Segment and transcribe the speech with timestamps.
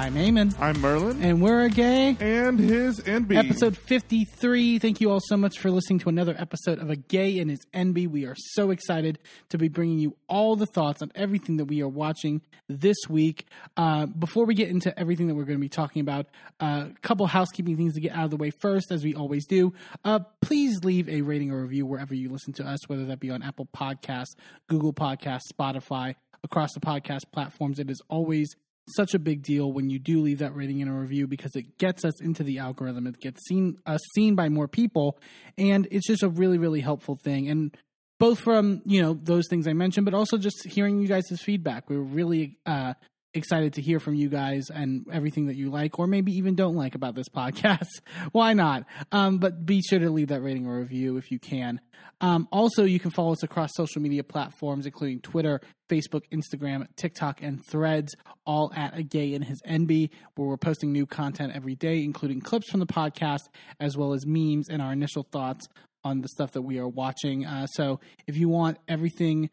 [0.00, 1.22] I'm Eamon, I'm Merlin.
[1.22, 2.16] and we're a gay.
[2.18, 3.36] And his Enby.
[3.36, 4.78] Episode 53.
[4.78, 7.60] Thank you all so much for listening to another episode of A Gay and His
[7.74, 8.08] Enby.
[8.08, 9.18] We are so excited
[9.50, 13.44] to be bringing you all the thoughts on everything that we are watching this week.
[13.76, 16.28] Uh, before we get into everything that we're going to be talking about,
[16.60, 19.46] a uh, couple housekeeping things to get out of the way first, as we always
[19.46, 19.74] do.
[20.02, 23.30] Uh, please leave a rating or review wherever you listen to us, whether that be
[23.30, 24.34] on Apple Podcasts,
[24.66, 27.78] Google Podcasts, Spotify, across the podcast platforms.
[27.78, 28.56] It is always
[28.94, 31.78] such a big deal when you do leave that rating and a review because it
[31.78, 33.06] gets us into the algorithm.
[33.06, 35.18] It gets seen us seen by more people,
[35.58, 37.48] and it's just a really really helpful thing.
[37.48, 37.76] And
[38.18, 41.88] both from you know those things I mentioned, but also just hearing you guys' feedback.
[41.88, 42.94] We are really uh,
[43.34, 46.74] excited to hear from you guys and everything that you like or maybe even don't
[46.74, 48.00] like about this podcast.
[48.32, 48.84] Why not?
[49.12, 51.80] Um, but be sure to leave that rating or review if you can.
[52.20, 57.42] Um, also, you can follow us across social media platforms, including Twitter, Facebook, Instagram, TikTok,
[57.42, 58.14] and Threads,
[58.44, 62.40] all at a gay in his Enby, where we're posting new content every day, including
[62.40, 65.66] clips from the podcast, as well as memes and our initial thoughts
[66.04, 67.46] on the stuff that we are watching.
[67.46, 69.50] Uh, so if you want everything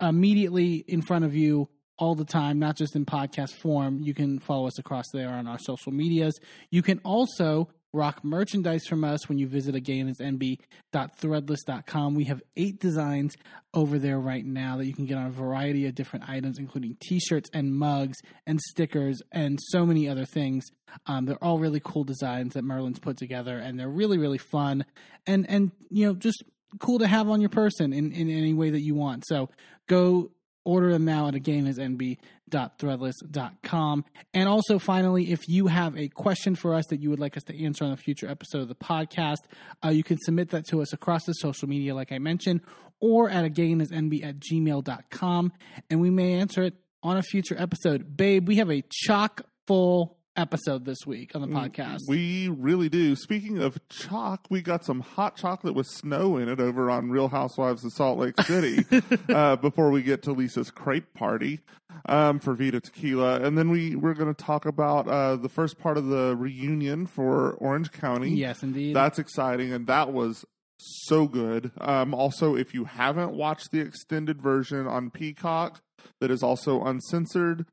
[0.00, 1.68] immediately in front of you,
[1.98, 4.00] all the time, not just in podcast form.
[4.00, 6.38] You can follow us across there on our social medias.
[6.70, 12.14] You can also rock merchandise from us when you visit agayandhisenby.threadless.com.
[12.14, 13.34] We have eight designs
[13.72, 16.98] over there right now that you can get on a variety of different items, including
[17.00, 20.66] t-shirts and mugs and stickers and so many other things.
[21.06, 24.84] Um, they're all really cool designs that Merlin's put together, and they're really, really fun
[25.26, 26.44] and and you know just
[26.80, 29.24] cool to have on your person in, in any way that you want.
[29.26, 29.48] So
[29.86, 30.30] go
[30.68, 34.04] Order them now at agayandhisenby.threadless.com.
[34.34, 37.44] And also, finally, if you have a question for us that you would like us
[37.44, 39.38] to answer on a future episode of the podcast,
[39.82, 42.60] uh, you can submit that to us across the social media, like I mentioned,
[43.00, 45.52] or at agayandhisenby at gmail.com,
[45.88, 48.18] and we may answer it on a future episode.
[48.18, 51.98] Babe, we have a chock full episode this week on the mm, podcast.
[52.06, 53.16] We really do.
[53.16, 57.28] Speaking of chalk, we got some hot chocolate with snow in it over on Real
[57.28, 58.86] Housewives of Salt Lake City
[59.28, 61.60] uh, before we get to Lisa's crepe party
[62.06, 63.40] um, for Vida Tequila.
[63.40, 67.06] And then we, we're going to talk about uh, the first part of the reunion
[67.06, 68.30] for Orange County.
[68.30, 68.94] Yes, indeed.
[68.94, 69.72] That's exciting.
[69.72, 70.44] And that was
[70.78, 71.72] so good.
[71.80, 75.82] Um, also, if you haven't watched the extended version on Peacock,
[76.20, 77.66] that is also uncensored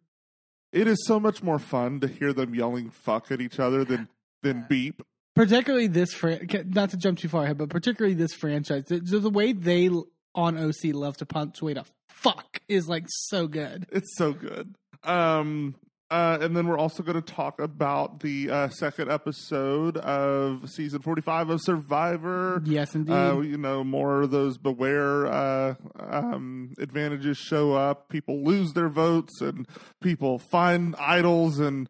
[0.75, 4.09] it is so much more fun to hear them yelling "fuck" at each other than
[4.43, 5.01] than beep.
[5.33, 9.29] Particularly this, fran- not to jump too far ahead, but particularly this franchise, the, the
[9.29, 9.89] way they
[10.33, 13.87] on OC love to punctuate a fuck is like so good.
[13.91, 14.75] It's so good.
[15.03, 15.75] Um,
[16.11, 21.01] uh, and then we're also going to talk about the uh, second episode of season
[21.01, 22.61] 45 of Survivor.
[22.63, 23.13] Yes, indeed.
[23.13, 28.09] Uh, you know, more of those beware uh, um, advantages show up.
[28.09, 29.67] People lose their votes and
[29.99, 31.89] people find idols and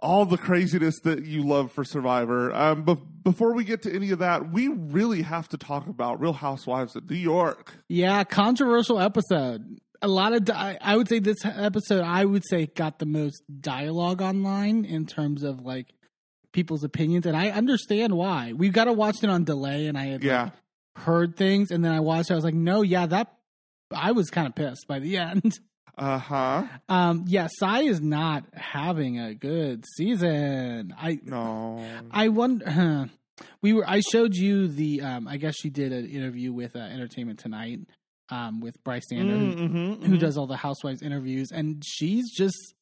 [0.00, 2.52] all the craziness that you love for Survivor.
[2.52, 6.20] Um, but before we get to any of that, we really have to talk about
[6.20, 7.74] Real Housewives of New York.
[7.88, 12.66] Yeah, controversial episode a lot of di- I would say this episode I would say
[12.66, 15.86] got the most dialogue online in terms of like
[16.52, 18.52] people's opinions and I understand why.
[18.52, 20.44] We've got to watch it on delay and I had yeah.
[20.44, 20.52] like,
[20.96, 23.32] heard things and then I watched it I was like no yeah that
[23.94, 25.58] I was kind of pissed by the end.
[25.98, 26.64] Uh-huh.
[26.88, 30.94] Um yeah, Sai is not having a good season.
[30.98, 31.84] I No.
[32.10, 33.10] I wonder
[33.62, 36.80] we were I showed you the um I guess she did an interview with uh,
[36.80, 37.80] Entertainment Tonight
[38.30, 40.16] um, with Brice Sander, mm, who, mm-hmm, who mm-hmm.
[40.18, 42.74] does all the housewives interviews, and she's just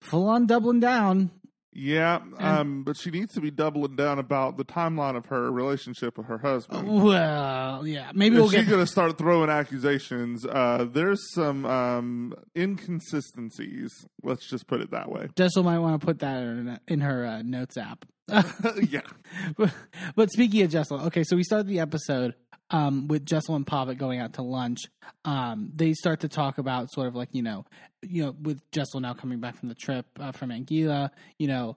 [0.00, 1.30] full on doubling down.
[1.74, 6.18] Yeah, um, but she needs to be doubling down about the timeline of her relationship
[6.18, 7.02] with her husband.
[7.02, 8.68] Well, yeah, maybe we'll she's get...
[8.68, 10.44] going to start throwing accusations.
[10.44, 13.90] Uh, there's some um, inconsistencies.
[14.22, 15.28] Let's just put it that way.
[15.34, 18.04] Jessel might want to put that in, in her uh, notes app.
[18.28, 19.00] yeah,
[19.56, 19.72] but,
[20.14, 22.34] but, speaking of Jessel, okay, so we start the episode
[22.72, 24.80] um, with Jessel and Pavit going out to lunch,
[25.24, 27.64] um, they start to talk about sort of like you know,
[28.02, 31.76] you know, with Jessel now coming back from the trip uh, from Anguilla, you know,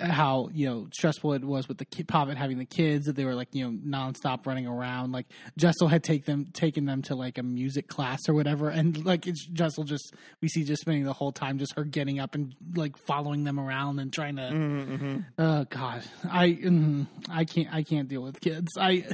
[0.00, 3.24] how you know stressful it was with the kid, Pavit having the kids that they
[3.24, 5.12] were like you know nonstop running around.
[5.12, 9.04] Like Jessel had take them taken them to like a music class or whatever, and
[9.04, 12.34] like it's Jessel just we see just spending the whole time just her getting up
[12.34, 14.42] and like following them around and trying to.
[14.42, 14.94] Mm-hmm.
[14.94, 15.18] mm-hmm.
[15.38, 18.72] Oh God, I mm, I can't I can't deal with kids.
[18.78, 19.06] I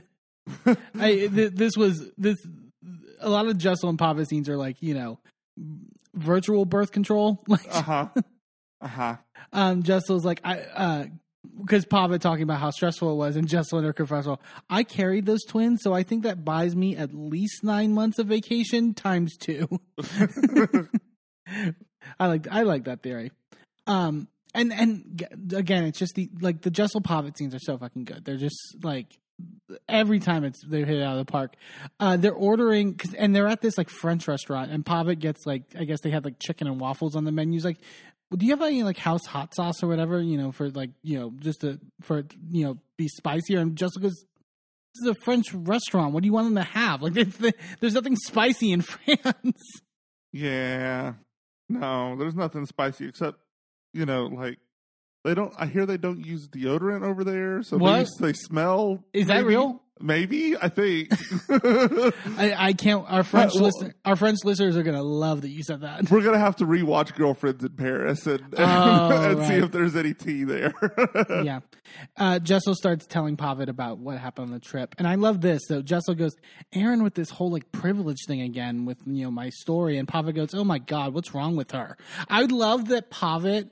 [0.99, 2.37] I th- this was this
[3.21, 5.19] a lot of Jessel and Pavit scenes are like you know
[6.15, 7.43] virtual birth control.
[7.49, 8.09] Like uh huh.
[8.81, 9.17] Uh huh.
[9.53, 11.05] Um, Jessel's like I uh
[11.61, 14.41] because Pavit talking about how stressful it was, and Jessel and her confessional.
[14.69, 18.27] I carried those twins, so I think that buys me at least nine months of
[18.27, 19.69] vacation times two.
[22.21, 23.33] I like I like that theory.
[23.87, 28.05] Um, and and again, it's just the like the Jessel Pavit scenes are so fucking
[28.05, 28.25] good.
[28.25, 29.07] They're just like
[29.89, 31.55] every time it's they hit it out of the park.
[32.01, 35.65] Uh, they're ordering 'cause- and they're at this like French restaurant, and Pavit gets like
[35.79, 37.61] I guess they had like chicken and waffles on the menu.
[37.61, 37.79] Like,
[38.37, 40.21] "Do you have any like house hot sauce or whatever?
[40.21, 44.03] You know, for like you know just to for you know be spicier." And Jessel
[44.03, 44.25] goes.
[44.95, 46.13] This is a French restaurant.
[46.13, 47.03] What do you want them to have?
[47.03, 49.63] Like, it's- there's nothing spicy in France.
[50.33, 51.13] Yeah.
[51.69, 53.39] No, there's nothing spicy except,
[53.93, 54.59] you know, like
[55.25, 55.53] they don't.
[55.59, 57.93] I hear they don't use deodorant over there, so What?
[57.99, 59.05] maybe they smell.
[59.13, 59.49] Is that maybe?
[59.49, 59.83] real?
[60.01, 61.09] Maybe I think.
[61.51, 63.05] I, I can't.
[63.11, 63.73] Our French well-
[64.05, 66.09] our French listeners are gonna love that you said that.
[66.09, 69.65] We're gonna have to rewatch Girlfriends in Paris and, Oh, and see right.
[69.65, 70.73] if there's any tea there.
[71.45, 71.61] yeah.
[72.17, 75.63] Uh, Jessel starts telling Pavit about what happened on the trip, and I love this.
[75.67, 76.37] So Jessel goes,
[76.73, 80.37] "Erin with this whole like privilege thing again with you know my story," and Pavit
[80.37, 81.97] goes, "Oh my god, what's wrong with her?"
[82.29, 83.71] I would love that Pavit,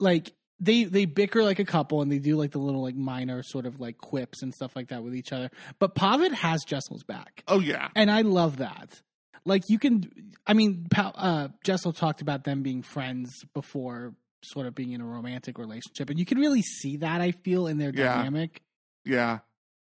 [0.00, 3.42] like they they bicker like a couple, and they do like the little like minor
[3.42, 7.04] sort of like quips and stuff like that with each other, but Pavit has Jessel's
[7.04, 7.42] back.
[7.48, 9.00] oh yeah, and I love that.
[9.44, 10.10] Like you can,
[10.46, 15.00] I mean, Pa- uh, Jessel talked about them being friends before, sort of being in
[15.00, 17.20] a romantic relationship, and you can really see that.
[17.20, 18.16] I feel in their Yeah.
[18.16, 18.62] dynamic.
[19.04, 19.38] yeah.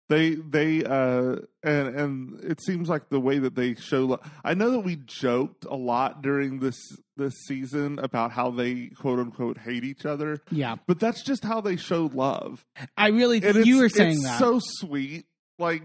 [0.08, 4.04] They they uh and and it seems like the way that they show.
[4.04, 6.76] lo- I know that we joked a lot during this
[7.16, 11.60] this season about how they quote unquote hate each other, Yeah, but that's just how
[11.60, 12.64] they show love.
[12.96, 13.42] I really.
[13.42, 14.38] And Th- you were saying it's that.
[14.38, 15.26] so sweet.
[15.58, 15.82] Like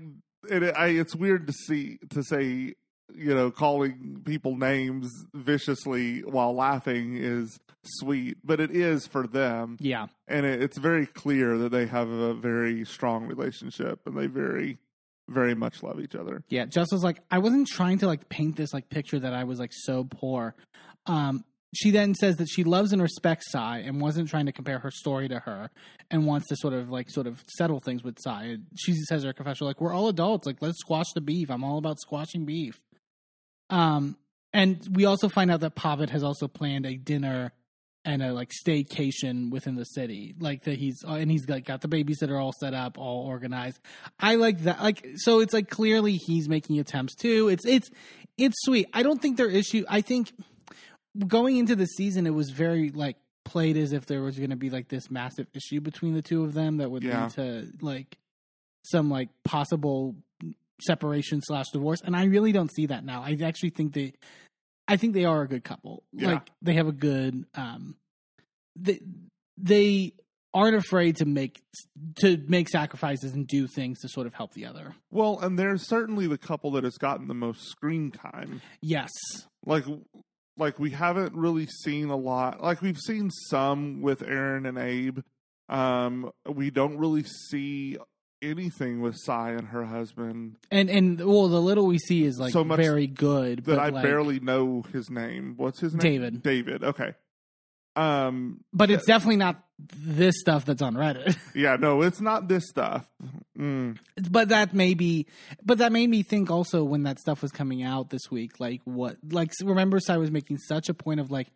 [0.50, 2.76] it, I, it's weird to see to say
[3.16, 9.78] you know calling people names viciously while laughing is sweet, but it is for them,
[9.80, 14.28] yeah, and it, it's very clear that they have a very strong relationship and they
[14.28, 14.78] very
[15.30, 16.44] very much love each other.
[16.50, 16.66] yeah.
[16.66, 19.72] Jessel's like, I wasn't trying to like paint this like picture that I was like
[19.74, 20.56] so poor.
[21.06, 24.80] Um, she then says that she loves and respects Sai and wasn't trying to compare
[24.80, 25.70] her story to her
[26.10, 28.58] and wants to sort of like sort of settle things with Sai.
[28.76, 31.50] She says her confession like we're all adults, like let's squash the beef.
[31.50, 32.82] I'm all about squashing beef.
[33.72, 34.18] Um,
[34.54, 37.54] and we also find out that Pavit has also planned a dinner
[38.04, 41.82] and a like staycation within the city, like that he's uh, and he's like got
[41.82, 43.80] the babysitter all set up, all organized.
[44.20, 44.82] I like that.
[44.82, 47.48] Like so, it's like clearly he's making attempts too.
[47.48, 47.90] It's it's
[48.38, 48.88] it's sweet.
[48.94, 49.86] I don't think there issue.
[49.88, 50.34] I think
[51.28, 54.56] going into the season, it was very like played as if there was going to
[54.56, 57.24] be like this massive issue between the two of them that would Yeah.
[57.24, 58.18] lead to like
[58.84, 60.16] some like possible
[60.82, 62.00] separation slash divorce.
[62.04, 63.22] And I really don't see that now.
[63.22, 64.14] I actually think they,
[64.88, 66.04] I think they are a good couple.
[66.14, 66.34] Yeah.
[66.34, 67.96] Like they have a good, um,
[68.76, 69.00] they
[69.58, 70.14] they
[70.54, 71.62] aren't afraid to make
[72.20, 74.96] to make sacrifices and do things to sort of help the other.
[75.10, 78.62] Well, and they're certainly the couple that has gotten the most screen time.
[78.82, 79.12] Yes.
[79.66, 79.86] like
[80.58, 85.20] like we haven't really seen a lot like we've seen some with erin and abe
[85.70, 87.98] um we don't really see
[88.42, 90.58] anything with Sai and her husband.
[90.70, 93.80] And and well, the little we see is like So much very good, that but
[93.80, 95.56] i like, barely know his name.
[95.58, 96.02] What's his name?
[96.02, 96.44] David.
[96.44, 96.84] david.
[96.84, 97.14] Okay.
[97.96, 99.64] Um But it's definitely not
[99.96, 101.36] this stuff that's on Reddit.
[101.56, 103.08] yeah no it's not this stuff.
[103.58, 103.98] Mm,
[104.30, 105.28] but that may be,
[105.64, 108.82] but that made me think also when that stuff was coming out this week, like
[108.86, 111.48] what, like remember, I was making such a point of like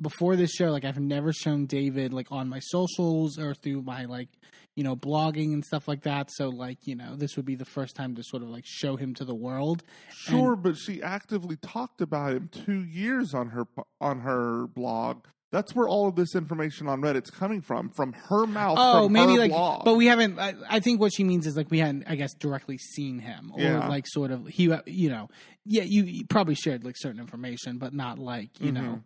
[0.00, 4.04] before this show, like I've never shown David like on my socials or through my
[4.04, 4.28] like
[4.78, 6.30] you know blogging and stuff like that.
[6.30, 8.96] So like you know this would be the first time to sort of like show
[8.96, 9.82] him to the world.
[10.10, 13.64] sure but she actively talked about him two years on her
[14.00, 18.46] on her blog that's where all of this information on reddit's coming from from her
[18.46, 19.84] mouth Oh, maybe like, blog.
[19.84, 20.38] but we haven't.
[20.38, 23.52] I, I think what she means is like we hadn't, I guess, directly seen him
[23.54, 23.88] or Yeah.
[23.88, 25.28] like sort of he, you know,
[25.64, 29.02] yeah, you, you probably shared like certain information, but not like you know, Mhm.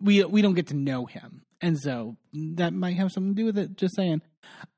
[0.00, 3.46] we we don't get to know him, and so that might have something to do
[3.46, 3.76] with it.
[3.76, 4.22] Just saying.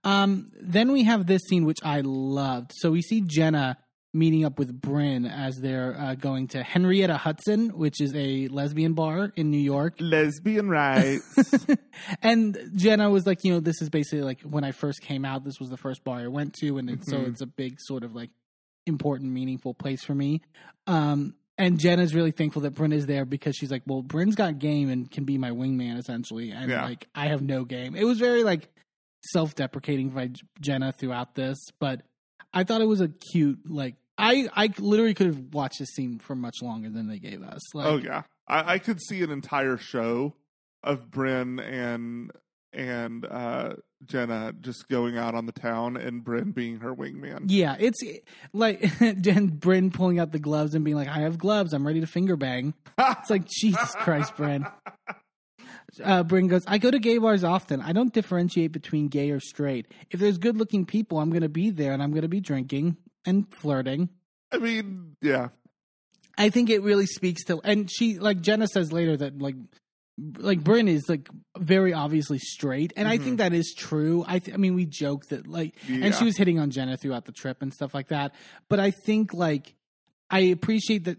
[0.04, 2.72] Um, then we have this scene which I loved.
[2.74, 3.78] So we see Jenna
[4.14, 8.94] meeting up with Brynn as they're uh, going to Henrietta Hudson, which is a lesbian
[8.94, 9.96] bar in New York.
[10.00, 11.66] lesbian rights
[12.22, 15.44] and Jenna was like, you know, this is basically like when I first came out,
[15.44, 18.02] this was the first bar I went to, and it, so it's a big sort
[18.02, 18.30] of like
[18.86, 20.40] important, meaningful place for me.
[20.86, 24.58] Um, and Jenna's really thankful that Brynn is there because she's like, well, Brynn's got
[24.58, 26.84] game and can be my wingman essentially, and Yeah.
[26.84, 27.94] like I have no game.
[27.96, 28.68] It was very like
[29.32, 32.02] self-deprecating by Jenna throughout this, but
[32.52, 33.96] I thought it was a cute like.
[34.20, 37.60] I, I literally could have watched this scene for much longer than they gave us.
[37.72, 40.34] Like, oh yeah, I, I could see an entire show
[40.82, 42.32] of Brynn and
[42.72, 43.74] and uh,
[44.06, 47.44] Jenna just going out on the town and Brynn being her wingman.
[47.46, 47.98] Yeah, it's
[48.52, 51.72] like Jen Brynn pulling out the gloves and being like, "I have gloves.
[51.72, 54.70] I'm ready to finger bang." It's like Jesus Christ, Brynn.
[56.02, 57.80] Uh, Brynn goes, I go to gay bars often.
[57.80, 59.86] I don't differentiate between gay or straight.
[60.10, 62.40] If there's good looking people, I'm going to be there and I'm going to be
[62.40, 64.10] drinking and flirting.
[64.52, 65.48] I mean, yeah,
[66.38, 69.56] I think it really speaks to, and she, like Jenna says later that, like,
[70.38, 73.36] like Brynn is like very obviously straight, and I think mm-hmm.
[73.36, 74.24] that is true.
[74.26, 77.24] I, th- I mean, we joke that like, and she was hitting on Jenna throughout
[77.24, 78.34] the trip and stuff like that.
[78.68, 79.74] But I think like
[80.30, 81.18] I appreciate that.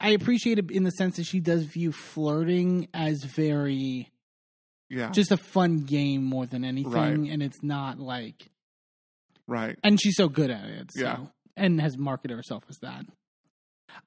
[0.00, 4.10] I appreciate it in the sense that she does view flirting as very
[4.90, 7.30] yeah, just a fun game more than anything, Right.
[7.30, 8.50] and it's not like,
[9.46, 9.78] right.
[9.84, 11.18] and she's so good at it, so Yeah.
[11.56, 13.06] and has marketed herself as that.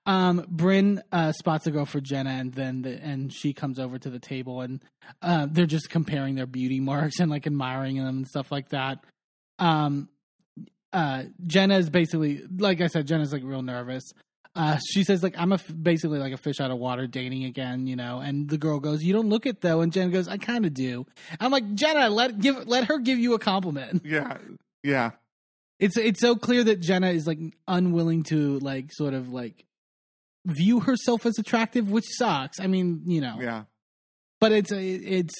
[0.05, 3.97] Um, Brynn uh, spots a girl for Jenna, and then the, and she comes over
[3.97, 4.81] to the table, and
[5.21, 8.99] uh, they're just comparing their beauty marks and like admiring them and stuff like that.
[9.59, 10.09] Um,
[10.93, 14.03] uh, Jenna is basically, like I said, Jenna's like real nervous.
[14.55, 17.43] Uh, she says like I'm a f- basically like a fish out of water dating
[17.43, 18.19] again, you know.
[18.19, 20.73] And the girl goes, "You don't look it though." And Jenna goes, "I kind of
[20.73, 21.05] do."
[21.41, 24.03] I'm like, Jenna, let give let her give you a compliment.
[24.05, 24.37] Yeah,
[24.81, 25.11] yeah,
[25.79, 29.65] It's it's so clear that Jenna is like unwilling to like sort of like
[30.45, 32.59] view herself as attractive, which sucks.
[32.59, 33.63] I mean, you know, yeah.
[34.39, 35.33] but it's it's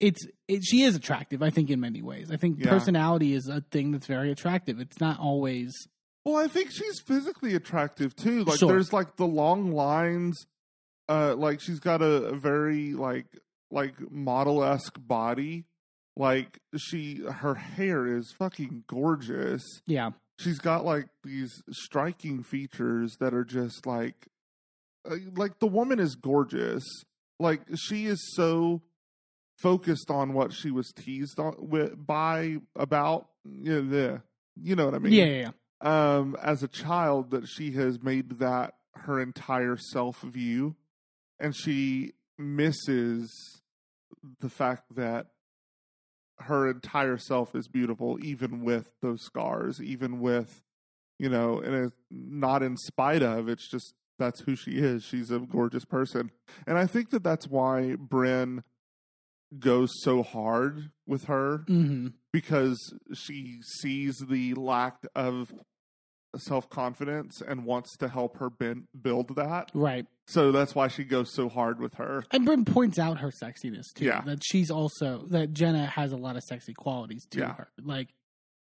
[0.00, 1.42] it's it, she is attractive.
[1.42, 2.30] I think in many ways.
[2.30, 2.68] I think Yeah.
[2.70, 4.80] personality is a thing that's very attractive.
[4.80, 5.72] It's not always
[6.24, 8.44] Well, I think she's physically attractive too.
[8.44, 8.68] Like Sure.
[8.68, 10.46] there's like the long lines.
[11.08, 13.26] Uh, like she's got a, a very like
[13.70, 15.64] like model esque body.
[16.18, 19.62] Like she, her hair is fucking gorgeous.
[19.86, 24.26] yeah She's got like these striking features that are just like,
[25.10, 26.84] uh, like the woman is gorgeous.
[27.38, 28.82] Like she is so
[29.56, 34.22] focused on what she was teased on with, by about you know, the,
[34.60, 35.12] you know what I mean?
[35.12, 35.50] yeah yeah.
[35.82, 36.16] yeah.
[36.16, 40.74] um, as a child that she has made that her entire self view,
[41.38, 43.30] and she misses
[44.40, 45.28] the fact that
[46.40, 50.62] her entire self is beautiful, even with those scars, even with
[51.18, 53.48] you know, and it's not in spite of.
[53.48, 55.02] It's just that's who she is.
[55.02, 56.30] She's a gorgeous person,
[56.66, 58.62] and I think that that's why Brynn
[59.58, 65.54] goes so hard with her hmm because she sees the lack of
[66.38, 69.70] self confidence and wants to help her ben- build that.
[69.74, 70.06] Right.
[70.26, 72.24] So that's why she goes so hard with her.
[72.32, 74.06] And Brynn points out her sexiness too.
[74.06, 74.22] Yeah.
[74.22, 77.54] That she's also that Jenna has a lot of sexy qualities to Yeah.
[77.54, 77.68] her.
[77.82, 78.08] Like,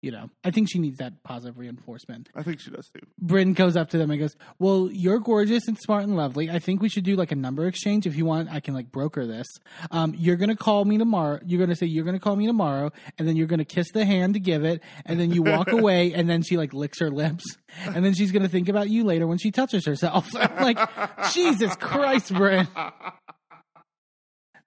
[0.05, 2.29] you know, I think she needs that positive reinforcement.
[2.35, 3.07] I think she does too.
[3.23, 6.51] Brynn goes up to them and goes, "Well, you're gorgeous and smart and lovely.
[6.51, 8.05] I think we should do like a number exchange.
[8.05, 9.47] If you want, I can like broker this.
[9.89, 11.39] Um, you're gonna call me tomorrow.
[11.43, 14.35] You're gonna say you're gonna call me tomorrow, and then you're gonna kiss the hand
[14.35, 17.43] to give it, and then you walk away, and then she like licks her lips,
[17.83, 20.27] and then she's gonna think about you later when she touches herself.
[20.35, 22.67] I'm like, Jesus Christ, Brynn.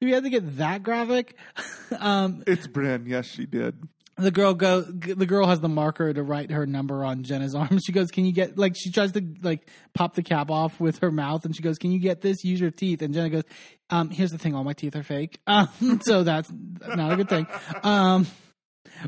[0.00, 1.37] We had to get that graphic.
[1.99, 3.09] um, It's Brynn.
[3.09, 3.76] Yes, she did.
[4.18, 7.78] The girl go the girl has the marker to write her number on Jenna's arm.
[7.84, 10.98] She goes, "Can you get like she tries to like pop the cap off with
[10.98, 12.44] her mouth and she goes, "Can you get this?
[12.44, 13.44] Use your teeth." And Jenna goes,
[13.90, 16.50] um, here's the thing, all my teeth are fake." Um, so that's
[16.87, 17.46] not a good thing.
[17.82, 18.26] Um,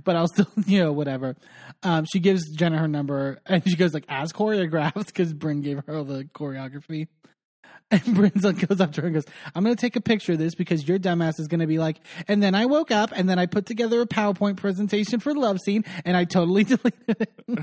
[0.05, 1.37] but I'll still, you know, whatever.
[1.83, 5.81] Um, she gives Jenna her number and she goes like as choreographed because Brynn gave
[5.87, 7.09] her the choreography.
[8.07, 10.39] And like, goes up to her and goes, I'm going to take a picture of
[10.39, 13.29] this because your dumbass is going to be like, and then I woke up and
[13.29, 16.95] then I put together a PowerPoint presentation for the love scene and I totally deleted
[17.19, 17.59] it.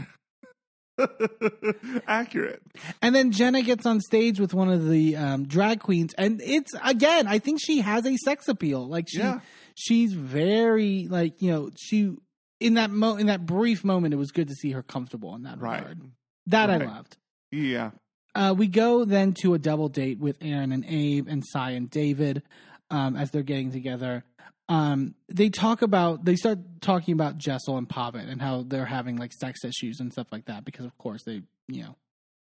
[2.08, 2.62] Accurate.
[3.02, 6.14] And then Jenna gets on stage with one of the um, drag queens.
[6.18, 8.88] And it's, again, I think she has a sex appeal.
[8.88, 9.40] Like, she, Yeah.
[9.76, 12.16] she's very, like, you know, she,
[12.60, 15.44] in that mo, in that brief moment, it was good to see her comfortable in
[15.44, 15.80] that Right.
[15.80, 16.02] regard.
[16.48, 17.18] That I loved.
[17.52, 17.92] Yeah.
[18.38, 21.90] Uh, we go then to a double date with Erin and Abe and Sai and
[21.90, 22.44] David
[22.92, 24.24] um, as they're getting together.
[24.70, 29.16] Um, they talk about they start talking about Jessel and Pavit and how they're having
[29.16, 31.96] like sex issues and stuff like that because of course they you know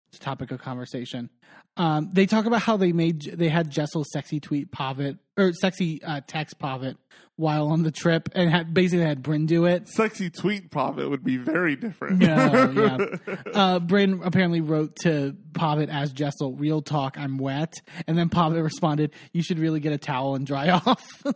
[0.08, 1.30] it's a topic of conversation.
[1.76, 6.02] Um, they talk about how they made they had Jessel sexy tweet Pavit or sexy
[6.02, 6.96] uh, text Pavit
[7.38, 9.88] while on the trip and had basically had Brynn do it.
[9.88, 12.18] Sexy tweet profit would be very different.
[12.18, 13.34] No, yeah.
[13.54, 17.74] Uh, Brynn apparently wrote to Pavit as Jessel, real talk, I'm wet.
[18.06, 21.04] And then Pavit responded, you should really get a towel and dry off.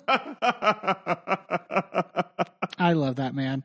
[2.78, 3.62] I love that, man.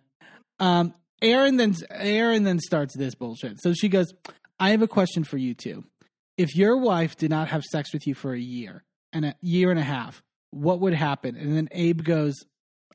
[0.59, 3.59] Um, Erin then Erin then starts this bullshit.
[3.61, 4.13] So she goes,
[4.59, 5.83] I have a question for you two.
[6.37, 8.83] If your wife did not have sex with you for a year
[9.13, 10.21] and a year and a half,
[10.51, 11.35] what would happen?
[11.35, 12.35] And then Abe goes,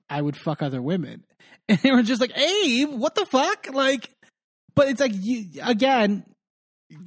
[0.09, 1.25] I would fuck other women.
[1.69, 3.73] And they were just like, Abe, what the fuck?
[3.73, 4.11] Like,
[4.75, 6.25] but it's like you again,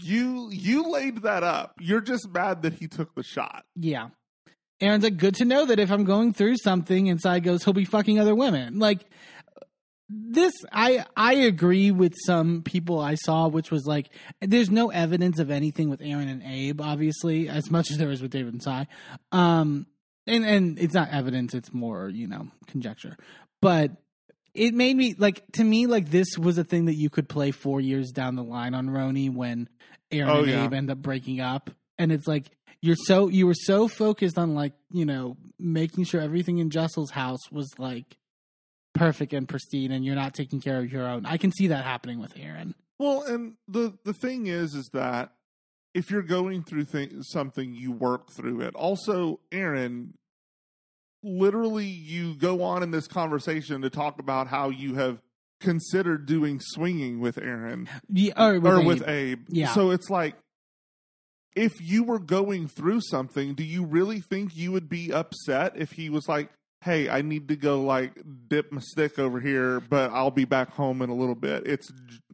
[0.02, 1.74] you you laid that up.
[1.80, 3.66] You're just mad that he took the shot.
[3.76, 4.10] yeah.
[4.82, 7.86] Erin's like, good to know that if I'm going through something, inside goes, he'll be
[7.86, 8.78] fucking other women.
[8.78, 9.06] Like
[10.10, 14.10] this, I I agree with some people I saw, which was like,
[14.40, 18.22] there's no evidence of anything with Erin and Abe, obviously, as much as there is
[18.22, 18.88] with David and Sai.
[19.32, 19.88] Um,
[20.28, 23.18] and and it's not evidence; it's more you know conjecture.
[23.62, 23.92] But
[24.54, 27.52] it made me like to me like this was a thing that you could play
[27.52, 29.70] four years down the line on Roni when
[30.12, 30.66] Erin Oh, and yeah.
[30.66, 34.54] Abe end up breaking up, and it's like you're so you were so focused on
[34.54, 38.18] like you know making sure everything in Jessel's house was like
[38.96, 41.26] perfect and pristine, and you're not taking care of your own.
[41.26, 42.74] I can see that happening with Erin.
[42.98, 45.34] Well, and the the thing is, is that
[45.94, 48.74] if you're going through th- something, you work through it.
[48.76, 50.14] Also, Erin,
[51.24, 55.22] literally, you go on in this conversation to talk about how you have
[55.62, 58.88] considered doing swinging with Erin Yeah, or with, or Abe.
[58.88, 59.46] with Abe.
[59.50, 59.74] Yeah.
[59.74, 60.36] So it's like,
[61.56, 65.94] if you were going through something, do you really think you would be upset if
[65.94, 66.50] he was like,
[66.86, 68.14] "Hey, I need to go like
[68.48, 71.92] dip my stick over here, but I'll be back home in a little bit." It's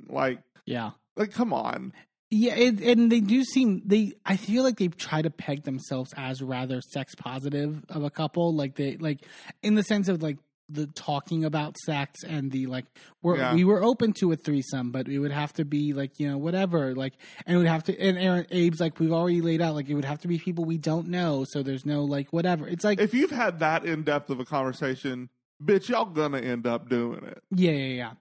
[0.08, 0.92] like, yeah.
[1.16, 1.94] like, come on.
[2.30, 4.14] Yeah, it, and they do seem they.
[4.26, 8.54] I feel like they try to peg themselves as rather sex positive of a couple,
[8.54, 9.26] like they like
[9.64, 10.38] in the sense of like
[10.72, 12.86] the talking about sex and the like.
[13.22, 13.54] We're, Yeah.
[13.54, 16.38] We were open to a threesome, but it would have to be like you know
[16.38, 17.14] whatever, like
[17.46, 18.00] and it would have to.
[18.00, 20.66] And Erin Abe's like we've already laid out, like it would have to be people
[20.66, 22.68] we don't know, so there's no like whatever.
[22.68, 25.30] It's like If you've had that in depth of a conversation,
[25.64, 27.44] bitch, y'all gonna end up doing it.
[27.52, 28.12] Yeah, yeah, yeah.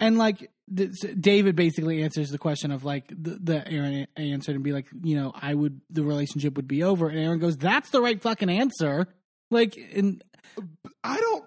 [0.00, 0.90] And like th-
[1.20, 5.16] David basically answers the question of like the, the Erin answered and be like, you
[5.16, 8.50] know, I would the relationship would be over, and Erin goes, "That's the right fucking
[8.50, 9.06] answer."
[9.50, 10.22] Like, and
[10.56, 10.62] uh,
[11.04, 11.44] I don't.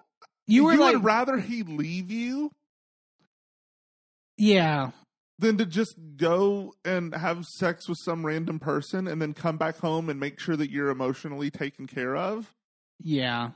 [0.48, 2.51] You were like, would rather he leave you
[4.38, 4.91] yeah,
[5.39, 9.77] than to just go and have sex with some random person and then come back
[9.77, 12.54] home and make sure that you're emotionally taken care of.
[12.99, 13.51] yeah,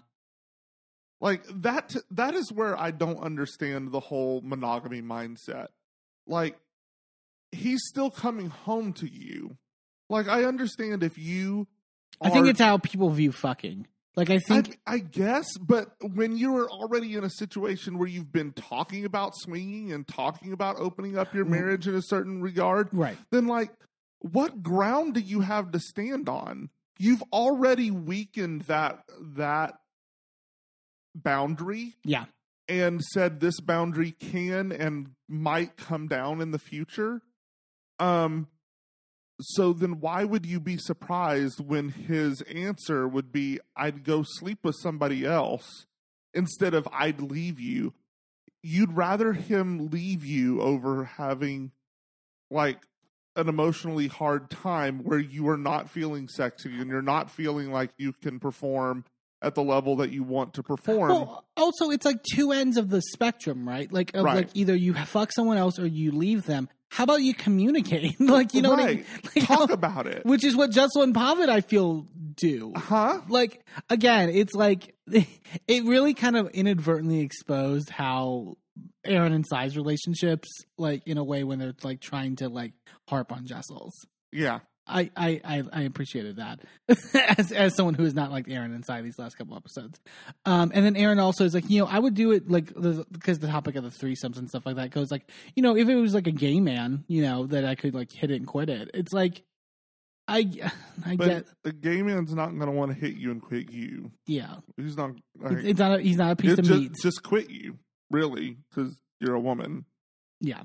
[1.21, 5.67] Like that that is where I don't understand the whole monogamy mindset.
[6.27, 6.57] Like
[7.51, 9.57] he's still coming home to you.
[10.09, 11.67] Like I understand if you
[12.21, 13.87] I think it's how people view fucking.
[14.15, 18.07] Like, I think, I, I guess, but when you are already in a situation where
[18.07, 21.49] you've been talking about swinging and talking about opening up your Mm.
[21.49, 23.71] marriage in a certain regard, right, then like
[24.19, 26.69] what ground do you have to stand on?
[26.97, 29.03] You've already weakened that
[29.35, 29.79] that
[31.13, 32.25] boundary yeah,
[32.67, 37.21] and said this boundary can and might come down in the future.
[37.99, 38.47] Um
[39.41, 44.59] so then why would you be surprised when his answer would be I'd go sleep
[44.63, 45.85] with somebody else
[46.33, 47.93] instead of I'd leave you?
[48.63, 51.71] You'd rather him leave you over having
[52.49, 52.79] like
[53.35, 57.91] an emotionally hard time where you are not feeling sexy and you're not feeling like
[57.97, 59.03] you can perform
[59.41, 61.09] at the level that you want to perform.
[61.09, 63.91] Well, also, it's like two ends of the spectrum, right?
[63.91, 64.35] Like, of Right.
[64.37, 66.69] like either you fuck someone else or you leave them.
[66.89, 68.19] How about you communicate?
[68.19, 69.05] like, you know what I mean?
[69.35, 70.25] Like, Talk how- about it.
[70.25, 72.73] which is what Jessel and Pavit I feel do.
[72.75, 73.21] Huh?
[73.29, 78.55] Like again, it's like it really kind of inadvertently exposed how
[79.05, 82.73] Erin and Sai's relationships, like in a way when they're like trying to like
[83.07, 83.93] harp on Jessel's.
[84.31, 84.59] Yeah.
[84.87, 86.59] I, I, I, appreciated that
[87.37, 89.99] as as someone who has not liked Erin inside these last couple episodes.
[90.45, 93.05] Um, and then Erin also is like, you know, I would do it like the,
[93.11, 95.89] because the topic of the threesomes and stuff like that goes like, you know, if
[95.89, 98.47] it was like a gay man, you know, that I could like hit it and
[98.47, 98.91] quit it.
[98.93, 99.41] It's like,
[100.27, 100.49] I,
[101.05, 103.71] I But get, the gay man's not going to want to hit you and quit
[103.71, 104.11] you.
[104.27, 105.11] yeah, He's not.
[105.39, 106.91] Like, it's, it's not, a, he's not a piece of just, meat.
[107.01, 107.79] just quit you,
[108.11, 109.85] really, because you're a woman.
[110.41, 110.63] Yeah.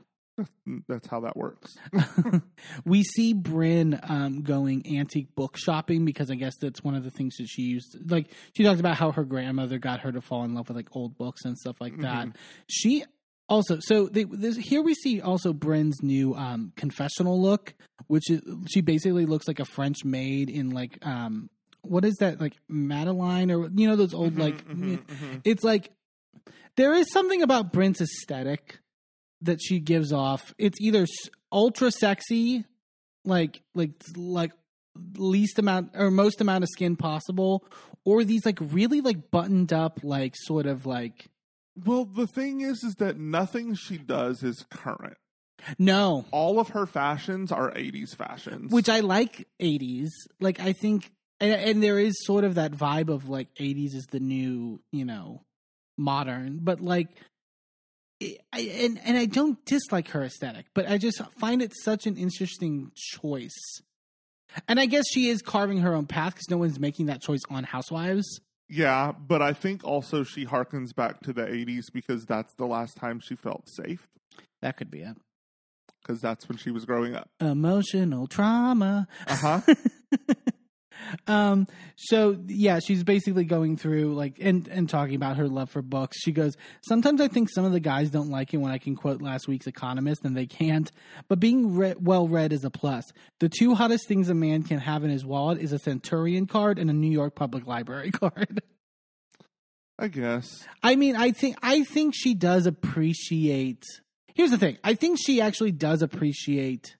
[0.88, 1.76] That's how that works.
[2.84, 7.10] we see Brynn um, going antique book shopping because I guess that's one of the
[7.10, 7.96] things that she used.
[8.10, 10.88] Like she talked about how her grandmother got her to fall in love with like
[10.92, 12.28] old books and stuff like that.
[12.28, 12.34] Mhm.
[12.68, 13.04] She
[13.48, 17.74] also so they, this, here we see also Brynn's new um, confessional look,
[18.06, 21.50] which is she basically looks like a French maid in like um
[21.82, 25.40] what is that like Madeline or you know those old like Mhm, mhm, mhm.
[25.44, 25.90] it's like
[26.76, 28.78] there is something about Brent's aesthetic
[29.42, 30.54] that she gives off.
[30.58, 31.06] It's either
[31.52, 32.64] ultra sexy,
[33.24, 34.52] like like like
[35.16, 37.64] least amount or most amount of skin possible,
[38.04, 41.26] or these like really like buttoned up, like sort of like
[41.76, 45.16] Well, the thing is, is that nothing she does is current.
[45.78, 50.08] no, All of her fashions are '80s fashions, which I like 80s.
[50.40, 54.06] Like I think and, and there is sort of that vibe of like 80s is
[54.10, 55.42] the new, you know,
[55.96, 57.08] modern, but like
[58.52, 62.16] I, and and I don't dislike her aesthetic, but I just find it such an
[62.16, 63.80] interesting choice
[64.68, 67.40] And I guess she is carving her own path because no one's making that choice
[67.48, 68.40] on Housewives.
[68.68, 72.96] Yeah, but I think also she harkens back to the 80s because that's the last
[72.96, 74.06] time she felt safe
[74.62, 75.16] That could be it.
[76.02, 77.28] because that's when she was growing up.
[77.40, 79.08] Emotional trauma.
[79.26, 79.60] Uh huh.
[81.26, 85.82] um so yeah she's basically going through like and and talking about her love for
[85.82, 86.18] books.
[86.20, 88.96] She goes sometimes i think some of the guys don't like it when i can
[88.96, 90.90] quote last week's economist and they can't.
[91.28, 93.04] But being re- well read is a plus.
[93.38, 96.78] The two hottest things a man can have in his wallet is a centurion card
[96.78, 98.62] and a new york public library card.
[99.98, 100.66] I guess.
[100.82, 103.84] i mean i think i think she does appreciate
[104.34, 104.78] here's the thing.
[104.82, 106.96] I think she actually does appreciate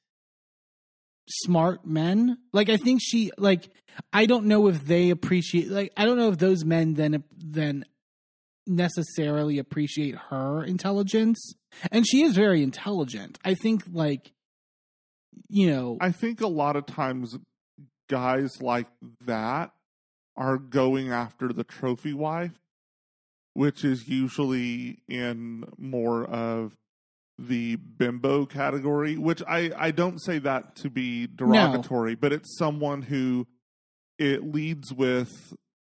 [1.31, 2.39] smart men.
[2.53, 3.71] Like i think she like
[4.13, 7.85] i don't know if they appreciate like i don't know if those men then then
[8.67, 11.55] necessarily appreciate her intelligence.
[11.91, 13.39] And she is very intelligent.
[13.45, 14.33] I think like
[15.49, 15.99] you know.
[16.01, 17.39] I think a lot of times
[18.09, 18.87] guys like
[19.27, 19.73] that
[20.37, 22.59] are going after the trophy wife,
[23.55, 26.75] which is usually in more of
[27.49, 33.03] the bimbo category, which I, I don't say that to be derogatory, but it's someone
[33.03, 33.47] who
[34.19, 35.55] it leads with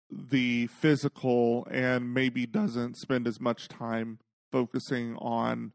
[0.09, 4.17] the physical and maybe doesn't spend as much time
[4.51, 5.71] focusing on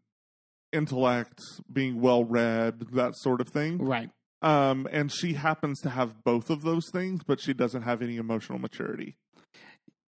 [0.72, 1.40] intellect,
[1.72, 3.78] being well read, that sort of thing.
[3.78, 4.11] right
[4.42, 8.16] Um, and she happens to have both of those things, but she doesn't have any
[8.16, 9.16] emotional maturity.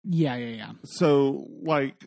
[0.05, 2.05] yeah yeah yeah So, like,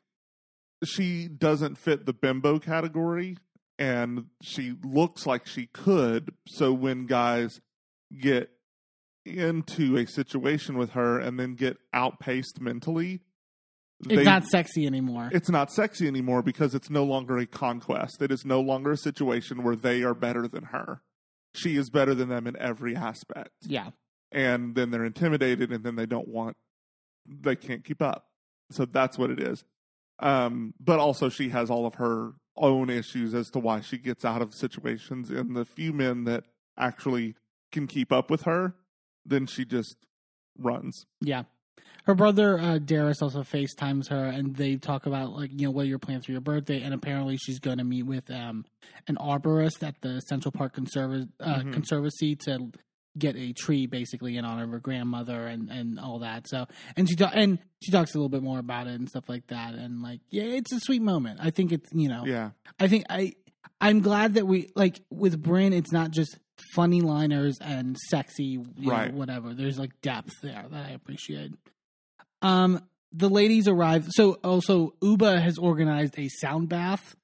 [0.83, 3.37] she doesn't fit the bimbo category,
[3.79, 6.33] and she looks like she could.
[6.47, 7.59] So, when guys
[8.19, 8.49] get
[9.25, 13.21] into a situation with her and then get outpaced mentally,
[14.09, 18.21] it's they- not sexy anymore it's not sexy anymore because it's no longer a conquest.
[18.21, 21.01] It is no longer a situation where they are better than her.
[21.53, 23.51] She is better than them in every aspect.
[23.67, 23.91] yeah
[24.31, 26.57] And then they're intimidated and then they don't want,
[27.27, 28.25] they can't keep up.
[28.71, 29.63] So that's what it is.
[30.21, 34.23] Um, but also, she has all of her own issues as to why she gets
[34.23, 35.29] out of situations.
[35.29, 36.43] And the few men that
[36.77, 37.35] actually
[37.71, 38.75] can keep up with her,
[39.25, 39.95] then she just
[40.57, 41.05] runs.
[41.21, 41.43] Yeah.
[42.05, 45.83] Her brother uh, Darius also FaceTimes her, and they talk about like you know what
[45.83, 48.65] are your plans for your birthday, and apparently she's going to meet with um,
[49.07, 51.73] an arborist at the Central Park Conserv- uh, Mhm.
[51.73, 52.71] Conservancy to
[53.17, 56.47] get a tree basically in honor of her grandmother and, and all that.
[56.47, 59.27] So and she ta- and she talks a little bit more about it and stuff
[59.27, 61.39] like that, and like yeah, it's a sweet moment.
[61.41, 62.51] I think it's you know Yeah.
[62.79, 63.33] I think I
[63.81, 65.73] I'm glad that we like with Brynn.
[65.73, 66.37] It's not just
[66.75, 69.13] funny liners and sexy, you know, Right.
[69.13, 69.53] whatever.
[69.55, 71.51] There's like depth there that I appreciate.
[72.41, 74.07] Um, the ladies arrive.
[74.11, 77.15] So also, Ubah has organized a sound bath.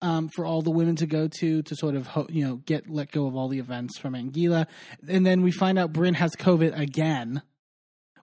[0.00, 2.88] Um, for all the women to go to to sort of ho- you know get
[2.88, 4.66] let go of all the events from Anguilla,
[5.08, 7.42] and then we find out Brynn has COVID again,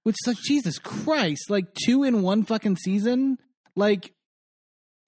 [0.04, 3.38] which is like Jesus Christ, like two in one fucking season,
[3.76, 4.14] like.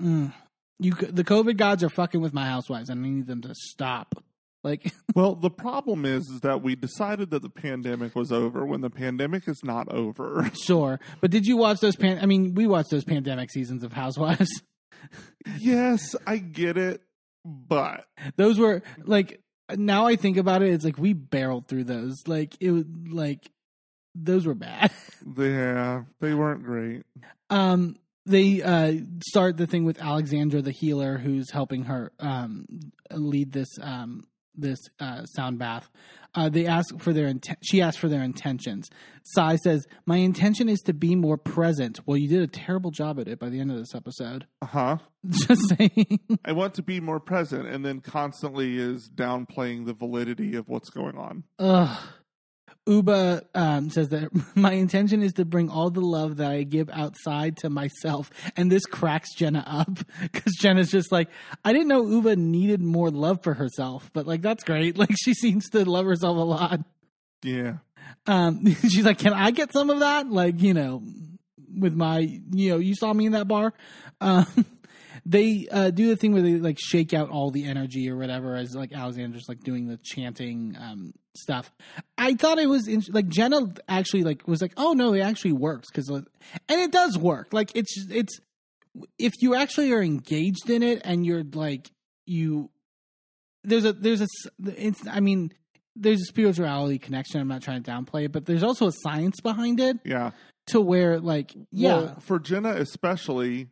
[0.02, 0.34] Mm
[0.80, 4.24] you the COVID gods are fucking with my housewives, and I need them to stop.
[4.64, 8.82] Like, Well, the problem is, is that we decided that the pandemic was over when
[8.82, 10.52] the pandemic is not over.
[10.62, 11.96] sure, but did you watch those?
[11.96, 14.50] Pan- I mean, we watched those pandemic seasons of Housewives.
[15.60, 17.02] yes, I get it,
[17.46, 18.06] but
[18.36, 19.42] those were like.
[19.76, 22.16] Now I think about it, it's like we barreled through those.
[22.26, 23.52] Like it was like
[24.16, 24.92] those were bad.
[25.38, 27.04] yeah, they weren't great.
[27.50, 28.94] um they uh
[29.28, 32.66] start the thing with Alexandra the healer who's helping her um
[33.12, 34.24] lead this um
[34.58, 35.90] this uh sound bath.
[36.36, 38.90] Uh they ask for their inten- she asks for their intentions.
[39.24, 43.20] Sai says, "My intention is to be more present." Well, you did a terrible job
[43.20, 44.46] at it by the end of this episode.
[44.62, 44.98] Uh huh.
[45.30, 46.20] Just saying.
[46.46, 50.90] I want to be more present, and then constantly is downplaying the validity of what's
[50.90, 51.44] going on.
[51.60, 51.98] Ugh.
[52.88, 56.90] Ubah um, says that my intention is to bring all the love that I give
[56.90, 61.30] outside to myself, and this cracks Jenna up because Jenna's just like,
[61.64, 64.98] I didn't know Ubah needed more love for herself, but like that's great.
[65.08, 66.80] Like she seems to love herself a lot.
[67.44, 67.78] Yeah.
[68.26, 70.30] Um, she's like, can I get some of that?
[70.30, 71.04] Like you know,
[71.78, 73.74] with my you know, you saw me in that bar.
[74.20, 74.66] Um,
[75.26, 78.56] they uh, do the thing where they like shake out all the energy or whatever
[78.56, 81.72] as like Alexander's like doing the chanting um, stuff.
[82.18, 85.54] I thought it was in- like Jenna actually like was like, oh no, it actually
[85.54, 86.26] works because and
[86.70, 87.54] it does work.
[87.54, 88.40] Like it's it's
[89.20, 91.90] if you actually are engaged in it and you're like
[92.26, 92.70] you
[93.64, 94.28] there's a there's a
[94.66, 95.52] it's I mean
[95.96, 97.42] there's a spirituality connection.
[97.42, 100.32] I'm not trying to downplay it, but there's also a science behind it Yeah.
[100.68, 103.68] to where like yeah Well, for Jenna especially,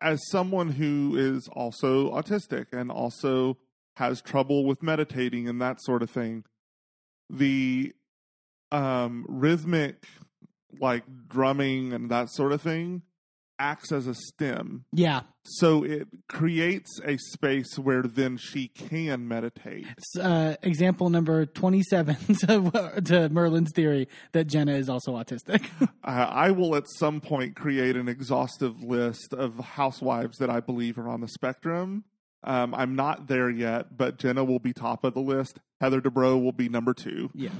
[0.00, 3.56] as someone who is also autistic and also
[3.96, 6.44] has trouble with meditating and that sort of thing,
[7.30, 7.92] the
[8.72, 10.06] um, rhythmic,
[10.80, 13.02] like drumming and that sort of thing,
[13.58, 14.84] acts as a stim.
[14.92, 15.22] Yeah.
[15.44, 19.86] So it creates a space where then she can meditate.
[20.20, 25.66] Uh, example number 27 to, to Merlin's theory that Jenna is also autistic.
[26.06, 30.98] Uh, I will at some point create an exhaustive list of housewives that I believe
[30.98, 32.04] are on the spectrum.
[32.46, 35.58] Um, I'm not there yet, but Jenna will be top of the list.
[35.80, 37.30] Heather Dubrow will be number two.
[37.34, 37.50] Yeah.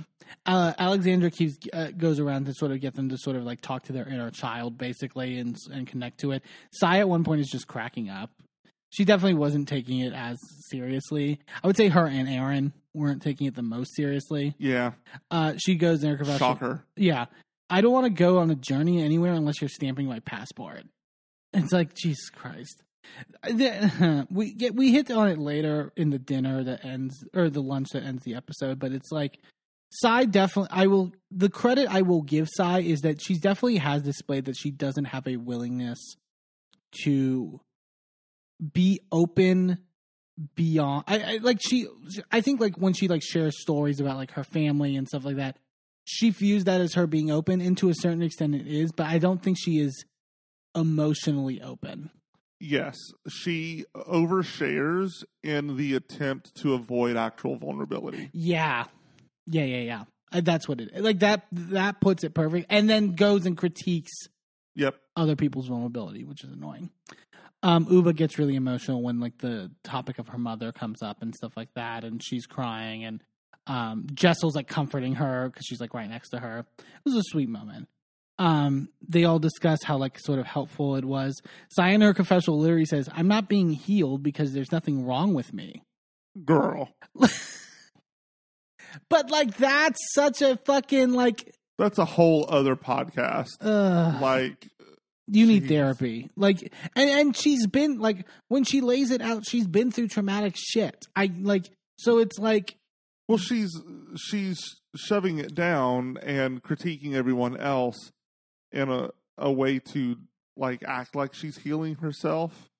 [0.46, 3.60] Uh, Alexandra keeps uh, goes around to sort of get them to sort of like
[3.60, 6.42] talk to their inner child, basically, and and connect to it.
[6.72, 8.30] Sai at one point is just cracking up.
[8.90, 10.38] She definitely wasn't taking it as
[10.70, 11.40] seriously.
[11.62, 14.54] I would say her and Erin weren't taking it the most seriously.
[14.58, 14.92] Yeah,
[15.30, 16.38] Uh, she goes in her confession.
[16.38, 16.84] shocker.
[16.96, 17.26] Yeah.
[17.68, 20.84] I don't want to go on a journey anywhere unless you're stamping my passport.
[21.52, 22.82] It's like Jesus Christ.
[23.42, 27.62] The- we get we hit on it later in the dinner that ends or the
[27.62, 29.38] lunch that ends the episode, but it's like
[29.90, 34.02] Sai definitely I will the credit I will give Sai is that she definitely has
[34.02, 36.16] displayed that she doesn't have a willingness
[37.04, 37.60] to
[38.72, 39.78] be open
[40.54, 41.86] beyond I, I like she
[42.30, 45.36] I think like when she like shares stories about like her family and stuff like
[45.36, 45.56] that
[46.04, 49.06] she views that as her being open and to a certain extent it is but
[49.06, 50.04] i don't think she is
[50.74, 52.10] emotionally open
[52.58, 52.96] Yes,
[53.28, 58.30] she overshares in the attempt to avoid actual vulnerability.
[58.32, 58.84] yeah.
[59.48, 60.04] Yeah yeah yeah.
[60.32, 64.10] Uh, that's what it like that that puts it perfect and then goes and critiques
[64.74, 64.96] Yep.
[65.14, 66.90] other people's vulnerability which is annoying.
[67.62, 71.34] Um Ubah gets really emotional when like the topic of her mother comes up and
[71.34, 73.22] stuff like that and she's crying and
[73.68, 76.66] um jessel's like comforting her because she's like right next to her.
[76.78, 77.88] It was a sweet moment
[78.38, 81.40] um they all discuss how like sort of helpful it was
[81.78, 85.82] in her confessional literally says i'm not being healed because there's nothing wrong with me
[86.44, 86.90] Girl.
[89.08, 93.48] but like that's such a fucking like That's a whole other podcast.
[93.60, 94.68] uh Like,
[95.26, 96.30] You need therapy.
[96.36, 100.56] Like and and she's been like when she lays it out, she's been through traumatic
[100.56, 101.06] shit.
[101.14, 102.76] I like so it's like
[103.28, 103.72] well, she's
[104.16, 104.62] she's
[104.94, 108.12] shoving it down and critiquing everyone else
[108.72, 110.16] in a a way to
[110.56, 112.70] like act like she's healing herself,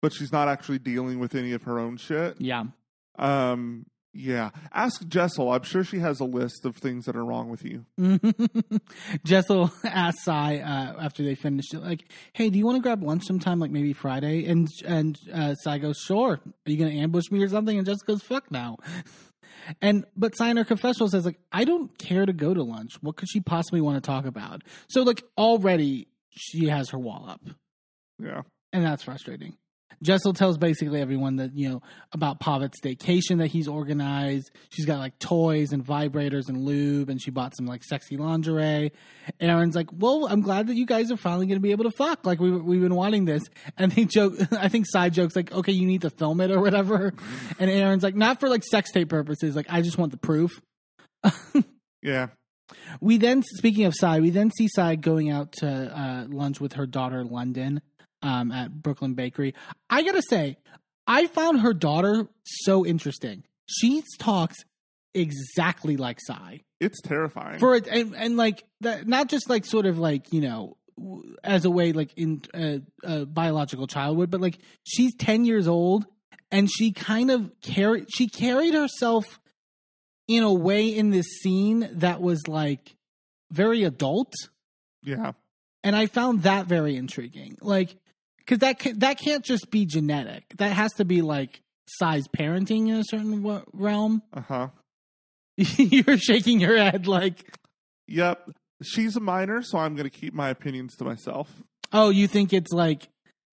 [0.00, 2.40] but she's not actually dealing with any of her own shit.
[2.40, 2.64] yeah.
[3.18, 4.50] Um, yeah.
[4.72, 5.50] Ask Jessel.
[5.52, 7.84] I'm sure she has a list of things that are wrong with you.
[9.24, 13.02] Jessel asks Sai uh, after they finish it, like, "Hey, do you want to grab
[13.02, 17.30] lunch sometime, like maybe Friday?" And and uh, Sai goes, "Sure." Are you gonna ambush
[17.30, 17.76] me or something?
[17.76, 18.76] And Jessica goes, "Fuck no."
[19.80, 22.94] And but Sai her confessional says, like, "I don't care to go to lunch.
[23.02, 27.26] What could she possibly want to talk about?" So like already she has her wall
[27.28, 27.40] up.
[28.20, 28.42] Yeah.
[28.72, 29.56] and that's frustrating.
[30.02, 34.50] Jessel tells basically everyone that you know about Pavit's vacation that he's organized.
[34.70, 38.92] She's got like toys and vibrators and lube, and she bought some like sexy lingerie.
[39.40, 41.90] Erin's like, "Well, I'm glad that you guys are finally going to be able to
[41.90, 42.24] fuck.
[42.24, 43.42] Like we we've been wanting this."
[43.76, 44.34] And they joke.
[44.52, 47.12] I think side jokes like, "Okay, you need to film it or whatever."
[47.58, 49.56] And Erin's like, "Not for like sex tape purposes.
[49.56, 50.60] Like I just want the proof."
[52.02, 52.28] Yeah.
[53.00, 56.74] We then, speaking of Sai, we then see Sai going out to uh, lunch with
[56.74, 57.80] her daughter London
[58.22, 59.54] um, at Brooklyn Bakery.
[59.88, 60.56] I gotta say,
[61.06, 63.44] I found her daughter so interesting.
[63.66, 64.56] She talks
[65.14, 67.58] exactly like Sai It's terrifying.
[67.58, 70.76] for it, and, and like that, not just like sort of like you know
[71.44, 75.68] as a way like in uh, a biological child would, but like she's ten years
[75.68, 76.06] old
[76.50, 79.40] and she kind of carried she carried herself
[80.26, 82.96] in a way in this scene that was like
[83.50, 84.32] very adult
[85.02, 85.32] yeah.
[85.82, 87.96] and i found that very intriguing like
[88.48, 92.88] because that can, that can't just be genetic that has to be like Sai's parenting
[92.88, 94.68] in a certain w- realm Uh huh.
[95.56, 97.54] you're shaking your head like
[98.06, 98.50] Yep.
[98.82, 101.50] She's a minor, so I'm going to keep my opinions to myself.
[101.92, 103.08] oh you think it's like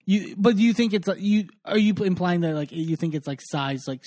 [0.05, 3.15] you but do you think it's like you are you implying that like you think
[3.15, 4.01] it's like Sai's like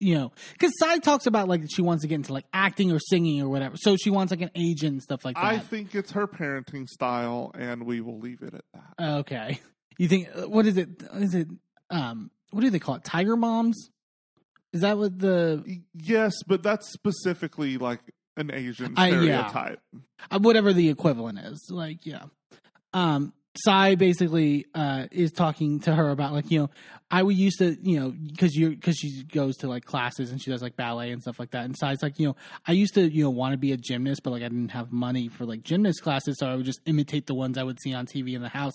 [0.00, 2.98] you know because Sai talks about like she wants to get into like acting or
[2.98, 5.94] singing or whatever so she wants like an agent and stuff like that I think
[5.94, 9.18] it's her parenting style, and we will leave it at that.
[9.20, 9.60] Okay.
[10.00, 10.88] You think uh, what is it?
[11.16, 11.46] Is it
[11.90, 13.04] um what do they call it?
[13.04, 13.90] Tiger moms?
[14.72, 18.00] Is that what the Yes, but that's specifically like
[18.34, 19.46] an Asian I- yeah.
[19.48, 19.80] stereotype.
[20.30, 21.66] uh, whatever the equivalent is?
[21.70, 22.22] Like yeah.
[22.94, 26.70] Um Sai basically uh is talking to her about like you know
[27.10, 30.40] I would used to you know because you because she goes to like classes and
[30.40, 32.36] she does like ballet and stuff like that and Sai's like you know
[32.66, 34.92] I used to you know want to be a gymnast but like I didn't have
[34.92, 37.92] money for like gymnast classes so I would just imitate the ones I would see
[37.92, 38.74] on TV in the house.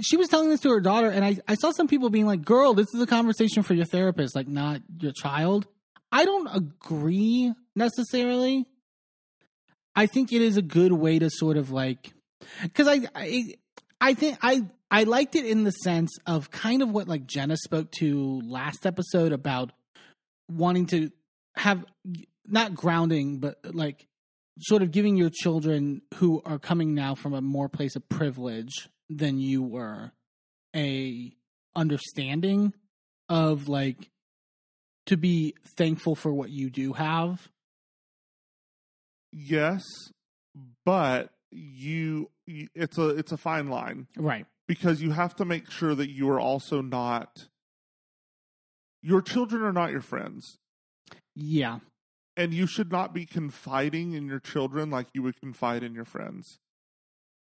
[0.00, 2.44] She was telling this to her daughter and I I saw some people being like
[2.44, 5.68] girl this is a conversation for your therapist like not your child.
[6.10, 8.66] I don't agree necessarily.
[9.94, 12.12] I think it is a good way to sort of like
[12.62, 13.54] because I, I
[14.02, 17.56] I think I I liked it in the sense of kind of what like Jenna
[17.56, 19.70] spoke to last episode about
[20.50, 21.10] wanting to
[21.54, 21.84] have
[22.44, 24.08] not grounding but like
[24.58, 28.88] sort of giving your children who are coming now from a more place of privilege
[29.08, 30.10] than you were
[30.74, 31.32] a
[31.76, 32.74] understanding
[33.28, 34.10] of like
[35.06, 37.48] to be thankful for what you do have.
[39.32, 39.82] Yes,
[40.84, 44.06] but you, it's a it's a fine line.
[44.16, 44.46] Right.
[44.66, 47.48] Because you have to make sure that you are also not
[49.02, 50.58] your children are not your friends.
[51.34, 51.80] Yeah.
[52.36, 56.04] And you should not be confiding in your children like you would confide in your
[56.04, 56.58] friends.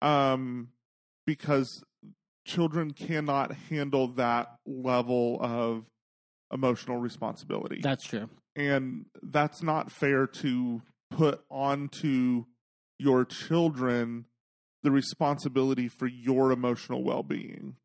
[0.00, 0.68] Um
[1.26, 1.84] because
[2.46, 5.84] children cannot handle that level of
[6.52, 7.80] emotional responsibility.
[7.82, 8.28] That's true.
[8.56, 12.44] And that's not fair to put onto
[13.02, 14.26] your children
[14.82, 17.76] the responsibility for your emotional well-being.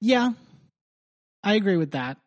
[0.00, 0.32] Yeah.
[1.42, 2.18] I agree with that.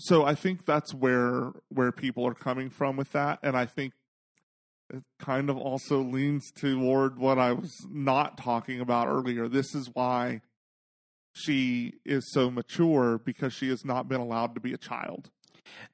[0.00, 3.94] So i think that's where where people are coming from with that and i think
[4.90, 9.48] it kind of also leans toward what i was not talking about earlier.
[9.48, 10.40] This is why
[11.32, 15.30] she is so mature because she has not been allowed to be a child.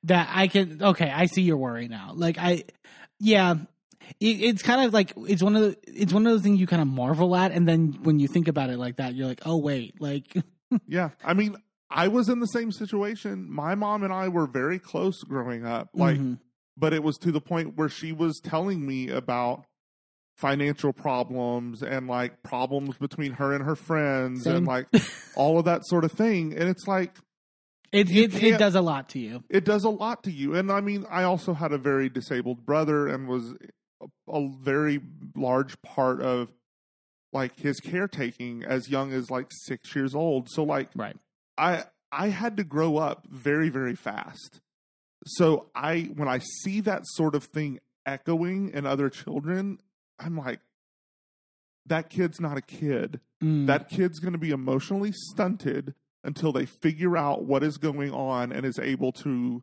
[0.04, 2.12] That I can okay, I see your worry now.
[2.14, 2.64] Like I
[3.18, 3.56] yeah,
[4.20, 6.66] it, it's kind of like it's one of the it's one of those things you
[6.66, 9.42] kind of marvel at and then when you think about it like that you're like,
[9.46, 10.34] "Oh wait, like
[10.88, 11.56] yeah i mean
[11.90, 15.88] i was in the same situation my mom and i were very close growing up
[15.94, 16.38] like Mhm.
[16.76, 19.64] but it was to the point where she was telling me about
[20.36, 24.56] financial problems and like problems between her and her friends Same.
[24.56, 24.86] and like
[25.36, 27.12] all of that sort of thing and it's like
[27.92, 30.72] it it, it does a lot to you." it does a lot to you and
[30.72, 33.54] i mean i also had a very disabled brother and was
[34.28, 35.00] a, very
[35.36, 36.48] large part of
[37.32, 41.16] like his caretaking as young as like six years old so like Right.
[41.58, 44.60] i i had to grow up very very fast
[45.26, 49.78] so i when i see that sort of thing echoing in other children
[50.18, 50.60] i'm like
[51.86, 53.66] that kid's not a kid Mm.
[53.66, 58.52] that kid's going to be emotionally stunted until they figure out what is going on
[58.52, 59.62] and is able to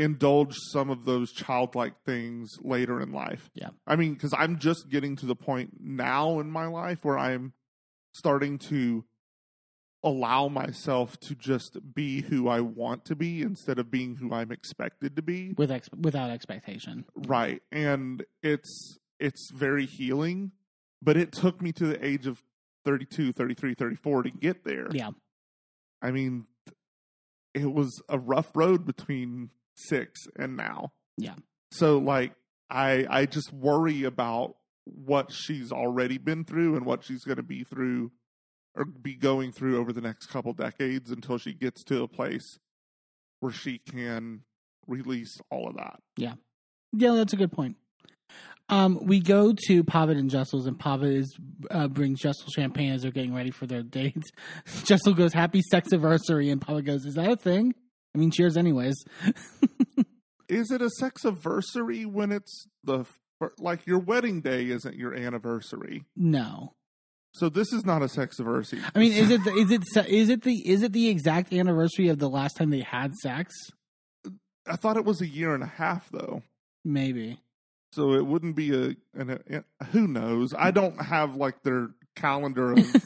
[0.00, 3.50] indulge some of those childlike things later in life.
[3.54, 3.70] Yeah.
[3.86, 7.52] I mean, because I'm just getting to the point now in my life where I'm
[8.12, 9.04] starting to
[10.02, 14.50] allow myself to just be who I want to be instead of being who I'm
[14.50, 15.54] expected to be.
[15.58, 17.04] with ex- without expectation.
[17.14, 17.62] Right.
[17.70, 20.52] And it's it's very healing,
[21.02, 22.42] but it took me to the age of
[22.86, 24.88] 32, 33, 34 to get there.
[24.90, 25.10] Yeah.
[26.00, 26.46] I mean,
[27.52, 29.50] it was a rough road between
[29.88, 30.92] 6 and now.
[31.16, 31.34] Yeah.
[31.72, 32.32] So like
[32.68, 37.42] I I just worry about what she's already been through and what she's going to
[37.42, 38.10] be through
[38.74, 42.58] or be going through over the next couple decades until she gets to a place
[43.40, 44.42] where she can
[44.86, 46.00] release all of that.
[46.16, 46.34] Yeah,
[46.92, 47.76] Yeah, that's a good point.
[48.68, 51.36] Um, we go to Pavit and Jessel's, and Pavit is
[51.72, 54.22] uh, brings Jessel champagne as they're getting ready for their date.
[54.84, 57.74] Jessel goes, "Happy sex anniversary," and Pavit goes, "Is that a thing?"
[58.14, 58.96] I mean, cheers, anyways.
[60.48, 63.04] Is it a sex anniversary when it's the
[63.58, 66.04] like your wedding day isn't your anniversary?
[66.16, 66.72] no,
[67.34, 68.80] So this is not a sex anniversary.
[68.94, 69.82] I mean, is it the, is it
[70.30, 73.54] it the is it the exact anniversary of the last time they had sex?
[74.66, 76.42] I thought it was a year and a half though.
[76.84, 77.38] Maybe.
[77.92, 80.52] So it wouldn't be a, an, a who knows.
[80.56, 82.96] I don't have like their calendar of,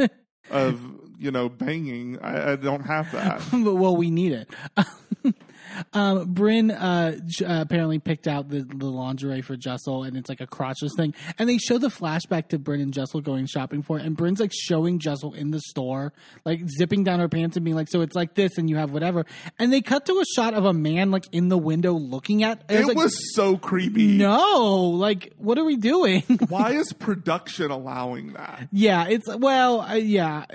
[0.50, 0.80] of
[1.18, 2.18] you know banging.
[2.20, 3.42] I, I don't have that.
[3.52, 4.48] but well, we need it.
[5.92, 10.40] um, Brynn uh, uh, apparently picked out the, the lingerie for Jessel, and it's like
[10.40, 11.14] a crotchless thing.
[11.38, 14.40] And they show the flashback to Brynn and Jessel going shopping for it, and Brynn's
[14.40, 16.12] like showing Jessel in the store,
[16.44, 18.90] like zipping down her pants and being like, "So it's like this, and you have
[18.90, 19.24] whatever."
[19.58, 22.64] And they cut to a shot of a man like in the window looking at.
[22.68, 24.16] It like, was so creepy.
[24.16, 26.22] no, like what are we doing?
[26.48, 28.68] Why is production allowing that?
[28.72, 30.44] Yeah, it's well, uh, yeah.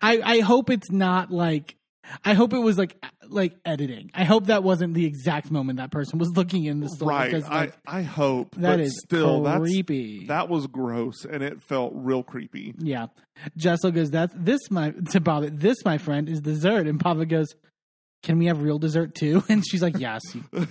[0.00, 1.76] I I hope it's not like
[2.24, 4.10] I hope it was like like editing.
[4.14, 7.08] I hope that wasn't the exact moment that person was looking in the store.
[7.08, 7.30] Right.
[7.30, 10.26] Because, like, I I hope that but is still that's creepy.
[10.26, 12.74] that was gross and it felt real creepy.
[12.78, 13.06] yeah.
[13.56, 15.44] Jessel goes, "That's this my to Bob.
[15.58, 17.48] This my friend is dessert." And Papa goes,
[18.22, 20.20] "Can we have real dessert too?" And she's like, "Yes."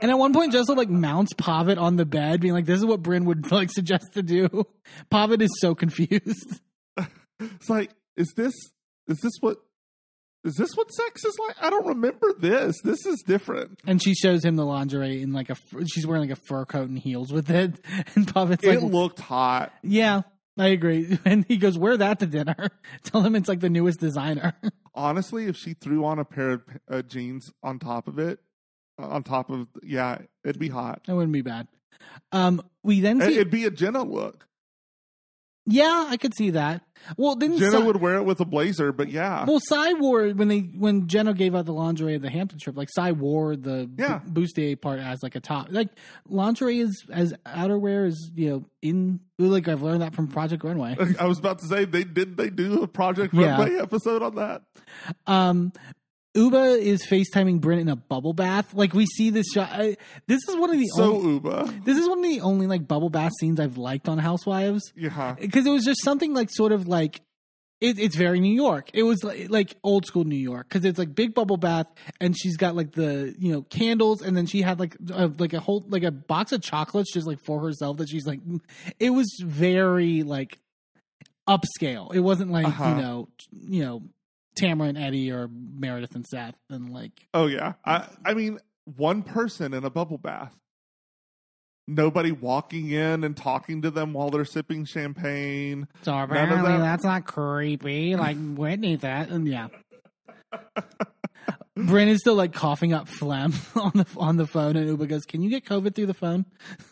[0.00, 2.84] And at one point, Jessel like mounts Pavit on the bed, being like, "This is
[2.86, 4.66] what Brynn would like suggest to do."
[5.10, 6.60] Pavit is so confused.
[7.40, 8.52] it's like, is this
[9.08, 9.58] is this what
[10.44, 11.56] is this what sex is like?
[11.60, 12.76] I don't remember this.
[12.82, 13.78] This is different.
[13.86, 16.88] And she shows him the lingerie in like a she's wearing like a fur coat
[16.88, 17.74] and heels with it.
[18.14, 19.72] And Puppet's It like, looked hot.
[19.82, 20.22] yeah,
[20.56, 21.18] I agree.
[21.24, 22.68] And he goes, wear that to dinner.
[23.02, 24.54] Tell him it's like the newest designer.
[24.94, 28.38] Honestly, if she threw on a pair of uh, jeans on top of it,
[28.98, 31.02] on top of yeah, it'd be hot.
[31.08, 31.68] It wouldn't be bad.
[32.32, 34.46] Um, we then see, It'd be a Jenna look.
[35.66, 36.82] yeah, I could see that.
[37.16, 40.28] Well, didn't Jenna Sai- would wear it with a blazer, but yeah, well, Sai wore
[40.30, 42.76] when they when Jenna gave out the lingerie at the Hampton trip.
[42.76, 44.20] Like Sai wore the Yeah.
[44.26, 45.68] bu- bustier part as like a top.
[45.70, 45.88] Like
[46.28, 50.96] lingerie is as outerwear is you know in like I've learned that from Project Runway.
[51.20, 53.56] I was about to say they did they do a Project Yeah.
[53.58, 54.62] Runway episode on that.
[55.26, 55.72] Um,
[56.36, 58.72] Ubah is FaceTiming Brynn in a bubble bath.
[58.74, 59.70] Like we see this shot.
[59.72, 62.66] I, this is one of the So only, Ubah, this is one of the only
[62.66, 66.50] like bubble bath scenes I've liked on Housewives yeah, because it was just something like
[66.50, 67.22] sort of like
[67.80, 68.90] it, it's very New York.
[68.92, 71.86] It was like, like old school New York because it's like big bubble bath
[72.20, 75.52] and she's got like the you know candles and then she had like a, like
[75.54, 78.40] a whole like a box of chocolates just like for herself that she's like
[79.00, 80.58] it was very like
[81.48, 82.14] upscale.
[82.14, 82.88] It wasn't like Uh-huh.
[82.90, 84.02] you know you know
[84.58, 87.74] Tamara and Eddie or Meredith and Seth and like oh yeah.
[87.84, 90.54] I I mean, one person in a bubble bath.
[91.90, 95.88] Nobody walking in and talking to them while they're sipping champagne.
[96.02, 99.68] so apparently that- that's not creepy like Whitney that and yeah.
[101.76, 105.42] Is still like coughing up phlegm on the on the phone, and Ubah goes, "Can
[105.42, 106.44] you get COVID through the phone?"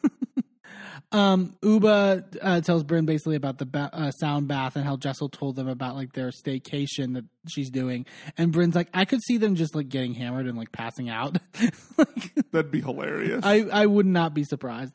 [1.17, 5.29] um, Ubah uh, tells Brynn basically about the ba- uh, sound bath and how Jessel
[5.29, 8.05] told them about like their staycation that she's doing,
[8.37, 11.39] and Brynn's like, "I could see them just like getting hammered and like passing out."
[11.99, 13.45] like, That'd be hilarious.
[13.45, 14.93] I I would not be surprised.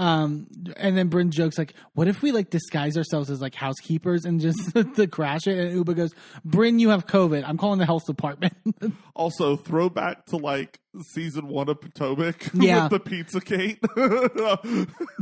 [0.00, 0.46] Um,
[0.78, 4.40] and then Brynn jokes like, "What if we like disguise ourselves as like housekeepers and
[4.40, 6.10] just to crash it?" And Ubah goes,
[6.46, 7.44] "Brynn, you have COVID.
[7.46, 8.54] I'm calling the health department."
[9.14, 10.80] also, throwback to like
[11.12, 12.84] season one of Potomac Yeah.
[12.88, 13.78] with the Pizza Kate.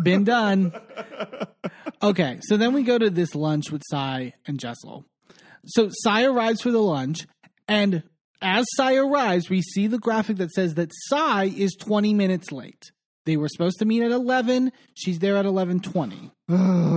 [0.03, 0.73] Been done.
[2.01, 5.05] Okay, so then we go to this lunch with Sai and Jessel.
[5.67, 7.27] So Sai arrives for the lunch,
[7.67, 8.05] and
[8.41, 12.93] as Sai arrives, we see the graphic that says that Sai is 20 minutes late.
[13.29, 14.73] They were supposed to meet at 11.
[14.95, 16.31] She's there at 11:20.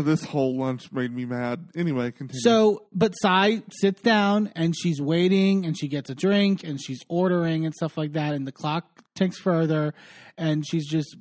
[0.05, 1.67] this whole lunch made me mad.
[1.75, 2.39] Anyway, continue.
[2.39, 7.01] So, but Sai sits down and she's waiting and she gets a drink and she's
[7.09, 8.33] ordering and stuff like that.
[8.33, 9.93] And the clock ticks further
[10.37, 11.17] and she's just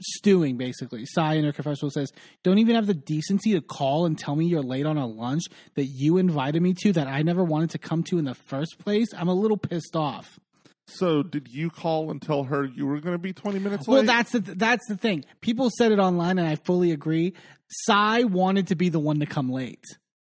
[0.00, 1.04] stewing basically.
[1.04, 2.10] Sai in her confessional says,
[2.42, 5.42] Don't even have the decency to call and tell me you're late on a lunch
[5.74, 8.78] that you invited me to that I never wanted to come to in the first
[8.78, 9.08] place.
[9.14, 10.40] I'm a little pissed off.
[10.88, 13.94] So, did you call and tell her you were going to be 20 minutes late?
[13.94, 15.24] Well, that's the that's the thing.
[15.40, 17.34] People said it online, and I fully agree.
[17.68, 19.84] Sai wanted to be the one to come late.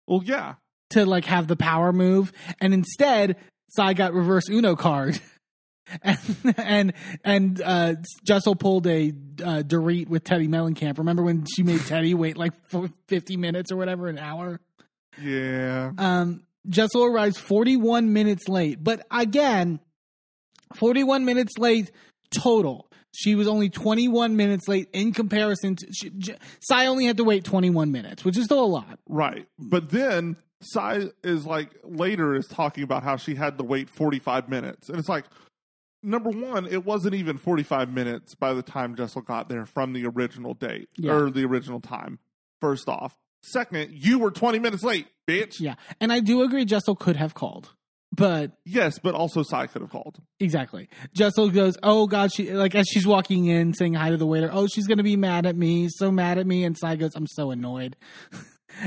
[0.07, 0.55] well, yeah.
[0.91, 3.37] to like have the power move, and instead,
[3.69, 5.21] Sai got reverse Uno card.
[6.01, 6.93] And and
[7.23, 7.95] and uh,
[8.25, 10.97] Jessel pulled a uh, Dorit with Teddi Mellencamp.
[10.97, 14.61] Remember when she made Teddi wait like for fifty minutes or whatever, an hour?
[15.21, 15.91] Yeah.
[15.99, 19.81] Um, Jessel arrives forty one minutes late, but again,
[20.77, 21.91] forty one minutes late
[22.31, 22.89] total.
[23.15, 25.87] She was only twenty one minutes late in comparison to.
[25.93, 28.99] She, J- Sai only had to wait twenty one minutes, which is still a lot.
[29.09, 29.47] Right.
[29.59, 34.49] But then Sai is like later is talking about how she had to wait 45
[34.49, 34.89] minutes.
[34.89, 35.25] And it's like,
[36.05, 40.07] number one, it wasn't even 45 minutes by the time Jessel got there from the
[40.07, 41.13] original date Yeah.
[41.15, 42.19] or the original time,
[42.61, 43.17] first off.
[43.43, 45.59] Second, you were 20 minutes late, bitch.
[45.59, 47.75] Yeah, and I do agree Jessel could have called,
[48.15, 50.21] but Yes, but also Sai could have called.
[50.39, 50.89] exactly.
[51.15, 54.51] Jessel goes, "Oh God," she like as she's walking in, saying hi to the waiter.
[54.53, 56.65] Oh, she's gonna be mad at me, so mad at me.
[56.65, 57.97] And Sai goes, "I'm so annoyed."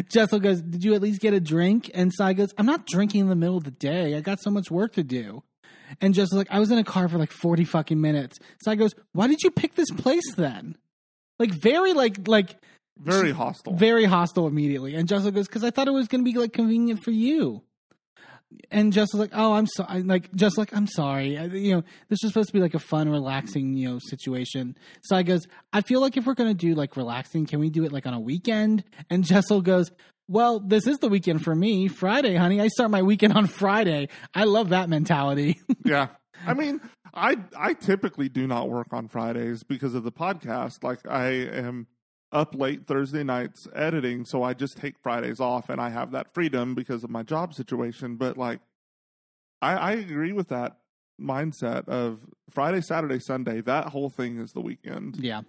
[0.10, 3.22] Jessel goes, "Did you at least get a drink?" And Sai goes, "I'm not drinking
[3.22, 4.16] in the middle of the day.
[4.16, 5.44] I got so much work to do."
[6.02, 8.94] And Jessel's like, "I was in a car for like forty fucking minutes." Sai goes,
[9.14, 10.76] "Why did you pick this place then?"
[11.40, 12.58] Like very like like
[12.98, 13.76] Very hostile.
[13.76, 14.96] very hostile immediately.
[14.96, 17.62] And Jessel goes, "Because I thought it was to be like convenient for you."
[18.72, 22.20] And Jessel's like, "Oh, I'm sorry." Like, just like, "I'm sorry." I, you know, this
[22.24, 24.78] was supposed to be like a fun, relaxing, you know, situation.
[25.04, 27.84] Sai goes, "I feel like if we're going to do like relaxing, can we do
[27.84, 29.92] it like on a weekend?" And Jessel goes,
[30.28, 31.88] "Well, this is the weekend for me.
[31.88, 32.62] Friday, honey.
[32.62, 34.10] I start my weekend on Friday.
[34.34, 36.08] I love that mentality." yeah.
[36.46, 36.82] I mean,
[37.14, 40.84] I I typically do not work on Fridays because of the podcast.
[40.84, 41.88] Like I am
[42.36, 46.34] up late Thursday nights editing, so I just take Fridays off and I have that
[46.34, 48.18] freedom because of my job situation.
[48.18, 48.60] But like
[49.62, 50.78] I, I agree with that
[51.20, 52.20] mindset of
[52.52, 55.18] Friday, Saturday, Sunday, that whole thing is the weekend.
[55.18, 55.42] Yeah.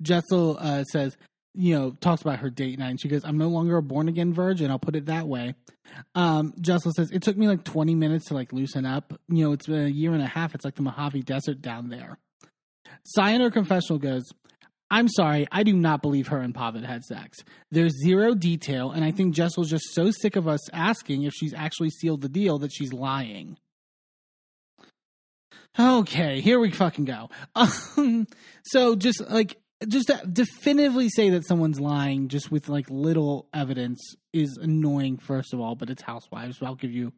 [0.00, 1.16] Jessel uh, says,
[1.54, 2.90] you know, talks about her date night.
[2.90, 4.70] And she goes, I'm no longer a born again virgin.
[4.70, 5.54] I'll put it that way.
[6.14, 9.18] Um, Jessel says, It took me like 20 minutes to like loosen up.
[9.28, 10.54] You know, it's been a year and a half.
[10.54, 12.18] It's like the Mojave Desert down there.
[13.16, 14.24] Her confessional goes,
[14.90, 17.38] I'm sorry, I do not believe her and Pavit had sex.
[17.70, 21.54] There's zero detail, and I think Jessel's just so sick of us asking if she's
[21.54, 23.56] actually sealed the deal that she's lying.
[25.78, 27.30] Okay, here we fucking go.
[27.54, 28.26] Um,
[28.64, 34.00] so just like just to definitively say that someone's lying just with like little evidence
[34.32, 37.12] is annoying first of all, but it's housewives, so I'll give you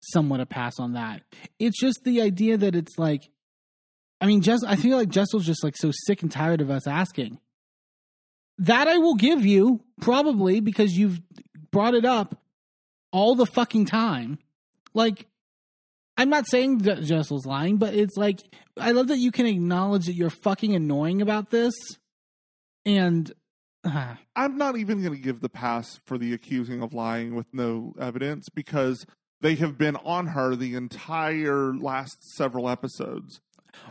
[0.00, 1.22] somewhat a pass on that.
[1.58, 3.28] It's just the idea that it's like
[4.20, 6.86] I mean, Jess I feel like Jessel's just like so sick and tired of us
[6.86, 7.38] asking.
[8.58, 11.20] That I will give you, probably, because you've
[11.70, 12.40] brought it up
[13.12, 14.38] all the fucking time.
[14.94, 15.26] Like
[16.16, 18.40] I'm not saying that Jessel's lying, but it's like
[18.78, 21.74] I love that you can acknowledge that you're fucking annoying about this,
[22.84, 23.30] and
[23.84, 27.46] uh, I'm not even going to give the pass for the accusing of lying with
[27.52, 29.06] no evidence because
[29.40, 33.40] they have been on her the entire last several episodes.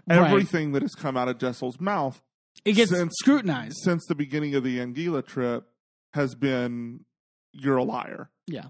[0.08, 0.20] Right.
[0.30, 2.22] Everything that has come out of Jessel's mouth
[2.64, 3.78] it gets Since- scrutinized.
[3.84, 5.66] since the beginning of the Anguilla trip
[6.14, 7.04] has been
[7.52, 8.30] you're a liar.
[8.48, 8.66] Yeah,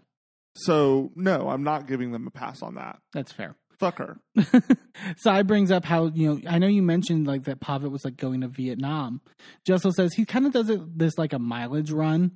[0.56, 3.00] So no, I'm not giving them a pass on that.
[3.14, 3.56] that's fair.
[3.78, 4.18] Fuck her.
[5.18, 8.16] Sai brings up how you know I know you mentioned like that Pavit was like
[8.16, 9.20] going to Vietnam.
[9.66, 12.32] Jessel says he kind of does it this like a mileage run,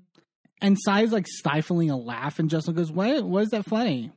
[0.61, 3.23] and Sai is like stifling a laugh, and Jessel goes, "What?
[3.23, 4.11] What is that funny?"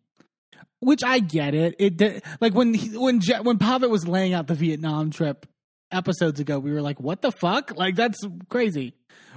[0.80, 1.74] Which I get it.
[1.78, 5.46] It did, like when he, when Je- when Pavit was laying out the Vietnam trip
[5.90, 8.94] episodes ago, we were like, "What the fuck?" Like that's crazy.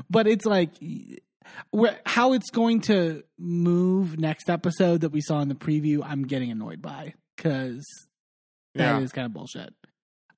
[0.09, 0.71] But it's like
[1.69, 6.01] where, how it's going to move next episode that we saw in the preview.
[6.03, 7.85] I'm getting annoyed by because
[8.73, 9.15] that is Yeah.
[9.15, 9.73] kind of bullshit.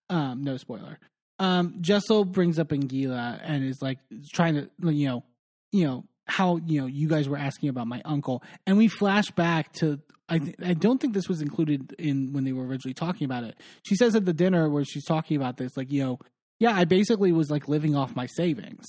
[0.09, 0.99] Um, no spoiler.
[1.39, 3.99] Um, Jessel brings up Anguilla and is like
[4.33, 5.23] trying to, you know,
[5.71, 9.31] you know how you know you guys were asking about my uncle, and we flash
[9.31, 9.99] back to.
[10.29, 13.45] I th- I don't think this was included in when they were originally talking about
[13.45, 13.55] it.
[13.83, 16.19] She says at the dinner where she's talking about this, like, you know,
[16.59, 18.85] yeah, I basically was like living off my savings.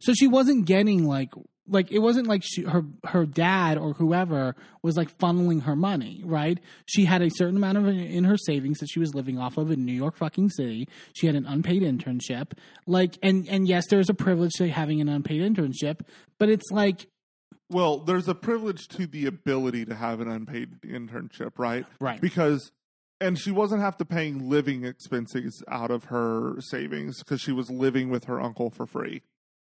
[0.00, 1.30] So she wasn't getting like
[1.68, 6.22] like it wasn't like she, her her dad or whoever was like funneling her money,
[6.24, 6.58] right?
[6.86, 9.70] She had a certain amount of in her savings that she was living off of
[9.70, 10.88] in New York fucking city.
[11.14, 12.52] She had an unpaid internship.
[12.86, 16.00] Like and and yes, there's a privilege to having an unpaid internship,
[16.38, 17.06] but it's like
[17.70, 21.86] Well, there's a privilege to the ability to have an unpaid internship, right?
[22.00, 22.20] right.
[22.20, 22.72] Because
[23.20, 27.70] and she wasn't have to paying living expenses out of her savings because she was
[27.70, 29.22] living with her uncle for free.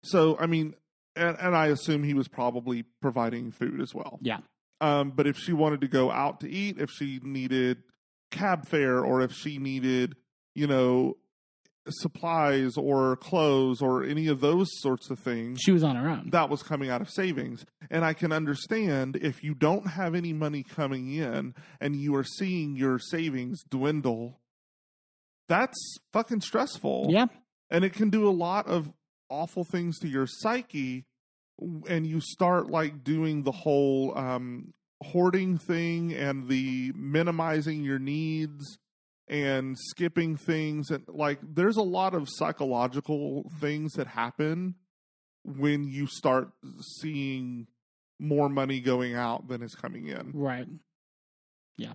[0.04, 0.76] So, I mean,
[1.20, 4.20] and, and I assume he was probably providing food as well.
[4.22, 4.40] Yeah.
[4.82, 7.84] Um, but if she wanted to go out to eat, if she needed
[8.32, 10.16] cab fare, or if she needed,
[10.56, 11.18] you know,
[11.90, 16.30] supplies or clothes or any of those sorts of things, She was on her own.
[16.32, 17.66] that was coming out of savings.
[17.90, 22.24] And I can understand if you don't have any money coming in and you are
[22.24, 24.40] seeing your savings dwindle,
[25.48, 27.08] that's fucking stressful.
[27.10, 27.26] Yeah.
[27.72, 28.92] And it can do a lot of
[29.30, 31.06] awful things to your psyche.
[31.88, 38.78] And you start like doing the whole um, hoarding thing and the minimizing your needs
[39.28, 44.74] and skipping things and like there's a lot of psychological things that happen
[45.46, 46.50] when you start
[47.00, 47.68] seeing
[48.20, 50.32] more money going out than is coming in.
[50.34, 50.68] Right.
[51.78, 51.94] Yeah.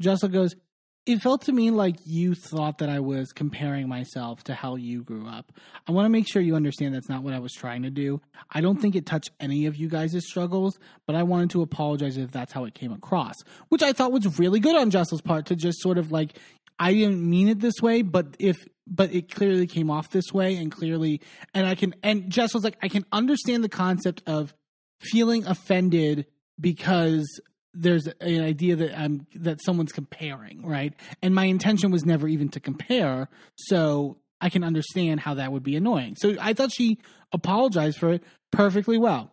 [0.00, 0.56] Jessel goes,
[1.04, 5.02] It felt to me like you thought that I was comparing myself to how you
[5.02, 5.50] grew up.
[5.88, 8.20] I want to make sure you understand that's not what I was trying to do.
[8.52, 12.16] I don't think it touched any of you guys' struggles, but I wanted to apologize
[12.16, 13.34] if that's how it came across,
[13.68, 16.38] which I thought was really good on Jess's part to just sort of like,
[16.78, 20.56] I didn't mean it this way, but if but it clearly came off this way
[20.56, 21.20] and clearly
[21.52, 24.54] and I can and Jess was like, I can understand the concept of
[25.00, 26.26] feeling offended
[26.60, 27.40] because
[27.74, 30.94] there's an idea that I'm that someone's comparing, right?
[31.22, 35.62] And my intention was never even to compare, so I can understand how that would
[35.62, 36.16] be annoying.
[36.16, 36.98] So I thought she
[37.32, 39.32] apologized for it perfectly well.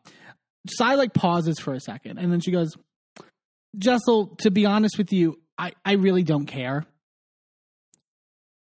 [0.67, 2.75] Sai like pauses for a second and then she goes,
[3.77, 6.85] Jessel, to be honest with you, I, I really don't care.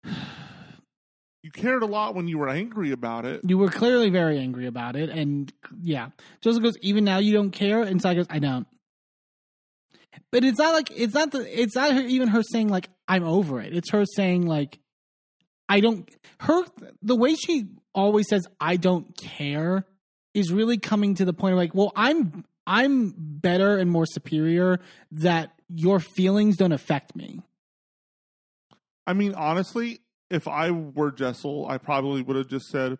[0.03, 3.41] You cared a lot when you were angry about it.
[3.45, 5.51] You were clearly very angry about it, and
[5.82, 6.09] yeah.
[6.41, 8.65] Joseph goes, even now you don't care, and Sai goes, I don't.
[10.32, 13.24] But it's not like it's not the it's not her, even her saying like I'm
[13.24, 13.76] over it.
[13.76, 14.80] It's her saying like
[15.70, 16.09] I don't.
[16.39, 16.64] Her
[17.01, 19.86] the way she always says I don't care
[20.34, 24.80] is really coming to the point of like, well, I'm I'm better and more superior
[25.11, 27.41] that your feelings don't affect me.
[29.05, 32.97] I mean, honestly, if I were Jessel, I probably would have just said,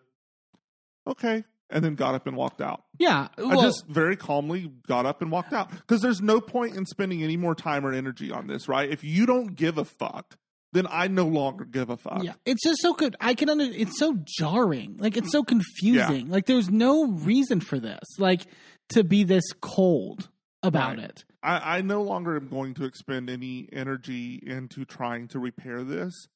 [1.06, 2.84] okay, and then got up and walked out.
[2.98, 3.28] Yeah.
[3.38, 6.86] Well, I just very calmly got up and walked out because there's no point in
[6.86, 8.88] spending any more time or energy on this, right?
[8.90, 10.36] If you don't give a fuck,
[10.72, 12.22] then I no longer give a fuck.
[12.24, 12.32] yeah.
[12.44, 13.14] It's just so good.
[13.20, 13.64] I can under.
[13.64, 14.96] It's so jarring.
[14.98, 16.28] Like it's so confusing.
[16.28, 18.02] Like there's no reason for this.
[18.18, 18.42] Like
[18.90, 20.28] to be this cold
[20.62, 21.04] about Right.
[21.10, 21.24] it.
[21.42, 26.26] I, I no longer am going to expend any energy into trying to repair this.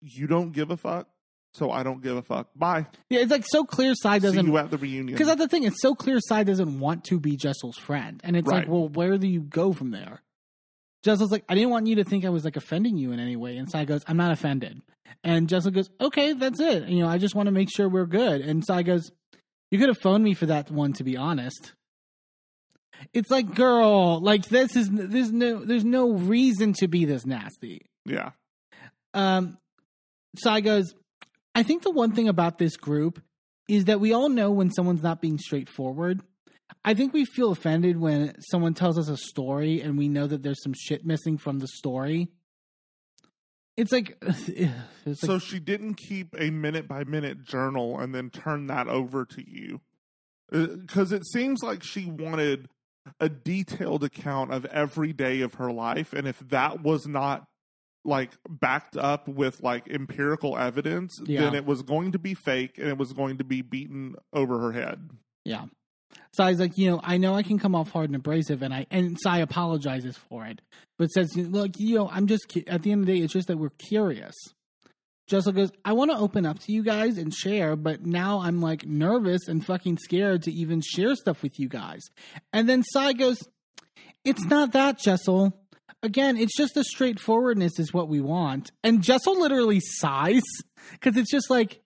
[0.00, 1.08] You don't give a fuck,
[1.52, 2.48] so I don't give a fuck.
[2.54, 2.86] Bye.
[3.10, 3.20] Yeah.
[3.20, 3.94] It's like so clear.
[3.94, 4.46] Sai doesn't.
[4.46, 5.06] you at the reunion.
[5.06, 5.64] Because that's the thing.
[5.64, 6.18] It's so clear.
[6.20, 9.72] Sai doesn't want to be Jessel's friend, and it's like, well, where do you go
[9.72, 10.22] from there?
[11.04, 13.36] Jessel's like, I didn't want you to think I was like offending you in any
[13.36, 13.56] way.
[13.56, 14.82] And Sai goes, I'm not offended.
[15.24, 16.88] And Jessel goes, okay, that's it.
[16.88, 18.40] You know, I just want to make sure we're good.
[18.40, 19.10] And Sai goes,
[19.70, 21.72] you could have phoned me for that one, to be honest.
[23.12, 27.86] It's like, girl, like this is there's no there's no reason to be this nasty.
[28.04, 28.30] yeah.
[29.14, 29.58] Um,
[30.36, 30.94] Sai goes,
[31.54, 33.22] I think the one thing about this group
[33.68, 36.22] is that we all know when someone's not being straightforward.
[36.84, 40.42] I think we feel offended when someone tells us a story and we know that
[40.42, 42.28] there's some shit missing from the story.
[43.76, 44.66] It's like, it's
[45.06, 49.24] like so she didn't keep a minute by minute journal and then turn that over
[49.24, 49.80] to you.
[50.52, 52.68] Uh, because it seems like she wanted
[53.20, 56.12] a detailed account of every day of her life.
[56.12, 57.46] And if that was not
[58.04, 61.42] like backed up with like empirical evidence, Yeah.
[61.42, 64.58] then it was going to be fake and it was going to be beaten over
[64.60, 65.10] her head.
[65.44, 65.64] Yeah.
[66.32, 68.62] So I was like, you know, I know I can come off hard and abrasive,
[68.62, 70.62] and I and Sai apologizes for it,
[70.98, 73.48] but says, look, you know, I'm just at the end of the day, it's just
[73.48, 74.34] that we're curious.
[75.26, 78.62] Jessel goes, I want to open up to you guys and share, but now I'm
[78.62, 82.00] like nervous and fucking scared to even share stuff with you guys.
[82.54, 83.38] And then Sai goes,
[84.24, 85.52] It's not that, Jessel.
[86.02, 88.70] Again, it's just the straightforwardness is what we want.
[88.84, 90.42] And Jessel literally sighs
[90.92, 91.82] because it's just like,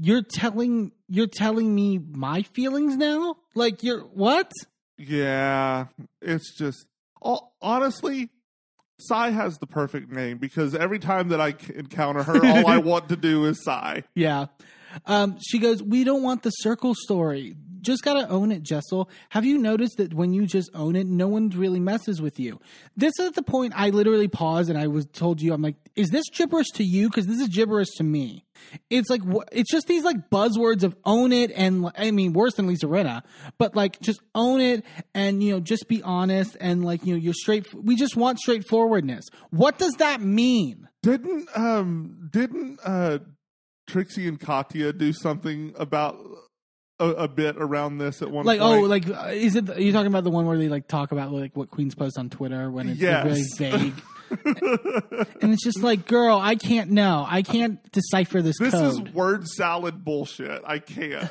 [0.00, 4.50] you're telling you're telling me my feelings now like you're what
[4.96, 5.86] Yeah,
[6.22, 6.86] it's just
[7.60, 8.30] honestly,
[8.98, 13.10] Sai has the perfect name because every time that I encounter her, all I want
[13.10, 14.04] to do is sigh.
[14.14, 14.46] yeah
[15.06, 19.08] um she goes we don't want the circle story just gotta own it jessel.
[19.30, 22.60] Have you noticed that when you just own it no one really messes with you?
[22.96, 26.10] This is the point i literally paused and i was told you i'm like is
[26.10, 27.08] this gibberish to you?
[27.08, 28.44] Because this is gibberish to me.
[28.90, 32.66] It's like it's just these like buzzwords of own it and i mean worse than
[32.66, 33.22] lisa Rinna,
[33.58, 37.20] but like just own it and you know just be honest and like you know
[37.20, 39.26] you're straight we just want straightforwardness.
[39.50, 40.88] What does that mean?
[41.02, 43.18] Didn't um didn't uh
[43.88, 46.16] Trixie and Katya do something about
[47.02, 48.84] a, a bit around this at one like point?
[48.84, 51.12] oh like uh, is it are you talking about the one where they like talk
[51.12, 53.94] about like what queens post on twitter when it's like, really vague
[55.42, 59.46] and it's just like girl i can't know i can't decipher this, this is word
[59.48, 60.62] salad bullshit.
[60.64, 61.30] I can't.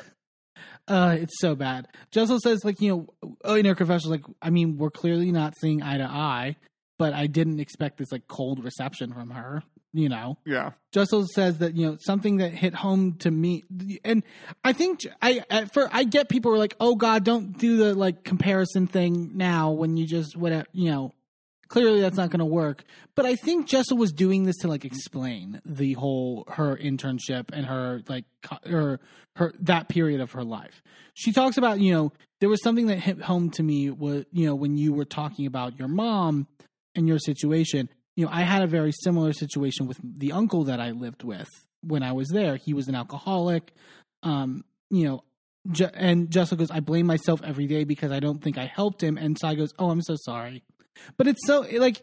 [0.88, 4.50] uh it's so bad jessel says like you know oh, in her confession like i
[4.50, 6.56] mean we're clearly not seeing eye to eye
[6.98, 9.62] but i didn't expect this like cold reception from her
[9.92, 10.72] you know Yeah.
[10.92, 13.64] Jessel says that you know something that hit home to me,
[14.04, 14.22] and
[14.62, 17.76] I think I at for I get people who are like, "Oh God, don't do
[17.76, 21.12] the like comparison thing now." When you just whatever you know,
[21.68, 22.84] clearly that's not going to work.
[23.14, 27.64] But I think Jessel was doing this to like explain the whole her internship and
[27.66, 28.24] her like
[28.66, 29.00] her
[29.36, 30.82] her that period of her life.
[31.14, 34.46] She talks about you know there was something that hit home to me was you
[34.46, 36.46] know when you were talking about your mom
[36.94, 37.88] and your situation.
[38.16, 41.48] You know, I had a very similar situation with the uncle that I lived with
[41.82, 42.56] when I was there.
[42.56, 43.72] He was an alcoholic.
[44.22, 45.24] Um, you know,
[45.70, 49.02] Je- and Jessel goes, I blame myself every day because I don't think I helped
[49.02, 49.16] him.
[49.16, 50.62] And Sai goes, Oh, I'm so sorry.
[51.16, 52.02] But it's so like,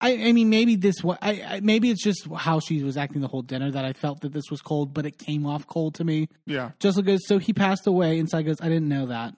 [0.00, 3.20] I, I mean, maybe this what I, I maybe it's just how she was acting
[3.20, 5.94] the whole dinner that I felt that this was cold, but it came off cold
[5.96, 6.28] to me.
[6.46, 6.70] Yeah.
[6.78, 9.34] Jessel goes, so he passed away, and Sai goes, I didn't know that.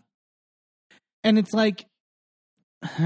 [1.25, 1.87] And it's like,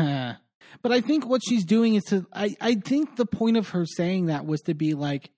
[0.82, 3.84] but I think what she's doing is to, I, I think the point of her
[3.86, 5.30] saying that was to be like,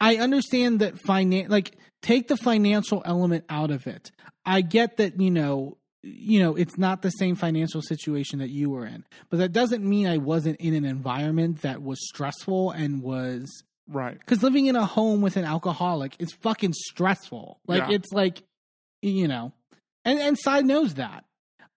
[0.00, 4.10] I understand that finan like take the financial element out of it.
[4.44, 8.70] I get that, you know, you know, it's not the same financial situation that you
[8.70, 13.02] were in, but that doesn't mean I wasn't in an environment that was stressful and
[13.02, 13.48] was
[13.88, 14.18] Right.
[14.18, 17.60] because living in a home with an alcoholic is fucking stressful.
[17.68, 17.94] Like Yeah.
[17.96, 18.42] it's like,
[19.02, 19.52] you know,
[20.04, 21.24] and and Sai knows that.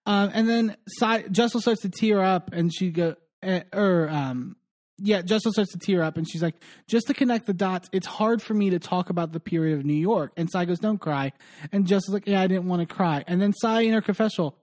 [0.06, 4.56] Um, and then Sai Jessel starts to tear up, and she go, uh, or um,
[4.98, 6.54] yeah, Jessel starts to tear up, and she's like,
[6.86, 9.84] just to connect the dots, it's hard for me to talk about the period of
[9.84, 10.32] New York.
[10.36, 11.32] And Sai goes, don't cry.
[11.72, 13.24] And Jessel's like, yeah, I didn't want to cry.
[13.26, 14.56] And then Sai in her confessional,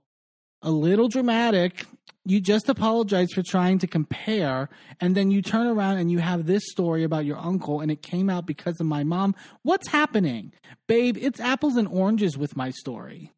[0.62, 1.86] a little dramatic,
[2.26, 4.70] you just apologize for trying to compare,
[5.02, 8.02] and then you turn around and you have this story about your uncle, and it
[8.02, 9.36] came out because of my mom.
[9.64, 10.54] What's happening?
[10.88, 13.33] Babe, it's apples and oranges with my story.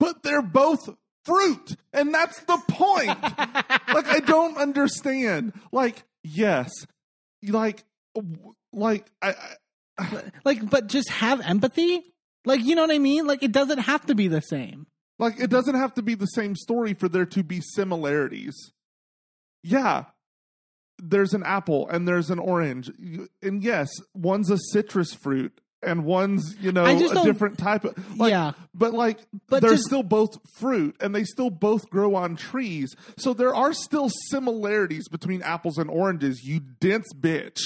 [0.00, 0.88] But they're both
[1.24, 3.08] fruit, and that's the point.
[3.94, 5.52] like I don't understand.
[5.70, 6.72] Like yes,
[7.46, 7.84] like
[8.72, 9.34] like I,
[9.98, 12.02] I Like, but just have empathy?
[12.44, 13.26] Like, you know what I mean?
[13.26, 14.86] Like, it doesn't have to be the same.
[15.18, 18.72] like it doesn't have to be the same story for there to be similarities.
[19.62, 20.04] Yeah.
[20.98, 22.90] There's an apple and there's an orange.
[23.42, 28.30] And yes, one's a citrus fruit and one's, you know, a different type of like
[28.30, 28.52] Yeah.
[28.74, 29.18] but like
[29.48, 32.94] But they're still both fruit and they still both grow on trees.
[33.16, 37.58] So there are still similarities between apples and oranges, you dense bitch.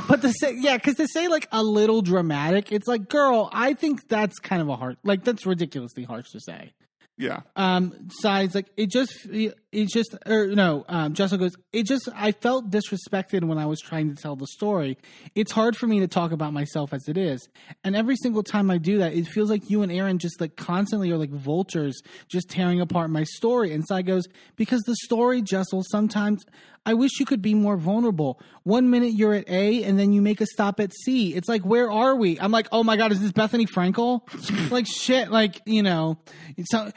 [0.08, 3.74] But to say, yeah, because to say like a little dramatic, it's like, girl, I
[3.74, 6.72] think that's kind of a hard, like, that's ridiculously harsh to say.
[7.20, 7.40] Yeah.
[7.54, 12.32] um Sai's like it just it just or no um Jessel goes it just I
[12.32, 14.96] felt disrespected when I was trying to tell the story.
[15.34, 17.46] It's hard for me to talk about myself as it is.
[17.84, 20.56] And every single time I do that it feels like you and Erin just like
[20.56, 23.74] constantly are like vultures just tearing apart my story.
[23.74, 24.24] And Sai goes
[24.56, 26.42] because the story Jessel sometimes
[26.86, 28.40] I wish you could be more vulnerable.
[28.62, 31.34] One minute you're at A and then you make a stop at C.
[31.34, 32.40] It's like, where are we?
[32.40, 34.70] I'm like, oh my God, is this Bethenny Frankel?
[34.70, 36.18] like, shit, like, you know,
[36.64, 36.90] so,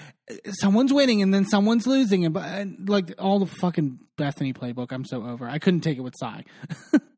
[0.51, 2.25] someone's winning and then someone's losing.
[2.25, 5.47] And, and, uh, like, all the fucking Bethenny playbook, I'm so over.
[5.47, 6.45] I couldn't take it with Sai.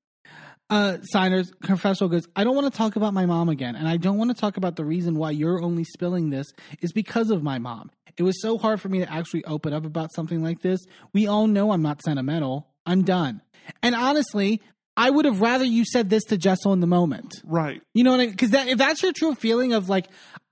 [0.69, 3.75] uh, signers, Confessor goes, I don't want to talk about my mom again.
[3.75, 6.47] And I don't want to talk about the reason why you're only spilling this
[6.81, 7.91] is because of my mom.
[8.17, 10.79] It was so hard for me to actually open up about something like this.
[11.13, 12.67] We all know I'm not sentimental.
[12.85, 13.41] I'm done.
[13.83, 14.61] And honestly,
[14.97, 17.33] I would have rather you said this to Jessel in the moment.
[17.43, 17.81] Right.
[17.93, 18.31] You know what I mean?
[18.31, 20.07] Because that, if that's your true feeling of like,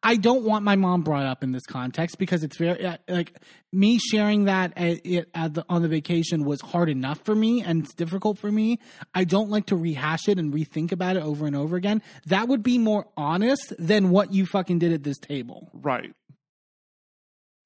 [0.06, 3.34] I don't want my mom brought up in this context because it's very uh, like
[3.72, 7.64] me sharing that at, it, at the, on the vacation was hard enough for me
[7.64, 8.80] and it's difficult for me.
[9.16, 12.01] I don't like to rehash it and rethink about it over and over again.
[12.26, 15.72] That would be more honest than what you fucking did at this table.
[15.74, 16.14] Right.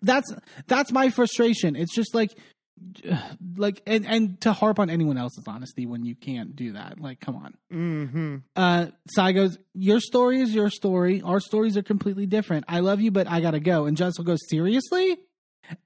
[0.04, 0.32] That's
[0.68, 1.76] that's my frustration.
[1.76, 2.38] It's just like
[3.58, 7.00] like and and to harp on anyone else's honesty when you can't do that.
[7.00, 7.54] Like, come on.
[7.74, 8.36] Mm-hmm.
[8.56, 11.22] uh Sai goes, Your story is your story.
[11.22, 12.66] Our stories are completely different.
[12.68, 13.86] I love you, but I gotta go.
[13.86, 15.18] And Jessel goes, Seriously?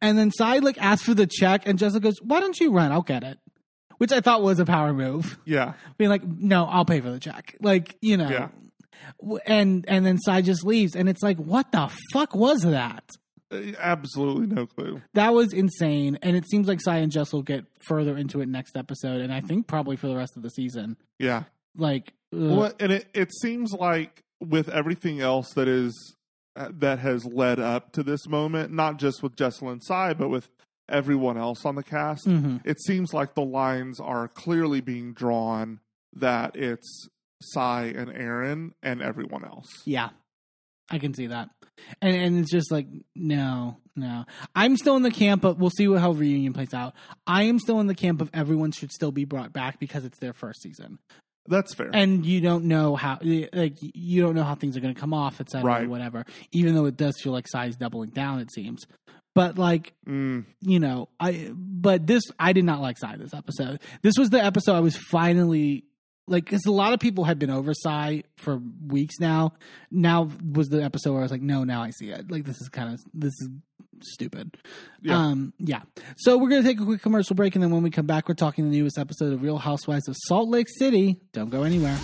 [0.01, 2.91] And then Sai like asks for the check, and Jessel goes, Why don't you run?
[2.91, 3.37] I'll get it.
[3.97, 5.37] Which I thought was a power move.
[5.45, 5.73] Yeah.
[5.97, 7.55] Being like, No, I'll pay for the check.
[7.61, 8.29] Like, you know.
[8.29, 8.47] Yeah.
[9.45, 13.03] And and then Sai just leaves, and it's like, what the fuck was that?
[13.79, 15.01] Absolutely no clue.
[15.13, 18.47] That was insane, and it seems like Sai and Jess will get further into it
[18.49, 20.97] next episode, and I think probably for the rest of the season.
[21.19, 21.43] Yeah.
[21.75, 22.13] Like.
[22.31, 26.15] Well, and it, it seems like with everything else that is
[26.55, 30.29] uh, that has led up to this moment, not just with Jessel and Sai, but
[30.29, 30.47] with
[30.89, 32.61] everyone else on the cast, Mhm.
[32.65, 35.79] it seems like the lines are clearly being drawn
[36.13, 37.07] that it's
[37.41, 39.67] Sai and Erin and everyone else.
[39.85, 40.09] Yeah,
[40.89, 41.49] I can see that,
[42.01, 44.25] and and it's just like no, no.
[44.55, 46.93] I'm still in the camp, but we'll see what, how reunion plays out.
[47.27, 50.19] I am still in the camp of everyone should still be brought back because it's
[50.19, 50.99] their first season,
[51.47, 51.89] That's fair.
[51.93, 55.13] and you don't know how like you don't know how things are going to come
[55.13, 55.63] off, etc.
[55.65, 55.89] Right.
[55.89, 56.25] Whatever.
[56.51, 58.85] Even though it does feel like Sai's doubling down, it seems.
[59.33, 63.79] But like Mm, you know, I but this I did not like Sai this episode.
[64.01, 65.85] This was the episode I was finally
[66.31, 69.53] like because a lot of people had been over Sai for weeks now.
[69.91, 72.31] Now was the episode where I was like, no, now I see it.
[72.31, 73.49] Like this is kind of this is
[74.01, 74.57] stupid.
[75.01, 75.17] Yeah.
[75.17, 75.81] Um, yeah.
[76.17, 78.35] So we're gonna take a quick commercial break, and then when we come back, we're
[78.35, 81.19] talking the newest episode of Real Housewives of Salt Lake City.
[81.33, 81.97] Don't go anywhere.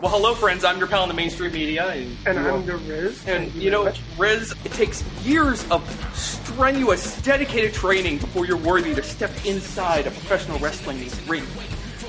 [0.00, 0.62] Well, hello, friends.
[0.62, 3.26] I'm your pal in the mainstream media, and, And I'm the Riz.
[3.26, 3.90] and you know.
[4.18, 5.82] Riz, it takes years of
[6.14, 11.44] strenuous, dedicated training before you're worthy to step inside a professional wrestling ring.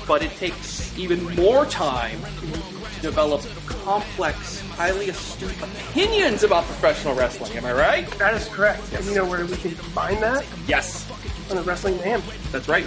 [0.06, 2.20] But it takes even more time
[2.96, 7.56] to develop complex, highly astute opinions about professional wrestling.
[7.56, 8.10] Am I right?
[8.18, 8.82] that is correct.
[8.92, 11.08] And you know where we can combine that Yes,
[11.50, 12.22] on the Wrestling Man.
[12.52, 12.86] that's right.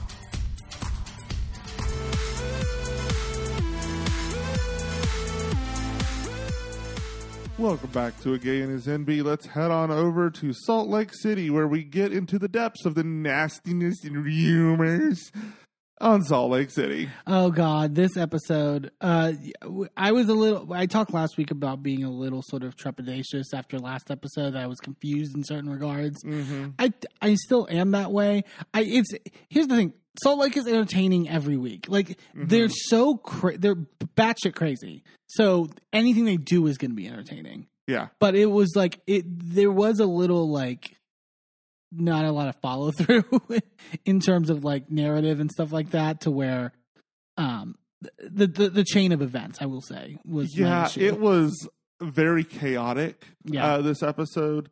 [7.61, 9.23] Welcome back to A Gay and His Enby.
[9.23, 12.95] Let's head on over to Salt Lake City where we get into the depths of
[12.95, 15.31] the nastiness and rumors
[16.01, 17.09] on Salt Lake City.
[17.27, 18.91] Oh God, this episode.
[18.99, 19.33] Uh,
[19.95, 20.73] I was a little.
[20.73, 24.55] I talked last week about being a little sort of trepidatious after last episode.
[24.55, 26.17] I was confused in certain regards.
[26.79, 26.91] I
[27.21, 28.43] I still am that way.
[28.73, 29.11] I it's
[29.49, 29.93] here's the thing.
[30.21, 31.85] Salt Lake is entertaining every week.
[31.87, 33.75] Like they're so cra- they're
[34.17, 35.03] batshit crazy.
[35.27, 37.67] So anything they do is going to be entertaining.
[37.87, 38.09] Yeah.
[38.19, 39.23] But it was like it.
[39.27, 40.97] There was a little like
[41.91, 43.23] not a lot of follow through
[44.05, 46.21] in terms of like narrative and stuff like that.
[46.21, 46.73] To where
[47.37, 47.75] um
[48.19, 51.67] the the, the chain of events, I will say, was Yeah, it was
[52.01, 53.25] very chaotic.
[53.45, 53.73] Yeah.
[53.73, 54.69] uh, this episode.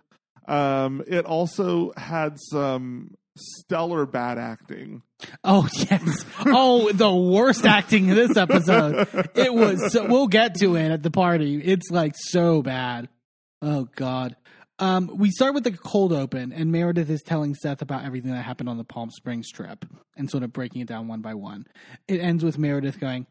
[0.48, 5.04] Um, it also had some stellar bad acting.
[5.44, 6.26] Oh yes.
[6.46, 9.08] Oh, the worst acting in this episode.
[9.36, 9.92] It was.
[9.92, 11.62] So, we'll get to it at the party.
[11.64, 13.10] It's like so bad.
[13.62, 14.36] Oh God.
[14.80, 18.44] Um, we start with the cold open, and Meredith is telling Seth about everything that
[18.44, 21.66] happened on the Palm Springs trip, and sort of breaking it down one by one.
[22.08, 23.28] It ends with Meredith going,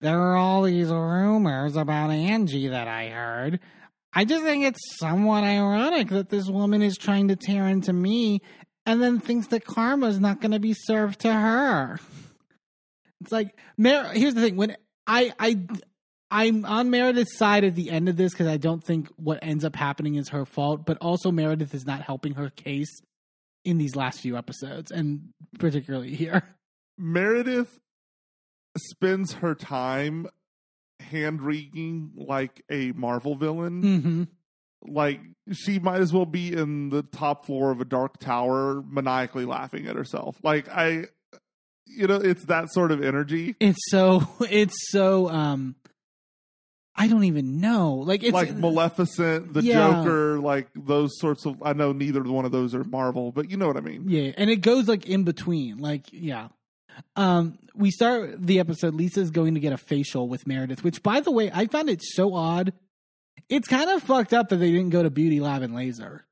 [0.00, 3.60] "There are all these rumors about Angie that I heard."
[4.12, 8.40] I just think it's somewhat ironic that this woman is trying to tear into me
[8.84, 11.98] and then thinks that karma is not going to be served to her.
[13.20, 14.76] It's like Mer- here's the thing when
[15.06, 15.60] I I
[16.32, 19.66] I'm on Meredith's side at the end of this because I don't think what ends
[19.66, 23.02] up happening is her fault, but also Meredith is not helping her case
[23.66, 25.28] in these last few episodes, and
[25.58, 26.42] particularly here.
[26.96, 27.78] Meredith
[28.78, 30.26] spends her time
[31.00, 33.82] hand wringing like a Marvel villain.
[33.82, 34.22] Mm-hmm.
[34.90, 35.20] Like
[35.52, 39.86] she might as well be in the top floor of a dark tower, maniacally laughing
[39.86, 40.38] at herself.
[40.42, 41.08] Like I,
[41.86, 43.54] you know, it's that sort of energy.
[43.60, 45.76] It's so it's so um
[46.94, 47.94] I don't even know.
[47.94, 49.90] Like it's like Maleficent, the Yeah.
[50.02, 51.62] Joker, like those sorts of.
[51.62, 54.08] I know neither one of those are Marvel, but you know what I mean.
[54.08, 55.78] Yeah, and it goes like in between.
[55.78, 56.48] Like, yeah.
[57.16, 58.94] Um, we start the episode.
[58.94, 62.02] Lisa's going to get a facial with Meredith, which, by the way, I found it
[62.02, 62.74] so odd.
[63.48, 66.26] It's kind of fucked up that they didn't go to Beauty Lab and Laser.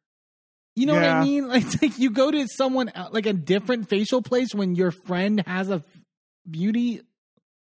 [0.76, 1.48] You know what I mean?
[1.48, 5.70] Like, like you go to someone like a different facial place when your friend has
[5.70, 5.82] a
[6.48, 7.00] beauty.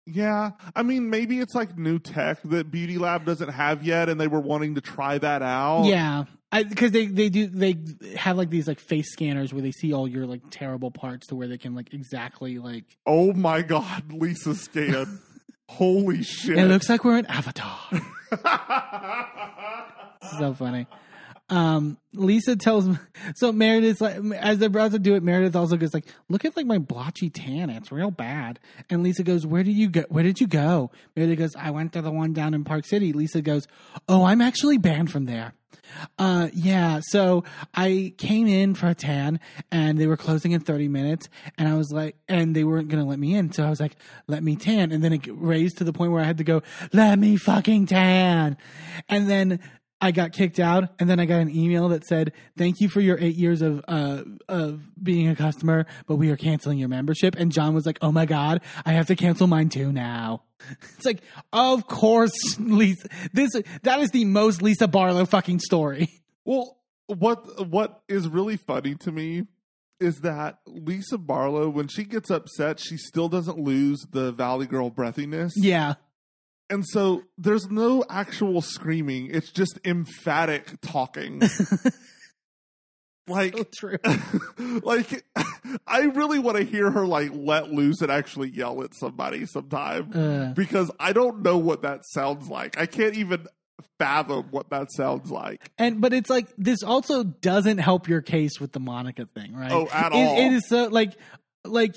[0.05, 4.21] Yeah, I mean, maybe it's like new tech that Beauty Lab doesn't have yet, and
[4.21, 5.85] they were wanting to try that out.
[5.85, 7.77] Yeah, because they they do they
[8.17, 11.37] have like these like face scanners where they see all your like terrible parts to
[11.37, 15.21] where they can like exactly like Oh my God, Lisa Scan.
[15.69, 16.59] Holy shit!
[16.59, 17.79] it looks like we're in Avatar.
[20.39, 20.87] so funny.
[21.49, 22.89] Um, Lisa tells
[23.35, 26.57] so Meredith's like as they're about to do it, Meredith also goes like, "Look at
[26.57, 30.05] like my blotchy tan; it's real bad." And Lisa goes, "Where did you go?
[30.09, 33.13] Where did you go?" Meredith goes, "I went to the one down in Park City."
[33.13, 33.67] Lisa goes,
[34.09, 35.55] "Oh, I'm actually banned from there."
[36.19, 37.01] Uh, yeah.
[37.03, 39.41] So I came in for a tan,
[39.71, 41.29] and they were closing in 30 minutes,
[41.59, 43.97] and I was like, and they weren't gonna let me in, so I was like,
[44.27, 46.63] "Let me tan," and then it raised to the point where I had to go,
[46.93, 48.57] "Let me fucking tan,"
[49.09, 49.61] and then.
[50.03, 53.01] I got kicked out, and then I got an email that said, "Thank you for
[53.01, 57.37] your eight years of uh, of being a customer, but we are canceling your membership."
[57.39, 60.43] And John was like, "Oh my god, I have to cancel mine too now."
[60.97, 61.23] It's like,
[61.53, 63.09] of course, Lisa.
[63.33, 63.51] This
[63.83, 66.09] that is the most Lisa Barlow fucking story.
[66.45, 66.77] Well,
[67.07, 69.47] what what is really funny to me
[70.01, 74.91] is that Lisa Barlow, when she gets upset, she still doesn't lose the Valley Girl
[74.91, 75.53] breathiness.
[75.55, 75.95] Yeah,
[76.73, 79.29] And so there's no actual screaming.
[79.31, 81.43] It's just emphatic talking.
[83.29, 83.97] Like, So
[84.83, 85.25] like
[85.87, 90.11] I really want to hear her like let loose and actually yell at somebody sometime
[90.13, 92.79] Uh, because I don't know what that sounds like.
[92.81, 93.47] I can't even
[94.01, 95.71] fathom what that sounds like.
[95.79, 99.71] and but it's like this also doesn't help your case with the Monica thing, right?
[99.71, 100.39] Oh, at It- all.
[100.41, 101.13] it is so like
[101.65, 101.95] like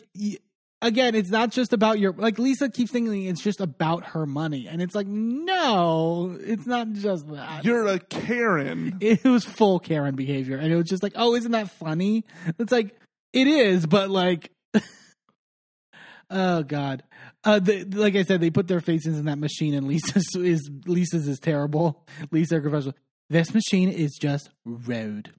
[0.85, 4.67] again, it's not just about your like Lisa keeps thinking it's just about her money,
[4.67, 7.65] and it's like no, it's not just that.
[7.65, 8.97] You're a Karen.
[9.01, 12.23] it was full Karen behavior, and it was just like, oh, isn't that funny?
[12.59, 12.95] It's like
[13.33, 14.51] it is, but like,
[16.29, 17.03] oh god,
[17.43, 20.69] uh, the, like I said, they put their faces in that machine, and Lisa's is
[20.85, 22.05] Lisa's is terrible.
[22.31, 22.95] Lisa professional.
[23.29, 25.33] This machine is just road.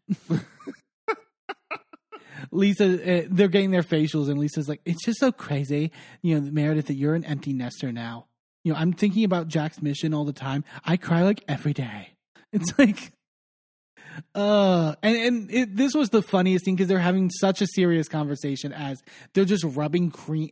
[2.56, 5.92] Lisa, uh, they're getting their facials, and Lisa's like, "It's just so crazy,
[6.22, 8.26] you know, Meredith, that you're an empty nester now.
[8.64, 10.64] You know, I'm thinking about Jack's mission all the time.
[10.84, 12.10] I cry like every day.
[12.52, 13.12] It's like,
[14.34, 18.08] uh, and and it, this was the funniest thing because they're having such a serious
[18.08, 19.00] conversation as
[19.34, 20.50] they're just rubbing cream.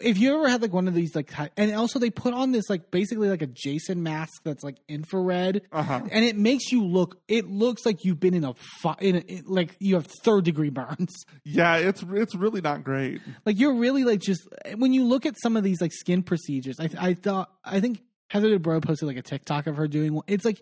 [0.00, 2.68] If you ever had like one of these like, and also they put on this
[2.68, 6.00] like basically like a Jason mask that's like infrared, Uh-huh.
[6.10, 7.18] and it makes you look.
[7.28, 10.44] It looks like you've been in a, fi- in a in- like you have third
[10.44, 11.12] degree burns.
[11.44, 13.20] Yeah, it's it's really not great.
[13.46, 14.42] Like you're really like just
[14.76, 16.80] when you look at some of these like skin procedures.
[16.80, 20.24] I I thought I think Heather Dubrow posted like a TikTok of her doing one.
[20.26, 20.60] It's like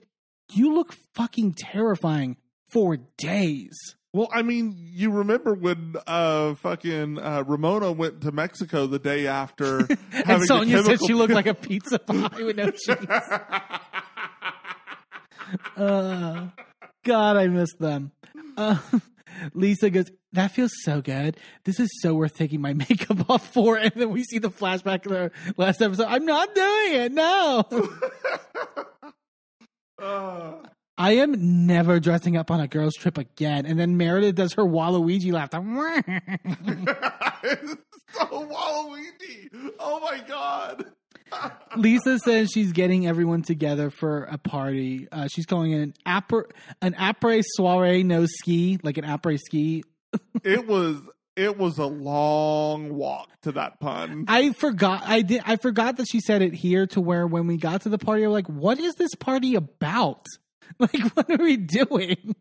[0.52, 2.36] you look fucking terrifying
[2.72, 3.76] for days.
[4.14, 9.26] Well, I mean, you remember when uh fucking uh, Ramona went to Mexico the day
[9.26, 9.78] after
[10.12, 12.96] And Sonja said she looked like a pizza pie with no cheese.
[15.76, 16.48] Uh,
[17.04, 18.10] God, I miss them.
[18.56, 18.78] Uh,
[19.52, 21.36] Lisa goes, That feels so good.
[21.64, 23.76] This is so worth taking my makeup off for.
[23.76, 26.06] And then we see the flashback of the last episode.
[26.06, 27.12] I'm not doing it.
[27.12, 27.68] No.
[30.00, 30.54] Uh,
[30.98, 33.66] I am never dressing up on a girls' trip again.
[33.66, 35.50] And then Meredith does her Waluigi laugh.
[35.52, 35.66] so
[38.26, 39.48] Waluigi.
[39.78, 40.84] Oh my god.
[41.76, 45.08] Lisa says she's getting everyone together for a party.
[45.10, 46.44] Uh, she's calling it an après
[46.80, 49.82] an après soiree no ski, like an après ski.
[50.44, 51.00] It was
[51.36, 54.26] it was a long walk to that pun.
[54.28, 55.02] I forgot.
[55.06, 55.42] I did.
[55.46, 56.86] I forgot that she said it here.
[56.88, 60.26] To where when we got to the party, I'm like, "What is this party about?
[60.78, 62.34] Like, what are we doing?"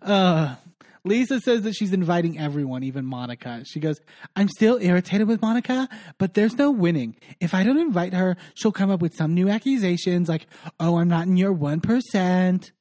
[0.00, 0.56] Uh,
[1.04, 3.62] Lisa says that she's inviting everyone, even Monica.
[3.66, 4.00] She goes,
[4.36, 5.88] "I'm still irritated with Monica,
[6.18, 7.16] but there's no winning.
[7.40, 10.46] If I don't invite her, she'll come up with some new accusations like,
[10.80, 12.72] "Oh, I'm not in your one percent."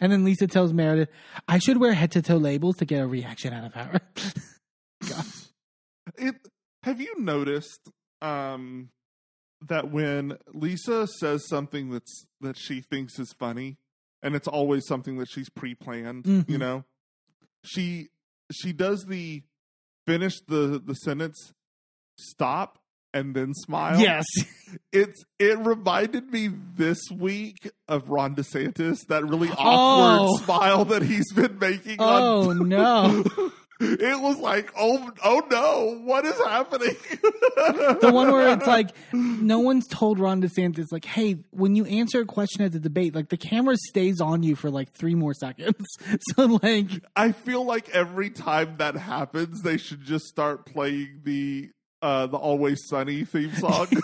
[0.00, 1.10] And then Lisa tells Meredith,
[1.46, 4.00] "I should wear head to toe labels to get a reaction out of her."
[6.16, 6.36] It
[6.84, 7.90] have you noticed
[8.22, 8.90] um
[9.68, 13.76] that when Lisa says something that's that she thinks is funny
[14.22, 16.48] and it's always something that she's pre-planned, Mhm.
[16.48, 16.84] you know?
[17.64, 18.08] She
[18.52, 19.42] she does the
[20.06, 21.52] finish the the sentence
[22.18, 22.78] stop
[23.12, 23.98] and then smile.
[24.00, 24.24] yes.
[24.92, 30.36] It's it reminded me this week of Ron DeSantis, that really awkward Oh.
[30.44, 33.24] smile that he's been making Oh on no.
[33.80, 36.96] it was like, oh, oh no, what is happening?
[38.00, 42.20] the one where it's like no one's told Ron DeSantis like, hey, when you answer
[42.20, 45.34] a question at the debate, like the camera stays on you for like three more
[45.34, 45.84] seconds.
[46.34, 51.70] So like, I feel like every time that happens, they should just start playing the
[52.02, 53.88] uh the Always Sunny theme song.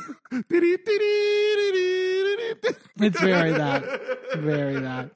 [2.96, 4.36] It's very that.
[4.36, 5.10] very that.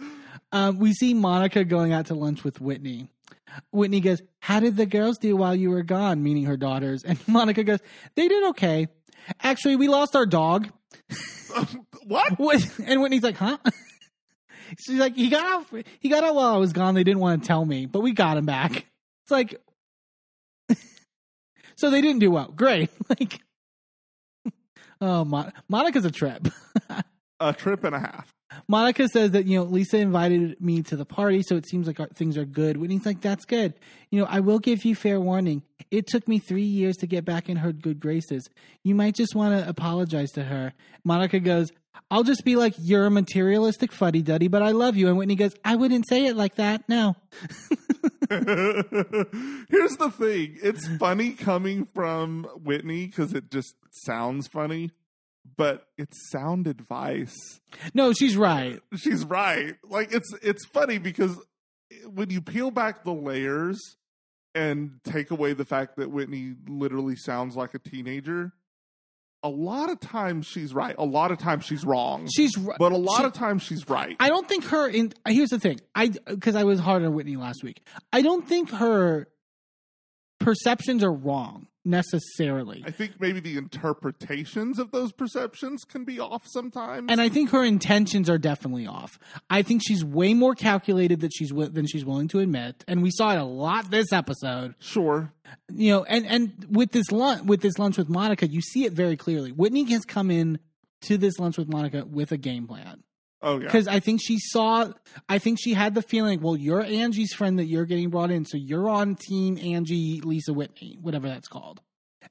[0.53, 3.11] Um, we see Monica going out to lunch with Whitney.
[3.73, 7.03] Whitney goes, "How did the girls do while you were gone?" Meaning her daughters.
[7.05, 7.81] And Monica goes,
[8.15, 8.89] "They did okay.
[9.43, 10.69] Actually, we lost our dog."
[12.07, 12.39] what?
[12.39, 12.79] What?
[12.85, 13.59] And Whitney's like, "Huh?"
[14.85, 15.85] She's like, "He got out.
[16.01, 16.95] He got out while I was gone.
[16.95, 18.87] They didn't want to tell me, but we got him back."
[19.25, 19.61] It's like,
[21.77, 22.53] so they didn't do well.
[22.55, 22.91] Great.
[23.09, 23.41] Like,
[25.01, 26.49] oh, Mon- Monica's a trip.
[27.41, 28.33] A trip and a half.
[28.69, 32.01] Monica says that you know Lisa invited me to the party, so it seems like
[32.01, 32.77] our, things are good.
[32.77, 33.75] Whitney's like, "That's good."
[34.11, 35.63] You know, I will give you fair warning.
[35.91, 38.49] It took me three years to get back in her good graces.
[38.83, 40.73] You might just want to apologize to her.
[41.05, 41.73] Monica goes,
[42.11, 45.37] "I'll just be like, you're a materialistic fuddy duddy, but I love you." And Whitney
[45.37, 46.89] goes, "I wouldn't say it like that.
[46.89, 47.17] No."
[48.31, 50.59] Here's the thing.
[50.63, 54.91] It's funny coming from Whitney because it just sounds funny,
[55.57, 57.35] but it's sound advice.
[57.95, 58.81] No, she's right.
[58.97, 59.75] She's right.
[59.89, 61.39] Like it's it's funny because
[62.13, 63.79] when you peel back the layers
[64.55, 68.53] and take away the fact that Whitney literally sounds like a teenager,
[69.43, 70.95] a lot of times she's right.
[70.99, 72.27] A lot of times she's wrong.
[72.35, 74.17] She's r- but a lot she- of times she's right.
[74.19, 75.81] I don't think her in here's the thing.
[75.95, 77.83] I because I was hard on Whitney last week.
[78.13, 79.29] I don't think her
[80.41, 82.83] perceptions are wrong necessarily.
[82.87, 87.11] I think maybe the interpretations of those perceptions can be off sometimes.
[87.11, 89.19] and I think her intentions are definitely off.
[89.49, 93.11] I think she's way more calculated that she's than she's willing to admit, and we
[93.11, 94.75] saw it a lot this episode.
[94.81, 95.33] sure.
[95.73, 98.93] You know, and and with this lunch with this lunch with Monica, you see it
[98.93, 99.53] very clearly.
[99.53, 100.59] Whitney has come in
[101.03, 103.05] to this lunch with Monica with a game plan
[103.47, 103.67] Oh yeah.
[103.67, 104.91] because I think she saw,
[105.29, 108.45] I think she had the feeling, well, you're Angie's friend that you're getting brought in,
[108.45, 111.81] so you're on team Angie, Lisa Whitney, whatever that's called.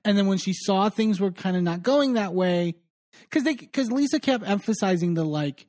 [0.03, 2.75] And then when she saw things were kind of not going that way,
[3.21, 5.67] because they, because Lisa kept emphasizing the like,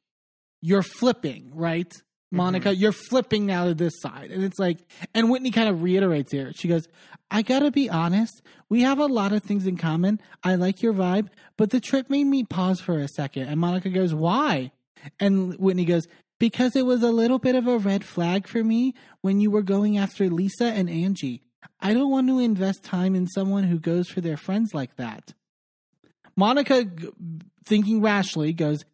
[0.60, 1.88] you're flipping, right?
[1.88, 2.36] Mm-hmm.
[2.38, 4.32] Monica, you're flipping now to this side.
[4.32, 4.80] And it's like,
[5.14, 6.50] and Whitney kind of reiterates here.
[6.56, 6.88] She goes,
[7.30, 8.42] I gotta be honest.
[8.68, 10.20] We have a lot of things in common.
[10.42, 13.44] I like your vibe, but the trip made me pause for a second.
[13.44, 14.72] And Monica goes, Why?
[15.20, 16.06] And Whitney goes,
[16.38, 19.62] Because it was a little bit of a red flag for me when you were
[19.62, 21.42] going after Lisa and Angie.
[21.80, 25.34] I don't want to invest time in someone who goes for their friends like that.
[26.36, 26.86] Monica,
[27.64, 28.84] thinking rashly, goes,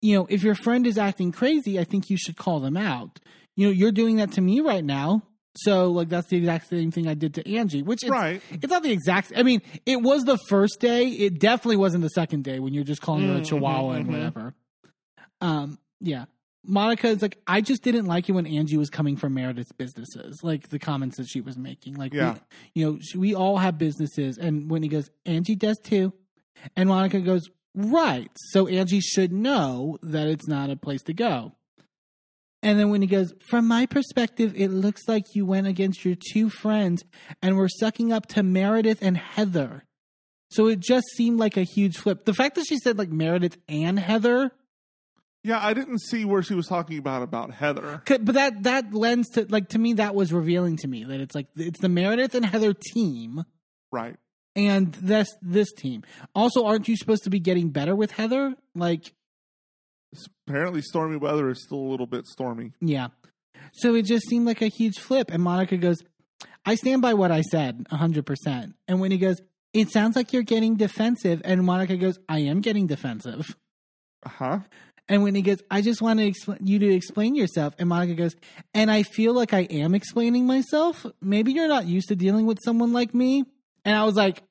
[0.00, 3.20] You know, if your friend is acting crazy, I think you should call them out.
[3.56, 5.22] You know, you're doing that to me right now.
[5.56, 8.42] So, like, that's the exact same thing I did to Angie, which it's, Right.
[8.50, 9.32] it's not the exact.
[9.36, 11.06] I mean, it was the first day.
[11.08, 13.96] It definitely wasn't the second day when you're just calling her a Mm, chihuahua mhm,
[14.00, 14.54] and whatever.
[15.44, 16.24] Um, yeah.
[16.66, 20.40] Monica is like, I just didn't like it when Angie was coming from Meredith's businesses,
[20.42, 21.94] like the comments that she was making.
[21.96, 22.32] Like, Yeah.
[22.32, 22.40] we,
[22.80, 24.38] you know, she, we all have businesses.
[24.38, 26.14] And Whitney goes, Angie does too.
[26.74, 28.30] And Monica goes, right.
[28.50, 31.52] So Angie should know that it's not a place to go.
[32.62, 36.48] And then Whitney goes, from my perspective, it looks like you went against your two
[36.48, 37.04] friends
[37.42, 39.84] and were sucking up to Meredith and Heather.
[40.50, 42.24] So it just seemed like a huge flip.
[42.24, 44.50] The fact that she said like Meredith and Heather,
[45.46, 48.02] Yeah, I didn't see where she was talking about about Heather.
[48.06, 51.34] but that that lends to like to me that was revealing to me that it's
[51.34, 53.44] like it's the Meredith and Heather team
[53.92, 54.16] Right.
[54.56, 56.02] and this this team.
[56.34, 58.54] Also, aren't you supposed to be getting better with Heather?
[58.74, 59.12] Like,
[60.46, 62.72] Apparently, stormy weather is still a little bit stormy.
[62.80, 63.08] yeah.
[63.72, 65.30] So it just seemed like a huge flip.
[65.32, 65.98] And Monica goes,
[66.64, 68.74] I stand by what I said 100%.
[68.86, 69.40] And Whitney goes,
[69.72, 71.42] it sounds like you're getting defensive.
[71.44, 73.56] And Monica goes, I am getting defensive.
[74.24, 74.58] Uh huh?
[75.08, 77.74] And Whitney goes, I just want to you to explain yourself.
[77.78, 78.34] And Monica goes,
[78.72, 81.04] and I feel like I am explaining myself.
[81.20, 83.44] Maybe you're not used to dealing with someone like me.
[83.84, 84.42] And I was like,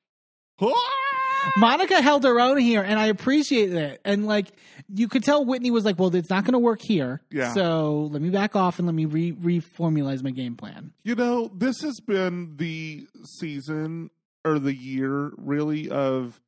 [1.56, 4.00] Monica held her own here, and I appreciate it.
[4.04, 4.48] And like,
[4.88, 7.20] you could tell Whitney was like, "Well, it's not going to work here.
[7.30, 7.52] Yeah.
[7.52, 11.50] So let me back off and let me re reformulate my game plan." You know,
[11.54, 13.06] this has been the
[13.38, 14.10] season
[14.44, 16.40] or the year really of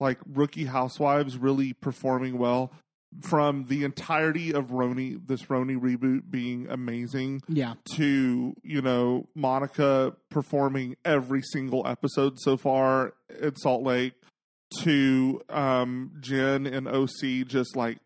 [0.00, 2.72] like rookie housewives really performing well
[3.20, 10.14] from the entirety of RHONY, this RHONY reboot being amazing Yeah, to, you know, Monica
[10.30, 14.14] performing every single episode so far in Salt Lake
[14.80, 17.98] to um Jen and OC just like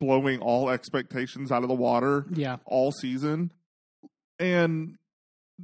[0.00, 3.52] blowing all expectations out of the water yeah, all season.
[4.38, 4.96] And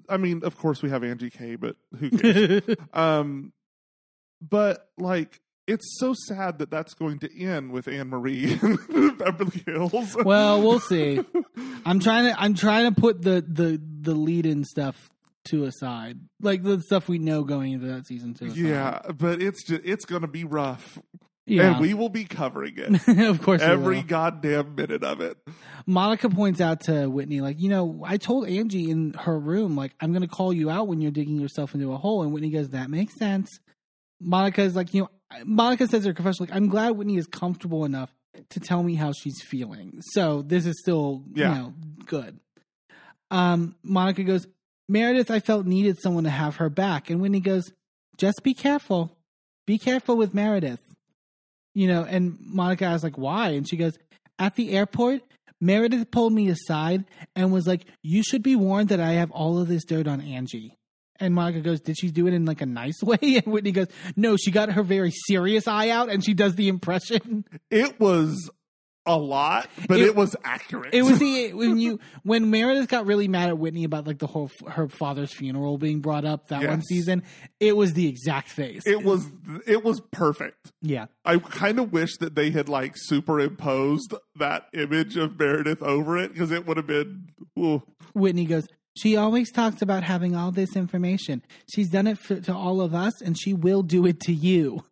[0.09, 2.62] I mean, of course, we have Angie K, but who cares?
[2.93, 3.53] um,
[4.41, 8.62] but like, it's so sad that that's going to end with Annemarie
[8.95, 10.17] in Beverly Hills.
[10.25, 11.21] well, we'll see.
[11.85, 15.11] I'm trying to I'm trying to put the the the lead in stuff
[15.47, 18.47] to aside, like the stuff we know going into that season two.
[18.47, 20.99] yeah, but it's just it's going to be rough,
[21.47, 21.71] yeah.
[21.73, 24.03] and we will be covering it of course, every will.
[24.03, 25.39] goddamn minute of it.
[25.87, 29.93] Monica points out to Whitney, like, you know, I told Angie in her room, like,
[30.01, 32.24] I'm going to call you out when you're digging yourself into a hole.
[32.24, 33.61] And Whitney goes, that makes sense.
[34.20, 35.09] Monica is like, you know,
[35.44, 38.10] Monica says her confession, like, I'm glad Whitney is comfortable enough
[38.51, 40.01] to tell me how she's feeling.
[40.12, 41.48] So this is still, Yeah.
[41.48, 41.74] you know,
[42.05, 42.38] good.
[43.30, 44.47] Um, Monica goes,
[44.88, 47.10] Meredith, I felt needed someone to have her back.
[47.10, 47.72] And Whitney goes,
[48.18, 49.16] just be careful.
[49.66, 50.80] Be careful with Meredith.
[51.74, 53.51] You know, and Monica asks, like, why?
[53.51, 53.98] And she goes,
[54.38, 55.22] at the airport,
[55.60, 59.59] Meredith pulled me aside and was like, You should be warned that I have all
[59.59, 60.76] of this dirt on Angie.
[61.20, 63.18] And Monica goes, Did she do it in like a nice way?
[63.22, 66.68] And Whitney goes, No, she got her very serious eye out and she does the
[66.68, 67.44] impression.
[67.70, 68.51] It was
[69.09, 70.93] a lot, but It- it, was accurate.
[70.93, 74.26] It was the when you when Meredith got really mad at Whitney about like the
[74.26, 77.22] whole her father's funeral being brought up that one season.
[77.60, 78.82] It was the exact face.
[78.84, 79.24] it was
[79.64, 80.72] it was perfect.
[80.82, 81.06] yeah.
[81.24, 86.32] I kind of wish that they had like superimposed that image of Meredith over it
[86.32, 87.28] because it would have been.
[87.59, 87.82] Ooh.
[88.12, 88.66] Whitney goes,
[88.97, 91.43] She always talks about having all this information.
[91.73, 94.85] She's done it for, to all of us and she will do it to you.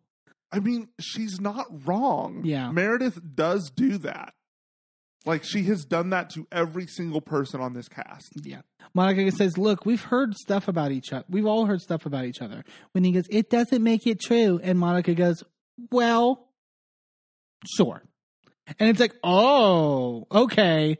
[0.51, 2.41] I mean, she's not wrong.
[2.45, 2.71] Yeah.
[2.71, 4.33] Meredith does do that.
[5.25, 8.31] Like she has done that to every single person on this cast.
[8.43, 8.61] Yeah.
[8.93, 11.25] Monica says, Look, we've heard stuff about each other.
[11.27, 12.63] We've all heard stuff about each other.
[12.91, 14.59] Whitney goes, It doesn't make it true.
[14.61, 15.43] And Monica goes,
[15.91, 16.47] Well,
[17.75, 18.03] sure.
[18.79, 20.97] And it's like, Oh, okay.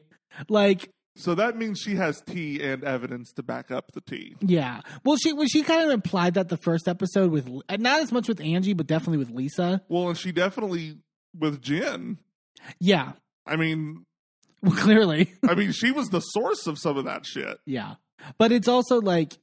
[0.50, 4.36] Like, So that means she has tea and evidence to back up the tea.
[4.42, 4.82] yeah.
[5.06, 8.28] Well, she well, she kind of implied that the first episode with not as much
[8.28, 9.82] with Angie, but definitely with Lisa.
[9.88, 10.98] Well, and she definitely
[11.38, 12.18] with Jen.
[12.80, 13.14] Yeah.
[13.48, 14.06] I mean,
[14.62, 15.32] Well, clearly.
[15.48, 17.60] I mean, she was the source of some of that shit.
[17.66, 17.96] Yeah,
[18.38, 19.38] but it's also like,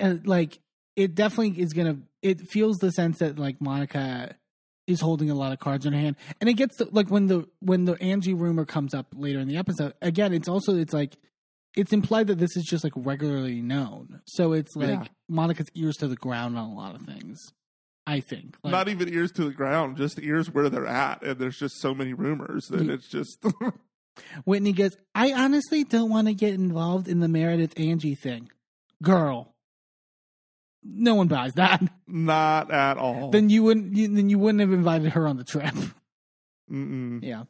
[0.00, 0.58] uh, like
[0.96, 1.98] it definitely is gonna.
[2.22, 4.36] It feels the sense that like Monica
[4.86, 7.26] is holding a lot of cards in her hand, and it gets to, like when
[7.26, 9.94] the when the Angie rumor comes up later in the episode.
[10.02, 11.16] Again, it's also it's like
[11.76, 15.04] it's implied that this is just like regularly known, so it's like Yeah.
[15.28, 17.40] Monica's ears to the ground on a lot of things.
[18.06, 21.22] I think like, Not even ears to the ground, just ears where they're at.
[21.22, 22.92] And there's just so many rumors that Yeah.
[22.92, 23.42] it's just.
[24.44, 28.50] Whitney goes, I honestly don't want to get involved in the Meredith Angie thing,
[29.02, 29.53] girl.
[30.84, 31.82] No one buys that.
[32.06, 33.30] not at all.
[33.30, 35.74] then you wouldn't you, then you wouldn't have invited her on the trip.
[36.70, 37.20] Mm-mm.
[37.22, 37.44] yeah.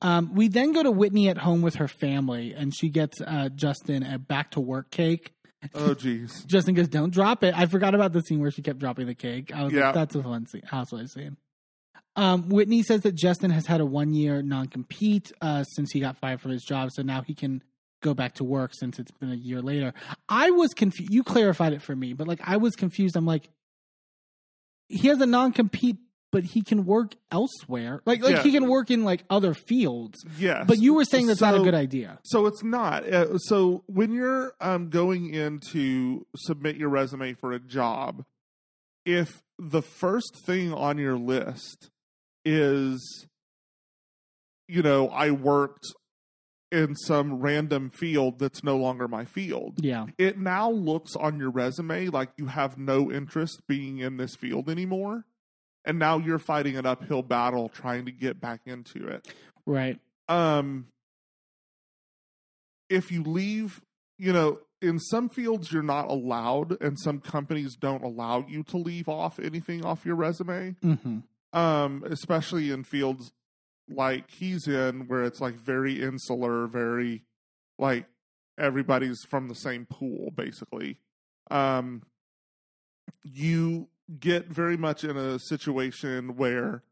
[0.00, 3.48] Um, we then go to Whitney at home with her family, and she gets uh,
[3.54, 5.32] Justin a back to work cake.
[5.74, 6.46] Oh, jeez.
[6.46, 9.14] Justin goes, "Don't drop it." I forgot about the scene where she kept dropping the
[9.16, 9.50] cake.
[9.52, 9.86] I was Yeah.
[9.86, 11.36] like, "That's a fun scene." housewife scene.
[12.14, 15.98] Um, Whitney says that Justin has had a one year non compete uh, since he
[16.00, 17.62] got fired from his job, so now he can
[18.00, 19.92] go back to work since it's been a year later.
[20.28, 21.12] I was confused.
[21.12, 23.16] You clarified it for me, but like I was confused.
[23.16, 23.48] I'm like,
[24.88, 25.96] he has a non compete,
[26.30, 28.00] but he can work elsewhere.
[28.06, 28.42] Like like Yeah.
[28.42, 30.24] he can work in like other fields.
[30.38, 30.64] Yes.
[30.66, 32.18] But you were saying that's not a good idea.
[32.24, 33.04] So it's not.
[33.08, 38.24] Uh, so when you're um, going in to submit your resume for a job,
[39.04, 41.90] if the first thing on your list
[42.44, 43.26] is,
[44.68, 45.86] you know, I worked
[46.70, 50.06] in some random field that's no longer my field, Yeah.
[50.18, 54.68] it now looks on your resume like you have no interest being in this field
[54.68, 55.24] anymore.
[55.84, 59.26] And now you're fighting an uphill battle trying to get back into it
[59.64, 59.98] Right.
[60.28, 60.88] um
[62.88, 63.80] if you leave
[64.18, 68.76] you know in some fields you're not allowed and some companies don't allow you to
[68.76, 71.18] leave off anything off your resume hmm
[71.52, 73.32] um especially in fields
[73.90, 77.22] like he's in where it's like very insular very
[77.78, 78.06] like
[78.58, 80.98] everybody's from the same pool basically
[81.50, 82.02] um
[83.24, 83.88] you
[84.20, 86.82] get very much in a situation where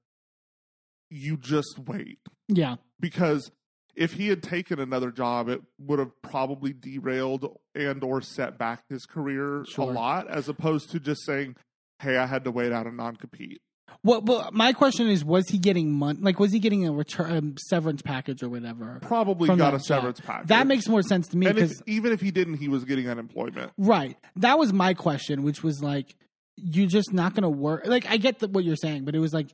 [1.11, 2.19] you just wait
[2.49, 2.77] Yeah.
[3.01, 3.51] because
[3.95, 8.83] if he had taken another job it would have probably derailed and or set back
[8.89, 9.91] his career Sure.
[9.91, 11.57] a lot as opposed to just saying
[12.01, 13.61] hey i had to wait out a non-compete
[14.03, 16.19] Well, well, my question is, was he getting money?
[16.21, 18.99] Like, was he getting a return um, severance package or whatever?
[19.03, 22.21] probably got that a severance package That makes more sense to me because even if
[22.21, 26.15] he didn't he was getting unemployment right, that was my question, which was like,
[26.57, 27.87] you're just not going to work.
[27.87, 29.53] Like, I get the, what you're saying, but it was like,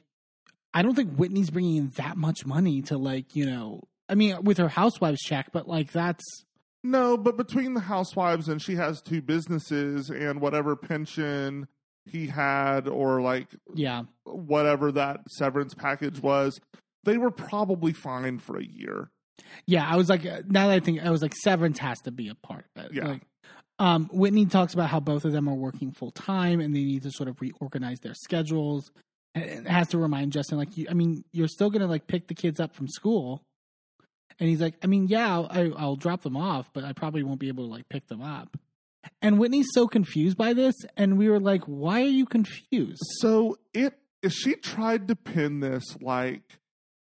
[0.75, 4.43] I don't think Whitney's bringing in that much money to like, you know, I mean,
[4.43, 6.45] with her housewives check, but like that's
[6.83, 11.69] no but between the housewives and she has two businesses and whatever pension
[12.07, 16.61] he had or like yeah, whatever that severance package was
[17.05, 19.11] they were probably fine for a year
[19.67, 19.89] yeah.
[19.89, 22.29] I was like, uh, now that I think, I was like, severance has to be
[22.29, 22.95] a part of it.
[22.95, 23.09] Yeah.
[23.09, 23.23] Like,
[23.79, 27.03] um, Whitney talks about how both of them are working full time and they need
[27.03, 28.91] to sort of reorganize their schedules.
[29.35, 32.29] And it has to remind Justin, like, you, I mean, you're still gonna like pick
[32.29, 33.43] the kids up from school,
[34.39, 37.23] and he's like, I mean, yeah, I'll, I, I'll drop them off, but I probably
[37.23, 38.57] won't be able to like pick them up.
[39.21, 43.03] And Whitney's so confused by this, and we were like, why are you confused?
[43.21, 43.95] So it
[44.29, 46.59] she tried to pin this like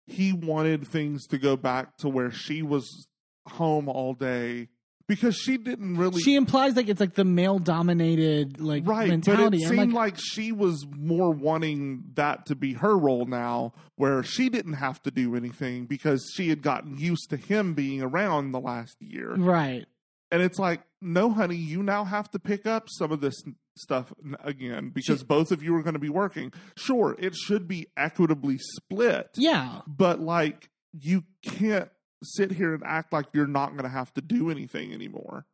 [0.06, 3.06] he wanted things to go back to where she was
[3.47, 4.69] home all day
[5.06, 9.59] because she didn't really She implies like it's like the male dominated like right mentality.
[9.59, 13.73] but it seemed like, like, she was more wanting that to be her role now
[13.97, 18.02] where she didn't have to do anything because she had gotten used to him being
[18.02, 19.86] around the last year right.
[20.30, 23.34] And it's like no honey you now have to pick up some of this
[23.76, 27.86] stuff again because both of you are going to be working sure it should be
[27.96, 29.80] equitably split Yeah.
[29.86, 31.88] but like you can't
[32.24, 35.46] sit here and act like you're not going to have to do anything anymore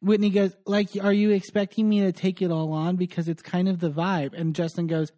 [0.00, 3.68] Whitney goes, like, are you expecting me to take it all on because it's kind
[3.68, 4.32] of the vibe?
[4.32, 5.12] And Justin goes,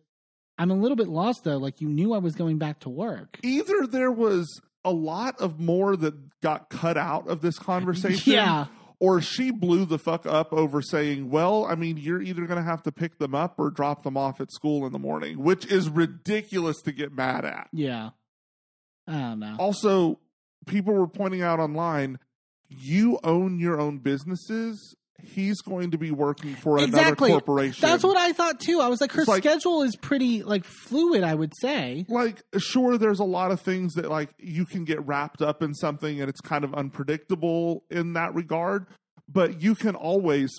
[0.59, 1.57] I'm a little bit lost though.
[1.57, 3.39] Like, you knew I was going back to work.
[3.43, 8.67] either there was a lot of more that got cut out of this conversation Yeah.
[9.01, 12.69] or she blew the fuck up over saying, "Well, I mean, you're either going to
[12.71, 15.67] have to pick them up or drop them off at school in the morning," which
[15.67, 17.69] is ridiculous to get mad at.
[17.73, 18.11] Yeah.
[19.09, 19.57] I don't know.
[19.59, 20.19] Also,
[20.67, 22.19] people were pointing out online,
[22.69, 24.95] you own your own businesses.
[25.23, 27.31] He's going to be working for Exactly.
[27.31, 27.81] another corporation.
[27.89, 28.81] That's what I thought too.
[28.81, 31.25] I was like, her like- schedule is pretty like fluid.
[31.25, 32.05] I would say.
[32.09, 35.75] like sure there's a lot of things that like you can get wrapped up in
[35.75, 38.87] something and it's kind of unpredictable in that regard
[39.29, 40.57] but you can always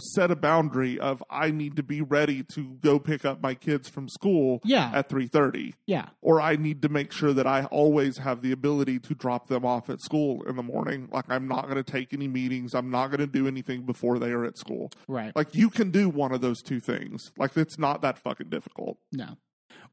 [0.00, 3.88] set a boundary of i need to be ready to go pick up my kids
[3.88, 4.90] from school Yeah.
[4.94, 6.06] at 3.30 Yeah.
[6.20, 9.64] or i need to make sure that i always have the ability to drop them
[9.64, 12.90] off at school in the morning like i'm not going to take any meetings i'm
[12.90, 15.34] not going to do anything before they are at school Right.
[15.36, 18.98] like you can do one of those two things like it's not that fucking difficult
[19.12, 19.36] No.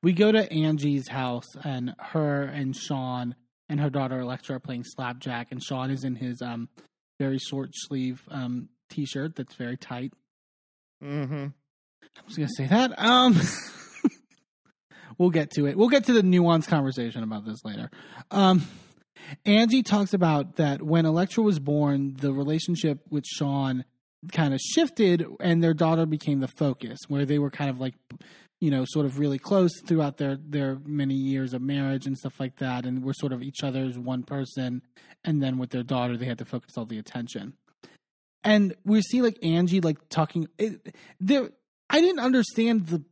[0.01, 3.35] We go to Angie's house, and her and Sean
[3.67, 6.69] and her daughter Electra are playing slapjack, and Sean is in his um
[7.19, 10.13] very short sleeve um t shirt that's very tight.
[11.03, 11.47] mm-hmm
[12.17, 12.97] I was gonna say that.
[12.97, 13.39] Um,
[15.17, 15.77] we'll get to it.
[15.77, 17.89] We'll get to the nuanced conversation about this later.
[18.31, 18.67] Um,
[19.45, 23.85] Angie talks about that when Electra was born, the relationship with Sean
[24.31, 27.95] kind of shifted, and their daughter became the focus, where they were kind of like,
[28.59, 32.39] you know, sort of really close throughout their their many years of marriage and stuff
[32.39, 34.81] like that, and were sort of each other's one person.
[35.23, 37.53] And then with their daughter, they had to focus all the attention.
[38.43, 40.47] And we see like Angie like talking.
[40.57, 41.49] It, there,
[41.89, 43.03] I didn't understand the.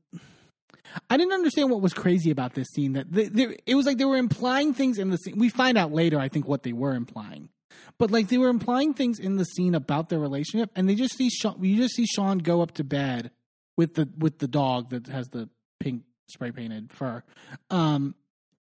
[1.09, 2.93] I didn't understand what was crazy about this scene.
[2.93, 5.37] That they, they, it was like they were implying things in the scene.
[5.37, 7.49] We find out later, I think, what they were implying,
[7.97, 11.17] but like they were implying things in the scene about their relationship, and they just
[11.17, 11.61] see Sean.
[11.63, 13.31] You just see Sean go up to bed
[13.75, 15.49] with the with the dog that has the
[15.79, 17.21] pink spray painted fur,
[17.69, 18.15] um,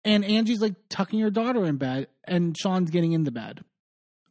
[0.06, 3.66] and Angie's like tucking her daughter in bed, and Sean's getting in the bed,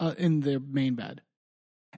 [0.01, 1.21] uh, in the main bed.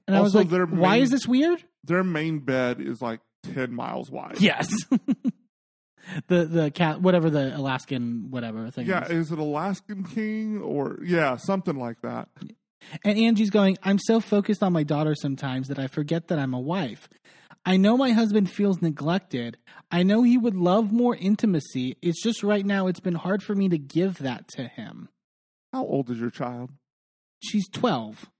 [0.07, 3.01] And I was Also, like, their "Why main- is this weird?" their main bed is
[3.03, 3.21] like
[3.55, 4.41] 10 miles wide.
[4.41, 4.69] Yes.
[6.29, 9.11] the the cat whatever the Alaskan whatever thing Yeah, is.
[9.11, 12.29] Yeah, is it Alaskan King or yeah, something like that.
[13.03, 16.53] And Angie's going, I'm so focused on my daughter sometimes that I forget that I'm
[16.53, 17.09] a wife.
[17.65, 19.57] I know my husband feels neglected.
[19.91, 21.97] I know he would love more intimacy.
[22.03, 25.09] It's just right now it's been hard for me to give that to him.
[25.73, 26.73] How old is your child?
[27.43, 28.31] She's 12.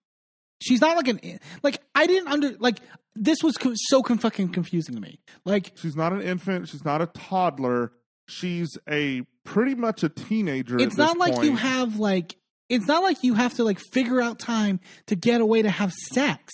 [0.65, 1.21] She's not like an
[1.63, 2.79] like I didn't under like
[3.15, 5.21] this was co- so con- fucking confusing to me.
[5.45, 7.93] Like She's not an infant, she's not a toddler.
[8.27, 10.79] She's a pretty much a teenager.
[10.79, 12.37] it's not like you have like
[12.71, 15.93] it's not like you have to like figure out time to get away to have
[15.93, 16.51] sex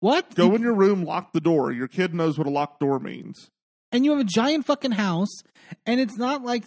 [0.00, 1.72] what Go in your room, lock the door.
[1.72, 3.50] Your kid knows what a locked door means.
[3.90, 5.42] and you have a giant fucking house
[5.86, 6.64] and it's not like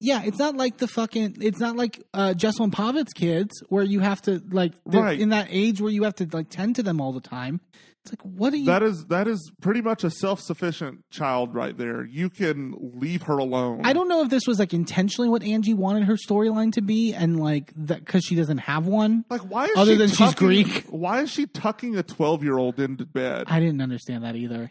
[0.00, 3.84] yeah it's not like the fucking it's not like uh Jessel and Pavit's kids where
[3.84, 5.18] you have to like Right.
[5.20, 7.60] in that age where you have to like tend to them all the time
[8.02, 11.76] it's like what are you That is that is pretty much a self-sufficient child right
[11.76, 12.02] there.
[12.02, 13.82] You can leave her alone.
[13.84, 17.12] I don't know if this was like intentionally what Angie wanted her storyline to be,
[17.12, 19.26] and like that because she doesn't have one.
[19.28, 20.86] like why is Other she than she's Greek.
[20.88, 23.44] Why is she tucking a 12-year-old into bed?
[23.48, 24.70] I didn't understand that either.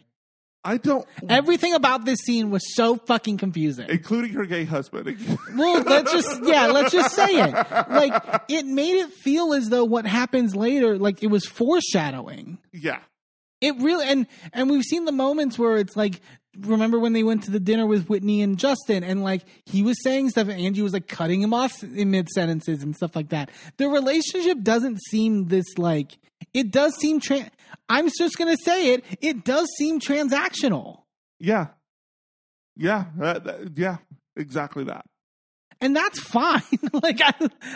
[0.64, 3.88] I don't Everything about this scene was so fucking confusing.
[3.90, 5.18] including her gay husband.
[5.56, 7.54] Well, let's just yeah, let's just say it.
[7.90, 12.58] Like it made it feel as though what happens later, like it was foreshadowing.
[12.74, 13.00] yeah.
[13.62, 16.22] It really and and we've seen the moments where it's like
[16.62, 20.02] remember when they went to the dinner with Whitney and Justin and like he was
[20.04, 23.30] saying stuff and Angie was like cutting him off in mid sentences and stuff like
[23.30, 23.50] that.
[23.78, 26.18] The relationship doesn't seem this like
[26.54, 27.50] it does seem tra-
[27.90, 31.02] I'm just going to say it, it does seem transactional.
[31.40, 31.68] Yeah.
[32.76, 33.06] Yeah.
[33.18, 33.98] that- that- yeah.
[34.36, 35.06] Exactly that.
[35.82, 36.62] And that's fine.
[36.94, 37.34] like I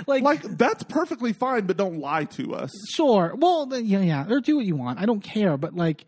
[0.08, 2.72] like, Like that's perfectly fine, but don't lie to us.
[2.94, 3.34] sure.
[3.38, 5.00] Well, yeah, yeah, or do what you want.
[5.00, 6.06] I don't care, but like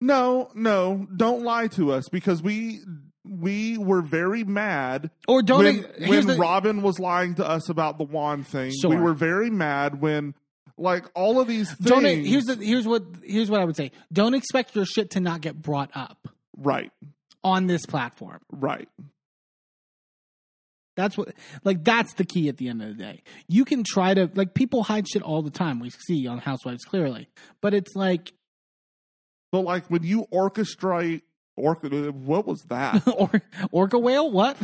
[0.00, 2.80] No, no, don't lie to us because we
[3.24, 7.98] we were very mad or don't when, when the- Robyn was lying to us about
[7.98, 8.72] the Juan thing.
[8.80, 8.90] Sure.
[8.90, 10.34] We were very mad when
[10.78, 11.90] like all of these things.
[11.90, 13.92] don't here's the here's what here's what I would say.
[14.12, 16.90] Don't expect your shit to not get brought up right,
[17.44, 18.40] on this platform.
[18.50, 18.88] right.
[20.96, 21.32] That's what
[21.64, 23.22] like that's the key at the end of the day.
[23.48, 25.80] You can try to like people hide shit all the time.
[25.80, 27.28] We see on Housewives clearly.
[27.60, 28.32] But it's like
[29.52, 31.22] But like when you orchestrate
[31.56, 33.02] orca what was that?
[33.16, 33.30] or
[33.70, 34.56] orca whale, what?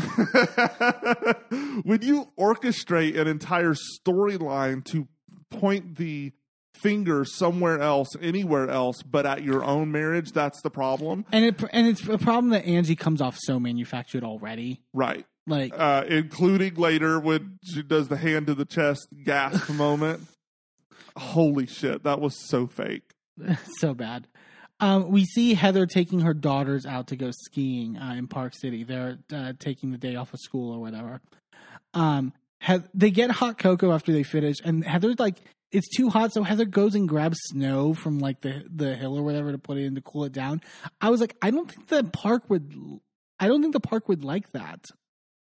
[1.85, 5.09] when you orchestrate an entire storyline to
[5.51, 6.33] point the
[6.75, 11.25] finger somewhere else, anywhere else, but at your own marriage, that's the problem.
[11.33, 14.83] And it and it's a problem that Angie comes off so manufactured already.
[14.93, 15.27] Right.
[15.47, 20.27] Like Uh, including later when she does the hand to the chest gasp moment.
[21.17, 23.13] holy shit, that was so fake.
[23.79, 24.27] so bad.
[24.81, 28.85] Um, we see Heather taking her daughters out to go skiing uh, in Park City.
[28.85, 31.21] They're uh, taking the day off of school or whatever.
[31.95, 35.37] Um, he- they get hot cocoa after they finish, and Heather's like,
[35.73, 39.23] "It's too hot," so Heather goes and grabs snow from like the the hill or
[39.23, 40.61] whatever to put it in to cool it down.
[41.01, 42.75] I was like, I don't think the park would.
[43.39, 44.87] I don't think the park would like that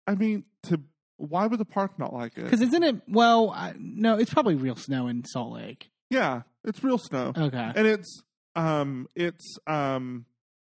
[0.07, 0.81] I mean, to
[1.17, 2.45] why would the park not like it?
[2.45, 2.97] because isn't it?
[3.09, 5.91] Well, I, no, it's probably real snow in Salt Lake.
[6.11, 7.33] Yeah, it's real snow.
[7.37, 8.23] Okay, and it's
[8.59, 10.27] um it's um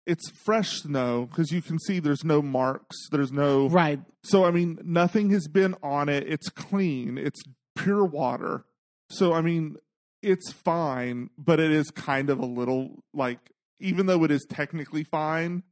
[0.05, 3.99] it's fresh snow because you can see there's no marks there's no right.
[4.23, 7.41] so i mean nothing has been on it it's clean it's
[7.75, 8.65] pure water
[9.09, 9.75] so i mean
[10.21, 13.39] it's fine but it is kind of a little like
[13.79, 15.63] even though it is technically fine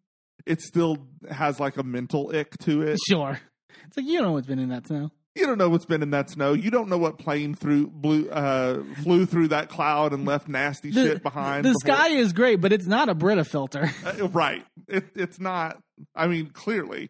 [0.45, 0.98] it still
[1.30, 3.40] has like a mental ick to it Sure.
[3.88, 5.11] It's like you don't know what's been in that snow.
[5.39, 8.29] You don't know what's been in that snow you don't know what plane through blew
[8.29, 12.33] uh flew through that cloud and left nasty The, shit behind the before- sky is
[12.33, 13.89] great, but it's not a Brita filter.
[14.05, 14.65] Uh, right.
[14.87, 15.77] It, it's not.
[16.15, 17.09] I mean, clearly.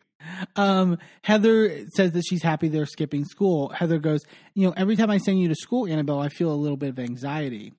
[0.56, 3.70] Um, Heather says that she's happy they're skipping school.
[3.70, 4.22] Heather goes,
[4.54, 6.90] you know, every time I send you to school, Annabelle, I feel a little bit
[6.90, 7.74] of anxiety.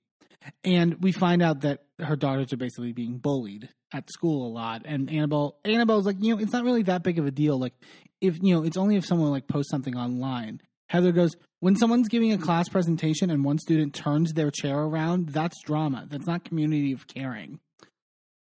[0.65, 4.83] And we find out that her daughters are basically being bullied at school a lot.
[4.87, 7.59] And Annabelle, Annabelle's like, you know, it's not really that big of a deal.
[7.59, 7.75] Like,
[8.21, 10.61] if you know, it's only if someone like posts something online.
[10.89, 15.29] Heather goes, when someone's giving a class presentation and one student turns their chair around,
[15.29, 16.07] that's drama.
[16.09, 17.61] That's not community of caring.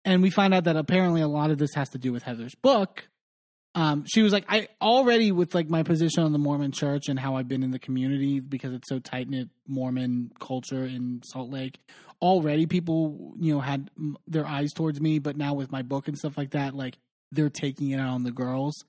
[0.06, 2.56] And we find out that apparently a lot of this has to do with Heather's
[2.56, 3.10] book.
[3.76, 7.20] Um, she was like, I already with like my position on the Mormon church and
[7.20, 11.52] how I've been in the community because it's so tight knit Mormon culture in Salt
[11.52, 11.78] Lake.
[12.22, 13.92] Already, people you know had
[14.26, 16.98] their eyes towards me, but now with my book and stuff like that, like
[17.32, 18.84] they're taking it out on the girls.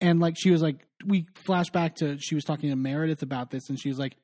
[0.00, 3.50] And like she was like, we flash back to she was talking to Meredith about
[3.50, 4.16] this, and she was like,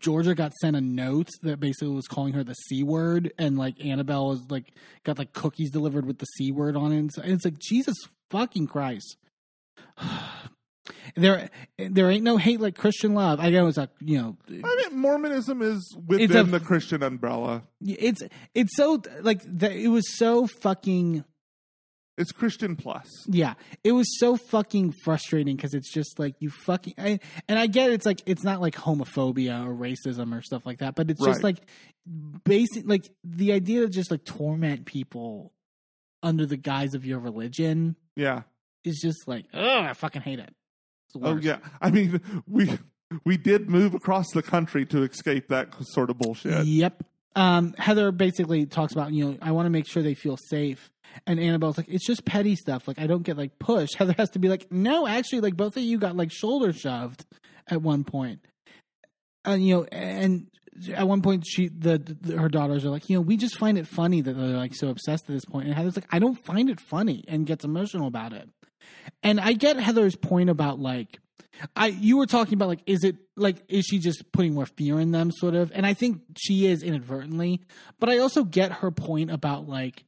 [0.00, 3.82] Georgia got sent a note that basically was calling her the c word, and like
[3.84, 4.72] Annabelle was like
[5.04, 7.58] got like cookies delivered with the c word on it, and, so, and it's like
[7.58, 7.96] Jesus
[8.30, 9.16] fucking Christ.
[11.16, 13.40] there, there ain't no hate like Christian love.
[13.40, 17.62] I know it's a you know, I mean, Mormonism is within a- the Christian umbrella.
[17.80, 18.22] it's
[18.54, 21.24] it's so like the, it was so fucking
[22.16, 23.08] It's Christian plus.
[23.26, 27.18] Yeah, it was so fucking frustrating because it's just like you fucking I,
[27.48, 30.94] and I get it's like it's not like homophobia or racism or stuff like that,
[30.94, 31.58] but it's just like
[32.44, 35.52] basic like the idea to just like torment people
[36.22, 38.42] under the guise of your religion Yeah.
[38.84, 40.54] is just like oh I fucking hate it.
[41.08, 41.58] It's Oh yeah.
[41.80, 42.78] I mean, we
[43.24, 46.64] we did move across the country to escape that sort of bullshit.
[46.66, 47.02] Yep.
[47.36, 50.90] Um, Heather basically talks about, you know, I want to make sure they feel safe.
[51.26, 52.88] And Annabelle's like, it's just petty stuff.
[52.88, 53.94] Like, I don't get like pushed.
[53.98, 57.24] Heather has to be like, no, actually, like both of you got like shoulder shoved
[57.68, 58.40] at one point.
[59.44, 60.48] And, you know, and
[60.94, 63.78] at one point, she, the, the her daughters are like, you know, we just find
[63.78, 65.66] it funny that they're like so obsessed at this point.
[65.66, 68.48] And Heather's like, I don't find it funny and gets emotional about it.
[69.22, 71.18] And I get Heather's point about like,
[71.76, 75.00] I you were talking about like is it like is she just putting more fear
[75.00, 77.60] in them sort of and I think she is inadvertently
[78.00, 80.04] but I also get her point about like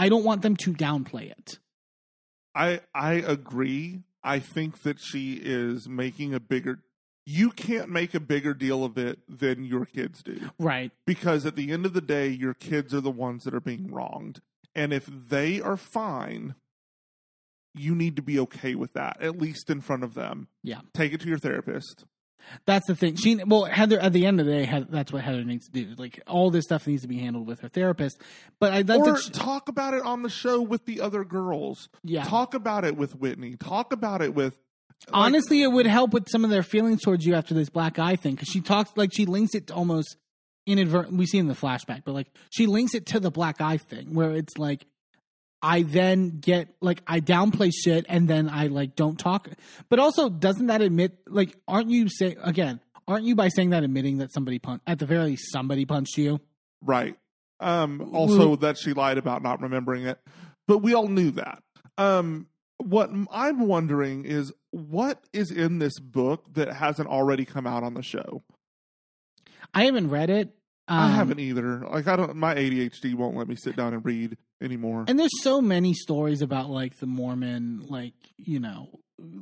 [0.00, 1.58] I don't want them to downplay it.
[2.54, 4.00] I I agree.
[4.24, 6.82] I think that she is making a bigger
[7.26, 10.50] you can't make a bigger deal of it than your kids do.
[10.58, 10.90] Right.
[11.06, 13.92] Because at the end of the day, your kids are the ones that are being
[13.92, 14.40] wronged.
[14.74, 16.54] And if they are fine,
[17.74, 20.48] you need to be okay with that, at least in front of them.
[20.64, 20.80] Yeah.
[20.94, 22.04] Take it to your therapist.
[22.66, 23.16] That's the thing.
[23.16, 25.72] She well Heather at the end of the day Heather, that's what Heather needs to
[25.72, 25.94] do.
[25.96, 28.20] Like all this stuff needs to be handled with her therapist.
[28.58, 31.88] But I'd like or to talk about it on the show with the other girls.
[32.02, 32.24] Yeah.
[32.24, 33.56] Talk about it with Whitney.
[33.56, 34.58] Talk about it with.
[35.06, 37.98] like, honestly it would help with some of their feelings towards you after this black
[37.98, 40.16] eye thing cuz she talks like she links it to almost
[40.66, 43.78] inadvertent we see in the flashback but like she links it to the black eye
[43.78, 44.86] thing where it's like
[45.62, 49.48] I then get like I downplay shit and then I like don't talk.
[49.88, 52.80] But also, doesn't that admit like aren't you say again?
[53.06, 56.16] Aren't you by saying that admitting that somebody punched at the very least somebody punched
[56.16, 56.40] you?
[56.82, 57.16] Right.
[57.58, 60.18] Um, also, that she lied about not remembering it,
[60.66, 61.62] but we all knew that.
[61.98, 62.46] Um,
[62.78, 67.92] what I'm wondering is what is in this book that hasn't already come out on
[67.92, 68.42] the show.
[69.74, 70.54] I haven't read it.
[70.88, 71.84] I Um, haven't either.
[71.86, 72.34] Like I don't.
[72.36, 75.04] My ADHD won't let me sit down and read anymore.
[75.08, 78.88] And there's so many stories about like the Mormon, like you know,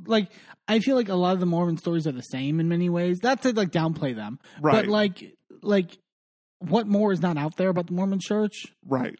[0.07, 0.31] like
[0.66, 3.19] I feel like a lot of the Mormon stories are the same in many ways.
[3.23, 4.85] Not to like downplay them, right.
[4.85, 5.99] but like like
[6.61, 8.66] what more is not out there about the Mormon Church?
[8.86, 9.19] right.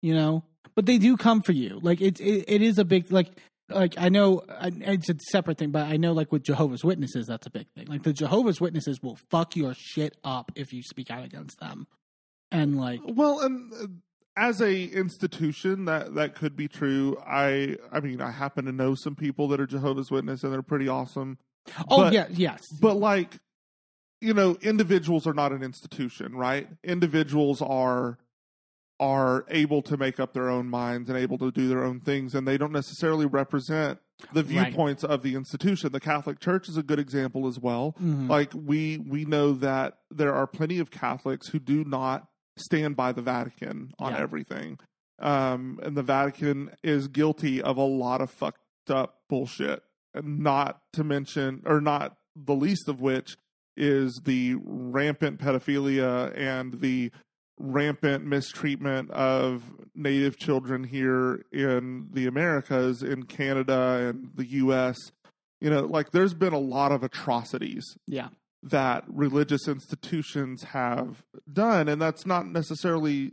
[0.00, 0.44] you know
[0.74, 3.28] but they do come for you like it's it, it is a big like
[3.70, 7.46] like I know it's a separate thing, but I know like with Jehovah's Witnesses, that's
[7.46, 7.86] a big thing.
[7.86, 11.86] Like the Jehovah's Witnesses will fuck your shit up if you speak out against them,
[12.50, 13.86] and like Well, and uh,
[14.40, 17.16] as a institution, that that could be true.
[17.26, 20.62] I I mean, I happen to know some people that are Jehovah's Witness, and they're
[20.62, 21.38] pretty awesome.
[21.88, 23.38] oh But- yeah, yes, But like,
[24.20, 26.68] you know, individuals are not an institution, right?
[26.82, 28.18] Individuals are
[28.98, 32.34] are able to make up their own minds and able to do their own things,
[32.34, 33.98] and they don't necessarily represent
[34.34, 34.66] the Right.
[34.66, 35.92] viewpoints of the institution.
[35.92, 37.94] The Catholic Church is a good example as well.
[38.02, 38.28] Mhm.
[38.28, 42.26] Like we we know that there are plenty of Catholics who do not
[42.60, 44.18] stand by the Vatican on Yeah.
[44.18, 44.78] everything.
[45.18, 48.58] Um, and the Vatican is guilty of a lot of fucked
[48.88, 49.82] up bullshit.
[50.14, 53.36] And not to mention, or not the least of which,
[53.76, 57.10] is the rampant pedophilia and the
[57.58, 59.62] rampant mistreatment of
[59.94, 64.96] native children here in the Americas, in Canada and the US.
[65.60, 68.28] You know, like there's been a lot of atrocities yeah,
[68.62, 73.32] that religious institutions have done, and that's not necessarily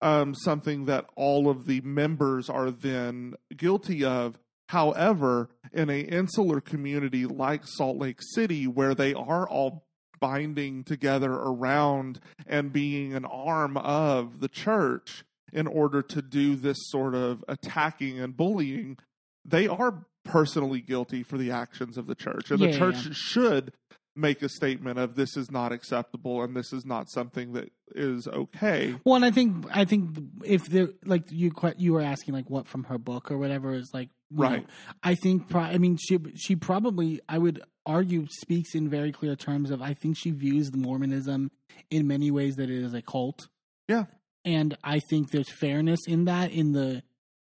[0.00, 4.38] um, something that all of the members are then guilty of.
[4.70, 9.86] However, in a insular community like Salt Lake City, where they are all
[10.18, 16.76] binding together around and being an arm of the church in order to do this
[16.88, 18.96] sort of attacking and bullying,
[19.44, 22.50] they are personally guilty for the actions of the church.
[22.50, 23.12] And Yeah, the church yeah.
[23.12, 23.72] should
[24.16, 28.26] make a statement of this is not acceptable and this is not something that is
[28.26, 28.94] okay.
[29.04, 32.66] Well, and I think I think if there like you you were asking like what
[32.66, 34.66] from her book or whatever is like you know, Right.
[35.02, 39.36] I think pro- I mean she she probably I would argue speaks in very clear
[39.36, 41.50] terms of I think she views the Mormonism
[41.90, 43.48] in many ways that it is a cult.
[43.88, 44.06] Yeah.
[44.44, 47.02] and I think there's fairness in that in the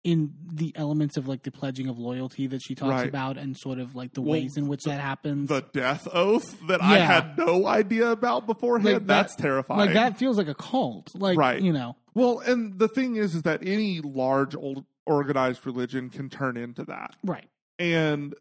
[0.09, 3.09] in the elements of like the pledging of loyalty that she talks Right.
[3.09, 5.49] about and sort of like the Well, ways in which that happens.
[5.51, 9.81] The death oath that I had no idea about beforehand, Like that- that's terrifying.
[9.81, 11.11] like that feels like a cult.
[11.15, 11.61] Like Right.
[11.61, 11.97] you know.
[12.15, 16.85] Well, and the thing is, is that any large old organized religion can turn into
[16.85, 17.15] that.
[17.23, 17.49] Right.
[17.79, 18.35] And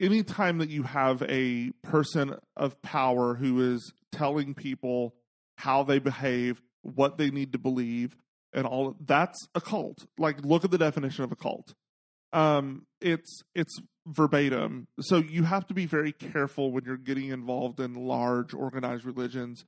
[0.00, 5.14] anytime that you have a person of power who is telling people
[5.58, 8.16] how they behave, what they need to believe,
[8.54, 10.06] and all that's a cult.
[10.18, 11.74] Like look at the definition of a cult.
[12.32, 14.86] Um it's it's verbatim.
[15.00, 19.64] So you have to be very careful when you're getting involved in large organized religions.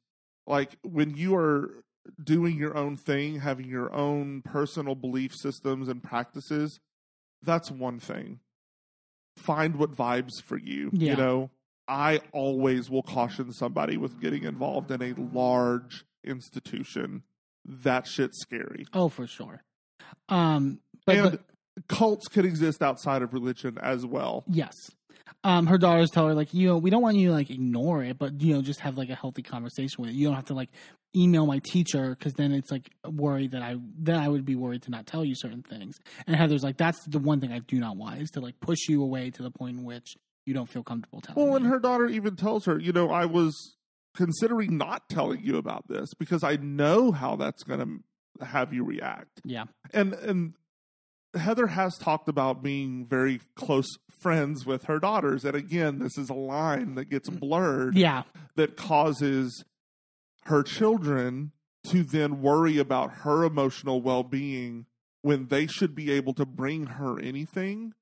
[0.46, 1.82] Like when you are
[2.22, 6.78] doing your own thing, having your own personal belief systems and practices,
[7.42, 8.40] that's one thing.
[9.36, 10.90] Find what vibes for you.
[10.92, 11.10] Yeah.
[11.12, 11.50] You know,
[11.88, 17.22] I always will caution somebody with getting involved in a large institution.
[17.66, 18.86] That shit's scary.
[18.92, 19.62] Oh, for sure.
[20.28, 24.44] Um, but, and but- cults could exist outside of religion as well.
[24.48, 24.74] yes,
[25.44, 28.02] um, her daughters tell her like, you know, we don't want you to like ignore
[28.02, 30.14] it, but you know, just have like a healthy conversation with it.
[30.14, 30.70] You don't have to like
[31.14, 34.82] email my teacher because then it's like worried that I then I would be worried
[34.82, 35.98] to not tell you certain things.
[36.26, 38.88] And Heather's like, that's the one thing I do not want is to like push
[38.88, 40.16] you away to the point in which
[40.46, 41.46] you don't feel comfortable telling.
[41.46, 43.76] Well, and her daughter even tells her, you know, I was
[44.16, 48.84] considering not telling you about this because I know how that's going to have you
[48.84, 49.40] react.
[49.44, 50.54] yeah, And and
[51.34, 53.88] Heather has talked about being very close
[54.20, 57.38] friends with her daughters, and again, this is a line that gets mm.
[57.38, 58.22] blurred yeah,
[58.56, 59.64] that causes
[60.44, 61.52] her children
[61.84, 64.86] to then worry about her emotional well-being
[65.22, 67.92] when they should be able to bring her anything.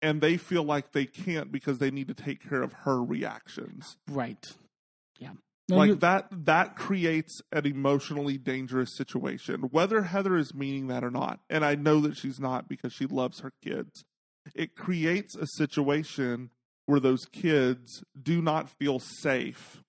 [0.00, 3.96] And they feel like they can't because they need to take care of her reactions.
[4.08, 4.46] Right,
[5.18, 5.32] yeah.
[5.68, 11.04] No, like you're- that that creates an emotionally dangerous situation whether heather is meaning that
[11.04, 14.04] or not and i know that she's not because she loves her kids
[14.54, 16.50] it creates a situation
[16.86, 19.82] where those kids do not feel safe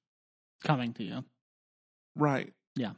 [0.65, 1.23] coming to you.
[2.15, 2.91] right Yeah.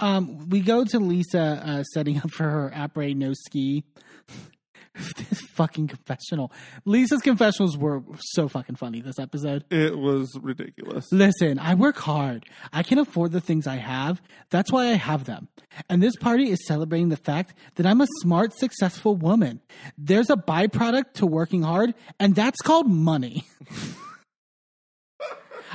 [0.00, 3.84] Um, we go to Lisa uh, setting up for her après no ski.
[5.16, 6.52] this fucking confessional.
[6.84, 9.64] Lisa's confessionals were so fucking funny this episode.
[9.70, 12.46] it was ridiculous Listen, I work hard.
[12.72, 14.22] I can afford the things I have.
[14.50, 15.48] That's why I have them.
[15.88, 19.60] And this party is celebrating the fact that I'm a smart, successful woman.
[19.98, 23.44] There's a byproduct to working hard, and that's called money.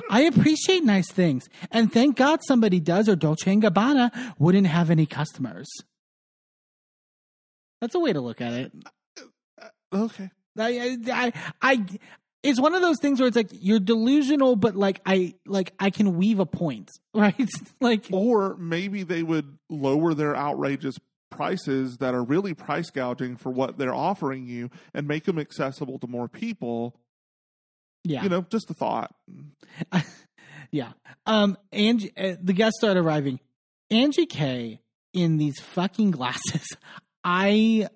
[0.09, 4.89] I appreciate nice things, and thank God somebody does, or Dolce and Gabbana wouldn't have
[4.89, 5.67] any customers.
[7.81, 8.71] That's a way to look at it.
[9.93, 11.85] Okay I, I, I,
[12.43, 15.89] it's one of those things where it's like you're delusional, but like I, like I
[15.89, 17.49] can weave a point, right?
[17.79, 20.97] like, or maybe they would lower their outrageous
[21.29, 25.99] prices that are really price gouging for what they're offering you and make them accessible
[25.99, 26.95] to more people.
[28.03, 28.23] Yeah.
[28.23, 29.13] You know, just a thought.
[30.71, 30.93] yeah.
[31.25, 33.39] Um, Angie, uh, the guests start arriving.
[33.91, 34.79] Angie K
[35.13, 36.67] in these fucking glasses.
[37.23, 37.87] I.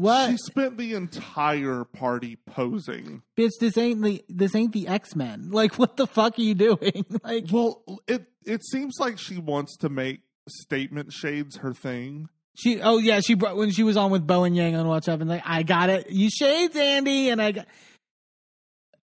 [0.00, 3.22] What She spent the entire party posing.
[3.36, 3.50] bitch?
[3.60, 5.50] This ain't the this ain't the X Men.
[5.52, 7.04] Like, what the fuck are you doing?
[7.24, 12.28] like, Well, it it seems like she wants to make statement shades her thing.
[12.56, 12.80] she.
[12.80, 15.28] Oh yeah, she brought when she was on with Bowen Yang on What's Up, and
[15.28, 16.10] like, I got it.
[16.10, 17.66] You shades, Andy, and I got.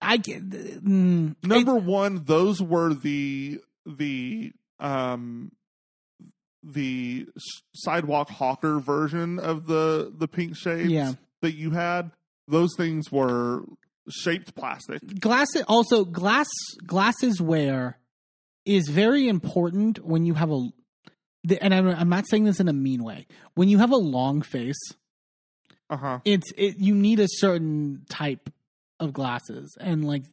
[0.02, 0.48] I get.
[0.50, 5.52] Mm, Number one, those were the the um
[6.74, 7.28] the
[7.76, 11.14] sidewalk hawker version of the the pink shades Yeah.
[11.42, 12.12] that you had.
[12.48, 13.64] Those things were
[14.10, 15.20] shaped plastic.
[15.20, 16.48] glasses also glass
[16.86, 17.98] glasses wear
[18.66, 20.70] is very important when you have a
[21.62, 24.42] and I'm, I'm not saying this in a mean way when you have a long
[24.42, 24.80] face
[25.90, 26.20] Uh huh.
[26.26, 28.50] it's it you need a certain type
[29.00, 30.24] of glasses and like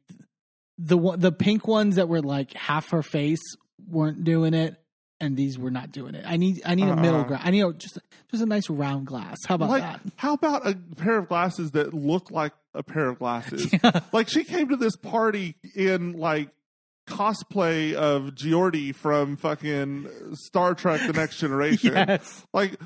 [0.79, 3.43] the one- the pink ones that were like half her face
[3.89, 4.77] weren't doing it
[5.25, 7.25] and these were not doing it i need i need a middle Uh-uh.
[7.29, 7.99] ground i need a, just
[8.31, 11.71] just a nice round glass how about Like, that how about a pair of glasses
[11.73, 13.73] that look like a pair of glasses?
[14.13, 16.51] Like she came to this party in like
[17.09, 21.93] cosplay of Geordi from fucking Star Trek: The Next Generation.
[22.09, 22.79] yes Like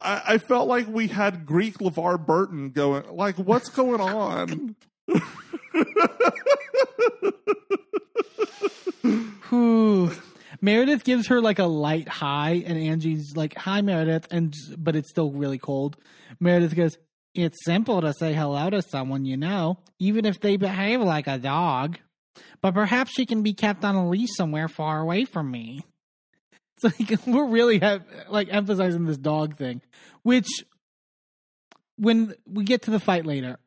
[0.00, 3.04] I, I felt like we had Greek LeVar Burton going.
[3.10, 4.76] Like, what's going on?
[9.48, 10.12] Whew.
[10.64, 15.10] Meredith gives her like a light high, and Angie's like, "Hi, Meredith," and but it's
[15.10, 15.98] still really cold.
[16.40, 16.96] Meredith goes,
[17.34, 21.36] "It's simple to say hello to someone you know, even if they behave like a
[21.36, 21.98] dog.
[22.62, 25.84] But perhaps she can be kept on a leash somewhere far away from me."
[26.78, 29.82] It's like we're really have, like emphasizing this dog thing,
[30.22, 30.48] which
[31.98, 33.58] when we get to the fight later,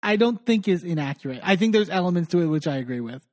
[0.00, 1.40] I don't think is inaccurate.
[1.42, 3.27] I think there's elements to it which I agree with.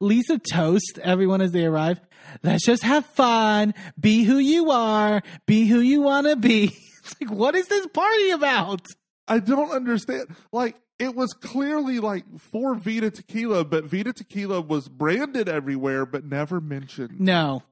[0.00, 2.00] Lisa toast everyone as they arrive.
[2.42, 3.74] Let's just have fun.
[3.98, 5.22] Be who you are.
[5.46, 6.76] Be who you want to be.
[7.04, 8.80] It's like, what is this party about?
[9.28, 10.34] I don't understand.
[10.52, 16.24] Like, it was clearly like for Vida Tequila, but Vida Tequila was branded everywhere, but
[16.24, 17.20] never mentioned.
[17.20, 17.62] No,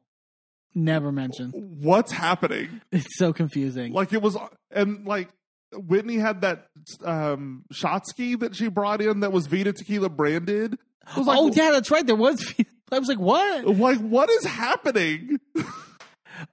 [0.74, 1.54] never mentioned.
[1.54, 2.80] What's happening?
[2.90, 3.92] It's so confusing.
[3.92, 4.36] Like it was,
[4.70, 5.30] and like
[5.72, 6.66] Whitney had that
[7.04, 10.78] um shot ski that she brought in that was Vida Tequila branded.
[11.06, 12.06] I was like, oh, yeah, that's right.
[12.06, 12.54] There was.
[12.92, 13.66] I was like, what?
[13.66, 15.38] like what is happening?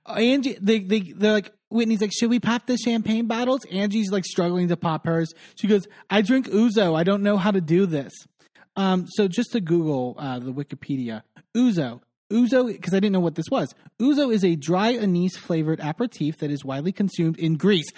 [0.05, 3.61] Angie, they, they, they're like, Whitney's like, should we pop the champagne bottles?
[3.71, 5.33] Angie's like struggling to pop hers.
[5.55, 6.97] She goes, I drink ouzo.
[6.97, 8.13] I don't know how to do this.
[8.75, 11.23] Um, so just to Google uh, the Wikipedia,
[11.55, 12.01] ouzo.
[12.31, 13.73] Ouzo, because I didn't know what this was.
[13.99, 17.91] Ouzo is a dry anise flavored aperitif that is widely consumed in Greece.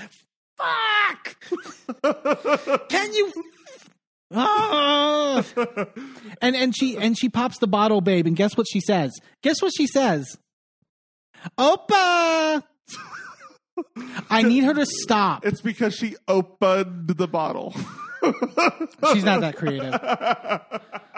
[0.58, 1.38] Fuck!
[2.90, 3.32] Can you?
[4.34, 5.44] Ah!
[6.42, 9.12] and and she and she pops the bottle, babe, and guess what she says?
[9.42, 10.38] Guess what she says?
[11.58, 12.64] Opa!
[14.30, 15.46] I need her to stop.
[15.46, 17.74] It's because she opened the bottle.
[19.14, 19.94] She's not that creative.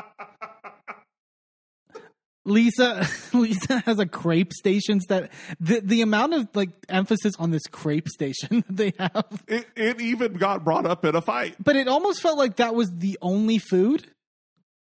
[2.46, 7.64] Lisa Lisa has a crepe stations that the the amount of like emphasis on this
[7.68, 9.44] crepe station that they have.
[9.48, 11.56] it, it even got brought up in a fight.
[11.64, 14.08] But it almost felt like that was the only food.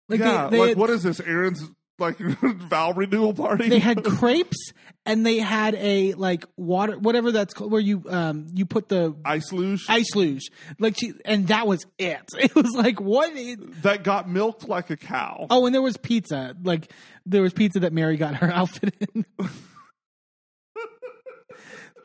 [0.09, 1.19] Like yeah, they, they like had, what is this?
[1.19, 1.63] Erin's
[1.97, 3.69] like vow renewal party.
[3.69, 4.73] they had crepes
[5.05, 9.15] and they had a like water whatever that's called where you um you put the
[9.23, 10.49] ice luge ice luge
[10.79, 12.21] like she and that was it.
[12.37, 13.31] It was like what
[13.83, 15.47] that got milked like a cow.
[15.49, 16.55] Oh, and there was pizza.
[16.63, 16.91] Like
[17.25, 19.25] there was pizza that Mary got her outfit in.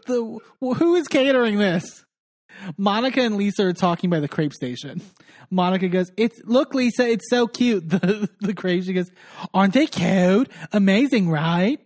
[0.06, 2.04] the who is catering this?
[2.76, 5.00] Monica and Lisa are talking by the crepe station.
[5.50, 8.84] Monica goes, "It's look, Lisa, it's so cute." The the crepe.
[8.84, 9.10] She goes,
[9.54, 10.48] "Aren't they cute?
[10.72, 11.80] Amazing, right?"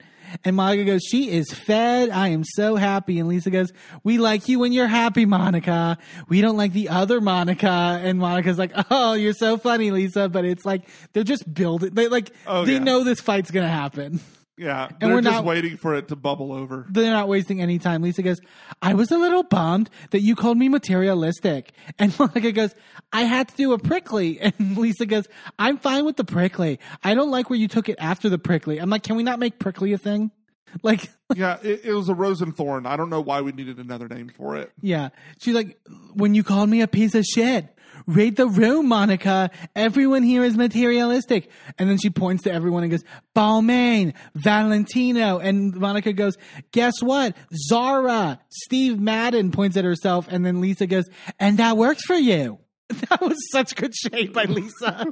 [0.45, 2.11] And Monica goes, "She is fed.
[2.11, 3.73] I am so happy." And Lisa goes,
[4.03, 5.97] "We like you when you're happy, Monica.
[6.29, 10.45] We don't like the other Monica." And Monica's like, "Oh, you're so funny, Lisa." But
[10.45, 11.95] it's like they're just building.
[11.95, 12.79] They like Oh, they yeah.
[12.81, 14.21] know this fight's gonna happen.
[14.57, 16.87] Yeah, they're we're just not- waiting for it to bubble over.
[16.91, 18.03] They're not wasting any time.
[18.03, 18.41] Lisa goes,
[18.81, 21.73] I was a little bummed that you called me materialistic.
[21.99, 22.75] And Monica goes,
[23.13, 24.39] I had to do a prickly.
[24.59, 25.27] And Lisa goes,
[25.59, 26.79] I'm fine with the prickly.
[27.03, 28.79] I don't like where you took it after the prickly.
[28.79, 30.31] I'm like, can we not make prickly a thing?
[30.83, 32.85] Like, Yeah, it, it was a rose and thorn.
[32.85, 34.73] I don't know why we needed another name for it.
[34.81, 35.11] yeah.
[35.41, 35.79] She's like,
[36.15, 37.69] when you called me a piece of shit.
[38.07, 39.51] Read the room, Monica.
[39.75, 41.51] Everyone here is materialistic.
[41.79, 43.05] And then she points to everyone and goes,
[43.35, 45.39] Balmain, Valentino.
[45.39, 46.37] And Monica goes,
[46.73, 47.37] guess what?
[47.69, 50.27] Zara, Steve Madden points at herself.
[50.29, 51.05] And then Lisa goes,
[51.39, 52.59] and that works for you.
[53.09, 55.07] That was such good shade by Lisa.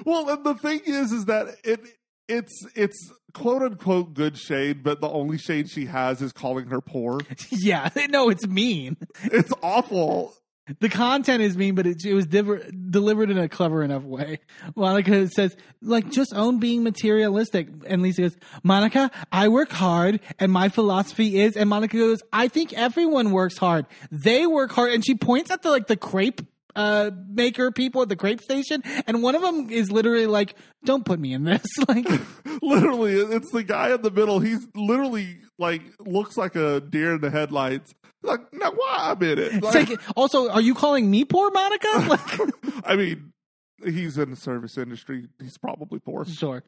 [0.05, 1.81] well, and the thing is, is that it
[2.29, 6.81] it's it's quote unquote good shade, but the only shade she has is calling her
[6.81, 7.21] poor.
[7.51, 8.97] yeah, no, it's mean.
[9.25, 10.35] It's awful.
[10.79, 14.39] The content is mean, but it, it was diver- delivered in a clever enough way.
[14.77, 17.69] Monica says, like, just own being materialistic.
[17.87, 22.47] And Lisa goes, Monica, I work hard and my philosophy is, and Monica goes, I
[22.47, 23.87] think everyone works hard.
[24.13, 24.93] They work hard.
[24.93, 26.43] And she points at the, like, the crepe
[26.75, 30.55] uh maker people at the crepe station and one of them is literally like
[30.87, 32.07] don't put me in this like
[32.63, 37.21] literally it's the guy in the middle he's literally like looks like a deer in
[37.21, 41.25] the headlights like now why i'm in it like, like, also are you calling me
[41.25, 43.33] poor monica like, i mean
[43.85, 46.63] he's in the service industry he's probably poor sure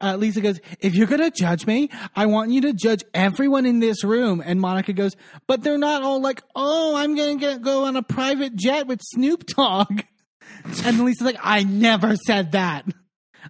[0.00, 3.66] uh, Lisa goes, if you're going to judge me, I want you to judge everyone
[3.66, 4.42] in this room.
[4.44, 5.14] And Monica goes,
[5.46, 9.00] but they're not all like, oh, I'm going to go on a private jet with
[9.02, 10.02] Snoop Dogg.
[10.84, 12.84] And Lisa's like, I never said that.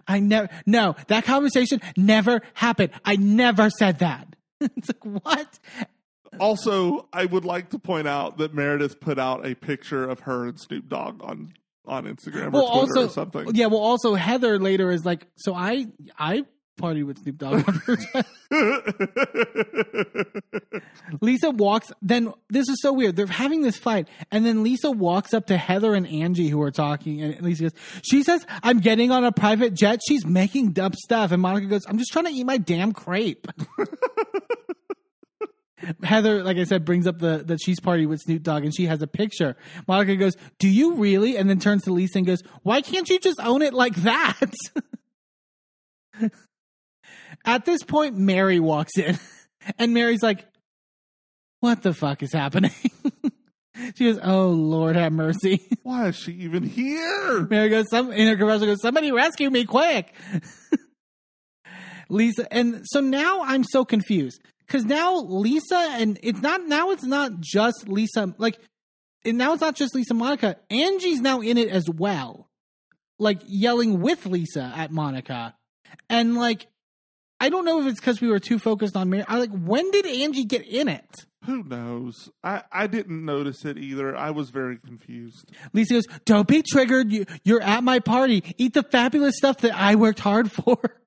[0.07, 2.91] I never, no, that conversation never happened.
[3.03, 4.33] I never said that.
[4.61, 5.59] it's like, what?
[6.41, 10.47] Also, I would like to point out that Meredith put out a picture of her
[10.47, 11.53] and Snoop Dogg on
[11.85, 13.55] on Instagram well, or Twitter also, or something.
[13.55, 15.87] Yeah, well, also Heather later is like, so I
[16.17, 16.43] I
[16.77, 17.61] party with Snoop Dogg.
[21.21, 21.91] Lisa walks.
[22.01, 23.15] Then this is so weird.
[23.15, 26.71] They're having this fight, and then Lisa walks up to Heather and Angie who are
[26.71, 27.73] talking, and Lisa goes,
[28.03, 30.01] "She says I'm getting on a private jet.
[30.07, 33.47] She's making dumb stuff." And Monica goes, "I'm just trying to eat my damn crepe."
[36.03, 38.85] Heather, like I said, brings up the the cheese party with Snoop Dogg, and she
[38.85, 39.55] has a picture.
[39.87, 43.19] Monica goes, "Do you really?" And then turns to Lisa and goes, "Why can't you
[43.19, 44.51] just own it like that?"
[47.45, 49.17] At this point, Mary walks in,
[49.79, 50.45] and Mary's like,
[51.59, 52.71] "What the fuck is happening?"
[53.95, 57.47] she goes, "Oh Lord, have mercy." Why is she even here?
[57.49, 60.13] Mary goes, "Some in her commercial goes, somebody rescue me quick."
[62.09, 64.41] Lisa, and so now I'm so confused
[64.71, 68.57] because now Lisa and it's not now it's not just Lisa like
[69.25, 70.55] and now it's not just Lisa Monica.
[70.69, 72.49] Angie's now in it as well,
[73.19, 75.55] like yelling with Lisa at Monica,
[76.09, 76.67] and like
[77.41, 79.25] I don't know if it's because we were too focused on Mary.
[79.27, 81.25] I like when did Angie get in it?
[81.45, 82.29] Who knows?
[82.43, 84.15] I, I didn't notice it either.
[84.15, 85.51] I was very confused.
[85.73, 87.11] Lisa goes, "Don't be triggered.
[87.11, 88.55] You, you're at my party.
[88.57, 91.00] Eat the fabulous stuff that I worked hard for."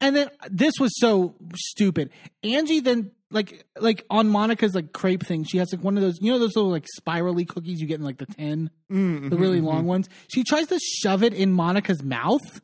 [0.00, 2.10] And then this was so stupid.
[2.42, 6.20] Angie then like like on Monica's like crepe thing, she has like one of those
[6.20, 9.36] you know those little like spirally cookies you get in like the tin, mm-hmm, the
[9.36, 9.86] really long mm-hmm.
[9.86, 10.08] ones.
[10.32, 12.60] She tries to shove it in Monica's mouth,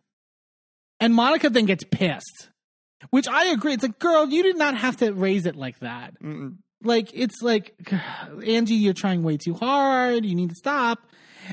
[1.01, 2.51] and Monica then gets pissed.
[3.11, 3.75] Which I agree.
[3.75, 6.21] It's like, girl, you did not have to raise it like that.
[6.21, 6.57] Mm-mm.
[6.83, 7.75] Like it's like,
[8.47, 10.25] Angie, you're trying way too hard.
[10.25, 10.99] You need to stop.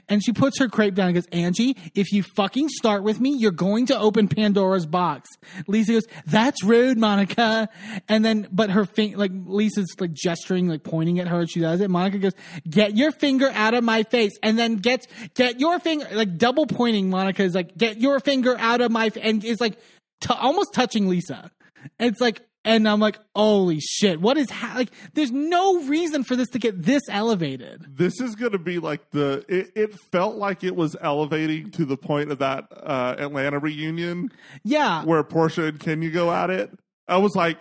[0.07, 3.35] And she puts her crepe down and goes, Angie, if you fucking start with me,
[3.37, 5.29] you're going to open Pandora's box.
[5.67, 7.69] Lisa goes, that's rude, Monica.
[8.07, 11.45] And then, but her finger, like Lisa's like gesturing, like pointing at her.
[11.47, 11.89] She does it.
[11.89, 12.33] Monica goes,
[12.69, 14.33] get your finger out of my face.
[14.43, 17.09] And then gets, get your finger, like double pointing.
[17.09, 19.79] Monica is like, get your finger out of my, f-, and is like,
[20.21, 21.51] t- almost touching Lisa.
[21.99, 24.73] And it's like, and I'm like, holy shit, what is ha-?
[24.75, 24.91] like?
[25.13, 27.85] There's no reason for this to get this elevated.
[27.87, 29.45] This is going to be like the.
[29.47, 34.31] It, it, felt like it was elevating to the point of that uh, Atlanta reunion.
[34.63, 36.71] Yeah, where Porsha and Kenya go at it.
[37.07, 37.59] I was like,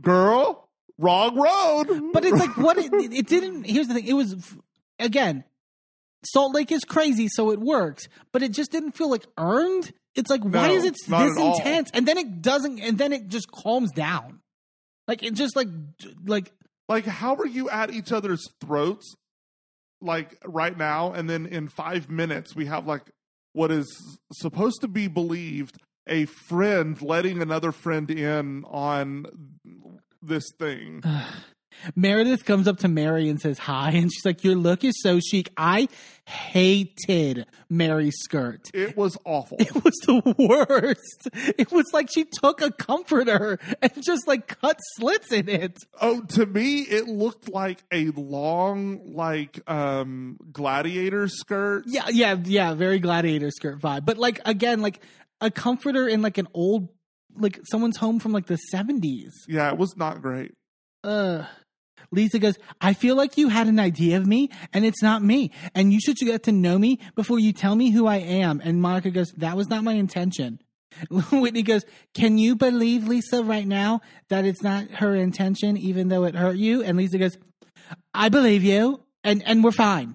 [0.00, 0.68] girl,
[0.98, 2.12] wrong road.
[2.12, 3.64] But it's like what it, it didn't.
[3.64, 4.06] Here's the thing.
[4.06, 4.54] It was
[4.98, 5.44] again.
[6.26, 9.92] Salt Lake is crazy, so it works, but it just didn't feel like earned.
[10.14, 11.90] It's like, no, why is it this intense?
[11.92, 14.40] And then it doesn't, and then it just calms down.
[15.08, 15.68] Like it just like
[16.24, 16.52] like
[16.88, 19.14] like how are you at each other's throats
[20.00, 23.10] like right now and then in 5 minutes we have like
[23.52, 29.26] what is supposed to be believed a friend letting another friend in on
[30.22, 31.02] this thing.
[31.96, 35.20] Meredith comes up to Mary and says hi, and she's like, "Your look is so
[35.20, 35.88] chic." I
[36.26, 38.70] hated Mary's skirt.
[38.72, 39.58] It was awful.
[39.60, 41.28] It was the worst.
[41.58, 45.78] It was like she took a comforter and just like cut slits in it.
[46.00, 51.84] Oh, to me, it looked like a long, like um gladiator skirt.
[51.86, 52.74] Yeah, yeah, yeah.
[52.74, 55.00] Very gladiator skirt vibe, but like again, like
[55.40, 56.88] a comforter in like an old,
[57.36, 59.32] like someone's home from like the seventies.
[59.48, 60.52] Yeah, it was not great.
[61.02, 61.44] Uh
[62.10, 65.50] Lisa goes, I feel like you had an idea of me and it's not me.
[65.74, 68.60] And you should get to know me before you tell me who I am.
[68.64, 70.60] And Monica goes, That was not my intention.
[71.10, 71.84] Whitney goes,
[72.14, 76.56] Can you believe Lisa right now that it's not her intention, even though it hurt
[76.56, 76.82] you?
[76.82, 77.36] And Lisa goes,
[78.12, 80.14] I believe you, and, and we're fine.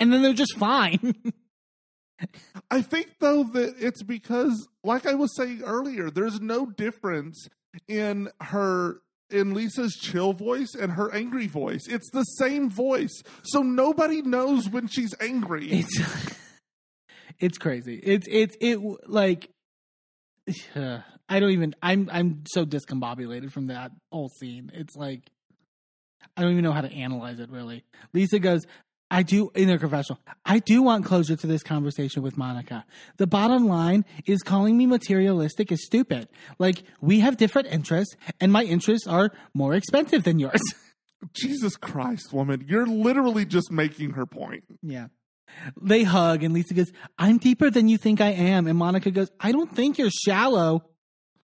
[0.00, 1.14] And then they're just fine.
[2.70, 7.48] I think though that it's because, like I was saying earlier, there's no difference
[7.86, 9.00] in her
[9.30, 11.86] in Lisa's chill voice and her angry voice.
[11.88, 15.68] It's the same voice, so nobody knows when she's angry.
[15.70, 16.00] it's
[17.38, 17.96] it's crazy.
[18.02, 18.78] It's it's it
[19.08, 19.50] like
[20.76, 24.70] I don't even I'm I'm so discombobulated from that whole scene.
[24.74, 25.22] It's like
[26.36, 27.84] I don't even know how to analyze it really.
[28.12, 28.66] Lisa goes,
[29.10, 30.20] I do in their confessional.
[30.44, 32.84] I do want closure to this conversation with Monica.
[33.16, 36.28] The bottom line is calling me materialistic is stupid.
[36.58, 40.60] Like we have different interests and my interests are more expensive than yours.
[41.32, 44.64] Jesus Christ, woman, you're literally just making her point.
[44.82, 45.06] Yeah.
[45.80, 48.66] They hug, and Lisa goes, I'm deeper than you think I am.
[48.66, 50.84] And Monica goes, I don't think you're shallow.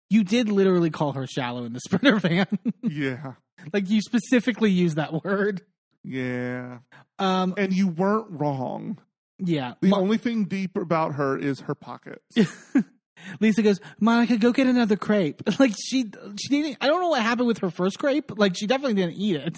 [0.10, 2.48] You did literally call her shallow in the Sprinter van.
[2.84, 3.34] Yeah.
[3.72, 5.62] like you specifically used that word.
[6.04, 6.80] Yeah.
[7.20, 8.98] Um, And you weren't wrong.
[9.40, 9.74] yeah.
[9.82, 12.36] The Mo- only thing deep about her is her pockets.
[13.40, 15.44] Lisa goes, Monica, go get another crepe.
[15.60, 16.06] Like she,
[16.40, 16.78] she didn't.
[16.82, 18.32] I don't know what happened with her first crepe.
[18.38, 19.58] Like she definitely didn't eat it,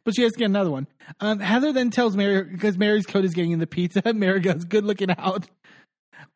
[0.05, 0.86] but she has to get another one.
[1.20, 4.02] Um, Heather then tells Mary because Mary's coat is getting in the pizza.
[4.14, 5.47] Mary goes, "Good looking out."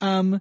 [0.02, 0.40] Um,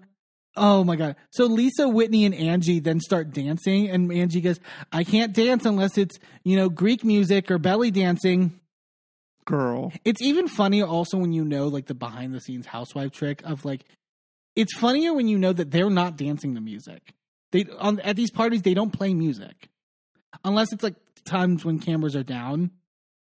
[0.60, 1.16] oh my god.
[1.32, 4.60] So Lisa, Whitney, and Angie then start dancing, and Angie goes,
[4.92, 8.60] "I can't dance unless it's you know Greek music or belly dancing."
[9.46, 9.92] Girl.
[10.06, 13.66] It's even funnier also when you know like the behind the scenes housewife trick of
[13.66, 13.84] like
[14.56, 17.14] it's funnier when you know that they're not dancing the music.
[17.52, 19.70] They on at these parties they don't play music.
[20.44, 20.96] Unless it's like
[21.26, 22.72] times when cameras are down.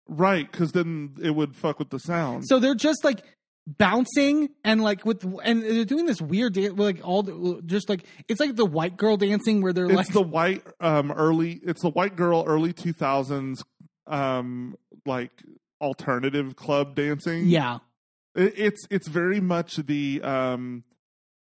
[0.07, 2.45] Right, because then it would fuck with the sound.
[2.47, 3.23] So they're just like
[3.67, 8.05] bouncing and like with and they're doing this weird dance like all the, just like
[8.29, 11.81] it's like the white girl dancing where they're it's like the white um early it's
[11.81, 13.63] the white girl early 2000s
[14.07, 14.77] um
[15.07, 15.43] like
[15.85, 17.47] alternative club dancing.
[17.47, 17.79] Yeah.
[18.35, 20.85] It, it's it's very much the um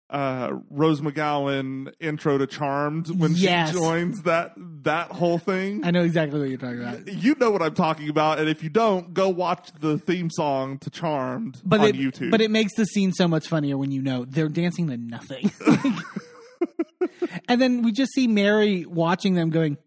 [0.09, 3.69] uh Rose McGowan intro to Charmed when Yes.
[3.71, 4.53] she joins that
[4.83, 5.83] that whole thing.
[5.83, 7.07] I know exactly what you're talking about.
[7.07, 10.77] you know what I'm talking about, and if you don't, go watch the theme song
[10.79, 12.29] to Charmed But on it, YouTube.
[12.31, 15.51] but it makes the scene so much funnier when you know they're dancing to nothing.
[17.49, 19.77] and then we just see Mary watching them going,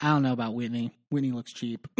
[0.00, 0.92] I don't know about Whitney.
[1.10, 1.86] Whitney looks cheap.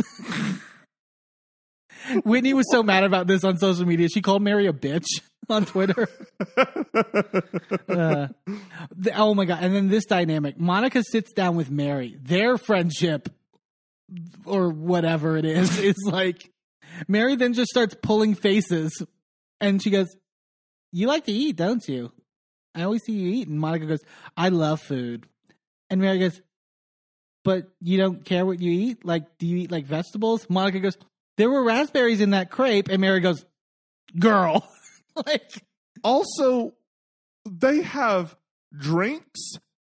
[2.25, 4.09] Whitney was so mad about this on social media.
[4.09, 5.07] She called Mary a bitch
[5.49, 6.09] on Twitter.
[6.57, 8.29] Uh,
[8.97, 9.59] the- oh my God.
[9.63, 12.17] And then this dynamic Monica sits down with Mary.
[12.23, 13.29] Their friendship,
[14.45, 16.51] or whatever it is, is like
[17.09, 19.03] Mary then just starts pulling faces
[19.61, 20.15] and she goes,
[20.93, 22.13] You like to eat, don't you?
[22.75, 23.49] I always see you eat.
[23.49, 24.01] And Monica goes,
[24.37, 25.27] I love food.
[25.91, 26.41] And Mary goes,
[27.45, 29.05] But you don't care what you eat?
[29.05, 30.47] Like, do you eat like vegetables?
[30.51, 30.97] Monica goes,
[31.37, 32.89] There were raspberries in that crepe.
[32.89, 33.45] And Mary goes,
[34.19, 34.69] Girl.
[35.27, 35.65] like,
[36.03, 36.75] also,
[37.49, 38.37] they have
[38.77, 39.41] drinks,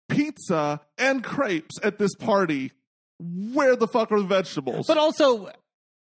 [0.08, 2.72] pizza, and crepes at this party.
[3.18, 4.86] Where the fuck are the vegetables?
[4.86, 5.50] but also,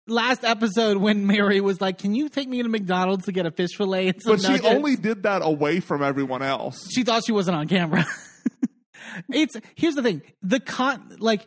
[0.07, 3.51] last episode when Mary was like, Can you take me to McDonald's to get a
[3.51, 6.89] fish fillet and But she nuggets?" only did that away from everyone else.
[6.93, 8.05] she thought she wasn't on camera.
[9.33, 11.47] it's here's the thing: the con like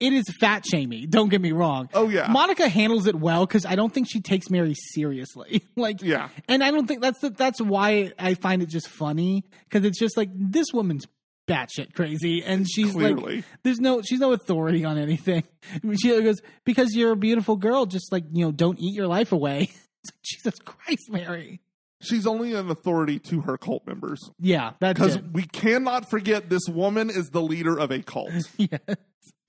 [0.00, 1.06] it is fat shamey.
[1.06, 1.88] Don't get me wrong.
[1.94, 2.28] Oh, yeah.
[2.28, 5.64] Monica handles it well because I don't think she takes Mary seriously.
[5.76, 6.28] like Yeah.
[6.48, 9.98] and I don't think that's the, that's why I find it just funny because it's
[9.98, 11.06] just like this woman's
[11.48, 13.36] batshit crazy and she's Clearly.
[13.36, 15.44] like there's no she's no authority on anything.
[16.00, 19.32] She goes because you're a beautiful girl, just like you know, don't eat your life
[19.32, 19.70] away.
[20.04, 21.60] Like, Jesus Christ, Mary.
[22.00, 24.20] She's only an authority to her cult members.
[24.38, 28.30] Yeah, that's Because we cannot forget this woman is the leader of a cult.
[28.56, 28.78] Yes.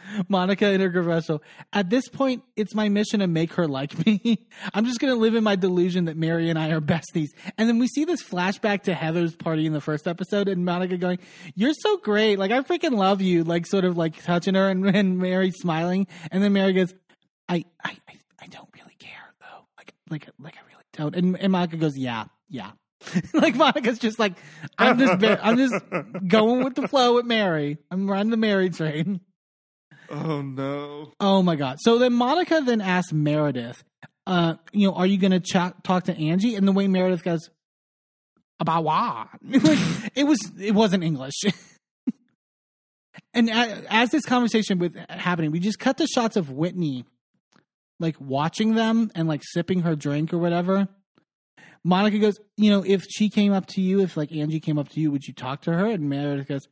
[0.30, 1.42] Monica in her commercial.
[1.74, 4.48] At this point, it's my mission to make her like me.
[4.74, 7.30] I'm just going to live in my delusion that Mary and I are besties.
[7.58, 10.98] And then we see this flashback to Heather's party in the first episode and Monica
[10.98, 11.20] going,
[11.56, 12.40] You're so great.
[12.40, 13.44] Like, I freaking love you.
[13.44, 16.08] Like, sort of like touching her and, and Mary smiling.
[16.32, 16.94] And then Mary goes,
[17.48, 19.66] I, I, I, I don't really care though.
[19.78, 21.16] Like, like, like I really don't.
[21.16, 22.72] And, and Monica goes, Yeah, yeah.
[23.34, 24.34] like Monica's just like,
[24.78, 25.74] I'm just, I'm just
[26.28, 27.78] going with the flow with Mary.
[27.90, 29.22] I'm riding the Mary train.
[30.10, 31.14] Oh no.
[31.20, 31.78] Oh my god!
[31.80, 33.84] So then Monica then asks Meredith,
[34.28, 36.56] uh, you know, are you going to ch- talk to Angie?
[36.56, 37.50] And the way Meredith goes,
[38.60, 39.28] about what?
[40.16, 41.36] it was it wasn't English.
[43.34, 47.06] And as this conversation with happening, we just cut the shots of Whitney,
[48.00, 50.88] like watching them and like sipping her drink or whatever.
[51.84, 54.90] Monica goes, you know, if she came up to you, if like Angie came up
[54.90, 55.86] to you, would you talk to her?
[55.86, 56.68] And Meredith goes,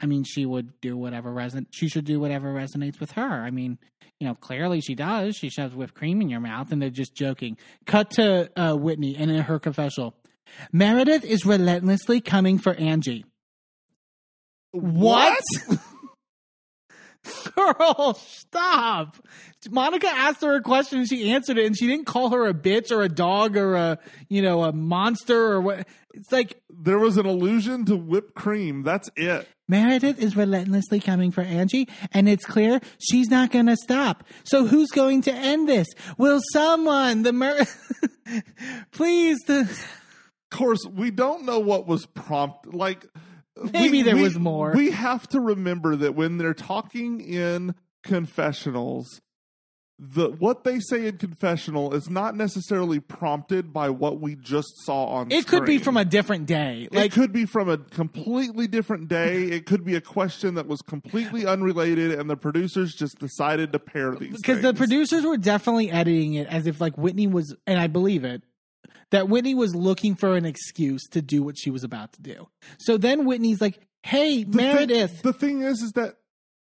[0.00, 1.66] I mean, she would do whatever reson.
[1.70, 3.22] She should do whatever resonates with her.
[3.22, 3.78] I mean,
[4.18, 5.36] you know, clearly she does.
[5.36, 7.56] She shoves whipped cream in your mouth, and they're just joking.
[7.86, 10.14] Cut to uh, Whitney and in her confessional.
[10.72, 13.24] Meredith is relentlessly coming for Angie.
[14.72, 15.42] What?
[17.54, 19.16] Girl, stop.
[19.70, 22.54] Monica asked her a question and she answered it and she didn't call her a
[22.54, 23.98] bitch or a dog or a,
[24.28, 25.86] you know, a monster or what.
[26.12, 28.82] It's like There was an allusion to whipped cream.
[28.82, 29.46] That's it.
[29.68, 34.24] Meredith is relentlessly coming for Angie and it's clear she's not going to stop.
[34.44, 35.86] So who's going to end this?
[36.18, 37.64] Will someone, the mer-
[38.92, 39.86] please, the Of
[40.50, 42.74] course, we don't know what was prompt.
[42.74, 43.06] Like
[43.72, 44.72] Maybe we- there we- was more.
[44.74, 49.20] We have to remember that when they're talking in confessionals,
[50.02, 55.04] the what they say in confessional is not necessarily prompted by what we just saw
[55.08, 55.26] on.
[55.26, 55.38] Screen.
[55.40, 56.88] It could be from a different day.
[56.90, 59.42] It could be from a completely different day.
[59.50, 63.78] It could be a question that was completely unrelated, and the producers just decided to
[63.78, 64.36] pair these.
[64.38, 68.24] because the producers were definitely editing it as if like Whitney was, and I believe
[68.24, 68.42] it,
[69.10, 72.48] that Whitney was looking for an excuse to do what she was about to do.
[72.78, 76.16] So then Whitney's like, "Hey, The Meredith." the thing is, is that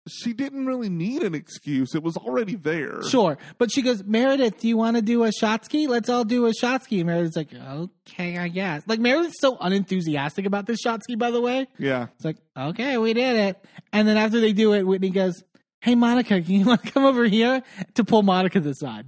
[0.07, 1.95] she didn't really need an excuse.
[1.95, 3.01] It was already there.
[3.03, 3.37] Sure.
[3.57, 5.87] But she goes, Meredith, do you want to do a shot ski?
[5.87, 6.99] Let's all do a shot ski.
[6.99, 8.83] And Meredith's like, okay, I guess.
[8.85, 11.67] Like, Meredith's so unenthusiastic about this shot ski, by the way.
[11.77, 12.07] Yeah.
[12.15, 13.65] It's like, okay, we did it.
[13.93, 15.41] And then after they do it, Whitney goes,
[15.79, 17.63] hey, Monica, can you want to come over here
[17.93, 19.05] to pull Monica to the side?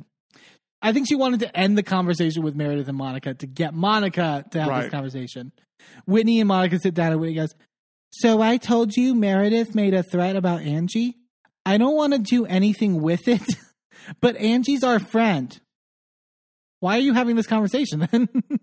[0.81, 4.45] I think she wanted to end the conversation with Meredith and Monica to get Monica
[4.51, 5.51] to have this conversation.
[6.05, 7.55] Whitney and Monica sit down and Whitney goes,
[8.11, 11.17] So I told you Meredith made a threat about Angie?
[11.65, 13.41] I don't want to do anything with it,
[14.21, 15.59] but Angie's our friend.
[16.79, 18.29] Why are you having this conversation then?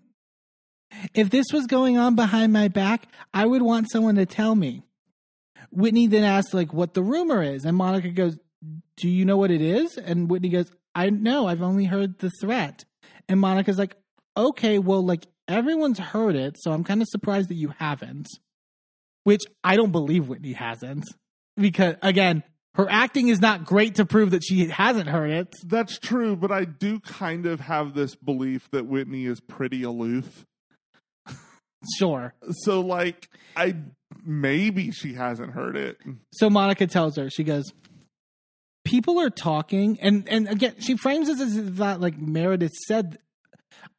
[1.13, 4.83] if this was going on behind my back, I would want someone to tell me.
[5.71, 8.37] Whitney then asks like what the rumor is, and Monica goes,
[8.97, 11.47] "Do you know what it is?" And Whitney goes, "I know.
[11.47, 12.85] I've only heard the threat."
[13.27, 13.95] And Monica's like,
[14.35, 18.27] "Okay, well, like everyone's heard it, so I'm kind of surprised that you haven't."
[19.23, 21.05] Which I don't believe Whitney hasn't,
[21.55, 22.43] because again,
[22.75, 25.53] her acting is not great to prove that she hasn't heard it.
[25.63, 30.45] That's true, but I do kind of have this belief that Whitney is pretty aloof.
[31.97, 32.33] Sure.
[32.63, 33.75] So, like, I
[34.25, 35.97] maybe she hasn't heard it.
[36.31, 37.71] So Monica tells her, she goes,
[38.83, 43.17] People are talking, and and again, she frames this as that like Meredith said.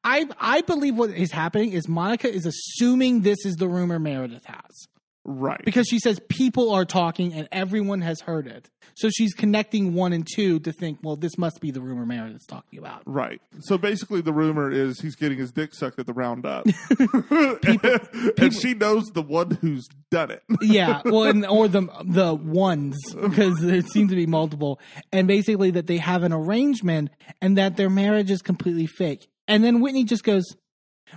[0.02, 4.44] I I believe what is happening is Monica is assuming this is the rumor Meredith
[4.44, 4.88] has
[5.26, 5.64] Right.
[5.64, 8.68] because she says people are talking and everyone has heard it.
[8.94, 12.46] So she's connecting one and two to think, well, this must be the rumor Meredith's
[12.46, 13.02] talking about.
[13.06, 13.40] Right.
[13.60, 16.66] So basically, the rumor is he's getting his dick sucked at the roundup,
[18.38, 20.42] and she knows the one who's done it.
[20.60, 24.78] yeah, well, and, or the the ones because there seem to be multiple,
[25.12, 27.10] and basically that they have an arrangement
[27.40, 29.26] and that their marriage is completely fake.
[29.48, 30.44] And then Whitney just goes,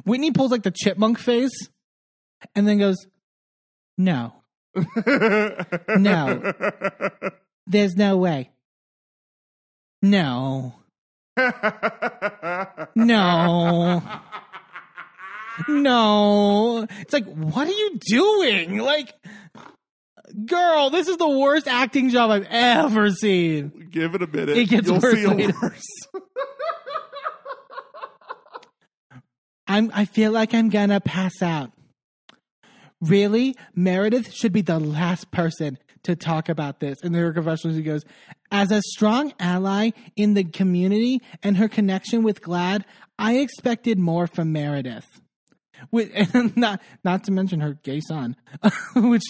[0.05, 1.69] Whitney pulls like the chipmunk face,
[2.55, 2.97] and then goes,
[3.97, 4.33] "No,
[5.97, 6.53] no,
[7.65, 8.51] there's no way,
[10.01, 10.75] no,
[12.95, 14.03] no."
[15.67, 16.85] No.
[16.99, 18.77] It's like, what are you doing?
[18.77, 19.11] Like,
[20.45, 23.89] girl, this is the worst acting job I've ever seen.
[23.89, 24.55] Give it a minute.
[24.55, 25.53] It gets You'll worse see a later.
[25.59, 25.83] worse.
[29.67, 31.71] I'm I feel like I'm gonna pass out.
[33.01, 33.55] Really?
[33.75, 36.97] Meredith should be the last person to talk about this.
[37.03, 38.03] And her confessional, she goes,
[38.51, 42.83] as a strong ally in the community and her connection with GLAAD,
[43.19, 45.05] I expected more from Meredith.
[45.91, 48.35] With, and not not to mention her gay son,
[48.95, 49.21] which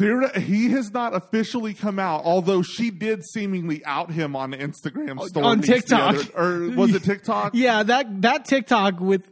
[0.00, 5.20] Theor- he has not officially come out, although she did seemingly out him on Instagram
[5.26, 6.14] stories on TikTok.
[6.14, 7.54] other- or was it TikTok?
[7.56, 9.28] yeah, that that TikTok with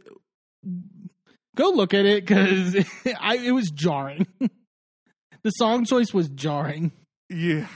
[1.55, 2.75] go look at it because
[3.05, 4.27] it was jarring.
[5.43, 6.91] the song choice was jarring.
[7.29, 7.67] Yeah.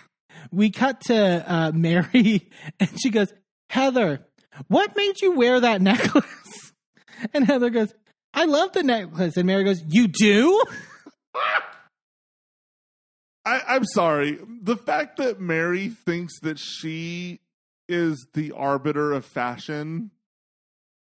[0.52, 2.50] We cut to uh, Mary,
[2.80, 3.34] and she goes,
[3.70, 4.26] "Heather,
[4.68, 6.74] what made you wear that necklace?"
[7.34, 7.94] And Heather goes,
[8.34, 10.64] "I love the necklace." And Mary goes, "You do?"
[13.46, 14.40] I, I'm sorry.
[14.62, 17.40] The fact that Mary thinks that she
[17.90, 20.12] is the arbiter of fashion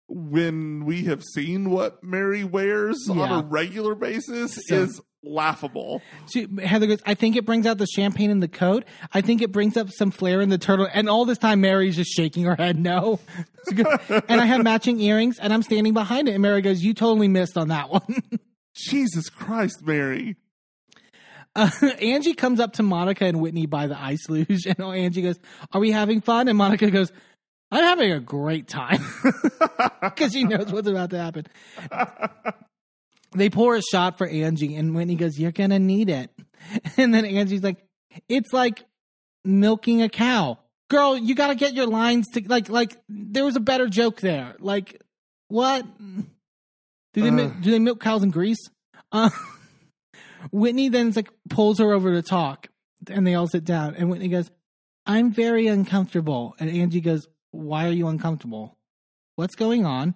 [0.08, 6.04] when we have seen what Mary wears on a regular basis So- is laughable.
[6.32, 8.86] She, Heather goes, I think it brings out the champagne in the coat.
[9.12, 10.88] I think it brings up some flair in the turtle.
[10.94, 13.20] And all this time, Mary's just shaking her head, no.
[14.28, 16.34] And I have matching earrings, and I'm standing behind it.
[16.34, 18.22] And Mary goes, You totally missed on that one.
[18.76, 20.36] Jesus Christ, Mary.
[21.56, 21.72] Uh,
[22.02, 25.40] Angie comes up to Monica and Whitney by the ice luge, and Angie goes,
[25.72, 26.48] Are we having fun?
[26.48, 27.12] And Monica goes,
[27.72, 29.04] I'm having a great time
[30.02, 31.46] because he knows what's about to happen.
[33.36, 36.30] they pour a shot for Angie, and Whitney goes, You're going to need it.
[36.98, 37.78] And then Angie's like,
[38.30, 38.84] It's like
[39.44, 40.58] milking a cow.
[40.90, 44.22] Girl, you got to get your lines to like, like, there was a better joke
[44.22, 44.56] there.
[44.60, 45.02] Like,
[45.48, 45.86] what?
[47.14, 47.48] Do they, Uh.
[47.62, 48.70] do they milk cows in Greece?
[49.12, 49.30] Uh,
[50.52, 52.68] Whitney then like pulls her over to talk,
[53.10, 53.96] and they all sit down.
[53.96, 54.50] And Whitney goes,
[55.06, 58.78] "I'm very uncomfortable." And Angie goes, "Why are you uncomfortable?
[59.36, 60.16] What's going on?"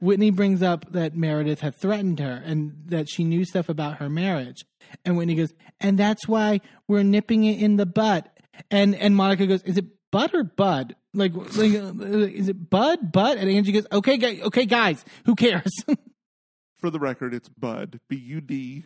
[0.00, 4.08] Whitney brings up that Meredith had threatened her and that she knew stuff about her
[4.08, 4.64] marriage.
[5.04, 8.28] And Whitney goes, "And that's why we're nipping it in the butt."
[8.70, 10.96] And and Monica goes, "Is it butt or bud?
[11.12, 15.72] Like, like is it bud, butt?" And Angie goes, "Okay, okay, guys, who cares?"
[16.76, 18.00] For the record, it's Bud.
[18.08, 18.84] B U D.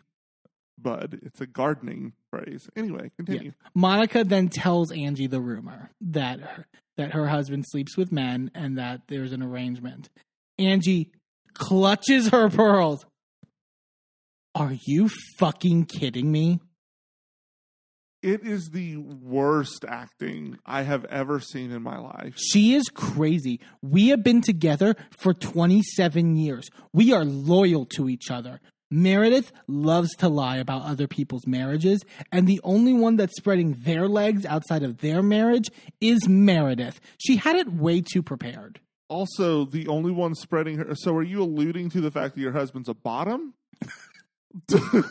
[0.78, 1.20] Bud.
[1.22, 2.70] It's a gardening phrase.
[2.76, 3.52] Anyway, continue.
[3.74, 6.66] Monica then tells Angie the rumor that her,
[7.00, 10.10] that her husband sleeps with men and that there's an arrangement.
[10.58, 11.10] Angie
[11.54, 13.06] clutches her pearls.
[14.54, 15.08] Are you
[15.38, 16.60] fucking kidding me?
[18.22, 22.34] It is the worst acting I have ever seen in my life.
[22.36, 23.60] She is crazy.
[23.80, 26.68] We have been together for 27 years.
[26.92, 28.60] We are loyal to each other.
[28.90, 32.00] Meredith loves to lie about other people's marriages,
[32.32, 37.00] and the only one that's spreading their legs outside of their marriage is Meredith.
[37.18, 38.80] She had it way too prepared.
[39.08, 40.94] Also, the only one spreading her.
[40.94, 43.54] So, are you alluding to the fact that your husband's a bottom?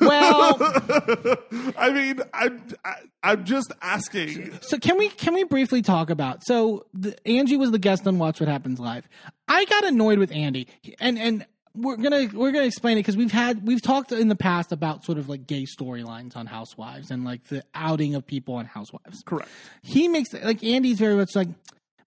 [0.01, 0.57] Well,
[1.77, 4.59] I mean, I'm I, I'm just asking.
[4.61, 8.19] so can we can we briefly talk about so the, Angie was the guest on
[8.19, 9.07] Watch What Happens Live.
[9.47, 10.67] I got annoyed with Andy,
[10.99, 11.45] and and
[11.81, 15.03] we're gonna we're gonna explain it because we've had we've talked in the past about
[15.03, 19.23] sort of like gay storylines on Housewives and like the outing of people on Housewives.
[19.25, 19.49] Correct.
[19.81, 21.47] He makes like Andy's very much like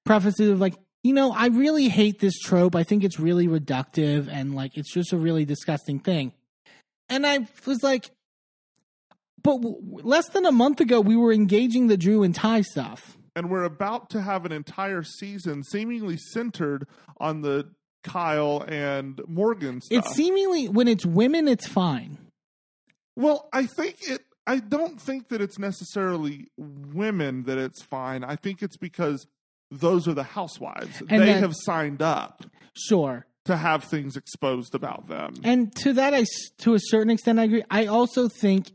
[0.05, 2.77] prefaces of like you know I really hate this trope.
[2.77, 6.32] I think it's really reductive and like it's just a really disgusting thing.
[7.09, 8.11] And I was like,
[9.43, 13.16] but w- less than a month ago we were engaging the Drew and Ty stuff.
[13.35, 16.86] And we're about to have an entire season seemingly centered
[17.19, 17.70] on the
[18.03, 19.99] Kyle and Morgan stuff.
[20.07, 22.19] It's seemingly when it's women, it's fine.
[23.16, 24.23] Well, I think it.
[24.47, 28.24] I don't think that it's necessarily women that it's fine.
[28.24, 29.27] I think it's because
[29.70, 31.01] those are the housewives.
[31.09, 33.24] And they that- have signed up Sure.
[33.45, 35.35] to have things exposed about them.
[35.45, 36.24] And to that, I
[36.59, 37.62] to a certain extent, I agree.
[37.70, 38.73] I also think,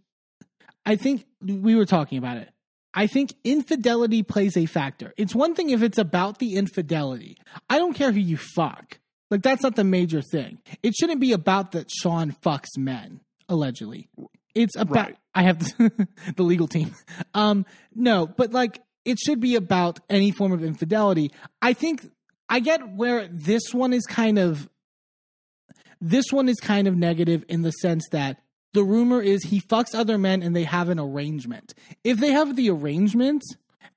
[0.85, 2.49] I think we were talking about it.
[2.93, 5.13] I think infidelity plays a factor.
[5.17, 7.37] It's one thing if it's about the infidelity.
[7.69, 8.99] I don't care who you fuck.
[9.29, 10.59] Like that's not the major thing.
[10.83, 14.09] It shouldn't be about that Sean fucks men allegedly.
[14.55, 15.17] It's about Right.
[15.35, 15.59] I have
[16.35, 16.95] the legal team.
[17.33, 21.31] Um, no, but like it should be about any form of infidelity.
[21.61, 22.09] I think
[22.49, 24.69] I get where this one is kind of
[25.99, 28.39] this one is kind of negative in the sense that
[28.73, 31.73] the rumor is he fucks other men and they have an arrangement.
[32.03, 33.43] If they have the arrangement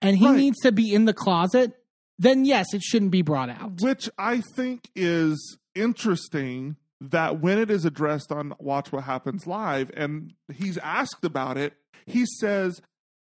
[0.01, 0.37] and he Right.
[0.37, 1.75] needs to be in the closet,
[2.21, 3.81] then yes, it shouldn't be brought out.
[3.81, 9.91] Which I think is interesting that when it is addressed on Watch What Happens Live
[9.97, 11.73] and he's asked about it,
[12.07, 12.81] he says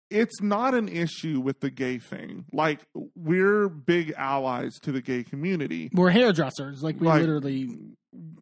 [0.09, 2.43] it's not an issue with the gay thing.
[2.51, 2.81] Like,
[3.15, 5.89] we're big allies to the gay community.
[5.93, 7.69] We're hairdressers, like we Like- literally.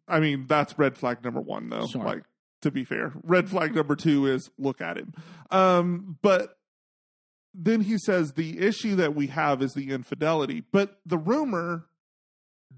[0.08, 1.86] I mean, that's red flag number one, though.
[1.86, 2.02] Sure.
[2.04, 2.24] Like,
[2.62, 5.14] to be fair, red flag number two is look at him.
[5.52, 6.56] Um, but
[7.54, 11.86] then he says the issue that we have is the infidelity, but the rumor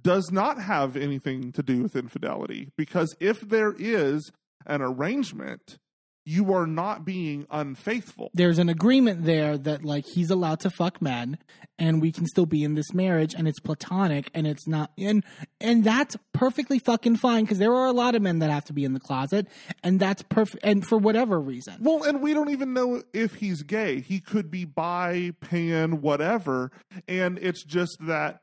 [0.01, 4.33] does not have anything to do with infidelity because if there is
[4.67, 5.79] an arrangement,
[6.25, 8.31] you are not being unfaithful.
[8.35, 11.39] There's an agreement there that like he's allowed to fuck men,
[11.79, 15.25] and we can still be in this marriage, and it's platonic, and it's not, and
[15.61, 18.73] and that's perfectly fucking fine because there are a lot of men that have to
[18.73, 19.49] be in the closet,
[19.83, 21.77] and that's perfect, and for whatever reason.
[21.81, 24.01] Well, and we don't even know if he's gay.
[24.01, 26.71] He could be bi, pan, whatever.
[27.09, 28.42] And it's just that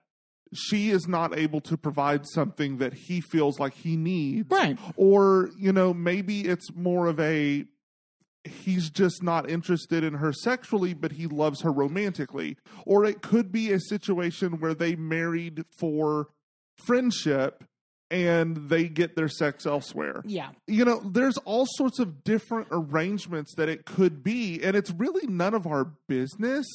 [0.54, 4.50] she is not able to provide something that he feels like he needs.
[4.50, 4.78] Right.
[4.96, 7.66] Or, you know, maybe it's more of a
[8.46, 12.58] he's just not interested in her sexually, but he loves her romantically.
[12.86, 16.30] Or it could be a situation where they married for
[16.86, 17.64] friendship
[18.12, 20.22] and they get their sex elsewhere.
[20.26, 20.50] Yeah.
[20.68, 25.28] You know, there's all sorts of different arrangements that it could be, and it's really
[25.28, 26.66] none of our business.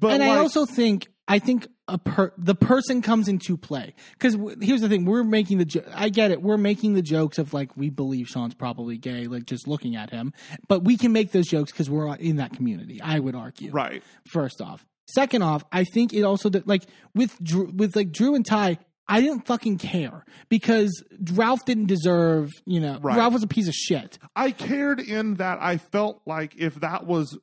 [0.00, 4.34] But and I also think I think a per, the person comes into play because
[4.34, 6.42] w- here's the thing: we're making the jo- I get it.
[6.42, 10.10] We're making the jokes of like we believe Sean's probably gay, like just looking at
[10.10, 10.32] him.
[10.68, 13.00] But we can make those jokes because we're in that community.
[13.00, 14.02] I would argue, right.
[14.32, 16.82] First off, second off, I think it also that like
[17.14, 18.78] with Drew, with like Drew and Ty.
[19.08, 21.02] I didn't fucking care because
[21.32, 23.16] Ralph didn't deserve, you know, Right.
[23.16, 24.18] Ralph was a piece of shit.
[24.34, 27.38] I cared in that I felt like if that was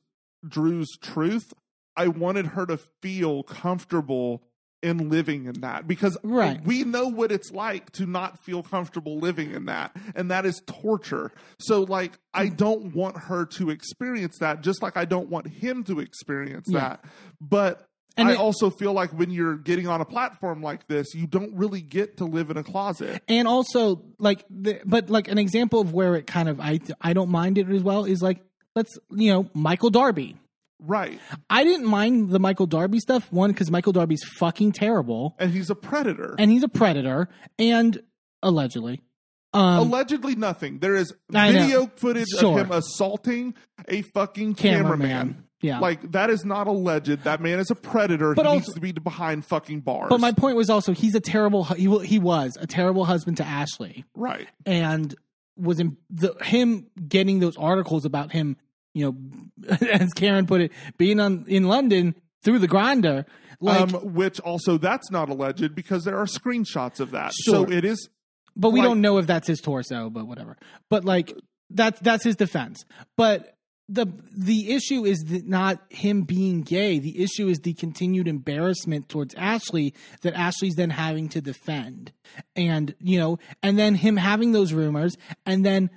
[0.46, 1.52] Drew's truth,
[1.96, 4.42] I wanted her to feel comfortable
[4.82, 6.62] in living in that because Right.
[6.62, 10.60] we know what it's like to not feel comfortable living in that and that is
[10.66, 11.32] torture.
[11.58, 12.56] So like I mm.
[12.58, 16.80] don't want her to experience that just like I don't want him to experience Yeah.
[16.80, 17.04] that.
[17.40, 21.14] But And I it- also feel like when you're getting on a platform like this,
[21.14, 23.22] you don't really get to live in a closet.
[23.28, 27.12] and also like the, but like an example of where it kind of I I
[27.12, 28.40] don't mind it as well is like
[28.76, 30.36] let's you know Michael Darby.
[30.80, 31.18] Right.
[31.48, 35.70] I didn't mind the Michael Darby stuff one because Michael Darby's fucking terrible And he's
[35.70, 36.34] a predator.
[36.38, 37.28] and he's a predator
[37.58, 38.00] and
[38.42, 39.00] allegedly.
[39.54, 40.80] Um, Allegedly nothing.
[40.80, 41.60] There is I know.
[41.60, 42.58] video footage Sure.
[42.60, 43.54] of him assaulting
[43.88, 45.08] a fucking cameraman.
[45.08, 45.43] Cameraman.
[45.64, 45.78] Yeah.
[45.78, 47.24] Like that is not alleged.
[47.24, 48.34] That man is a predator.
[48.34, 50.08] But he also- needs to be behind fucking bars.
[50.10, 53.44] but my point was also he's a terrible he he was a terrible husband to
[53.44, 54.46] Ashley right.
[54.66, 55.14] and
[55.56, 58.56] was in the him getting those articles about him
[58.92, 63.24] you know as Karen put it being on in London through the Grindr
[63.60, 67.32] like um, which also that's not alleged because there are screenshots of that.
[67.32, 67.66] Sure.
[67.66, 68.10] So it is
[68.54, 70.58] But we Like- don't know if that's his torso, but whatever.
[70.90, 71.32] But like
[71.70, 72.84] that's that's his defense.
[73.16, 73.56] But
[73.88, 74.06] the
[74.36, 76.98] the issue is that not him being gay.
[76.98, 82.12] The issue is the continued embarrassment towards Ashley that Ashley's then having to defend.
[82.56, 85.90] And you know, and then him having those rumors and then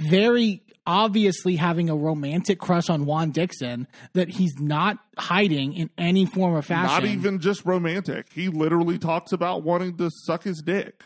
[0.00, 6.26] very obviously having a romantic crush on Juan Dixon that he's not hiding in any
[6.26, 6.86] form or fashion.
[6.86, 8.26] not even just romantic.
[8.32, 11.02] He literally talks about wanting to suck his dick.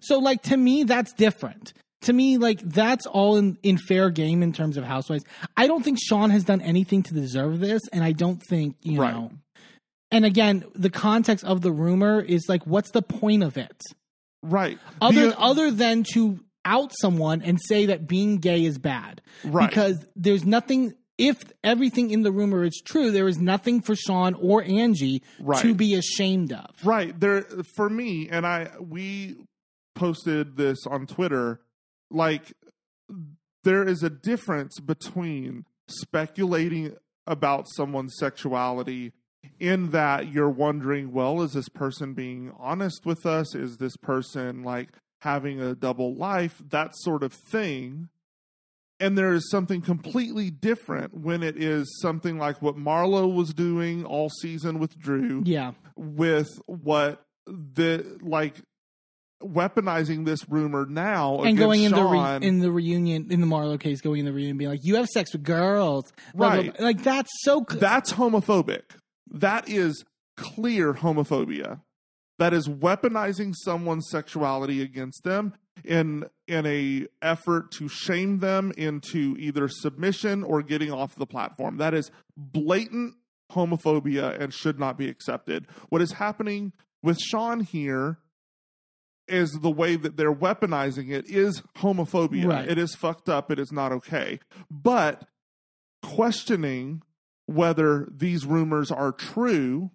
[0.00, 1.72] So like to me that's different.
[2.02, 5.24] To me like that's all in in fair game in terms of housewives.
[5.56, 9.00] I don't think Sean has done anything to deserve this and I don't think, you
[9.00, 9.14] Right.
[9.14, 9.30] know.
[10.10, 13.80] And again, the context of the rumor is like what's the point of it?
[14.42, 14.78] Right.
[15.00, 19.20] Other The- uh, other than to out someone and say that being gay is bad.
[19.44, 19.68] Right.
[19.68, 24.34] Because there's nothing if everything in the rumor is true, there is nothing for Sean
[24.34, 25.60] or Angie Right.
[25.62, 26.70] to be ashamed of.
[26.84, 27.18] Right.
[27.18, 27.42] There
[27.76, 29.36] for me, and I we
[29.94, 31.60] posted this on Twitter,
[32.12, 32.52] like
[33.64, 39.12] there is a difference between speculating about someone's sexuality
[39.58, 43.54] in that you're wondering, well, is this person being honest with us?
[43.54, 44.88] Is this person like
[45.20, 46.60] having a double life?
[46.70, 48.08] That sort of thing.
[49.00, 54.04] And there is something completely different when it is something like what Marlo was doing
[54.04, 55.72] all season with Drew Yeah.
[55.96, 58.54] with what the like
[59.42, 63.78] weaponizing this rumor now and going in the re- in the reunion in the Marlo
[63.78, 66.78] case, going in the reunion, being like, "You have sex with girls," Right.
[66.80, 67.64] Like that's so.
[67.68, 68.82] cl- that's homophobic.
[69.30, 70.04] That is
[70.36, 71.80] clear homophobia.
[72.38, 75.54] That is weaponizing someone's sexuality against them
[75.84, 81.76] in in a effort to shame them into either submission or getting off the platform.
[81.78, 83.14] That is blatant
[83.52, 85.66] homophobia and should not be accepted.
[85.88, 88.18] What is happening with Sean here
[89.28, 92.48] is the way that they're weaponizing it is homophobia.
[92.48, 92.68] Right.
[92.68, 93.50] It is fucked up.
[93.50, 94.40] It is not okay.
[94.70, 95.24] But
[96.02, 97.02] questioning
[97.46, 99.90] whether these rumors are true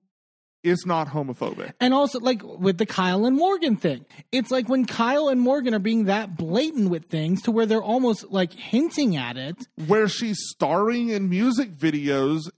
[0.64, 1.74] is not homophobic.
[1.80, 5.74] and also, like with the Kyle and Morgan thing, it's like when Kyle and Morgan
[5.74, 9.56] are being that blatant with things to where they're almost like hinting at it.
[9.88, 12.49] Where she's starring in music videos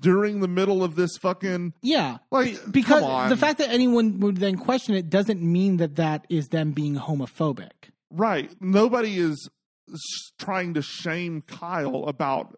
[0.00, 3.28] during the middle of this fucking Yeah, like because come on.
[3.30, 6.96] the fact that anyone would then question it doesn't mean that that is them being
[6.96, 7.70] homophobic.
[8.10, 9.48] right nobody is
[10.38, 12.56] trying to shame Kyle about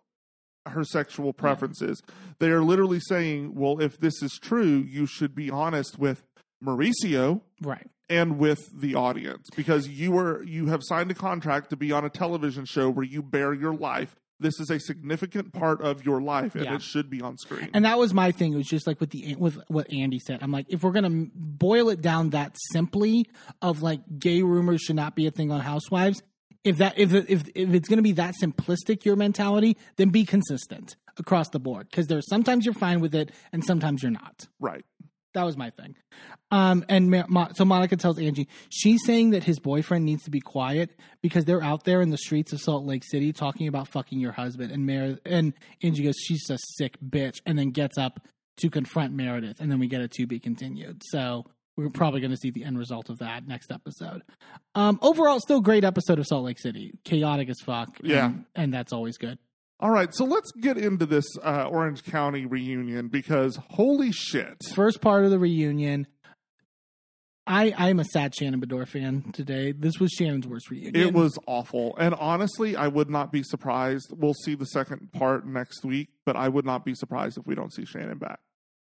[0.66, 2.02] her sexual preferences.
[2.40, 6.22] They are literally saying, "Well, if this is true, you should be honest with
[6.62, 7.86] Mauricio Right.
[8.08, 12.04] and with the audience because you were you have signed a contract to be on
[12.04, 14.16] a television show where you bear your life.
[14.40, 16.74] This is a significant part of your life, and Yeah.
[16.76, 18.52] it should be on screen." And that was my thing.
[18.52, 20.42] It was just like with the with what Andy said.
[20.42, 23.26] I'm like, if we're gonna boil it down that simply,
[23.62, 26.22] of like gay rumors should not be a thing on Housewives.
[26.64, 30.96] If that if if if it's gonna be that simplistic your mentality, then be consistent
[31.16, 31.88] across the board.
[31.90, 34.46] Because there's sometimes you're fine with it, and sometimes you're not.
[34.60, 34.84] right.
[35.34, 35.94] That was my thing.
[36.50, 40.30] Um, and Ma- Ma- so Monica tells Angie she's saying that his boyfriend needs to
[40.30, 40.90] be quiet
[41.22, 44.32] because they're out there in the streets of Salt Lake City talking about fucking your
[44.32, 44.72] husband.
[44.72, 45.52] And Mer- and
[45.82, 48.20] Angie goes, she's a sick bitch, and then gets up
[48.58, 51.02] to confront Meredith, and then we get a to be continued.
[51.04, 51.44] So
[51.76, 54.22] we're probably going to see the end result of that next episode.
[54.74, 57.96] Um, overall, still great episode of Salt Lake City, chaotic as fuck.
[58.02, 58.26] Yeah.
[58.26, 59.38] and, and that's always good.
[59.80, 64.56] All right, so let's get into this uh, Orange County reunion because holy shit.
[64.74, 66.06] First part of the reunion.
[67.46, 69.72] I I'm a sad Shannon Beador fan today.
[69.72, 70.96] This was Shannon's worst reunion.
[70.96, 71.96] It was awful.
[71.96, 74.12] And honestly, I would not be surprised.
[74.14, 77.54] We'll see the second part next week, but I would not be surprised if we
[77.54, 78.40] don't see Shannon back.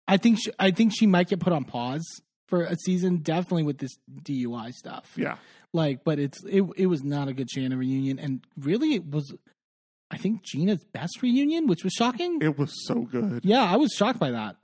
[0.06, 2.06] I think she, I think she might get put on pause
[2.46, 5.10] for a season, definitely with this DUI stuff.
[5.16, 5.36] Yeah.
[5.72, 9.34] Like, but it's it it was not a good Shannon reunion, and really it was.
[10.14, 12.38] I think Gina's best reunion, which was shocking.
[12.40, 13.44] It was so good.
[13.44, 14.56] Yeah, I was shocked by that.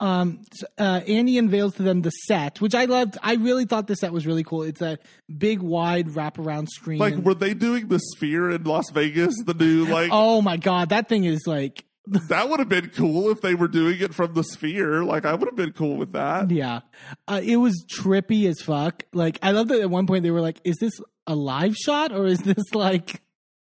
[0.00, 0.42] Um,
[0.76, 3.16] uh, Andy unveils to them the set, which I loved.
[3.22, 4.62] I really thought the set was really cool.
[4.62, 4.98] It's a
[5.34, 6.98] big, wide wraparound screen.
[6.98, 9.34] Like, were they doing the sphere in Las Vegas?
[9.44, 13.30] The new, like, oh my god, that thing is like, that would have been cool
[13.30, 15.04] if they were doing it from the sphere.
[15.04, 16.50] Like, I would have been cool with that.
[16.50, 16.80] yeah,
[17.26, 19.04] uh, it was trippy as fuck.
[19.12, 20.92] Like, I love that at one point they were like, "Is this
[21.26, 23.22] a live shot or is this like?"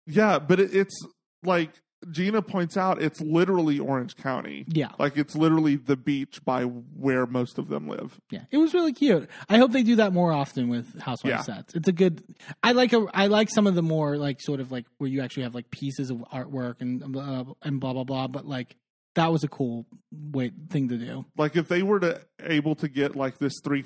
[0.06, 1.08] Yeah, but it, it's
[1.44, 1.72] like
[2.12, 4.64] Gina points out, it's literally Orange County.
[4.70, 8.18] Yeah, Like, it's literally the beach by where most of them live.
[8.32, 9.30] yeah, it was really cute.
[9.50, 11.42] I hope they do that more often with housewife Yeah.
[11.42, 11.76] sets.
[11.76, 12.24] It's a good.
[12.64, 13.06] I like a.
[13.14, 15.70] I like some of the more like sort of like where you actually have like
[15.72, 18.28] pieces of artwork and uh, and blah blah blah.
[18.28, 18.78] But like
[19.16, 21.26] that was a cool way thing to do.
[21.38, 23.84] like if they were to able to get like this three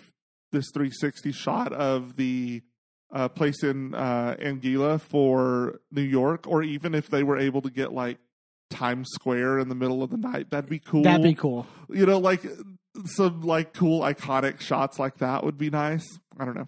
[0.51, 2.61] this 360 shot of the
[3.14, 7.69] uh, place in uh, Anguilla for New York, or even if they were able to
[7.69, 8.18] get like
[8.69, 11.03] Times Square in the middle of the night, that'd be cool.
[11.03, 11.68] That'd be cool.
[11.90, 12.41] You know, like
[13.06, 16.19] some like cool iconic shots like that would be nice.
[16.40, 16.68] I don't know.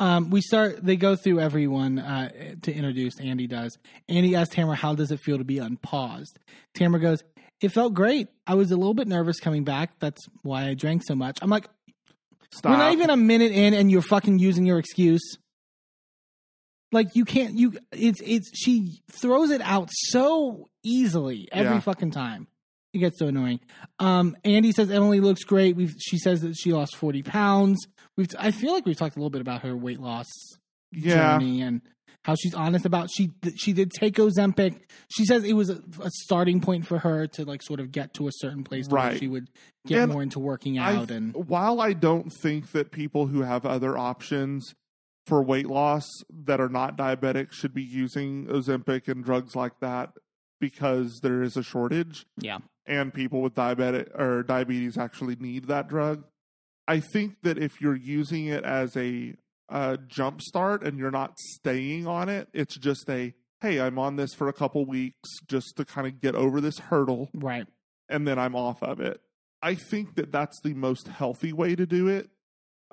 [0.00, 0.84] Um, we start.
[0.84, 2.30] They go through everyone uh,
[2.62, 3.20] to introduce.
[3.20, 3.78] Andy does.
[4.08, 6.38] Andy asks Tamra, "How does it feel to be unpaused?"
[6.76, 7.22] Tamra goes,
[7.60, 8.26] "It felt great.
[8.44, 10.00] I was a little bit nervous coming back.
[10.00, 11.68] That's why I drank so much." I'm like,
[12.50, 12.72] Stop.
[12.72, 15.38] "We're not even a minute in, and you're fucking using your excuse."
[16.96, 17.58] Like you can't.
[17.58, 18.50] You it's it's.
[18.54, 21.80] She throws it out so easily every Yeah.
[21.80, 22.46] fucking time.
[22.94, 23.60] It gets so annoying.
[23.98, 25.76] Um, Andy says Emily looks great.
[25.76, 27.86] We've she says that she lost forty pounds.
[28.16, 30.26] We've I feel like we've talked a little bit about her weight loss
[30.90, 31.38] yeah.
[31.38, 31.82] journey and
[32.24, 34.80] how she's honest about she she did take Ozempic.
[35.08, 38.14] She says it was a, a starting point for her to like sort of get
[38.14, 39.48] to a certain place where she would
[39.86, 43.66] get And more into working out and while I don't think that people who have
[43.66, 44.74] other options
[45.26, 50.10] for weight loss that are not diabetic should be using Ozempic and drugs like that
[50.60, 55.88] because there is a shortage yeah and people with diabetic or diabetes actually need that
[55.88, 56.24] drug.
[56.88, 59.34] I think that if you're using it as a
[59.68, 64.16] uh, jump start and you're not staying on it, it's just a hey, I'm on
[64.16, 67.66] this for a couple weeks just to kind of get over this hurdle right
[68.08, 69.20] and then I'm off of it.
[69.62, 72.30] I think that that's the most healthy way to do it.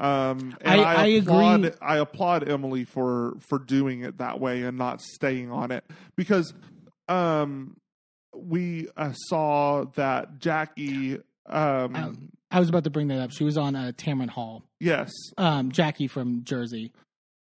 [0.04, 1.78] Um, I- I, I applaud, agree.
[1.82, 5.86] I applaud Emily for for doing it that way and not staying on it
[6.18, 6.54] because
[7.08, 7.78] um,
[8.36, 11.20] we uh, saw that Jackie.
[11.46, 13.32] Um, Um, I was about to bring that up.
[13.32, 16.92] She was on uh, Tamron Hall, yes, um, Jackie from Jersey,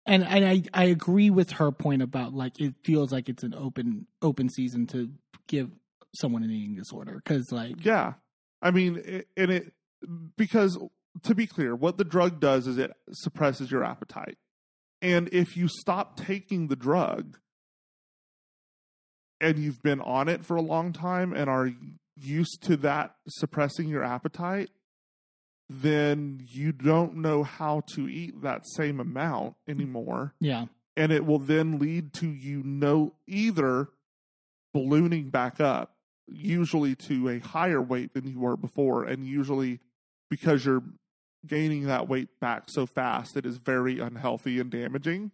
[0.05, 3.53] and and I I agree with her point about like it feels like it's an
[3.53, 5.09] open open season to
[5.47, 5.69] give
[6.15, 8.13] someone an eating disorder because like yeah.
[8.61, 9.73] I mean, it, and it
[10.37, 10.77] because
[11.21, 14.37] to be clear, what the drug does is it suppresses your appetite,
[15.01, 17.37] and if you stop taking the drug,
[19.43, 21.69] and you've been on it for a long time and are
[22.17, 24.69] used to that suppressing your appetite,
[25.69, 30.33] then you don't know how to eat that same amount anymore.
[30.39, 30.65] yeah
[30.95, 33.89] And it will then lead to you no either
[34.73, 35.95] ballooning back up,
[36.27, 39.79] usually to a higher weight than you were before, and usually
[40.29, 40.83] because you're
[41.45, 45.31] gaining that weight back so fast, it is very unhealthy and damaging.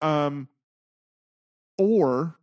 [0.00, 0.48] Um,
[1.78, 2.36] or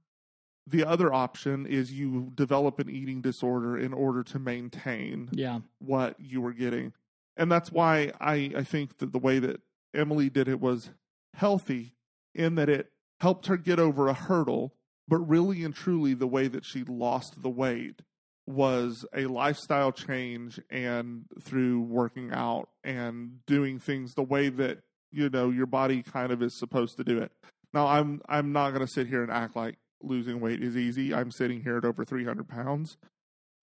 [0.67, 6.15] the other option is you develop an eating disorder in order to maintain yeah what
[6.19, 6.93] you were getting.
[7.37, 9.61] And that's why I, I think that the way that
[9.93, 10.91] Emily did it was
[11.33, 11.95] healthy
[12.35, 14.73] in that it helped her get over a hurdle,
[15.07, 18.01] but really and truly the way that she lost the weight
[18.47, 24.79] was a lifestyle change and through working out and doing things the way that
[25.11, 27.31] you know your body kind of is supposed to do it.
[27.73, 31.13] Now I'm I'm not going to sit here and act like losing weight is easy.
[31.13, 32.97] I'm sitting here at over 300 pounds,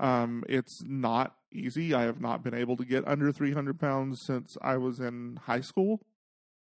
[0.01, 1.95] Um, it's not easy.
[1.95, 5.61] I have not been able to get under 300 pounds since I was in high
[5.61, 6.01] school.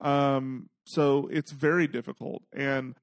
[0.02, 2.44] Um, so it's very difficult.
[2.52, 2.96] And,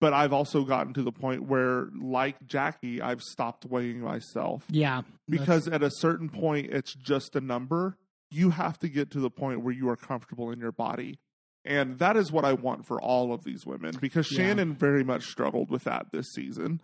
[0.00, 5.02] but I've also gotten to the point where, like Jackie, I've stopped weighing myself Yeah.
[5.28, 7.96] because at a certain point, it's just a number.
[8.30, 11.18] You have to get to the point where you are comfortable in your body.
[11.64, 14.38] And that is what I want for all of these women because Yeah.
[14.38, 16.80] Shannon very much struggled with that this season.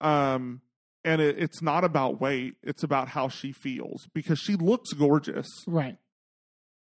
[0.00, 0.62] Um,
[1.04, 5.46] and it, it's not about weight, it's about how she feels because she looks gorgeous.
[5.68, 5.96] right.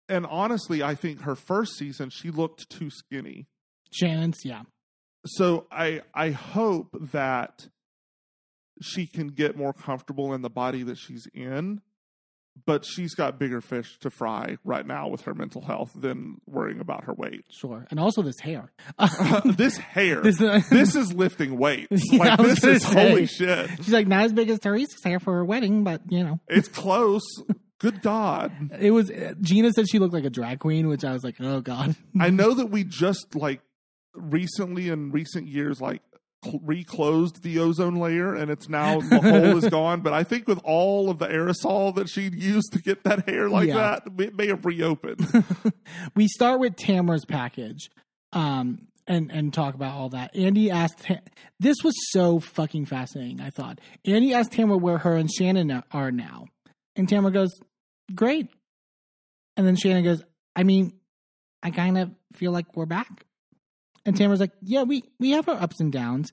[0.07, 3.47] And honestly, I think her first season, she looked too skinny.
[3.91, 4.61] Shannon's, yeah.
[5.26, 7.68] So I, I hope that
[8.81, 11.81] she can get more comfortable in the body that she's in
[12.65, 16.80] but she's got bigger fish to fry right now with her mental health than worrying
[16.80, 17.43] about her weight.
[17.49, 17.85] Sure.
[17.91, 18.72] And also this hair.
[19.45, 20.38] this hair, This-
[20.69, 21.88] this, is lifting weight.
[21.91, 23.69] Yeah, like this is holy shit.
[23.77, 26.39] She's like, not as big as Teresa's hair for her wedding, but you know.
[26.47, 27.23] It's close.
[27.80, 28.53] Good God.
[28.80, 29.11] It was
[29.41, 31.95] Gina said she looked like a drag queen, which I was like, oh god.
[32.19, 33.61] I know that we just like
[34.15, 36.01] recently in recent years like
[36.61, 40.59] reclosed the ozone layer and it's now the hole is gone but i think with
[40.63, 43.99] all of the aerosol that she'd used to get that hair like Yeah.
[44.05, 45.25] that it may have reopened
[46.15, 47.89] we start with Tamra's package,
[48.33, 50.35] um, and and talk about all that.
[50.35, 51.05] Andy asked.
[51.59, 53.39] This was so fucking fascinating.
[53.39, 56.47] I thought Andy asked Tamra where her and Shannon are now,
[56.95, 57.51] and Tamra goes,
[58.15, 58.49] "Great,"
[59.57, 60.23] and then Shannon goes,
[60.55, 60.93] "I mean,
[61.63, 63.25] I kind of feel like we're back."
[64.06, 66.32] And Tamra's like, "Yeah, we we have our ups and downs."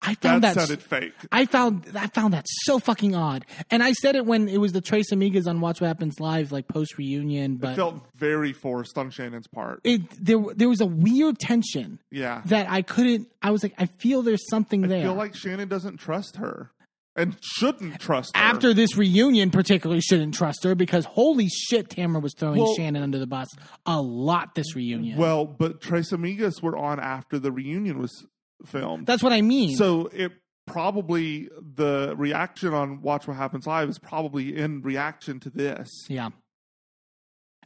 [0.00, 3.92] I found that, sounded fake I found I found that so fucking odd, and I
[3.92, 6.98] said it when it was the Tres Amigas on Watch What Happens Live, like post
[6.98, 11.38] reunion, it but felt very forced on shannon's part it there there was a weird
[11.40, 13.28] tension yeah that I couldn't.
[13.42, 15.00] I was like, I feel there's something i there.
[15.00, 16.70] I feel like shannon doesn't trust her
[17.18, 18.42] and shouldn't trust her.
[18.42, 23.02] After this reunion, particularly shouldn't trust her because holy shit, Tamra was throwing Well- Shannon
[23.02, 23.48] under the bus
[23.84, 25.18] a lot this reunion.
[25.18, 28.26] well but tres amigas were on after the reunion was
[28.64, 29.76] filmed That's what I mean.
[29.76, 30.32] So it
[30.66, 35.88] probably the reaction on Watch What Happens Live is probably in reaction to this.
[36.08, 36.28] yeah,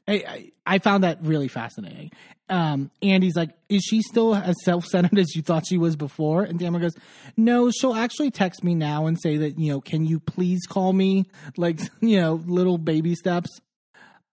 [0.09, 2.11] I, I found that really fascinating.
[2.49, 6.43] Um, Andy's like, is she still as self centered as you thought she was before?
[6.43, 6.95] And Tamra goes,
[7.37, 10.93] no, she'll actually text me now and say that you know, can you please call
[10.93, 11.27] me?
[11.57, 13.51] Like you know, little baby steps.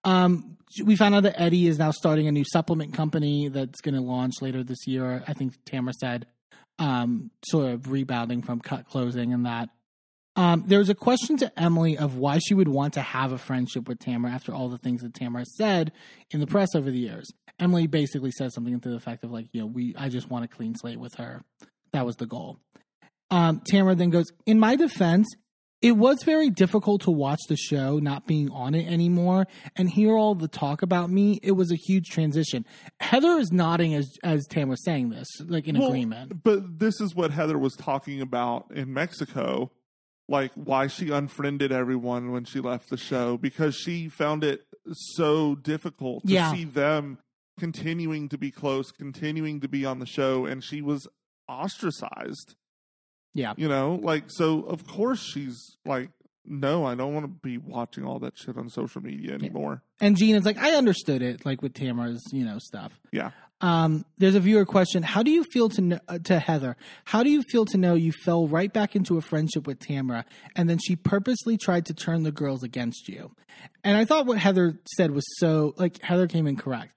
[0.04, 3.96] Um, we found out that Eddie is now starting a new supplement company that's going
[3.96, 5.24] to launch later this year.
[5.28, 6.28] I think Tamra said,
[6.78, 9.70] um, sort of rebounding from cut closing and that.
[10.36, 13.38] Um, there was a question to Emily of why she would want to have a
[13.38, 15.92] friendship with Tamra after all the things that Tamra said
[16.32, 17.30] in the press over the years.
[17.60, 20.46] Emily basically said something to the effect of like, you know, we I just want
[20.46, 21.44] a clean slate with her.
[21.92, 22.60] That was the goal.
[23.32, 25.28] Um, Tamra then goes, in my defense,
[25.82, 29.48] it was very difficult to watch the show not being on it anymore
[29.78, 31.40] and hear all the talk about me.
[31.42, 32.66] It was a huge transition.
[33.00, 36.44] Heather is nodding as as Tamra was saying this, like in Well, agreement.
[36.44, 39.72] But this is what Heather was talking about in Mexico,
[40.30, 44.62] like why she unfriended everyone when she left the show because she found it
[44.92, 46.54] so difficult to Yeah.
[46.54, 47.18] see them
[47.60, 51.08] continuing to be close, continuing to be on the show, and she was
[51.48, 52.56] ostracized.
[53.34, 53.54] Yeah.
[53.58, 56.10] You know, like so of course she's like,
[56.46, 59.84] No, I don't want to be watching all that shit on social media anymore.
[60.00, 62.94] And Gina's like, I understood it, like with Tamra's, you know, stuff.
[63.12, 63.32] Yeah.
[63.62, 65.04] Um, there's a viewer question.
[65.04, 66.78] How do you feel to uh, to Heather?
[67.06, 70.24] How do you feel to know you fell right back into a friendship with Tamra,
[70.56, 73.32] and then she purposely tried to turn the girls against you?
[73.84, 76.94] And I thought what Heather said was so like Heather came in correct.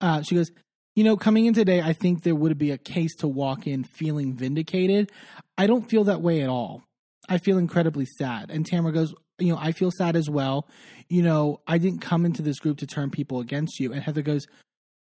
[0.00, 0.50] Uh, she goes,
[0.94, 3.84] you know, coming in today, I think there would be a case to walk in
[3.84, 5.12] feeling vindicated.
[5.56, 6.82] I don't feel that way at all.
[7.28, 8.50] I feel incredibly sad.
[8.50, 10.66] And Tamra goes, you know, I feel sad as well.
[11.08, 13.92] You know, I didn't come into this group to turn people against you.
[13.92, 14.46] And Heather goes,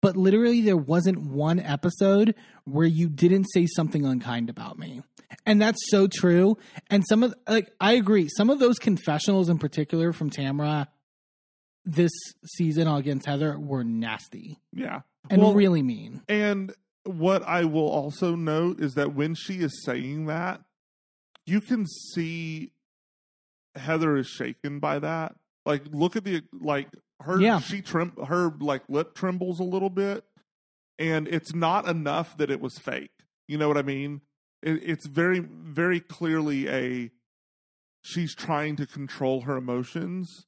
[0.00, 2.34] but literally there wasn't one episode
[2.64, 5.02] where you didn't say something unkind about me.
[5.44, 6.56] And that's so true.
[6.88, 10.86] And some of like I agree, some of those confessionals in particular from Tamra
[11.84, 12.12] this
[12.56, 15.00] season against Heather were nasty Yeah.
[15.30, 16.22] and Well, really mean.
[16.28, 20.60] And what I will also note is that when she is saying that,
[21.46, 22.72] you can see
[23.74, 25.34] Heather is shaken by that.
[25.64, 26.88] Like, look at the like
[27.20, 27.40] her.
[27.40, 27.60] Yeah.
[27.60, 30.24] She trim her like lip trembles a little bit,
[30.98, 33.10] and it's not enough that it was fake.
[33.46, 34.20] You know what I mean?
[34.62, 37.10] It, it's very, very clearly a.
[38.02, 40.46] She's trying to control her emotions,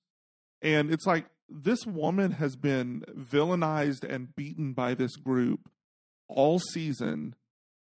[0.63, 5.69] and it's like this woman has been villainized and beaten by this group
[6.29, 7.35] all season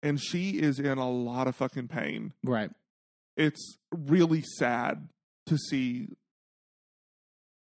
[0.03, 2.33] and she is in a lot of fucking pain.
[2.43, 2.71] Right.
[3.35, 5.09] It's really sad
[5.47, 6.09] to see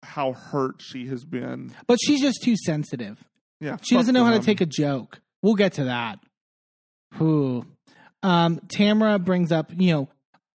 [0.04, 1.74] how hurt she has been.
[1.88, 3.24] But she's just too sensitive.
[3.60, 5.20] Yeah, She doesn't know how to take a joke.
[5.42, 6.20] We'll get to that.
[7.16, 7.66] Who?
[8.24, 10.10] Um, Tamra brings up, you know,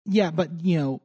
[0.06, 1.00] yeah, but you know,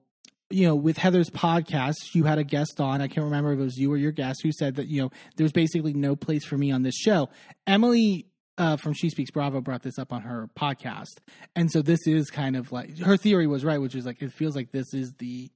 [0.50, 3.02] you know, with Heather's podcast, you had a guest on.
[3.02, 5.12] I can't remember if it was you or your guest who said that you know
[5.38, 7.30] there's basically no place for me on this show.
[7.68, 8.26] Emily
[8.58, 11.20] uh, from She Speaks Bravo brought this up on her podcast,
[11.56, 14.34] and so this is kind of like her theory was right, which is like it
[14.34, 15.50] feels like this is the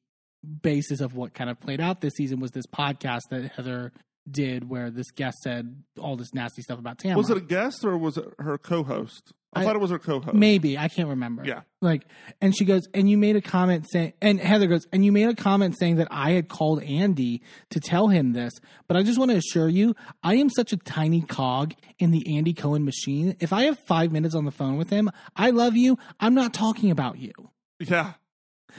[0.62, 3.92] basis of what kind of played out this season was this podcast that Heather
[4.30, 7.16] did where this guest said all this nasty stuff about Tamra.
[7.18, 9.34] Was it a guest or was it her co-host?
[9.56, 10.34] I, I- thought it was her co-host.
[10.34, 11.44] Maybe I can't remember.
[11.46, 11.62] Yeah.
[11.82, 12.06] Like,
[12.42, 15.28] and she goes, and you made a comment saying, and Heather goes, and you made
[15.28, 17.42] a comment saying that I had called Andy
[17.72, 18.54] to tell him this,
[18.88, 19.94] but I just want to assure you,
[20.24, 23.36] I am such a tiny cog in the Andy Cohen machine.
[23.42, 25.98] If I have five minutes on the phone with him, I love you.
[26.20, 27.34] I'm not talking about you.
[27.80, 28.14] Yeah.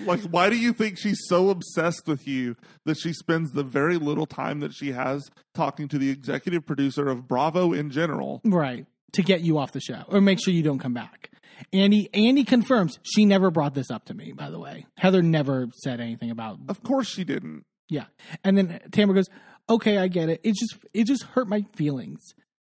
[0.04, 3.96] Like, why do you think she's so obsessed with you that she spends the very
[3.96, 8.40] little time that she has talking to the executive producer of Bravo in general?
[8.44, 8.86] Right.
[9.12, 11.30] To get you off the show or make sure you don't come back.
[11.72, 14.86] Andy Andy confirms she never brought this up to me, by the way.
[14.96, 17.64] Heather never said anything about Of course she didn't.
[17.88, 18.06] Yeah.
[18.42, 19.28] And then Tamra goes,
[19.70, 20.40] "Okay, I get it.
[20.42, 22.34] It just it just hurt my feelings."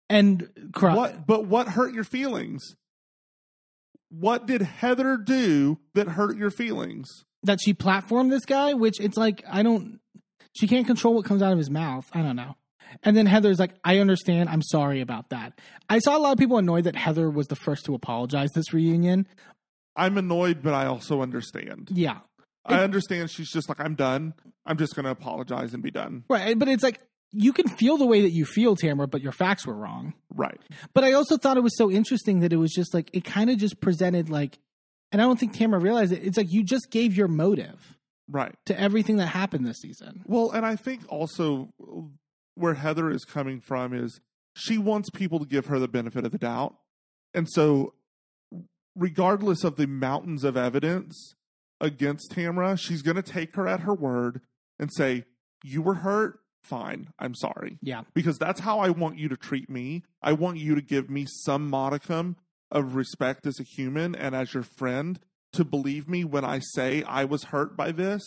[0.09, 0.95] And cry.
[0.95, 1.27] What?
[1.27, 2.63] But what hurt your feelings?
[4.09, 7.25] What did Heather do that hurt your feelings?
[7.43, 9.99] that she platformed this guy, which it's like I don't
[10.53, 12.05] she can't control what comes out of his mouth.
[12.13, 12.55] I don't know.
[13.03, 14.49] And then Heather's like, "I understand.
[14.49, 17.55] I'm sorry about that." I saw a lot of people annoyed that Heather was the
[17.55, 19.27] first to apologize this reunion.
[19.95, 21.89] I'm annoyed, but I also understand.
[21.91, 22.19] Yeah.
[22.65, 24.33] I understand she's just like, I'm done.
[24.65, 26.23] I'm just going to apologize and be done.
[26.29, 26.99] Right, but it's like
[27.31, 30.13] you can feel the way that you feel, Tamra, but your facts were wrong.
[30.33, 30.59] Right.
[30.93, 33.49] But I also thought it was so interesting that it was just like it kind
[33.49, 34.59] of just presented like
[35.11, 36.23] and I don't think Tamra realized it.
[36.23, 37.97] It's like you just gave your motive
[38.31, 38.53] Right.
[38.67, 40.23] to everything that happened this season.
[40.27, 42.01] Well, and I think also uh,
[42.55, 44.19] where Heather is coming from is
[44.55, 46.75] she wants people to give her the benefit of the doubt.
[47.33, 47.93] And so,
[48.95, 51.35] regardless of the mountains of evidence
[51.81, 54.41] against Tamra, she's going to take her at her word
[54.79, 55.25] and say,
[55.63, 56.38] You were hurt.
[56.63, 57.09] Fine.
[57.17, 57.77] I'm sorry.
[57.81, 58.03] Yeah.
[58.13, 60.03] Because that's how I want you to treat me.
[60.21, 62.35] I want you to give me some modicum
[62.71, 65.19] of respect as a human and as your friend
[65.53, 68.21] to believe me when I say I was hurt by this.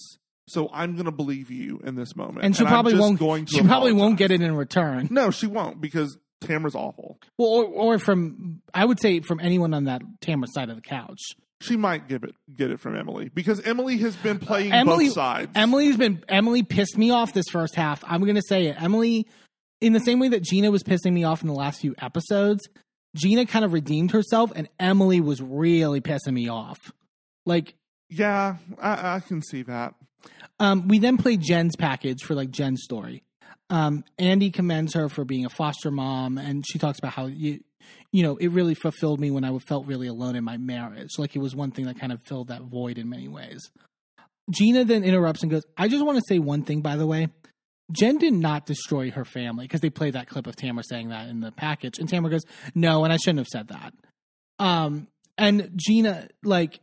[0.49, 2.45] So I'm going to believe you in this moment.
[2.45, 5.09] And she I'm probably won't Going to she probably won't get it in return.
[5.11, 7.21] No, she won't because Tamra's awful.
[7.39, 10.83] Well, or, or from I would say from anyone on that Tamra side of the
[10.83, 11.21] couch.
[11.63, 15.15] She might give it get it from Emily because Emily has been playing Emily both
[15.15, 15.51] sides.
[15.55, 18.03] Emily's been Emily pissed me off this first half.
[18.07, 18.83] I'm going to say it.
[18.83, 19.27] Emily
[19.81, 22.69] in the same way that Gina was pissing me off in the last few episodes,
[23.17, 26.79] Gina kind of redeemed herself and Emily was really pissing me off.
[27.47, 27.75] Like
[28.09, 29.95] yeah, I, I can see that.
[30.61, 33.23] Um, we then played Jen's package for like Jen's story.
[33.71, 37.61] Um, Andy commends her for being a foster mom, and she talks about how you,
[38.11, 41.11] you know, it really fulfilled me when I felt really alone in my marriage.
[41.19, 43.71] Like it was one thing that kind of filled that void in many ways.
[44.51, 47.29] Gina then interrupts and goes, "I just want to say one thing, by the way."
[47.91, 51.29] Jen did not destroy her family because they played that clip of Tamra saying that
[51.29, 52.45] in the package, and Tamra goes,
[52.75, 53.93] "No," and I shouldn't have said that.
[54.59, 56.81] Um, and Gina, like,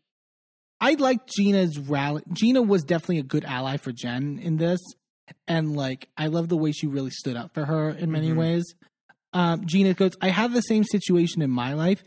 [0.82, 2.24] I liked Gina's rally.
[2.32, 4.80] Gina was definitely a good ally for Jen in this,
[5.48, 8.38] and like I love the way she really stood up for her in many Mhm.
[8.38, 8.76] ways.
[9.34, 12.04] Um, Gina goes, "I have the same situation in my life,"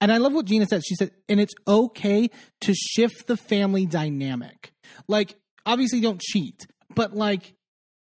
[0.00, 0.82] and I love what Gina said.
[0.86, 2.30] She said, "And it's okay
[2.62, 4.72] to shift the family dynamic.
[5.08, 5.36] Like,
[5.66, 7.54] obviously, don't cheat, but like,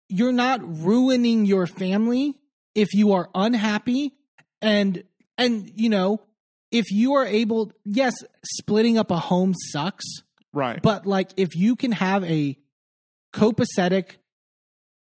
[0.08, 2.38] you're not ruining your family
[2.74, 4.14] if you are unhappy
[4.62, 5.04] and
[5.38, 6.20] and you know."
[6.70, 8.14] If you are able, yes,
[8.56, 10.04] splitting up a home sucks,
[10.52, 10.82] Right.
[10.82, 12.58] but like if you can have a
[13.32, 14.16] copacetic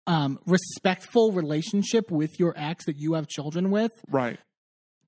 [0.06, 4.38] um respectful relationship with your ex that you have children with right.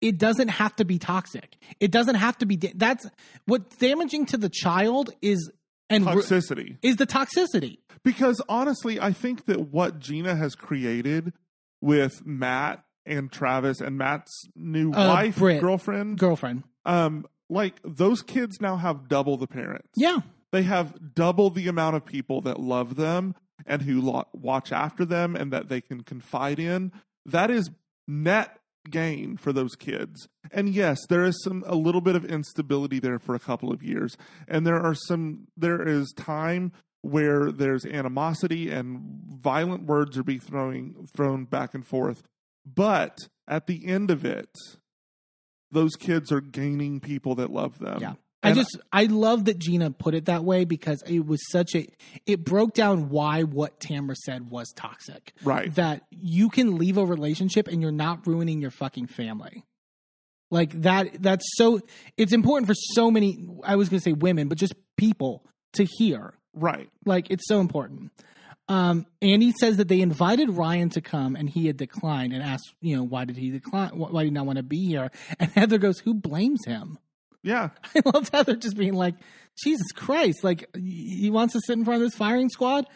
[0.01, 3.07] it doesn't have to be toxic it doesn't have to be da- that's
[3.47, 5.51] what's damaging to the child is
[5.91, 6.79] and re- Toxicity.
[6.83, 11.33] is the toxicity Because honestly, I think that what Gina has created
[11.81, 15.61] with Matt and Travis and Matt's new Uh, wife, Britt.
[15.61, 19.89] girlfriend, girlfriend um, like those kids now have double the parents.
[19.97, 20.19] yeah
[20.53, 23.35] They have double the amount of people that love them
[23.66, 26.93] and who lo- watch after them and that they can confide in.
[27.26, 27.70] That is
[28.06, 28.59] net
[28.90, 30.28] gain for those kids.
[30.51, 33.82] And yes, there is some a little bit of instability there for a couple of
[33.82, 34.16] years.
[34.47, 40.40] And there are some there is time where there's animosity and violent words are being
[40.40, 42.22] throwing thrown back and forth.
[42.66, 44.51] But at the end of it,
[45.70, 48.01] those kids are gaining people that love them.
[48.01, 48.14] Yeah.
[48.45, 51.75] I And- just I love that Gina put it that way because it was such
[51.75, 51.89] a
[52.27, 55.33] it broke down why what Tamra said was toxic.
[55.43, 55.75] Right.
[55.75, 59.65] That you can leave a relationship and you're not ruining your fucking family.
[60.51, 61.81] Like that that's so
[62.16, 65.85] it's important for so many I was going to say women, but just people to
[65.99, 66.35] hear.
[66.53, 66.91] Right.
[67.05, 68.12] Like it's so important.
[68.69, 72.73] Um, Andy says that they invited Ryan to come and he had declined and asked,
[72.81, 73.91] you know, why did he decline?
[73.99, 75.11] Why why did he not want to be here?
[75.39, 76.99] And Heather goes, "Who blames him?"
[77.45, 77.69] Yeah.
[77.95, 79.15] I love Heather just being like,
[79.62, 82.87] Jesus Christ, like he wants to sit in front of this firing squad.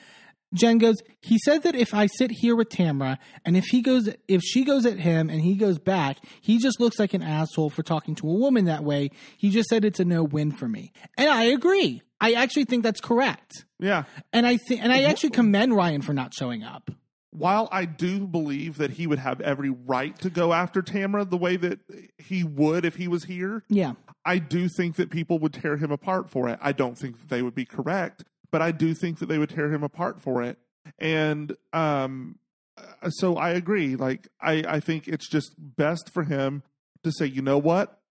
[0.54, 4.08] Jen goes, he said that if I sit here with Tamra and if he goes
[4.28, 7.68] if she goes at him and he goes back, he just looks like an asshole
[7.70, 9.10] for talking to a woman that way.
[9.36, 10.90] He just said it's a no win for me.
[11.18, 12.02] And I agree.
[12.20, 13.66] I actually think that's correct.
[13.78, 14.04] Yeah.
[14.32, 16.90] And I think and I actually commend Ryan for not showing up.
[17.30, 21.36] While I do believe that he would have every right to go after Tamra the
[21.36, 21.78] way that
[22.16, 23.92] he would if he was here, Yeah.
[24.28, 26.58] I do think that people would tear him apart for it.
[26.60, 29.48] I don't think that they would be correct, but I do think that they would
[29.48, 30.58] tear him apart for it.
[30.98, 32.38] And um,
[32.76, 33.96] uh, so I agree.
[33.96, 36.62] Like I, I think it's just best for him
[37.04, 38.02] to say, you know what,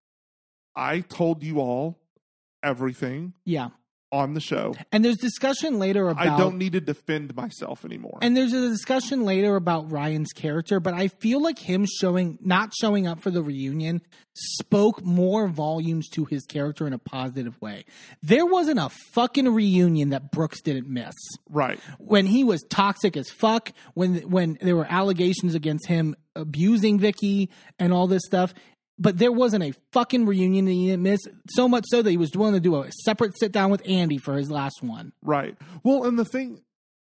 [0.76, 2.00] I told you all
[2.64, 3.70] everything Yeah.
[4.10, 4.74] On the show.
[4.94, 8.20] And there's discussion later about I don't need to defend myself anymore.
[8.22, 12.72] And there's a discussion later about Ryan's character, but I feel like him showing not
[12.80, 14.02] showing up for the reunion
[14.34, 17.84] spoke more volumes to his character in a positive way.
[18.22, 21.16] There wasn't a fucking reunion that Brooks didn't miss.
[21.50, 21.80] right.
[21.98, 27.50] When he was toxic as fuck, when when there were allegations against him abusing Vicki
[27.78, 28.54] and all this stuff.
[29.00, 31.20] But there wasn't a fucking reunion that he didn't miss.
[31.52, 34.18] So much so that he was willing to do a separate sit down with Andy
[34.18, 35.14] for his last one.
[35.22, 35.56] Right.
[35.84, 36.62] Well, and the thing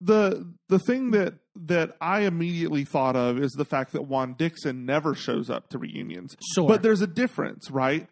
[0.01, 4.85] the the thing that that I immediately thought of is the fact that Juan Dixon
[4.85, 6.35] never shows up to reunions.
[6.53, 6.67] Sure.
[6.67, 8.07] But there's a difference, right?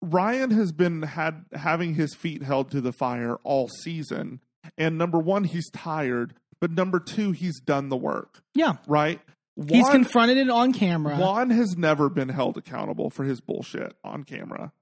[0.00, 4.40] Ryan has been had having his feet held to the fire all season.
[4.78, 8.74] And number 1, he's tired, but number 2, he's done the work, Yeah.
[8.86, 9.20] right?
[9.68, 11.16] He's confronted it on camera.
[11.16, 14.72] Juan has never been held accountable for his bullshit on camera.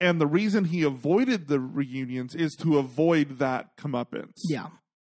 [0.00, 4.40] And the reason he avoided the reunions is to avoid that comeuppance.
[4.44, 4.68] Yeah.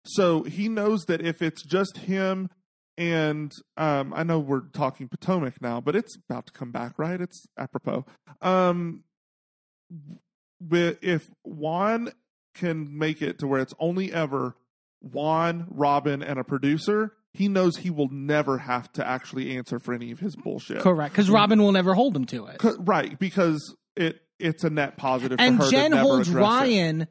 [0.05, 2.49] So he knows that if it's just him
[2.97, 7.19] and um, I know we're talking Potomac now, but it's about to come back, right?
[7.19, 8.05] It's apropos.
[8.41, 9.03] Um,
[10.69, 12.11] if Juan
[12.53, 14.55] can make it to where it's only ever
[15.01, 19.93] Juan, Robyn, and a producer, he knows he will never have to actually answer for
[19.93, 20.79] any of his bullshit.
[20.79, 22.61] Correct, because Robyn will never hold him to it.
[22.79, 25.39] Right, because it it's a net positive.
[25.39, 26.45] And for her Jen holds address it.
[26.45, 27.07] Ryan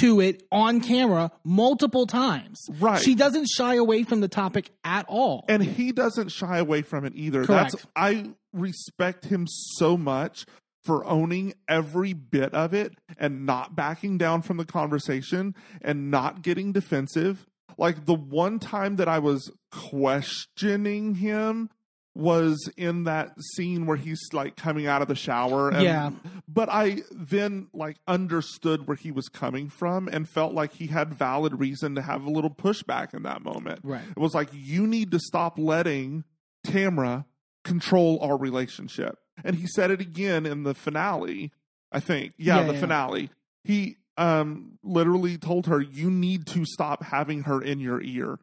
[0.00, 2.60] to it on camera multiple times.
[2.78, 3.02] Right.
[3.02, 5.44] She doesn't shy away from the topic at all.
[5.48, 7.44] and he doesn't shy away from it either.
[7.44, 7.72] Correct.
[7.72, 10.46] That's I respect him so much
[10.84, 16.42] for owning every bit of it and not backing down from the conversation and not
[16.42, 17.46] getting defensive.
[17.78, 21.70] Like the one time that I was questioning him
[22.14, 26.10] was in that scene where he's like coming out of the shower and Yeah.
[26.46, 31.14] but I then like understood where he was coming from and felt like he had
[31.14, 33.80] valid reason to have a little pushback in that moment.
[33.82, 34.02] Right.
[34.10, 36.24] It was like you need to stop letting
[36.66, 37.24] Tamra
[37.64, 39.16] control our relationship.
[39.42, 41.50] And he said it again in the finale,
[41.90, 42.34] I think.
[42.36, 42.80] Yeah, Yeah, the yeah.
[42.80, 43.30] finale.
[43.64, 48.38] He um literally told her you need to stop having her in your ear.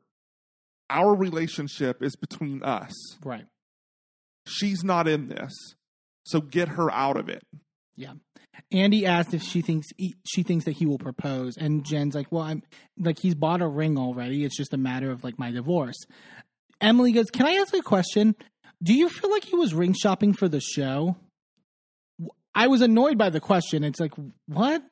[0.89, 2.93] Our relationship is between us.
[3.23, 3.45] right.
[4.47, 5.53] She's not in this.
[6.23, 7.43] So get her out of it.
[7.95, 8.13] Yeah.
[8.71, 12.31] Andy asked if she thinks he, she thinks that he will propose, and Jen's like,
[12.31, 12.63] "Well, I'm
[12.97, 14.43] like he's bought a ring already.
[14.43, 15.97] It's just a matter of like my divorce."
[16.81, 18.35] Emily goes, "Can I ask a question?
[18.81, 21.15] Do you feel like he was ring shopping for the show?"
[22.55, 23.83] I was annoyed by the question.
[23.83, 24.13] It's like,
[24.47, 24.83] what?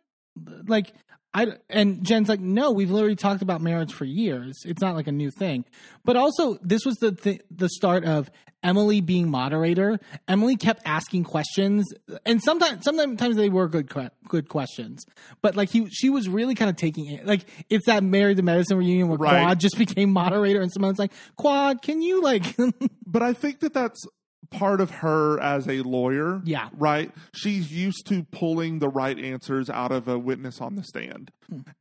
[0.67, 0.93] Like,
[1.33, 4.57] I and Jen's like, no, we've literally talked about marriage for years.
[4.65, 5.65] It's not like a new thing.
[6.03, 8.31] But also, this was the th- the start of
[8.63, 9.99] Emily being moderator.
[10.27, 11.85] Emily kept asking questions,
[12.25, 13.91] and sometimes sometimes they were good
[14.27, 15.05] good questions.
[15.41, 17.25] But like he, she was really kind of taking it.
[17.27, 19.43] Like it's that Married to Medicine reunion where Right.
[19.43, 22.43] Quad just became moderator, and Simone's like, Quad, can you like?
[23.09, 24.05] But I think that that's
[24.49, 26.41] part of her as a lawyer.
[26.43, 26.69] Yeah.
[26.77, 27.11] Right?
[27.33, 31.31] She's used to pulling the right answers out of a witness on the stand.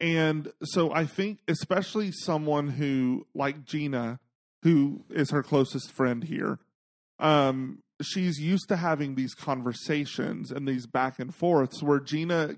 [0.01, 4.21] And so I think, especially someone who, like Gina,
[4.63, 6.59] who is her closest friend here,
[7.19, 12.57] um, she's used to having these conversations and these back and forths where Gina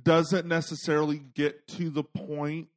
[0.00, 2.68] doesn't necessarily get to the point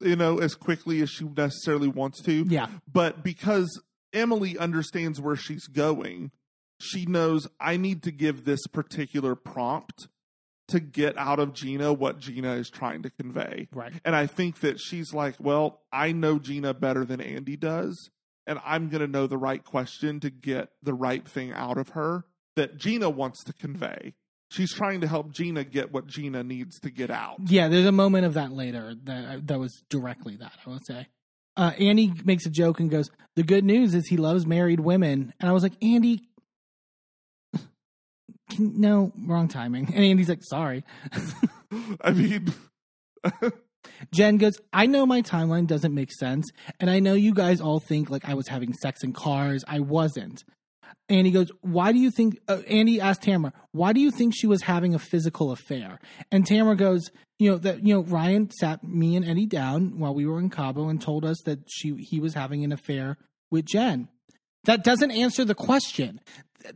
[0.00, 3.80] you know as quickly as she necessarily wants to yeah, but because
[4.12, 6.30] Emily understands where she's going,
[6.80, 10.08] she knows I need to give this particular prompt
[10.68, 13.68] to get out of Gina what Gina is trying to convey.
[13.72, 13.92] Right.
[14.04, 18.10] And I think that she's like, well, I know Gina better than Andy does,
[18.46, 21.90] and I'm going to know the right question to get the right thing out of
[21.90, 22.24] her
[22.56, 24.14] that Gina wants to convey.
[24.50, 27.36] She's trying to help Gina get what Gina needs to get out.
[27.46, 31.06] Yeah, there's a moment of that later that that was directly that I would say.
[31.58, 35.34] Uh, Andy makes a joke and goes, "The good news is he loves married women,"
[35.40, 36.20] and I was like, "Andy,
[38.48, 40.84] can, no, wrong timing." And Andy's like, "Sorry."
[42.00, 42.54] I mean,
[44.12, 47.80] Jen goes, I know my timeline doesn't make sense, and I know you guys all
[47.80, 49.64] think like I was having sex in cars.
[49.66, 50.44] I wasn't.
[51.08, 52.38] Andy goes, Why do you think?
[52.48, 55.98] Uh, Andy asked Tamra, Why do you think she was having a physical affair?
[56.30, 60.14] And Tamra goes, You know that you know Ryan sat me and Eddie down while
[60.14, 63.16] we were in Cabo and told us that she he was having an affair
[63.50, 64.08] with Jen.
[64.64, 66.20] That doesn't answer the question.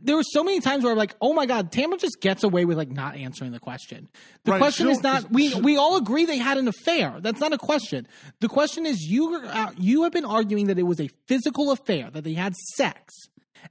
[0.01, 2.63] There were so many times where I'm like, oh my god, Tamra just gets away
[2.63, 4.07] with like not answering the question.
[4.45, 7.17] The Right, question is not we we all agree they had an affair.
[7.19, 8.07] That's not a question.
[8.39, 12.09] The question is you uh, you have been arguing that it was a physical affair
[12.11, 13.13] that they had sex,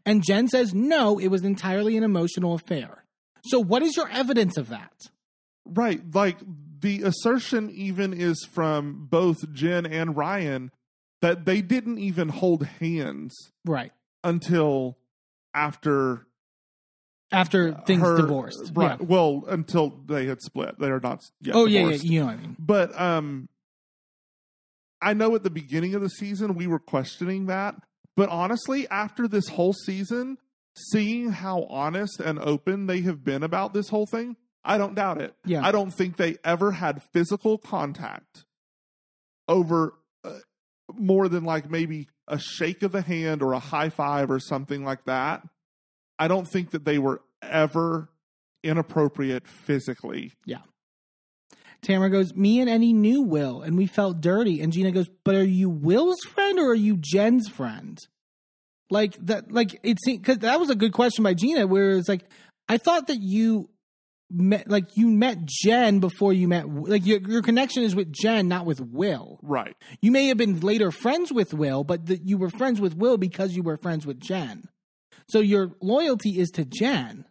[0.07, 3.05] and Jen says no, it was entirely an emotional affair.
[3.45, 4.93] So what is your evidence of that?
[5.65, 6.01] right.
[6.15, 6.39] Like
[6.81, 10.73] the assertion even is from both Jen and Ryan
[11.21, 13.33] that they didn't even hold hands
[13.65, 13.93] Right
[14.25, 14.97] until
[15.55, 16.27] after
[17.31, 18.99] after things her- divorced, Right.
[19.01, 19.07] Yeah.
[19.07, 20.79] Well, until they had split.
[20.81, 22.05] They are not yet Oh yeah, yeah, divorced.
[22.05, 22.57] you know what I mean.
[22.59, 23.49] But um
[25.01, 27.75] I know at the beginning of the season we were questioning that,
[28.16, 30.39] but honestly, after this whole season,
[30.76, 35.20] seeing how honest and open they have been about this whole thing, I don't doubt
[35.20, 35.34] it.
[35.44, 35.65] Yeah.
[35.65, 38.44] I don't think they ever had physical contact
[39.49, 40.39] over uh,
[40.94, 44.84] more than like maybe a shake of the hand or a high five or something
[44.84, 45.42] like that.
[46.18, 48.08] I don't think that they were ever
[48.62, 50.32] inappropriate physically.
[51.85, 54.61] Tamra goes, Me and Eddie knew Will, and we felt dirty.
[54.61, 57.99] And Gina goes, But are you Will's friend or are you Jen's friend?
[58.91, 62.09] Like that, like it seemed because that was a good question by Gina, where it's
[62.09, 62.25] like,
[62.69, 63.70] I thought that you
[64.31, 68.49] met, like you met Jen before you met, like your your connection is with Jen,
[68.49, 69.41] not with Will.
[69.43, 69.75] Right.
[70.02, 73.17] You may have been later friends with Will, but that you were friends with Will
[73.17, 74.69] because you were friends with Jen.
[75.28, 77.25] So your loyalty is to Jen.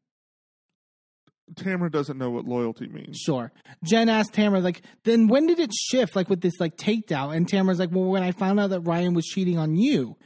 [1.56, 3.18] Tamra doesn't know what loyalty means.
[3.18, 3.52] Sure.
[3.84, 7.36] Jen asked Tamra, like, then when did it shift, like, with this, like, takedown?
[7.36, 10.18] And Tamra's like, well, when I found out that Ryan was cheating on you.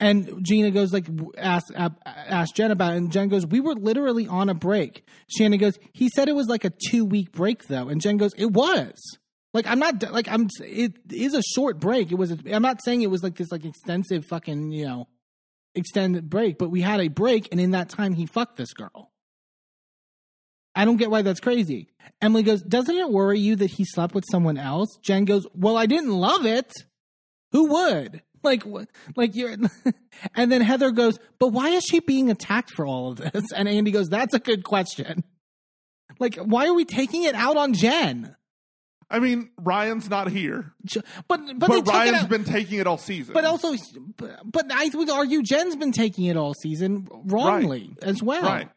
[0.00, 2.98] And Gina goes, like, ask, ask Jen about it.
[2.98, 5.04] And Jen goes, we were literally on a break.
[5.28, 7.88] Shannon goes, he said it was like a two week break, though.
[7.88, 8.94] And Jen goes, it was.
[9.52, 12.12] Like, I'm not, like, I'm, it is a short break.
[12.12, 15.08] It was, I'm not saying it was like this, like, extensive fucking, you know,
[15.74, 17.48] extended break, but we had a break.
[17.50, 19.10] And in that time, he fucked this girl.
[20.78, 21.88] I don't get why that's crazy.
[22.22, 24.96] Emily goes, Doesn't it worry you that he slept with someone else?
[25.02, 26.72] Jen goes, Well, I didn't love it.
[27.52, 28.22] Who would?
[28.44, 28.62] Like,
[29.16, 29.56] like you're.
[30.36, 33.50] and then Heather goes, But why is she being attacked for all of this?
[33.54, 35.24] And Andy goes, That's a good question.
[36.20, 38.36] Like, why are we taking it out on Jen?
[39.10, 40.72] I mean, Ryan's not here,
[41.26, 43.34] But but, but Ryan's been taking it all season.
[43.34, 43.74] But also,
[44.16, 48.42] but, but I would argue Jen's been taking it all season wrongly as well.
[48.42, 48.68] right.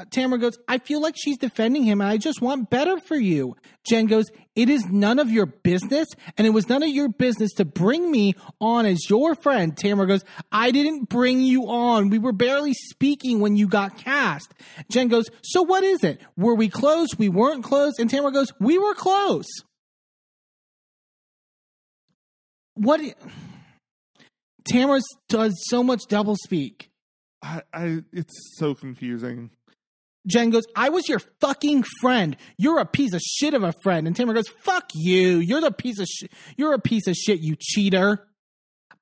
[0.00, 3.16] Uh, Tamra goes, I feel like she's defending him and I just want better for
[3.16, 3.54] you.
[3.86, 7.52] Jen goes, It is none of your business and it was none of your business
[7.54, 9.76] to bring me on as your friend.
[9.76, 12.08] Tamra goes, I didn't bring you on.
[12.08, 14.54] We were barely speaking when you got cast.
[14.90, 16.20] Jen goes, So what is it?
[16.34, 17.08] Were we close?
[17.18, 17.98] We weren't close?
[17.98, 19.48] And Tamra goes, We were close.
[22.74, 23.02] What?
[24.70, 26.90] Tamra does so much double speak.
[27.42, 29.50] I, I, it's so confusing.
[30.26, 32.36] Jen goes, I was your fucking friend.
[32.58, 34.06] You're a piece of shit of a friend.
[34.06, 35.38] And Tamra goes, fuck you.
[35.38, 36.30] You're the piece of shit.
[36.56, 38.26] You're a piece of shit, you cheater.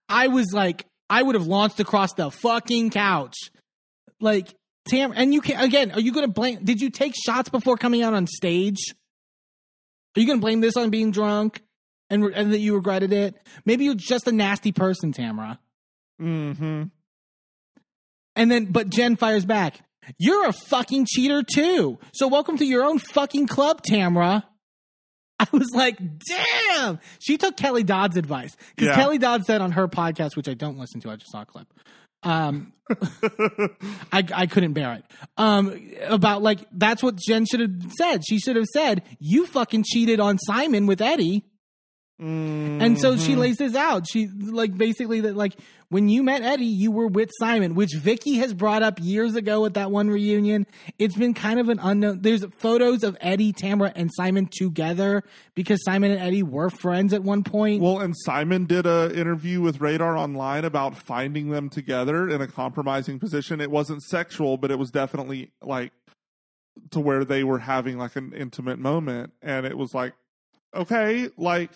[0.09, 3.37] I was like, I would have launched across the fucking couch.
[4.21, 4.55] Like,
[4.89, 7.77] Tam, and you can't, again, are you going to blame, did you take shots before
[7.77, 8.79] coming out on stage?
[10.17, 11.63] Are you going to blame this on being drunk
[12.11, 13.37] and, and that you regretted it?
[13.65, 15.59] Maybe you're just a nasty person, Tamra.
[16.19, 16.85] hmm
[18.35, 19.81] And then, but Jen fires back.
[20.19, 21.99] You're a fucking cheater too.
[22.15, 24.45] So welcome to your own fucking club, Tamra.
[25.41, 26.99] I was like, damn.
[27.21, 28.95] She took Kelly Dodd's advice because Yeah.
[28.97, 31.11] Kelly Dodd said on her podcast, which I don't listen to.
[31.11, 31.69] I just saw a clip.
[32.25, 32.73] Um,
[34.13, 35.05] I, I couldn't bear it.
[35.37, 38.23] Um, about like that's what Jen should have said.
[38.29, 41.45] She should have said, "You fucking cheated on Simon with Eddie."
[42.21, 43.41] And so she mm-hmm.
[43.41, 44.09] lays this out.
[44.09, 45.55] She like basically that like
[45.89, 49.65] when you met Eddie, you were with Simon, which Vicki has brought up years ago
[49.65, 50.67] at that one reunion.
[50.99, 52.21] It's been kind of an unknown.
[52.21, 55.23] There's photos of Eddie, Tamra, and Simon together
[55.55, 57.81] because Simon and Eddie were friends at one point.
[57.81, 62.49] Well, and Simon did a interview with Radar Online about finding them together in a
[62.49, 63.61] compromising position.
[63.61, 65.93] It wasn't sexual, but it was definitely like
[66.91, 70.15] to where they were having like an intimate moment, and it was like,
[70.75, 71.71] okay, like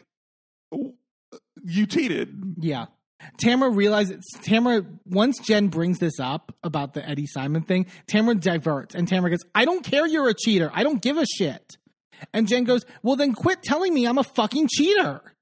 [1.64, 2.56] you cheated.
[2.58, 2.86] Yeah.
[3.42, 8.94] Tamra realizes Tamra once Jen brings this up about the Eddie Simon thing, Tamra diverts
[8.94, 10.70] and Tamra goes, I don't care you're a cheater.
[10.74, 11.76] I don't give a shit.
[12.32, 15.20] And Jen goes, Well then quit telling me I'm a fucking cheater.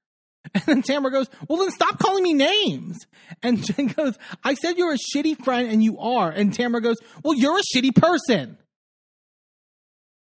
[0.55, 2.97] And then Tamra goes, Well then stop calling me names.
[3.43, 6.29] And Jen goes, I said you're a shitty friend and you are.
[6.29, 8.57] And Tamra goes, Well, you're a shitty person.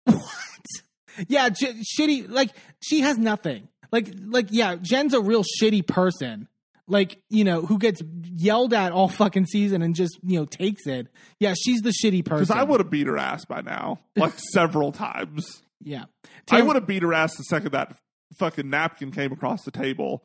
[0.05, 1.25] What?
[1.27, 3.67] Yeah, j- shitty like she has nothing.
[3.91, 6.47] Like like yeah, Jen's a real shitty person.
[6.87, 10.87] Like you know who gets yelled at all fucking season and just you know takes
[10.87, 11.07] it.
[11.39, 12.45] Yeah she's the shitty person.
[12.45, 15.61] Because I would have beat her ass by now, like several times.
[15.81, 16.05] yeah.
[16.51, 17.95] I would have beat her ass the second that
[18.37, 20.23] fucking napkin came across the table.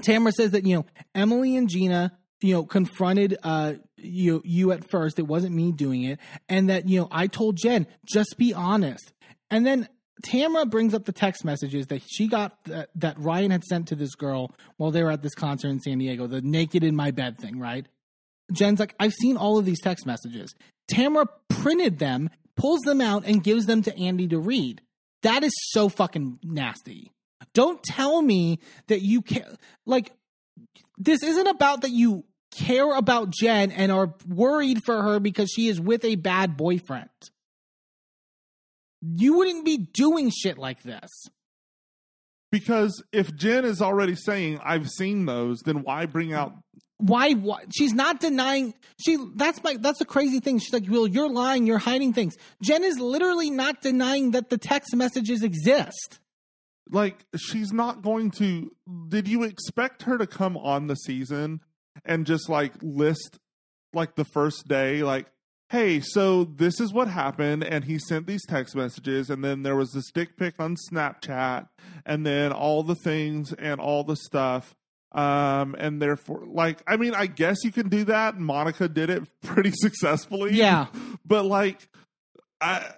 [0.00, 4.88] tamra says that you know emily and gina you know confronted uh you you at
[4.90, 5.18] first.
[5.18, 6.18] It wasn't me doing it.
[6.48, 9.12] And that you know i told jen just be honest.
[9.50, 9.88] And then
[10.22, 13.94] tamra brings up the text messages that she got that, that ryan had sent to
[13.94, 17.10] this girl while they were at this concert in san diego the naked in my
[17.10, 17.86] bed thing right
[18.52, 20.54] Jen's like, I've seen all of these text messages.
[20.90, 24.80] Tamra printed them, pulls them out, and gives them to Andy to read.
[25.22, 27.12] That is so fucking nasty.
[27.54, 29.56] Don't tell me that you care.
[29.84, 30.12] Like,
[30.96, 35.68] this isn't about that you care about Jen and are worried for her because she
[35.68, 37.10] is with a bad boyfriend.
[39.02, 41.10] You wouldn't be doing shit like this.
[42.50, 46.54] Because if Jen is already saying I've seen those, then why bring out?
[47.00, 51.06] why, why she's not denying she that's my that's the crazy thing she's like well
[51.06, 56.18] you're lying you're hiding things jen is literally not denying that the text messages exist
[56.90, 58.72] Like she's not going to.
[59.08, 61.60] Did you expect her to come on the season
[62.04, 63.38] and just like list
[63.92, 65.26] like the first day, like,
[65.70, 69.76] hey, so this is what happened, and he sent these text messages, and then there
[69.76, 71.68] was this dick pic on Snapchat,
[72.06, 74.74] and then all the things and all the stuff.
[75.12, 78.38] Um, and therefore, like, I mean, I guess you can do that.
[78.38, 80.54] Monica did it pretty successfully.
[80.54, 80.86] Yeah.
[81.24, 81.88] but like,
[82.60, 82.92] I.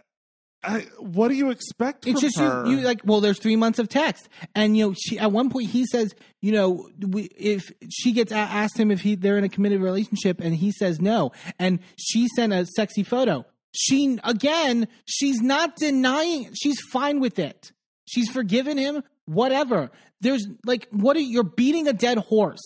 [0.62, 2.66] I, what do you expect it's from just her?
[2.66, 4.28] you, you like well there's three months of text.
[4.55, 8.30] And you know she at one point he says you know we, if she gets
[8.30, 11.32] asked him if he they're in a committed relationship and he says no.
[11.58, 13.47] And she sent a sexy photo.
[13.72, 17.72] She again she's not denying she's fine with it.
[18.05, 19.90] She's forgiven him whatever.
[20.20, 22.60] There's like what are you're beating a dead horse.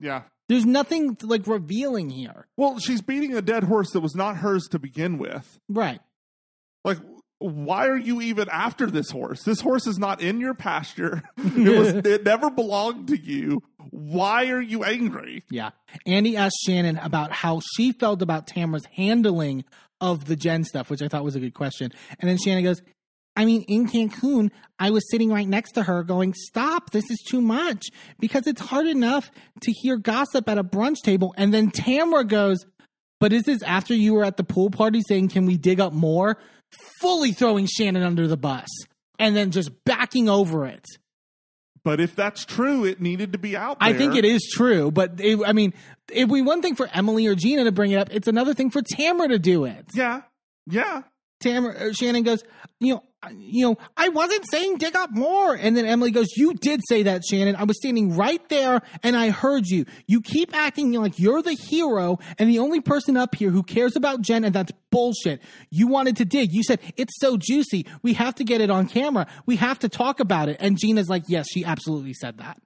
[0.00, 0.22] Yeah.
[0.48, 2.46] there's nothing like revealing here.
[2.56, 5.58] Well, she's beating a dead horse that was not hers to begin with.
[5.68, 6.00] right.
[6.84, 6.98] Like,
[7.38, 9.42] why are you even after this horse?
[9.44, 11.22] This horse is not in your pasture.
[11.38, 11.88] It was.
[11.88, 13.62] it never belonged to you.
[13.90, 15.44] Why are you angry?
[15.50, 15.70] Yeah.
[16.06, 19.64] Andy asked Shannon about how she felt about Tamra's handling
[20.00, 21.92] of the Jen stuff, which I thought was a good question.
[22.20, 22.82] And then Shannon goes,
[23.36, 27.22] I mean, in Cancun, I was sitting right next to her going, Stop, this is
[27.28, 27.86] too much.
[28.18, 29.30] Because it's hard enough
[29.62, 31.34] to hear gossip at a brunch table.
[31.36, 32.66] And then Tamra goes,
[33.20, 35.92] But is this after you were at the pool party saying, Can we dig up
[35.92, 36.38] more?
[37.00, 38.68] Fully throwing Shannon under the bus
[39.18, 40.84] and then just backing over it.
[41.84, 43.88] But if that's true, it needed to be out there.
[43.88, 45.72] I think it is true, but it, I mean,
[46.10, 48.08] it'd be one thing for Emily or Gina to bring it up.
[48.10, 49.86] It's another thing for Tamra to do it.
[49.94, 50.22] Yeah.
[50.66, 51.02] Yeah.
[51.40, 52.42] Tamra, uh, Shannon goes,
[52.80, 53.02] you know,
[53.36, 55.54] you know, I wasn't saying dig up more.
[55.54, 57.56] And then Emily goes, you did say that, Shannon.
[57.56, 59.86] I was standing right there and I heard you.
[60.06, 63.96] You keep acting like you're the hero and the only person up here who cares
[63.96, 65.42] about Jen, and that's bullshit.
[65.70, 66.52] You wanted to dig.
[66.52, 67.86] You said, it's so juicy.
[68.02, 69.26] We have to get it on camera.
[69.46, 70.56] We have to talk about it.
[70.60, 72.58] And Gina's like, yes, she absolutely said that.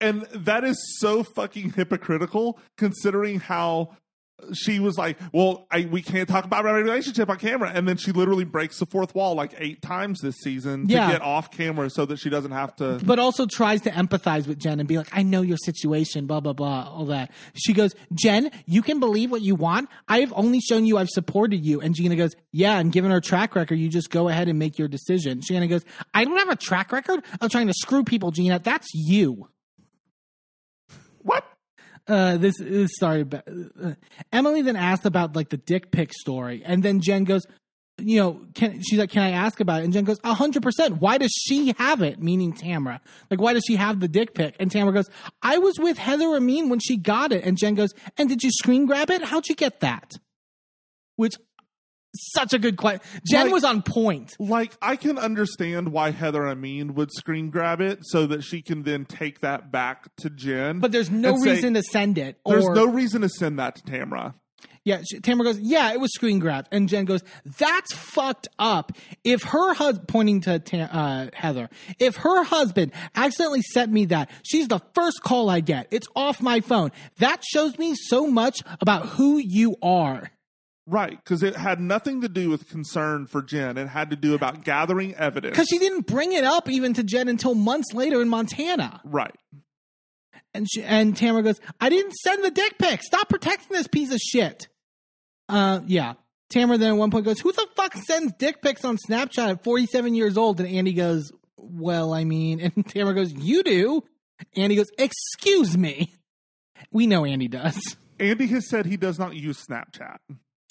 [0.00, 3.96] And that is so fucking hypocritical considering how
[4.52, 7.70] she was like, well, I, we can't talk about our relationship on camera.
[7.72, 11.06] And then she literally breaks the fourth wall like eight times this season Yeah.
[11.06, 13.00] to get off camera so that she doesn't have to.
[13.04, 16.40] but also tries to empathize with Jen and be like, I know your situation, blah,
[16.40, 17.30] blah, blah, all that.
[17.54, 19.88] She goes, Jen, you can believe what you want.
[20.08, 21.80] I have only shown you I've supported you.
[21.80, 24.78] And Gina goes, Yeah, and given her track record, you just go ahead and make
[24.78, 25.40] your decision.
[25.42, 28.58] Shannon goes, I don't have a track record of trying to screw people, Gina.
[28.58, 29.48] That's you.
[31.22, 31.46] What?
[32.06, 33.24] Uh, this is sorry.
[33.24, 33.48] But,
[33.82, 33.94] uh,
[34.32, 37.46] Emily then asked about like the dick pic story, and then Jen goes,
[37.98, 39.84] you know, can she's like, can I ask about it?
[39.84, 41.00] And Jen goes, a hundred percent.
[41.00, 42.20] Why does she have it?
[42.20, 43.00] Meaning Tamra.
[43.30, 44.56] Like, why does she have the dick pic?
[44.58, 45.08] And Tamra goes,
[45.42, 47.44] I was with Heather Amin when she got it.
[47.44, 49.22] And Jen goes, and did you screen grab it?
[49.22, 50.10] How'd you get that?
[51.16, 51.34] Which,
[52.14, 53.00] such a good question.
[53.26, 54.34] Jen Like- was on point.
[54.38, 58.82] Like I can understand why Heather Amin would screen grab it so that she can
[58.82, 60.80] then take that back to Jen.
[60.80, 62.38] But there's no and say, reason to send it.
[62.46, 64.34] There's or, no reason to send that to Tamra.
[64.84, 67.22] Yeah, she, Tamra goes, yeah, it was screen grabbed, and Jen goes,
[67.58, 68.92] that's fucked up.
[69.24, 74.30] If her husband, pointing to Tam, uh, Heather, if her husband accidentally sent me that,
[74.44, 75.88] she's the first call I get.
[75.90, 76.92] It's off my phone.
[77.16, 80.30] That shows me so much about who you are.
[80.86, 83.78] Right, because it had nothing to do with concern for Jen.
[83.78, 85.52] It had to do about gathering evidence.
[85.52, 89.00] Because she didn't bring it up even to Jen until months later in Montana.
[89.04, 89.34] right.
[90.56, 93.02] And she, and Tamra goes, I didn't send the dick pic.
[93.02, 94.68] Stop protecting this piece of shit.
[95.48, 96.14] Uh, yeah.
[96.52, 99.64] Tamra then at one point goes, Who the fuck sends dick pics on Snapchat at
[99.64, 100.60] 47 years old?
[100.60, 104.04] And Andy goes, Well, I mean, and Tamra goes, You do?
[104.54, 106.12] Andy goes, Excuse me.
[106.92, 107.96] We know Andy does.
[108.20, 110.18] Andy has said he does not use Snapchat.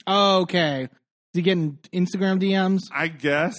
[0.07, 0.89] Okay.
[1.33, 2.81] He getting Instagram DMs?
[2.93, 3.55] I guess.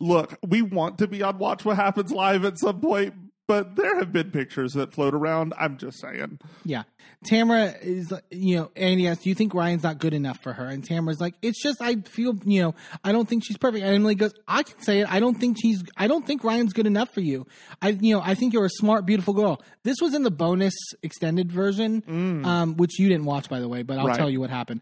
[0.00, 3.14] Look, we want to be on Watch What Happens Live at some point,
[3.46, 5.54] but there have been pictures that float around.
[5.56, 6.40] I'm just saying.
[6.64, 6.82] Yeah.
[7.30, 10.66] Tamra is, you know, Andy asks, Do you think Ryan's not good enough for her?
[10.66, 13.84] And Tamra's like, It's just, I feel, you know, I don't think she's perfect.
[13.84, 15.12] And Emily goes, I can say it.
[15.12, 17.46] I don't think she's, I don't think Ryan's good enough for you.
[17.80, 19.62] I, you know, I think you're a smart, beautiful girl.
[19.84, 23.82] This was in the bonus extended version, um, which you didn't watch, by the way,
[23.84, 24.16] but I'll Right.
[24.16, 24.80] tell you what happened.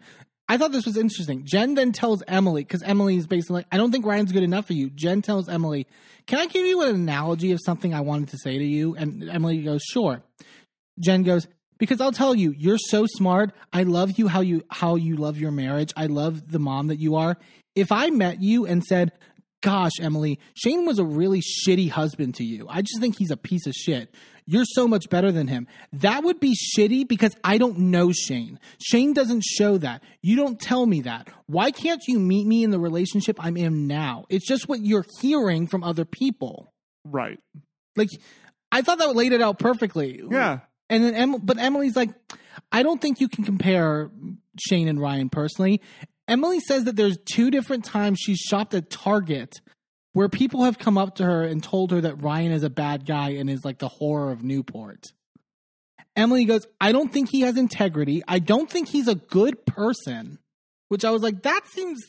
[0.49, 1.47] I thought this was interesting.
[1.47, 4.67] Jen then tells Emily, because Emily is basically like, I don't think Ryan's good enough
[4.67, 4.91] for you.
[4.91, 5.87] Jen tells Emily,
[6.27, 8.95] Can I give you an analogy of something I wanted to say to you?
[8.95, 10.23] And Emily goes, Sure.
[11.01, 11.49] Jen goes,
[11.79, 13.53] because I'll tell you, you're so smart.
[13.73, 15.93] I love you how you how you love your marriage.
[15.97, 17.37] I love the mom that you are.
[17.75, 19.13] If I met you and said,
[19.61, 22.67] "Gosh, Emily, Shane was a really shitty husband to you.
[22.69, 24.15] I just think he's a piece of shit.
[24.47, 28.59] You're so much better than him." That would be shitty because I don't know Shane.
[28.83, 30.03] Shane doesn't show that.
[30.23, 31.29] You don't tell me that.
[31.47, 34.25] Why can't you meet me in the relationship I'm in now?
[34.29, 36.73] It's just what you're hearing from other people.
[37.05, 37.39] Right.
[37.97, 38.09] Like
[38.73, 40.23] I thought that laid it out perfectly.
[40.31, 40.61] Yeah.
[40.91, 42.11] And then, em- but Emily's like,
[42.71, 44.11] I don't think you can compare
[44.59, 45.81] Shane and Ryan personally.
[46.27, 49.61] Emily says that there's two different times she's shopped at Target
[50.15, 53.05] where people have come up to her and told her that Ryan is a bad
[53.05, 55.13] guy and is like the horror of Newport.
[56.17, 58.23] Emily goes, I don't think he has integrity.
[58.27, 60.39] I don't think he's a good person.
[60.89, 62.01] Which I was like, that seems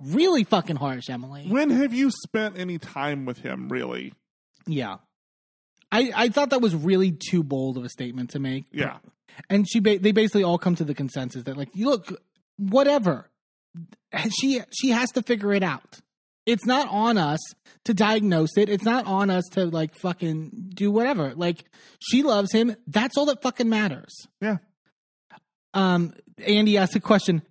[0.00, 1.46] really fucking harsh, Emily.
[1.48, 4.14] When have you spent any time with him, really?
[4.66, 4.98] Yeah.
[5.90, 8.66] I, I thought that was really too bold of a statement to make.
[8.70, 8.98] Yeah.
[9.50, 12.20] and she ba- they basically all come to the consensus that like you look
[12.58, 13.28] whatever
[14.30, 15.98] she she has to figure it out
[16.48, 17.40] it's not on us
[17.84, 18.70] to diagnose it.
[18.70, 21.34] It's not on us to like fucking do whatever.
[21.34, 21.64] Like
[22.00, 22.74] she loves him.
[22.86, 24.14] That's all that fucking matters.
[24.40, 24.56] Yeah.
[25.74, 27.42] um andy asked a question.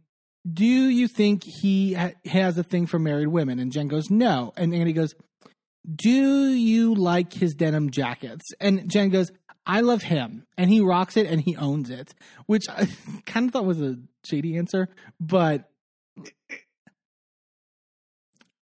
[0.51, 3.59] Do you think he ha- has a thing for married women?
[3.59, 4.51] And jen goes no.
[4.57, 5.13] And andy goes
[5.95, 8.45] do you like his denim jackets?
[8.59, 9.31] And jen goes
[9.69, 12.13] I love him, and he rocks it, and he owns it,
[12.45, 12.87] which I
[13.25, 14.87] kind of thought was a shady answer,
[15.19, 15.69] but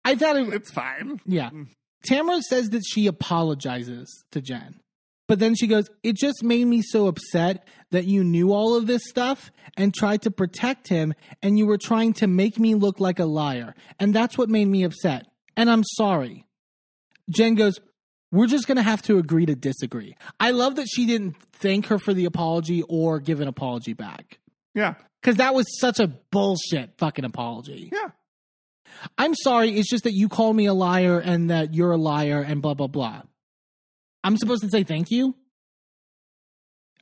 [0.05, 0.49] I thought it.
[0.53, 1.21] It's fine.
[1.27, 1.69] Yeah, mm.
[2.07, 4.81] Tamra says that she apologizes to Jen,
[5.29, 8.87] but then she goes, "It just made me so upset that you knew all of
[8.87, 13.01] this stuff and tried to protect him, and you were trying to make me look
[13.01, 15.27] like a liar, and that's what made me upset.
[15.57, 16.45] And I'm sorry."
[17.31, 17.79] Jen goes,
[18.33, 20.17] we're just going to have to agree to disagree.
[20.41, 24.39] I love that she didn't thank her for the apology or give an apology back.
[24.75, 24.95] Yeah.
[25.21, 27.91] Because that was such a bullshit fucking apology.
[27.93, 28.09] Yeah.
[29.19, 32.41] I'm sorry, it's just that you call me a liar and that you're a liar
[32.43, 33.23] and blah, blah, blah.
[34.25, 35.35] I'm supposed to say thank you?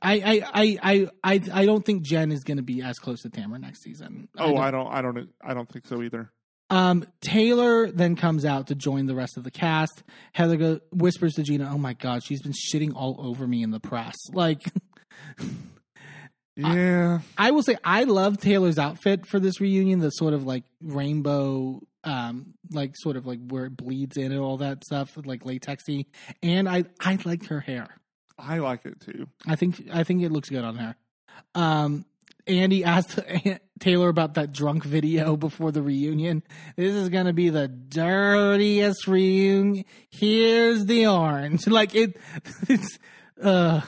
[0.01, 3.21] I I I I I, I don't think Jen is going to be as close
[3.21, 4.29] to Tamra next season.
[4.37, 6.31] Oh, don't- I don't, I don't, I don't think so either.
[6.71, 10.03] Um, Taylor then comes out to join the rest of the cast.
[10.33, 13.71] Heather go, whispers to Gina, "Oh my god, she's been shitting all over me in
[13.71, 14.61] the press." Like,
[16.55, 17.19] Yeah.
[17.37, 19.99] I will say, I love Taylor's outfit for this reunion.
[19.99, 24.41] The sort of like rainbow, um, like sort of like where it bleeds in and
[24.41, 26.05] all that stuff, like latexy.
[26.43, 27.87] And I, I liked her hair.
[28.37, 29.27] I like it too.
[29.47, 30.95] I think, I think it looks good on her.
[31.55, 32.05] Um,
[32.47, 33.19] Andy asked
[33.79, 36.43] Taylor about that drunk video before the reunion.
[36.75, 39.85] This is going to be the dirtiest reunion.
[40.09, 41.67] Here's the orange.
[41.71, 42.17] Like it,
[42.67, 42.99] it's,
[43.41, 43.81] uh,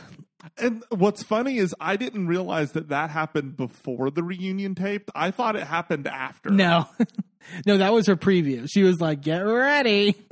[0.58, 5.10] And what's funny is I didn't realize that that happened before the reunion taped.
[5.16, 6.50] I thought it happened after.
[6.50, 6.88] No,
[7.66, 8.68] no, that was her preview.
[8.72, 10.16] She was like, "Get ready."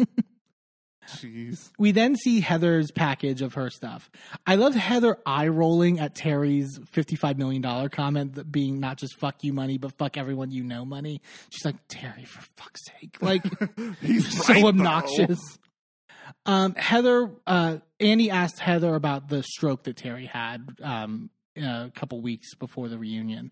[1.18, 1.72] Jeez.
[1.78, 4.10] we then see Heather's package of her stuff.
[4.46, 9.44] I love Heather eye rolling at Terry's $55 million comment that being not just fuck
[9.44, 11.22] you money, but fuck everyone you know money.
[11.50, 13.18] She's like, Terry, for fuck's sake.
[13.22, 13.44] Like,
[14.02, 15.36] He's so right, though.
[16.46, 22.22] Um, Heather, uh, Andy asked Heather about the stroke that Terry had um, a couple
[22.22, 23.52] weeks before the reunion.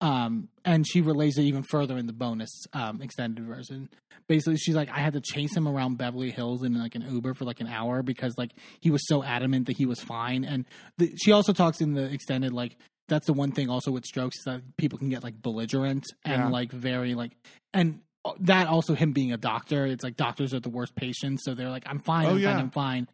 [0.00, 3.88] Um, and she relays it even further in the bonus um, extended version.
[4.28, 7.32] Basically, she's like, I had to chase him around Beverly Hills in like an Uber
[7.34, 10.44] for like an hour because like he was so adamant that he was fine.
[10.44, 10.66] And
[10.98, 12.76] the, she also talks in the extended like
[13.08, 16.42] that's the one thing also with strokes is that people can get like belligerent and
[16.44, 16.48] Yeah.
[16.48, 17.32] like very like
[17.72, 18.00] and
[18.40, 21.70] that also him being a doctor it's like doctors are the worst patients so they're
[21.70, 22.52] like i'm fine Oh, i'm yeah.
[22.52, 23.08] fine i'm fine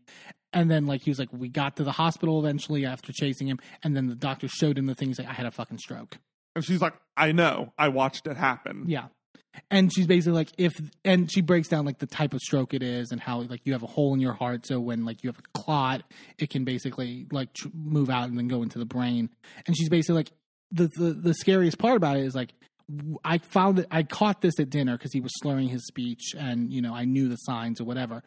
[0.53, 3.59] and then like he was like we got to the hospital eventually after chasing him
[3.83, 6.19] and then the doctor showed him the things like i had a fucking stroke
[6.57, 7.73] And she's like, I know.
[7.79, 8.85] I watched it happen.
[8.89, 9.07] yeah
[9.71, 10.73] and she's basically like if
[11.05, 13.73] and she breaks down like the type of stroke it is and how like you
[13.73, 16.03] have a hole in your heart so when like you have a clot
[16.39, 19.29] it can basically like tr- move out and then go into the brain
[19.67, 20.31] and she's basically like
[20.71, 22.53] the the, the scariest part about it is like
[23.25, 26.73] I found that I caught this at dinner because he was slurring his speech and
[26.73, 28.23] you know I knew the signs or whatever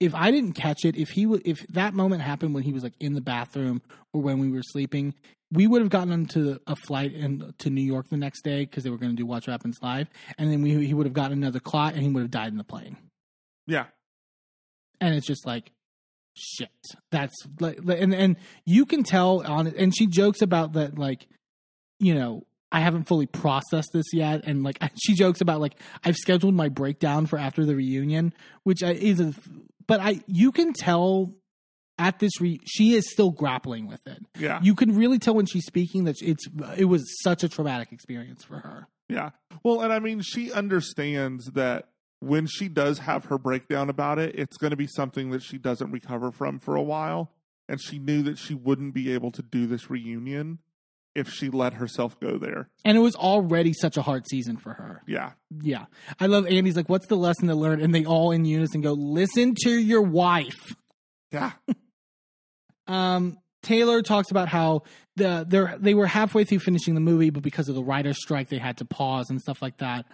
[0.00, 2.82] if I didn't catch it, if he w- if that moment happened when he was
[2.82, 3.80] like in the bathroom
[4.12, 5.14] or when we were sleeping,
[5.50, 8.84] we would have gotten onto a flight in, to New York the next day because
[8.84, 11.14] they were going to do Watch What Happens Live, and then we, he would have
[11.14, 12.96] gotten another clot and he would have died in the plane.
[13.66, 13.86] Yeah.
[15.00, 15.70] And it's just like,
[16.34, 16.70] shit.
[17.10, 19.76] That's like, and and you can tell on it.
[19.76, 21.26] And she jokes about that, like,
[21.98, 22.44] you know.
[22.72, 26.68] I haven't fully processed this yet, and like she jokes about like I've scheduled my
[26.68, 28.32] breakdown for after the reunion,
[28.64, 29.34] which I, is a,
[29.86, 31.34] but I you can tell
[31.98, 34.18] at this re she is still grappling with it.
[34.38, 34.60] Yeah.
[34.62, 36.46] You can really tell when she's speaking that it's
[36.76, 38.88] it was such a traumatic experience for her.
[39.08, 39.30] Yeah.
[39.62, 41.88] Well, and I mean, she understands that
[42.20, 45.58] when she does have her breakdown about it, it's going to be something that she
[45.58, 47.30] doesn't recover from for a while.
[47.68, 50.60] And she knew that she wouldn't be able to do this reunion
[51.16, 52.68] if she let herself go there.
[52.84, 55.02] And it was already such a hard season for her.
[55.06, 55.32] Yeah.
[55.62, 55.86] Yeah.
[56.20, 57.80] I love Andy's like, what's the lesson to learn?
[57.80, 60.74] And they all in unison go, listen to your wife.
[61.32, 61.52] Yeah.
[62.88, 64.82] Um, Taylor talks about how
[65.16, 68.48] the they they were halfway through finishing the movie, but because of the writer's strike,
[68.48, 70.06] they had to pause and stuff like that.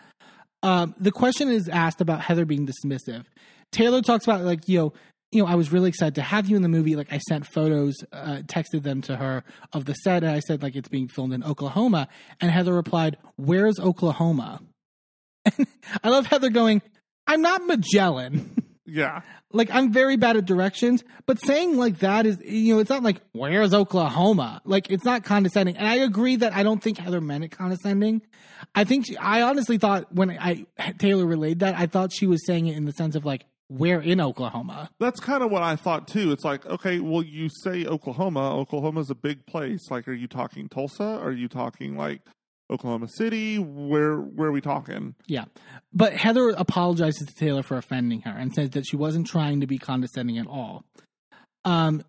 [0.63, 3.27] Um, the question is asked about Heather being dismissive.
[3.73, 4.93] Taylor talks about like you know,
[5.33, 6.95] you know, I was really excited to have you in the movie.
[6.95, 10.63] Like I sent photos, uh, texted them to her of the set, and I said
[10.63, 12.09] like it's being filmed in Oklahoma.
[12.41, 14.61] And Heather replied, "Where's Oklahoma?"
[16.05, 16.83] I love Heather going,
[17.27, 19.23] "I'm not Magellan." Yeah.
[19.53, 23.03] like I'm very bad at directions, but saying like that is you know it's not
[23.03, 24.61] like where's Oklahoma?
[24.67, 25.77] Like it's not condescending.
[25.79, 28.21] And I agree that I don't think Heather meant it condescending.
[28.75, 30.67] I think she, I honestly thought when I
[30.99, 34.01] Taylor relayed that I thought she was saying it in the sense of like where
[34.01, 34.91] in Oklahoma.
[35.01, 36.33] That's kind of what I thought too.
[36.33, 38.57] It's like, okay, well, you say Oklahoma.
[38.59, 39.91] Oklahoma's a big place.
[39.91, 41.19] Like, are you talking Tulsa?
[41.23, 42.21] Are you talking like
[42.71, 43.59] Oklahoma City?
[43.59, 45.15] Where where are we talking?
[45.27, 45.45] Yeah.
[45.93, 49.67] But Heather apologizes to Taylor for offending her and says that she wasn't trying to
[49.67, 50.85] be condescending at all.
[51.65, 52.03] Um,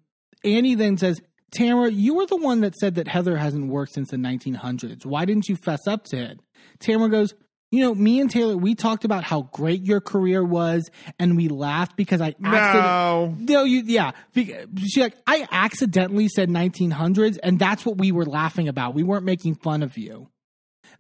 [0.44, 1.22] Andy then says,
[1.56, 5.06] Tamra, you were the one that said that Heather hasn't worked since the 1900s.
[5.06, 6.40] Why didn't you fess up to it?
[6.80, 7.36] Tamra goes,
[7.74, 11.48] You know, me and Taylor, we talked about how great your career was, and we
[11.48, 12.84] laughed because I accidentally.
[12.84, 13.36] No.
[13.40, 14.12] No, you yeah.
[14.36, 18.94] She like I accidentally said 1900s, and that's what we were laughing about.
[18.94, 20.30] We weren't making fun of you.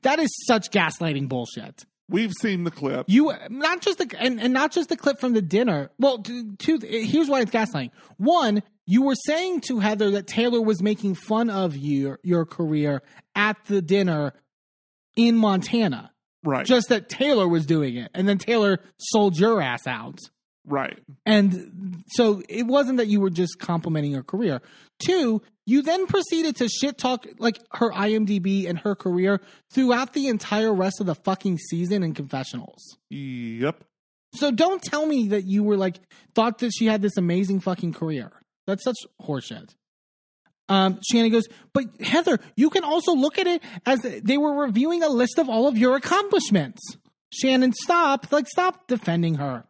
[0.02, 1.86] That is such gaslighting bullshit.
[2.10, 3.06] We've seen the clip.
[3.08, 5.92] You not just the and, and not just the clip from the dinner.
[6.00, 6.80] Well, two.
[6.82, 7.92] Here's why it's gaslighting.
[8.18, 13.04] One, you were saying to Heather that Taylor was making fun of your your career
[13.36, 14.34] at the dinner
[15.16, 16.10] in Montana.
[16.44, 16.66] Right.
[16.66, 20.20] Just that Taylor was doing it, and then Taylor sold your ass out.
[20.66, 21.00] right.
[21.26, 24.62] And so it wasn't that you were just complimenting her career.
[25.00, 29.40] Two, you then proceeded to shit talk like her IMDb and her career
[29.74, 32.98] throughout the entire rest of the fucking season in confessionals.
[33.10, 33.84] Yep.
[34.36, 36.00] So don't tell me that you were like
[36.34, 38.32] thought that she had this amazing fucking career.
[38.68, 39.76] That's such horseshit.
[40.70, 45.04] Um, Shannon goes, but Heather, you can also look at it as they were reviewing
[45.04, 46.82] a list of all of your accomplishments.
[47.32, 48.32] Shannon, stop!
[48.32, 49.66] Like, stop defending her.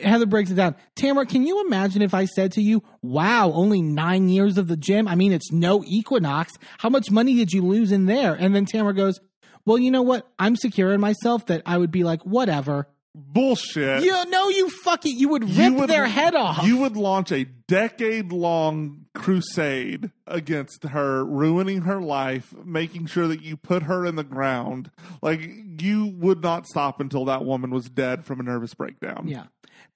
[0.00, 0.76] Heather breaks it down.
[0.96, 4.76] Tamra, can you imagine if I said to you, wow, only nine years of the
[4.76, 5.08] gym?
[5.08, 6.52] I mean, it's no equinox.
[6.78, 8.34] How much money did you lose in there?
[8.34, 9.18] And then Tamra goes,
[9.66, 10.28] well, you know what?
[10.38, 12.86] I'm secure in myself that I would be like, whatever.
[13.14, 14.04] Bullshit.
[14.04, 16.62] You know, you fucking, you would rip You would- their head off.
[16.64, 23.42] You would launch a decade long crusade against her, ruining her life, making sure that
[23.42, 24.90] you put her in the ground.
[25.20, 25.40] Like
[25.80, 29.26] you would not stop until that woman was dead from a nervous breakdown.
[29.26, 29.44] Yeah.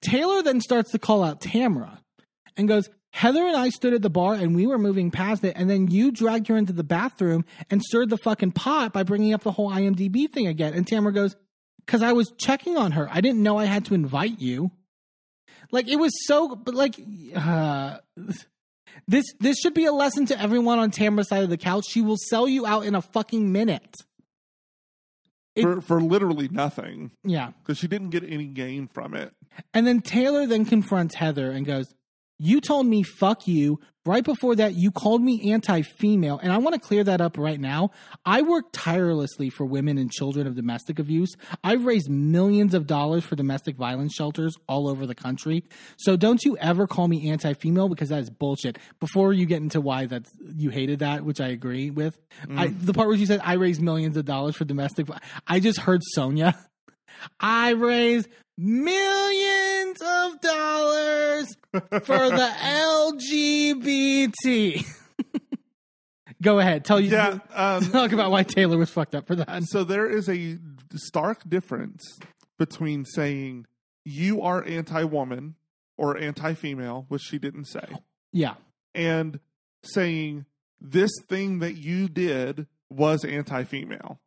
[0.01, 1.99] Taylor then starts to call out Tamra
[2.57, 5.53] and goes, Heather and I stood at the bar and we were moving past it,
[5.55, 9.33] and then you dragged her into the bathroom and stirred the fucking pot by bringing
[9.33, 10.73] up the whole IMDb thing again.
[10.73, 11.35] And Tamra goes,
[11.85, 13.07] Because I was checking on her.
[13.11, 14.71] I didn't know I had to invite you.
[15.71, 16.99] Like, it was so, but like,
[17.35, 17.97] uh,
[19.07, 21.85] this this should be a lesson to everyone on Tamra's side of the couch.
[21.89, 23.95] She will sell you out in a fucking minute.
[25.55, 27.51] It- For, for literally nothing Yeah.
[27.61, 29.33] because she didn't get any gain from it.
[29.73, 31.93] And then Taylor then confronts Heather and goes,
[32.39, 33.79] You told me fuck you.
[34.05, 36.37] Right before that, you called me anti female.
[36.43, 37.91] And I want to clear that up right now.
[38.25, 41.33] I work tirelessly for women and children of domestic abuse.
[41.63, 45.63] I've raised millions of dollars for domestic violence shelters all over the country.
[45.95, 48.77] So don't you ever call me anti female because that is bullshit.
[48.99, 52.59] Before you get into why that's, you hated that, which I agree with, mm.
[52.59, 55.07] I, the part where you said I raised millions of dollars for domestic,
[55.47, 56.57] I just heard Sonja.
[57.39, 62.51] I raised millions of dollars for the
[63.93, 64.85] LGBT.
[66.41, 67.11] Go ahead, tell you.
[67.11, 67.39] Yeah.
[67.53, 69.63] Um, Talk about why Taylor was fucked up for that.
[69.63, 70.57] so there is a
[70.95, 72.19] stark difference
[72.59, 73.65] between saying
[74.03, 75.55] you are anti woman
[75.97, 77.87] or anti female, which she didn't say,
[78.33, 78.55] Yeah,
[78.93, 79.39] and
[79.83, 80.45] saying
[80.81, 84.19] this thing that you did was anti female,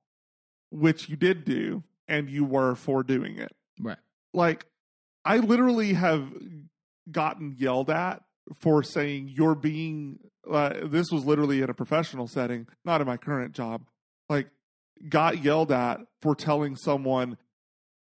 [0.71, 3.53] which you did do, and you were for doing it.
[3.79, 3.99] right.
[4.35, 4.67] Like,
[5.25, 6.29] I literally have
[7.11, 8.23] gotten yelled at
[8.61, 10.19] for saying you're being,
[10.51, 13.83] uh, this was literally in a professional setting, not in my current job.
[14.29, 14.49] Like,
[15.09, 17.37] got yelled at for telling someone,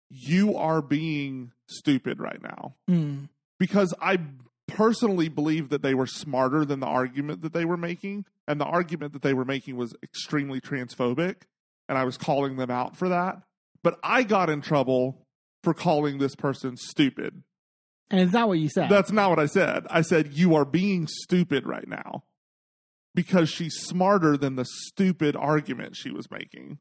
[0.10, 3.30] you are being stupid right now Mm.
[3.60, 4.20] because I
[4.68, 8.66] personally believe that they were smarter than the argument that they were making, and the
[8.66, 11.44] argument that they were making was extremely transphobic,
[11.90, 13.42] and I was calling them out for that.
[13.84, 15.23] But I got in trouble
[15.64, 17.44] for calling this person stupid.
[18.12, 18.90] And is that what you said?
[18.90, 19.88] That's not what I said.
[19.90, 22.26] I said you are being stupid right now
[23.16, 26.80] because she's smarter than the stupid argument she was making.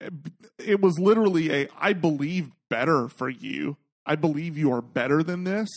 [0.00, 0.12] It,
[0.58, 3.76] it was literally a I believe better for you.
[4.04, 5.68] I believe you are better than this.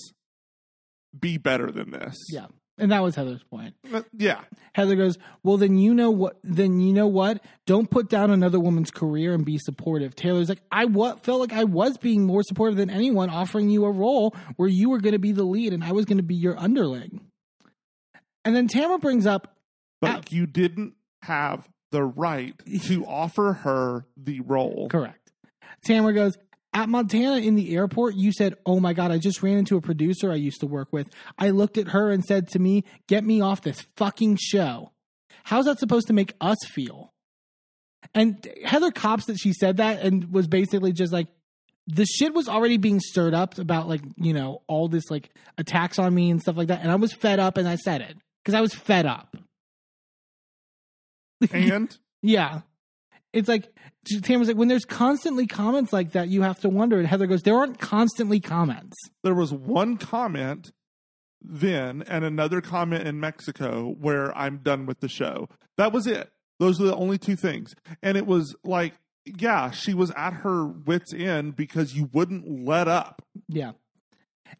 [1.17, 2.17] Be better than this.
[2.29, 2.47] yeah,
[2.77, 3.73] and that was Heather's point.
[3.93, 4.41] Uh, Yeah.
[4.73, 6.37] Heather goes, "Well, then you know what?
[6.43, 7.43] Then you know what?
[7.65, 11.53] Don't put down another woman's career and be supportive." Taylor's like, "I what felt like
[11.53, 15.13] I was being more supportive than anyone, offering you a role where you were going
[15.13, 17.21] to be the lead and I was going to be your underling."
[18.43, 19.55] And then Tamra brings up,
[20.01, 24.87] But you didn't have the right to offer her the role.
[24.89, 25.31] correct.
[25.87, 26.37] Tamra goes,
[26.75, 29.81] "At Montana in the airport, you said, "Oh my god, I just ran into a
[29.81, 31.09] producer I used to work with.
[31.39, 34.91] I looked at her and said to me, "Get me off this fucking show."
[35.45, 37.13] How's that supposed to make us feel?
[38.13, 41.27] And Heather cops that she said that and was basically just like,
[41.87, 45.99] the shit was already being stirred up about like, you know, all this like attacks
[45.99, 46.81] on me and stuff like that.
[46.81, 49.37] And I was fed up and I said it because I was fed up.
[51.51, 52.61] And Yeah.
[53.35, 53.71] It's like,
[54.23, 56.97] Tam was like, when there's constantly comments like that, you have to wonder.
[56.97, 58.95] And Heather goes, there aren't constantly comments.
[59.23, 60.71] there was one comment
[61.41, 65.49] then and another comment in Mexico where I'm done with the show.
[65.77, 66.31] That was it.
[66.59, 67.75] Those are the only two things.
[68.01, 68.93] And it was like,
[69.25, 73.21] yeah, she was at her wits' end because you wouldn't let up.
[73.49, 73.73] Yeah.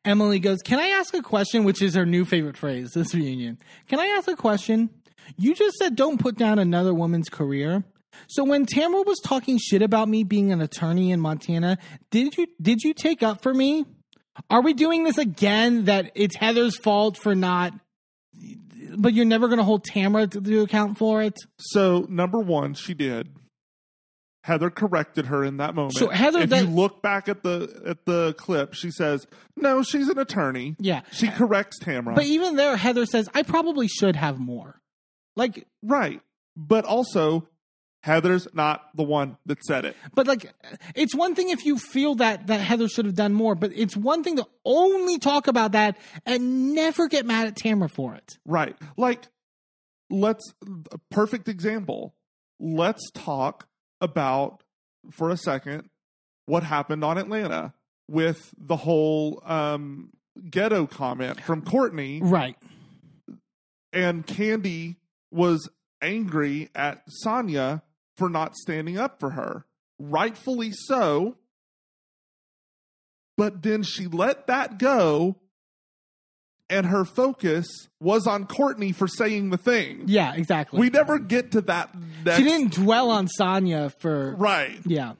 [0.03, 1.63] Emily goes, Can I ask a question?
[1.63, 3.57] Which is her new favorite phrase this reunion.
[3.87, 4.89] Can I ask a question?
[5.37, 7.83] You just said don't put down another woman's career.
[8.27, 11.77] So when Tamra was talking shit about me being an attorney in Montana,
[12.11, 13.85] did you did you take up for me?
[14.49, 17.73] Are we doing this again that it's Heather's fault for not
[18.97, 21.33] but you're never going to hold Tamra to, to account for it?
[21.57, 23.29] So, number one, she did.
[24.43, 25.97] Heather corrected her in that moment.
[25.97, 29.25] So Heather- if that- you look back at the at the clip, she says,
[29.57, 31.01] "No, she's an attorney." Yeah.
[31.11, 32.13] She corrects Tamra.
[32.13, 34.79] But even there Heather says I probably should have more.
[35.35, 36.21] Like right.
[36.55, 37.47] But also,
[38.05, 39.97] Heather's not the one that said it.
[40.13, 40.53] But like,
[40.93, 43.97] it's one thing if you feel that that Heather should have done more, but it's
[43.97, 48.37] one thing to only talk about that and never get mad at Tamra for it.
[48.45, 48.77] Right.
[48.95, 49.23] Like,
[50.11, 50.53] let's,
[50.91, 52.13] a perfect example.
[52.59, 53.67] Let's talk
[53.99, 54.61] about,
[55.09, 55.89] for a second,
[56.45, 57.73] what happened on Atlanta
[58.07, 60.11] with the whole um,
[60.47, 62.19] ghetto comment from Courtney.
[62.21, 62.55] Right.
[63.91, 64.97] And Kandi
[65.31, 65.67] was
[66.03, 67.81] angry at Sanya
[68.17, 69.65] for not standing up for her.
[69.99, 71.37] Rightfully so.
[73.37, 75.35] But then she let that go
[76.69, 77.67] and her focus
[77.99, 80.03] was on Courtney for saying the thing.
[80.07, 80.79] Yeah, exactly.
[80.79, 81.95] We never get to that.
[82.23, 84.79] Next, she didn't dwell on Sanya for Right.
[84.85, 85.13] Yeah.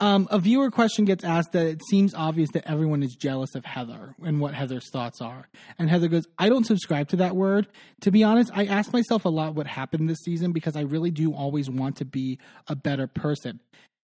[0.00, 3.64] Um, a viewer question gets asked that it seems obvious that everyone is jealous of
[3.64, 5.48] Heather and what Heather's thoughts are.
[5.78, 7.66] And Heather goes, I don't subscribe to that word.
[8.02, 11.10] To be honest, I ask myself a lot what happened this season because I really
[11.10, 12.38] do always want to be
[12.68, 13.60] a better person.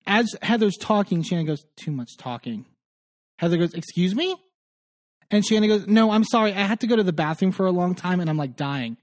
[0.08, 2.66] As Heather's talking, Shannon goes, Too much talking.
[3.40, 4.36] Heather goes, Excuse me?
[5.32, 6.54] And Shannon goes, No, I'm sorry.
[6.54, 8.98] I had to go to the bathroom for a long time and I'm like dying.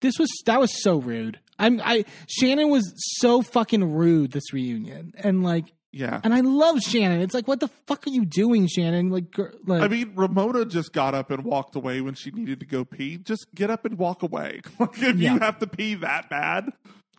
[0.00, 1.38] This was that was so rude.
[1.58, 5.14] I'm I Shannon was so fucking rude this reunion.
[5.16, 6.20] And like Yeah.
[6.24, 7.20] and I love Shannon.
[7.20, 9.10] It's like, what the fuck are you doing, Shannon?
[9.10, 12.66] Like, like I mean, Ramona just got up and walked away when she needed to
[12.66, 13.16] go pee.
[13.18, 14.60] Just get up and walk away.
[14.80, 15.34] Like, if Yeah.
[15.34, 16.70] you have to pee that bad,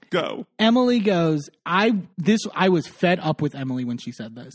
[0.10, 0.46] go.
[0.60, 4.54] Emily goes, I this I was fed up with Emily when she said this.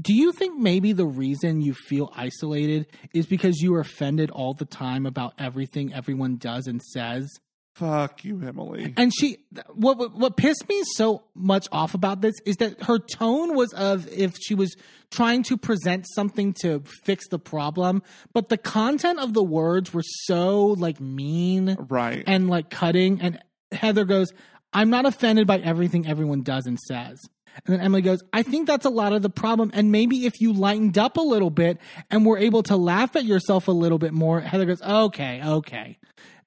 [0.00, 4.52] Do you think maybe the reason you feel isolated is because you are offended all
[4.54, 7.28] the time about everything everyone does and says?
[7.74, 8.94] Fuck you, Emily.
[8.96, 9.38] And she,
[9.74, 13.72] what, what what pissed me so much off about this is that her tone was
[13.72, 14.76] of if she was
[15.10, 20.04] trying to present something to fix the problem, but the content of the words were
[20.04, 22.22] so like mean Right.
[22.28, 23.20] and like cutting.
[23.20, 23.40] And
[23.72, 24.28] Heather goes,
[24.72, 27.18] "I'm not offended by everything everyone does and says."
[27.66, 29.70] And then Emily goes, I think that's a lot of the problem.
[29.74, 31.78] And maybe if you lightened up a little bit
[32.10, 35.98] and were able to laugh at yourself a little bit more, Heather goes, okay, okay.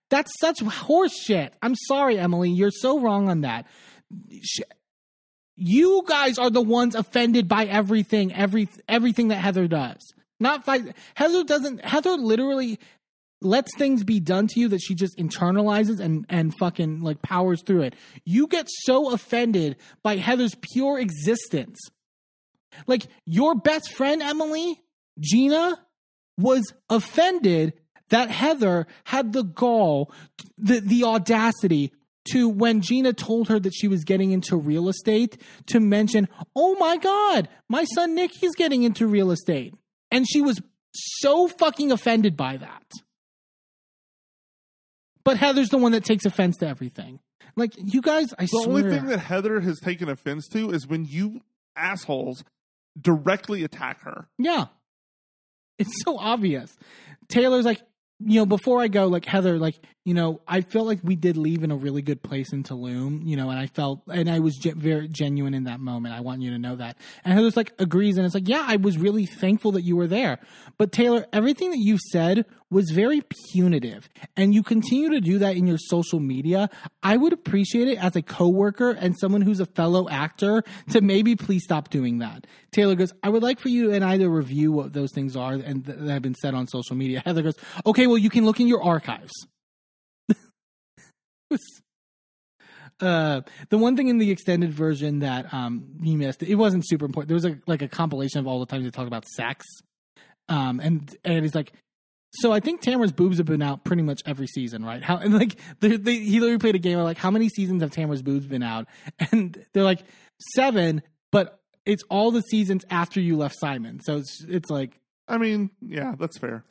[0.10, 1.54] That's such horse shit.
[1.62, 2.50] I'm sorry, Emily.
[2.50, 3.68] You're so wrong on that.
[5.56, 10.02] You guys are the ones offended by everything, every everything that Heather does.
[10.40, 10.96] Not fight.
[11.16, 11.84] Heather doesn't.
[11.84, 12.80] Heather literally
[13.42, 17.62] lets things be done to you that she just internalizes and and fucking like powers
[17.64, 17.96] through it.
[18.24, 21.80] You get so offended by Heather's pure existence.
[22.86, 24.80] Like your best friend Emily,
[25.20, 25.80] Gina
[26.38, 27.74] was offended
[28.10, 30.12] that Heather had the gall,
[30.58, 31.92] the the audacity
[32.32, 36.76] to when Gina told her that she was getting into real estate to mention, "Oh
[36.76, 39.74] my god, my son Nicky's getting into real estate."
[40.12, 40.62] And she was
[40.94, 42.92] so fucking offended by that.
[45.24, 47.20] But Heather's the one that takes offense to everything.
[47.58, 48.64] Like you guys, I the swear.
[48.64, 51.42] The only thing that Heather has taken offense to is when you
[51.76, 52.44] assholes
[53.00, 54.28] directly attack her.
[54.38, 54.68] Yeah.
[55.78, 56.76] It's so obvious.
[57.28, 57.82] Taylor's like,
[58.20, 61.36] you know, before I go, like Heather, like, you know, I felt like we did
[61.36, 64.40] leave in a really good place in Tulum, you know, and I felt, and I
[64.40, 66.16] was ge- very genuine in that moment.
[66.16, 66.96] I want you to know that.
[67.26, 68.16] And Heather's like, agrees.
[68.16, 70.40] And it's like, yeah, I was really thankful that you were there.
[70.78, 73.22] But Taylor, everything that you said was very
[73.52, 74.08] punitive.
[74.38, 76.70] And you continue to do that in your social media.
[77.04, 81.36] I would appreciate it as a coworker and someone who's a fellow actor to maybe
[81.36, 82.48] please stop doing that.
[82.72, 85.56] Taylor goes, I would like for you and I to review what those things are
[85.56, 87.22] and th- that have been said on social media.
[87.26, 87.56] Heather goes,
[87.86, 89.34] okay, well, you can look in your archives.
[93.02, 97.06] uh, the one thing in the extended version that um, you missed, it wasn't super
[97.06, 97.30] important.
[97.30, 99.66] There was a, like a compilation of all the times they talk about sex.
[100.50, 101.74] Um, and, and it's like,
[102.32, 105.02] so I think Tamra's boobs have been out pretty much every season, right?
[105.02, 107.82] How and like they, they, he literally played a game of like how many seasons
[107.82, 108.88] have Tamra's boobs been out,
[109.32, 110.02] and they're like
[110.56, 111.02] seven,
[111.32, 114.02] but it's all the seasons after you left Simon.
[114.04, 116.64] So it's it's like I mean, yeah, that's fair.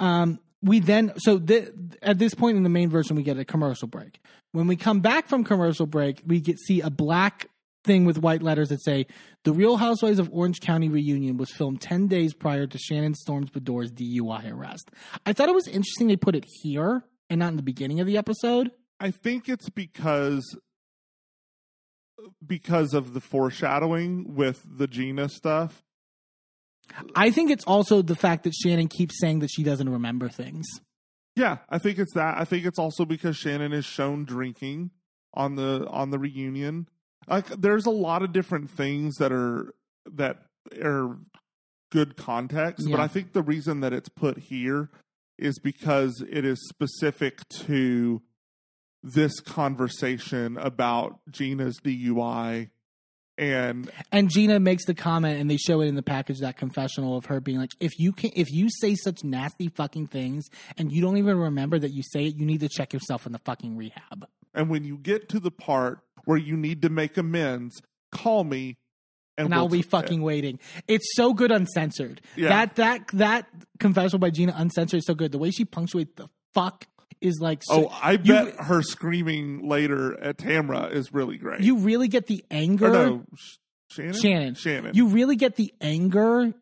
[0.00, 1.68] um, we then so th-
[2.02, 4.20] at this point in the main version we get a commercial break.
[4.52, 7.48] When we come back from commercial break, we get see a black
[7.84, 9.06] thing with white letters that say
[9.44, 13.50] the Real Housewives of Orange County reunion was filmed 10 days prior to Shannon Storms
[13.50, 14.90] Beador's DUI arrest.
[15.26, 18.06] I thought it was interesting they put it here and not in the beginning of
[18.06, 18.70] the episode.
[18.98, 20.56] I think it's because
[22.44, 25.83] because of the foreshadowing with the Gina stuff.
[27.14, 30.66] I think it's also the fact that Shannon keeps saying that she doesn't remember things.
[31.36, 32.36] Yeah, I think it's that.
[32.38, 34.90] I think it's also because Shannon is shown drinking
[35.32, 36.88] on the on the reunion.
[37.26, 39.74] Like there's a lot of different things that are
[40.12, 40.42] that
[40.82, 41.18] are
[41.90, 44.90] good context, but I think the reason that it's put here
[45.38, 48.22] is because it is specific to
[49.02, 52.70] this conversation about Gina's DUI
[53.36, 57.16] and And Gina makes the comment, and they show it in the package that confessional
[57.16, 60.46] of her being like, "If you can, if you say such nasty fucking things,
[60.78, 63.32] and you don't even remember that you say it, you need to check yourself in
[63.32, 67.16] the fucking rehab." and when you get to the part where you need to make
[67.16, 67.82] amends,
[68.12, 68.76] call me
[69.36, 70.60] and, And we'll I'll be fucking waiting.
[70.86, 72.20] It's so good uncensored.
[72.36, 72.50] Yeah.
[72.50, 73.46] That that that
[73.80, 75.32] confessional by Gina uncensored is so good.
[75.32, 76.86] The way she punctuates the fuck
[77.24, 77.62] is like.
[77.64, 81.60] So, Oh, I you- bet her screaming later at Tamra is really great.
[81.62, 82.86] you really get the anger.
[82.88, 83.24] or no,
[83.90, 84.12] Shannon.
[84.14, 84.54] Shannon.
[84.54, 84.94] Shannon.
[84.94, 86.52] you really get the anger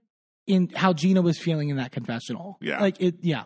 [0.47, 2.59] in how Gina was feeling in that confessional.
[2.61, 2.81] Yeah.
[2.81, 3.45] Like it yeah.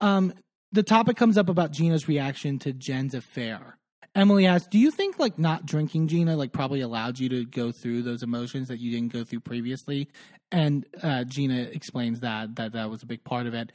[0.00, 0.32] Um,
[0.72, 3.76] the topic comes up about Gina's reaction to Jen's affair.
[4.14, 7.70] Emily asks, "Do you think like not drinking Gina like probably allowed you to go
[7.72, 10.08] through those emotions that you didn't go through previously?"
[10.50, 13.70] And uh, Gina explains that that that was a big part of it.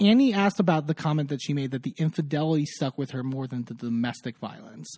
[0.00, 3.46] Andy asked about the comment that she made that the infidelity stuck with her more
[3.46, 4.88] than the domestic violence.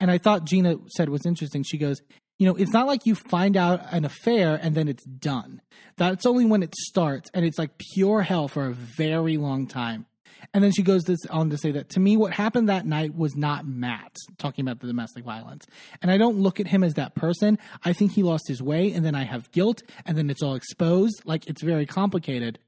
[0.00, 1.62] And I thought Gina said was interesting.
[1.62, 2.00] She goes,
[2.38, 5.62] you know, it's not like you find out an affair and then it's done.
[5.96, 10.06] That's only when it starts and it's like pure hell for a very long time.
[10.52, 13.14] And then she goes this on to say that to me, what happened that night
[13.14, 15.66] was not Matt talking about the domestic violence.
[16.02, 17.58] And I don't look at him as that person.
[17.84, 20.54] I think he lost his way and then I have guilt and then it's all
[20.54, 21.22] exposed.
[21.24, 22.58] Like it's very complicated.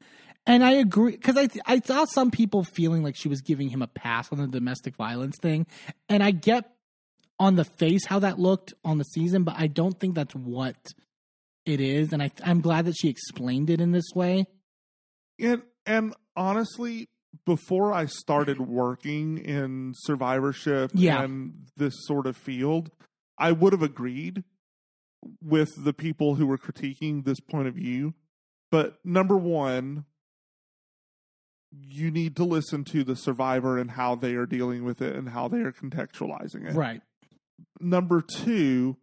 [0.49, 3.83] And I agree because I I saw some people feeling like she was giving him
[3.83, 5.67] a pass on the domestic violence thing,
[6.09, 6.65] and I get
[7.39, 10.75] on the face how that looked on the season, but I don't think that's what
[11.67, 12.12] it is.
[12.12, 14.47] And I I'm glad that she explained it in this way.
[15.39, 17.09] And and honestly,
[17.44, 21.23] before I started working in survivorship Yeah.
[21.23, 22.91] and this sort of field,
[23.36, 24.44] I would have agreed
[25.43, 28.15] with the people who were critiquing this point of view.
[28.70, 30.05] But number one,
[31.86, 35.28] you need to listen to the survivor and how they are dealing with it and
[35.28, 36.74] how they are contextualizing it.
[36.74, 37.02] Right.
[37.81, 38.97] Number two,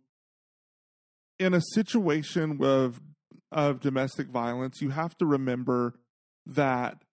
[1.39, 3.01] in a situation of
[3.51, 5.95] of domestic violence, you have to remember
[6.45, 7.03] that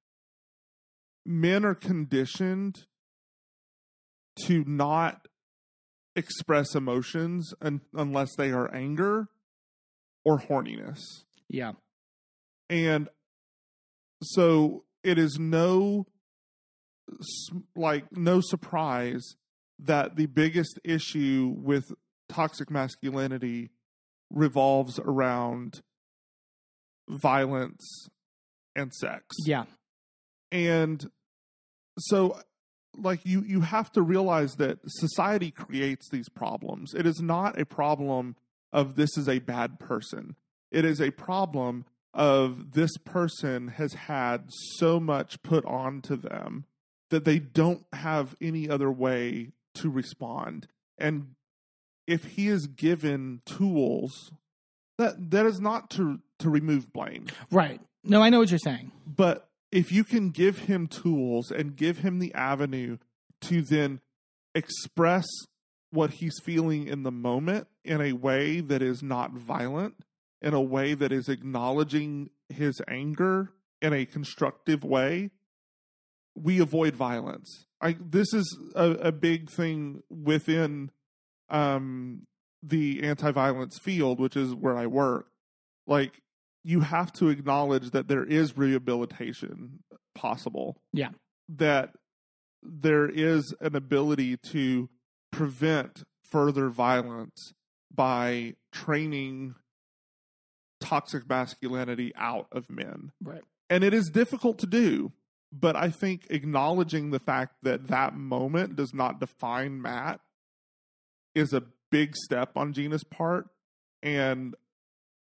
[1.25, 2.85] men are conditioned
[4.47, 5.29] to not
[6.17, 9.29] express emotions un- unless they are anger
[10.25, 11.01] or horniness.
[11.49, 11.73] Yeah.
[12.69, 13.09] And
[14.23, 16.07] so it is no
[17.75, 19.37] like no surprise
[19.79, 21.93] that the biggest issue with
[22.29, 23.71] toxic masculinity
[24.31, 25.83] revolves around
[27.09, 28.09] violence
[28.75, 29.25] and sex.
[29.45, 29.65] Yeah.
[30.51, 31.05] And
[31.99, 32.39] so
[32.97, 36.95] like you you have to realize that society creates these problems.
[36.95, 38.37] It is not a problem
[38.73, 40.37] of this is a bad person.
[40.71, 41.85] It is a problem
[42.15, 44.45] of this person has had
[44.77, 46.65] so much put onto them
[47.11, 50.67] that they don't have any other way to respond.
[50.99, 51.35] And
[52.07, 54.33] if he is given tools
[54.99, 57.81] that that is not to to remove blame Right.
[58.05, 58.91] No, I know what you're saying.
[59.07, 62.99] but if you can give him tools and give him the avenue
[63.43, 64.01] to then
[64.55, 65.25] express
[65.91, 69.95] what he's feeling in the moment in a way that is not violent,
[70.43, 75.31] in a way that is acknowledging his anger in a constructive way,
[76.35, 77.67] we avoid violence.
[77.81, 80.91] I this is a, a big thing within
[81.49, 82.27] um,
[82.63, 85.27] the anti-violence field, which is where I work.
[85.87, 86.21] Like
[86.65, 89.81] you have to acknowledge that there is rehabilitation
[90.15, 90.81] possible.
[90.93, 91.11] Yeah.
[91.49, 91.91] That
[92.63, 94.89] there is an ability to
[95.33, 97.53] prevent further violence
[97.93, 99.55] by training
[100.83, 103.13] toxic masculinity out of men.
[103.23, 103.43] Right.
[103.71, 105.13] And it is difficult to do,
[105.53, 110.21] but I think acknowledging the fact that that moment does not define Matt
[111.35, 113.49] is a big step on Gina's part.
[114.03, 114.55] And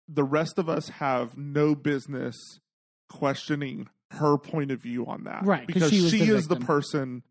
[0.08, 2.36] the rest of us have no business
[3.08, 5.44] questioning her point of view on that.
[5.44, 7.23] Right, 'cause Because she she, the is the person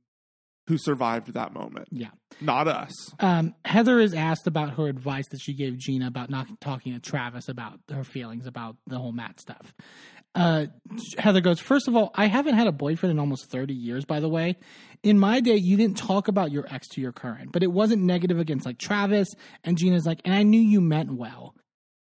[0.67, 2.11] who survived that moment, Yeah.
[2.39, 2.93] not us.
[3.19, 6.99] Um, Heather is asked about her advice that she gave Gina about not talking to
[6.99, 9.73] Travis about her feelings about the whole Matt stuff.
[10.35, 10.65] Uh,
[11.17, 14.19] Heather goes, First of all, I haven't had a boyfriend in almost 30 years, by
[14.19, 14.57] the way.
[15.03, 18.01] In my day, you didn't talk about your ex to your current, but it wasn't
[18.03, 19.27] negative against like Travis.
[19.63, 21.55] And Gina's like, And I knew you meant well,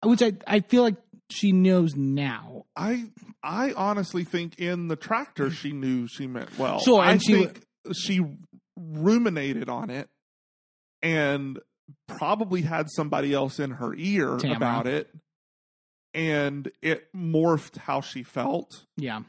[0.03, 0.97] which I, I feel like
[1.31, 2.65] she knows now.
[2.75, 3.05] I
[3.43, 6.81] I honestly think in the tractor she knew she meant well.
[6.81, 7.61] Sure, I and she think
[7.93, 8.21] she
[8.77, 10.09] ruminated on it
[11.03, 11.59] and
[12.07, 14.57] probably had somebody else in her ear Tamra.
[14.57, 15.09] about it,
[16.15, 18.85] and it morphed how she felt.
[18.97, 19.21] Yeah,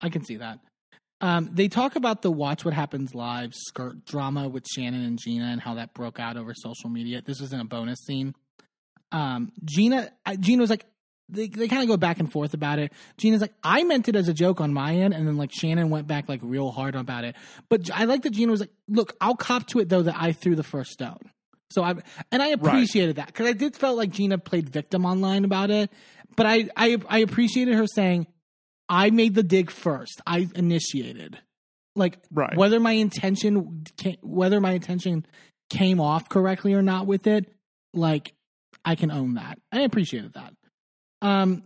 [0.00, 0.58] I can see that.
[1.20, 5.44] Um, they talk about the Watch What Happens Live skirt drama with Shannon and Gina
[5.44, 7.22] and how that broke out over social media.
[7.24, 8.34] This was in a bonus scene.
[9.12, 10.84] Um, Gina, I- Gina was like,
[11.28, 12.92] they, they kind of go back and forth about it.
[13.16, 15.88] Gina's like, I meant it as a joke on my end, and then like Shannon
[15.90, 17.36] went back like real hard about it.
[17.68, 20.32] But I like that Gina was like, look, I'll cop to it though that I
[20.32, 21.18] threw the first stone.
[21.70, 21.94] So I
[22.30, 25.90] and I appreciated that because I did felt like Gina played victim online about it,
[26.36, 28.26] but I I I appreciated her saying,
[28.90, 30.20] I made the dig first.
[30.26, 31.38] I initiated.
[31.96, 32.56] Like Right.
[32.56, 35.24] whether my intention ca- whether my intention
[35.70, 37.50] came off correctly or not with it,
[37.94, 38.34] like
[38.84, 39.58] I can own that.
[39.70, 40.52] I appreciated that.
[41.22, 41.62] Um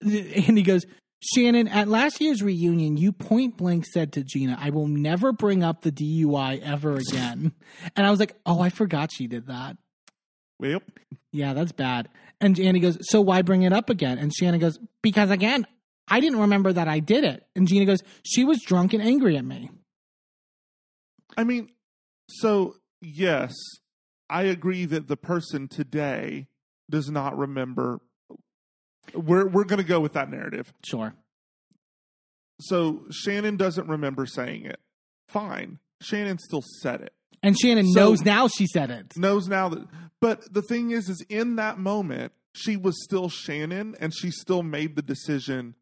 [0.00, 0.84] and he goes,
[1.20, 5.62] Shannon, at last year's reunion, you point blank said to Gina, I will never bring
[5.62, 7.52] up the DUI ever again.
[7.96, 9.76] and I was like, oh, I forgot she did that.
[10.60, 10.82] Yep.
[11.30, 12.08] Yeah, that's bad.
[12.40, 14.18] And Andy goes, so why bring it up again?
[14.18, 15.66] And Shannon goes, because again,
[16.08, 17.46] I didn't remember that I did it.
[17.54, 19.70] And Gina goes, she was drunk and angry at me.
[21.36, 21.70] I mean,
[22.28, 23.54] so yes,
[24.28, 26.48] I agree that the person today
[26.90, 28.00] does not remember.
[29.14, 30.72] We're we're going to go with that narrative.
[30.84, 31.14] Sure.
[32.60, 34.80] So Shannon doesn't remember saying it.
[35.28, 35.78] Fine.
[36.00, 37.12] Shannon still said it.
[37.42, 39.16] And Shannon So- knows now she said it.
[39.16, 39.86] Knows now that
[40.20, 44.62] but the thing is is in that moment she was still Shannon and she still
[44.62, 45.74] made the decision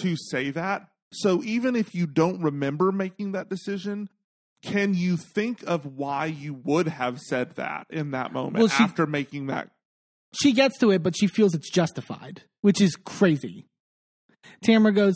[0.00, 0.88] to say that.
[1.12, 4.08] So even if you don't remember making that decision,
[4.62, 8.82] can you think of why you would have said that in that moment Well, she-
[8.82, 9.70] after making that
[10.32, 13.66] She gets to it, but she feels it's justified, which is crazy.
[14.64, 15.14] Tamra goes,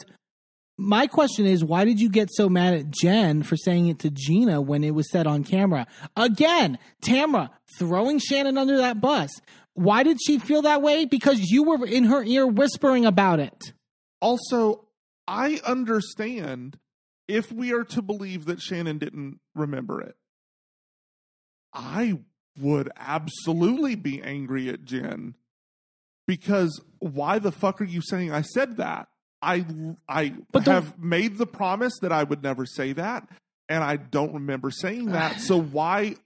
[0.79, 4.11] My question is, why did you get so mad at Jen for saying it to
[4.11, 5.87] Gina when it was said on camera?
[6.17, 9.31] Again, Tamra throwing Shannon under that bus.
[9.75, 11.05] Why did she feel that way?
[11.05, 13.73] Because you were in her ear whispering about it.
[14.21, 14.89] Also,
[15.27, 16.79] I understand
[17.29, 20.17] if we are to believe that Shannon didn't remember it.
[21.73, 22.19] I
[22.59, 25.35] would absolutely be angry at Jen
[26.27, 29.09] because why the fuck are you saying I said that?
[29.43, 29.65] I
[30.09, 33.27] I But have made the promise that I would never say that
[33.69, 35.41] and I don't remember saying that.
[35.41, 36.17] so why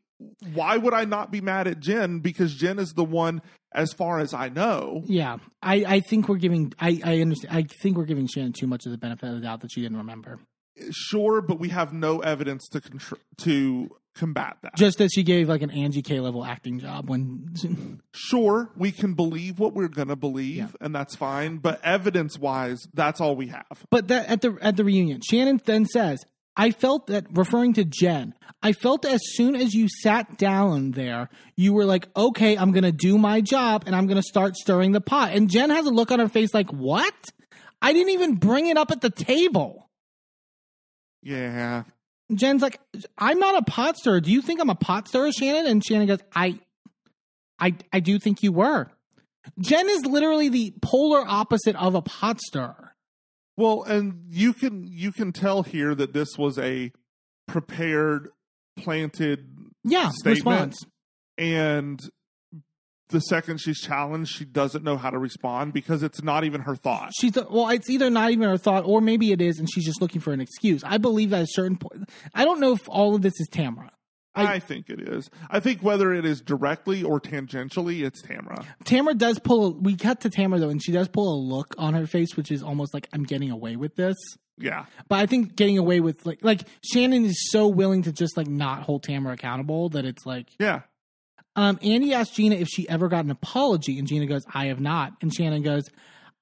[0.54, 3.42] why would I not be mad at Jen because Jen is the one
[3.74, 6.72] as far as I know Yeah, I, I think we're giving.
[6.80, 7.54] I, I understand.
[7.56, 9.82] I think we're giving Shannon too much of the benefit of the doubt that she
[9.82, 10.38] didn't remember.
[10.92, 14.76] sure, but we have no evidence to contr- to combat that.
[14.76, 18.00] Just as she gave like an Angie K level acting job when.
[18.14, 20.68] sure, we can believe what we're going to believe, Yeah.
[20.80, 21.58] and that's fine.
[21.58, 23.84] But evidence wise, that's all we have.
[23.90, 26.24] But that at the at the reunion, Shannon then says,
[26.56, 28.34] "I felt that referring to Jen.
[28.62, 32.92] I felt as soon as you sat down there, you were like, okay, I'm gonna
[32.92, 36.10] do my job and I'm gonna start stirring the pot." And Jen has a look
[36.10, 37.14] on her face like, "What?
[37.82, 39.90] I didn't even bring it up at the table."
[41.22, 41.84] Yeah,
[42.32, 42.80] Jen's like,
[43.18, 44.20] "I'm not a pot stirrer.
[44.20, 46.58] Do you think I'm a pot stirrer, Shannon?" And Shannon goes, "I,
[47.58, 48.90] I, I do think you were."
[49.60, 52.94] Jen is literally the polar opposite of a pot stirrer.
[53.58, 56.92] well, and you can you can tell here that this was a
[57.46, 58.30] prepared,
[58.78, 59.46] planted
[59.84, 60.34] Yeah, Statement.
[60.72, 60.86] response.
[61.36, 62.00] and
[63.08, 66.76] the second she's challenged, she doesn't know how to respond because it's not even her
[66.76, 67.12] thought.
[67.18, 70.00] She's well, it's either not even her thought, or maybe it is, and she's just
[70.00, 70.82] looking for an excuse.
[70.84, 72.08] I believe at a certain point.
[72.34, 73.90] I don't know if all of this is Tamra.
[74.36, 75.30] I- I, think it is.
[75.48, 78.66] I think whether it is directly or tangentially, it's Tamra.
[78.84, 79.74] Tamra does pull.
[79.74, 82.50] We cut to Tamra though, and she does pull a look on her face, which
[82.50, 84.16] is almost like I'm getting away with this.
[84.58, 84.86] Yeah.
[85.08, 88.48] But I think getting away with like like Shannon is so willing to just like
[88.48, 90.48] not hold Tamra accountable that it's like.
[90.58, 90.80] Yeah.
[91.56, 94.80] Um, Andy asked Gina if she ever got an apology, and Gina goes, "I have
[94.80, 95.84] not." And Shannon goes,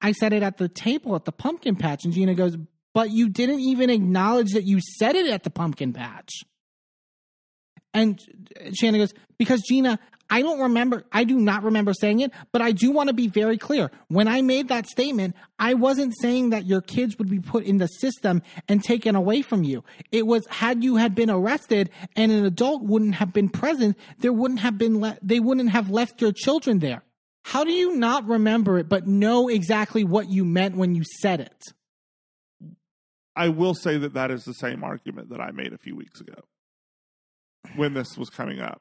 [0.00, 2.56] "I said it at the table at the pumpkin patch." And Gina goes,
[2.94, 6.30] "But you didn't even acknowledge that you said it at the pumpkin patch."
[7.94, 8.18] And
[8.74, 9.98] Shannon goes, "Because Gina,
[10.32, 11.04] I don't remember.
[11.12, 13.90] I do not remember saying it, but I do want to be very clear.
[14.08, 17.76] When I made that statement, I wasn't saying that your kids would be put in
[17.76, 19.84] the system and taken away from you.
[20.10, 24.32] It was had you had been arrested and an adult wouldn't have been present, there
[24.32, 27.02] wouldn't have been le- they wouldn't have left your children there.
[27.44, 31.40] How do you not remember it but know exactly what you meant when you said
[31.40, 31.62] it?
[33.36, 36.22] I will say that that is the same argument that I made a few weeks
[36.22, 36.44] ago
[37.76, 38.80] when this was coming up.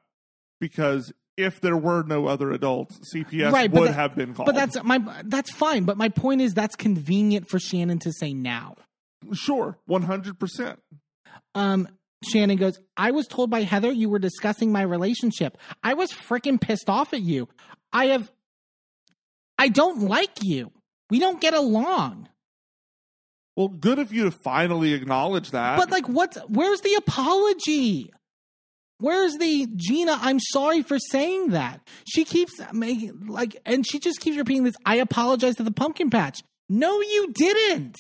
[0.59, 4.45] Because if there were no other adults, CPS Right, would that- have been called.
[4.47, 8.33] But that's my that's fine, but my point is that's convenient for Shannon to say
[8.33, 8.75] now.
[9.33, 10.77] sure, 100%.
[11.55, 11.87] um,
[12.23, 15.57] Shannon goes, I was told by Heather you were discussing my relationship.
[15.83, 17.47] I was freaking pissed off at you.
[17.91, 18.31] I have,
[19.57, 20.71] I don't like you.
[21.09, 22.29] We don't get along.
[23.57, 25.77] Well, good of you to finally acknowledge that.
[25.77, 26.37] But like, what?
[26.47, 28.11] Where's the apology?
[29.01, 30.17] Where's the Gina?
[30.21, 31.81] I'm sorry for saying that.
[32.07, 34.75] She keeps making like, and she just keeps repeating this.
[34.85, 36.41] I apologize to the pumpkin patch.
[36.69, 37.97] No, you didn't.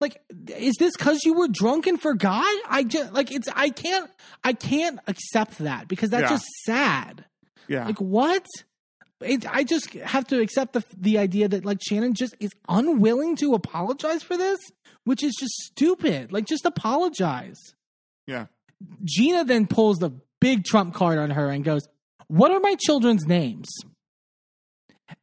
[0.00, 0.20] Like,
[0.54, 2.44] is this because you were drunk and forgot?
[2.68, 3.48] I just like it's.
[3.54, 4.10] I can't.
[4.44, 6.28] I can't accept that because that's Yeah.
[6.36, 7.24] just sad.
[7.68, 7.86] yeah.
[7.86, 8.44] Like what?
[9.22, 13.36] It, I just have to accept the the idea that like Shannon just is unwilling
[13.36, 14.60] to apologize for this,
[15.04, 16.30] which is just stupid.
[16.30, 17.58] Like just apologize.
[18.26, 18.46] yeah.
[19.04, 21.88] Gina then pulls the big trump card on her and goes,
[22.28, 23.68] "What are my children's names?"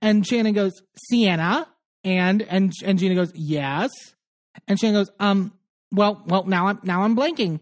[0.01, 0.73] And Shannon goes,
[1.09, 1.67] "Sienna,
[2.03, 3.91] And and and Gina goes, "Yes."
[4.67, 5.53] And Shannon goes, "Um,
[5.91, 7.59] well, well, now I'm now I'm blanking."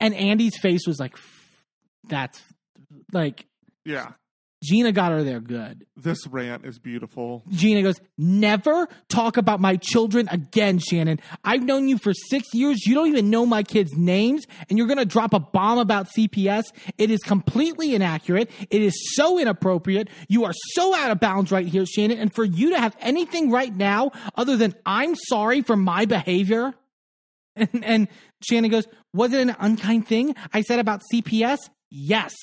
[0.00, 1.16] And Andy's face was like,
[2.08, 2.40] "That's
[3.12, 3.46] like
[3.84, 4.12] Yeah.
[4.62, 7.42] Gina got her there good." This rant is beautiful.
[7.48, 11.20] Gina goes, Never talk about my children again, Shannon.
[11.42, 12.86] I've known you for six years.
[12.86, 16.08] You don't even know my kids' names, and you're going to drop a bomb about
[16.16, 16.64] CPS.
[16.98, 18.50] It is completely inaccurate.
[18.70, 20.08] It is so inappropriate.
[20.28, 22.18] You are so out of bounds right here, Shannon.
[22.18, 26.74] And for you to have anything right now other than I'm sorry for my behavior.
[27.56, 28.08] And, and
[28.46, 31.70] Shannon goes, Was it an unkind thing I said about CPS?
[31.90, 32.34] Yes.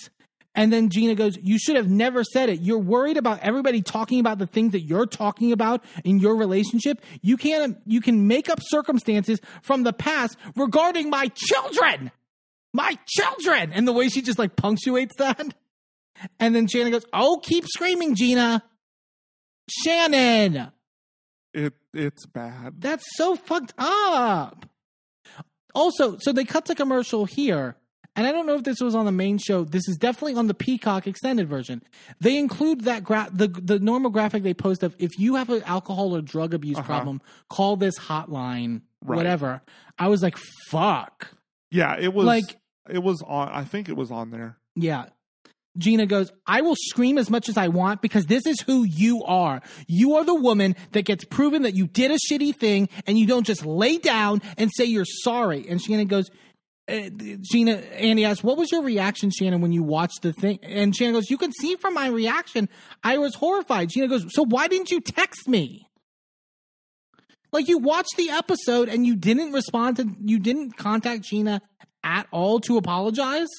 [0.55, 2.59] And then Gina goes, You should have never said it.
[2.61, 7.01] You're worried about everybody talking about the things that you're talking about in your relationship.
[7.21, 12.11] You can't, you can make up circumstances from the past regarding my children.
[12.73, 13.73] My children.
[13.73, 15.55] And the way she just like punctuates that.
[16.39, 18.63] And then Shannon goes, Oh, keep screaming, Gina.
[19.69, 20.71] Shannon.
[21.53, 22.75] It it's bad.
[22.79, 24.65] That's so fucked up.
[25.75, 27.75] Also, so they cut to commercial here,
[28.15, 29.63] and I don't know if this was on the main show.
[29.63, 31.81] This is definitely on the Peacock extended version.
[32.19, 35.63] They include that gra- the the normal graphic they post of if you have an
[35.63, 36.87] alcohol or drug abuse uh-huh.
[36.87, 39.17] problem, call this hotline, Right.
[39.17, 39.61] whatever.
[39.97, 40.37] I was like,
[40.69, 41.29] fuck.
[41.71, 42.57] Yeah, it was Like-
[42.89, 44.57] it was on I think it was on there.
[44.75, 45.05] Yeah.
[45.75, 49.23] Gina goes, I will scream as much as I want because this is who you
[49.23, 49.61] are.
[49.87, 53.25] You are the woman that gets proven that you did a shitty thing and you
[53.25, 55.65] don't just lay down and say you're sorry.
[55.67, 56.29] And Shannon goes,
[56.89, 57.09] uh,
[57.41, 60.59] Gina, Andy asks, what was your reaction, Shannon, when you watched the thing?
[60.61, 62.67] And Shannon goes, you can see from my reaction,
[63.03, 63.89] I was horrified.
[63.89, 65.87] Gina goes, so why didn't you text me?
[67.51, 71.61] Like you watched the episode and you didn't respond to, you didn't contact Gina
[72.03, 73.49] at all to apologize?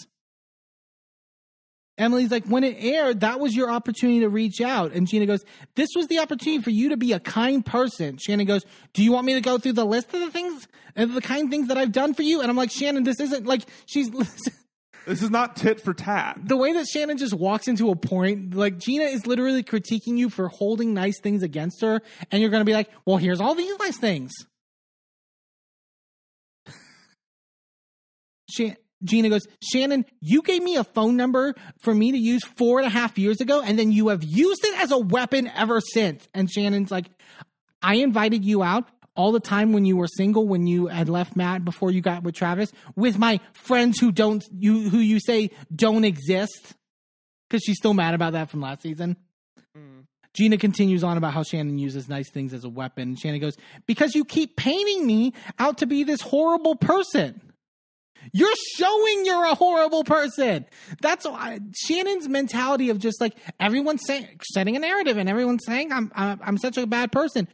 [1.97, 4.93] Emily's like, when it aired, that was your opportunity to reach out.
[4.93, 5.45] And Gina goes,
[5.77, 8.19] this was the opportunity for you to be a kind person.
[8.19, 8.65] Shannon goes,
[8.95, 10.67] do you want me to go through the list of the things,
[10.97, 12.41] of the kind things that I've done for you?
[12.41, 14.11] And I'm like, Shannon, this isn't like, she's,
[15.07, 16.39] This is not tit for tat.
[16.43, 20.31] the way that Shannon just walks into a point, like Gina is literally critiquing you
[20.31, 22.01] for holding nice things against her.
[22.31, 24.33] And you're going to be like, well, here's all these nice things.
[28.51, 32.79] Shan- Gina goes, Shannon, you gave me a phone number for me to use four
[32.79, 35.81] and a half years ago, and then you have used it as a weapon ever
[35.81, 36.27] since.
[36.35, 37.07] And Shannon's like,
[37.83, 41.37] I invited you out all the time when you were single, when you had left
[41.37, 45.51] Matt before you got with Travis, with my friends who don't you who you say
[45.75, 46.75] don't exist.
[47.49, 49.17] Because she's still mad about that from last season.
[49.77, 50.07] Mm.
[50.33, 53.15] Gina continues on about how Shannon uses nice things as a weapon.
[53.15, 57.41] Shannon goes, Because you keep painting me out to be this horrible person.
[58.33, 60.67] You're showing you're a horrible person.
[61.01, 65.93] That's why Shannon's mentality of just like everyone's saying, setting a narrative, and everyone's saying
[65.93, 67.49] I'm I'm, I'm such a bad person.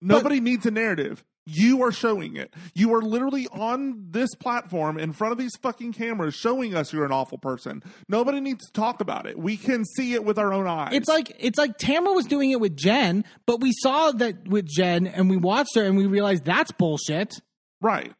[0.00, 1.24] Nobody needs a narrative.
[1.50, 2.52] You are showing it.
[2.74, 7.06] You are literally on this platform in front of these fucking cameras showing us you're
[7.06, 7.82] an awful person.
[8.06, 9.38] Nobody needs to talk about it.
[9.38, 10.90] We can see it with our own eyes.
[10.92, 14.66] It's like it's like Tamra was doing it with Jen, but we saw that with
[14.66, 17.40] Jen, and we watched her, and we realized that's bullshit.
[17.80, 18.12] right.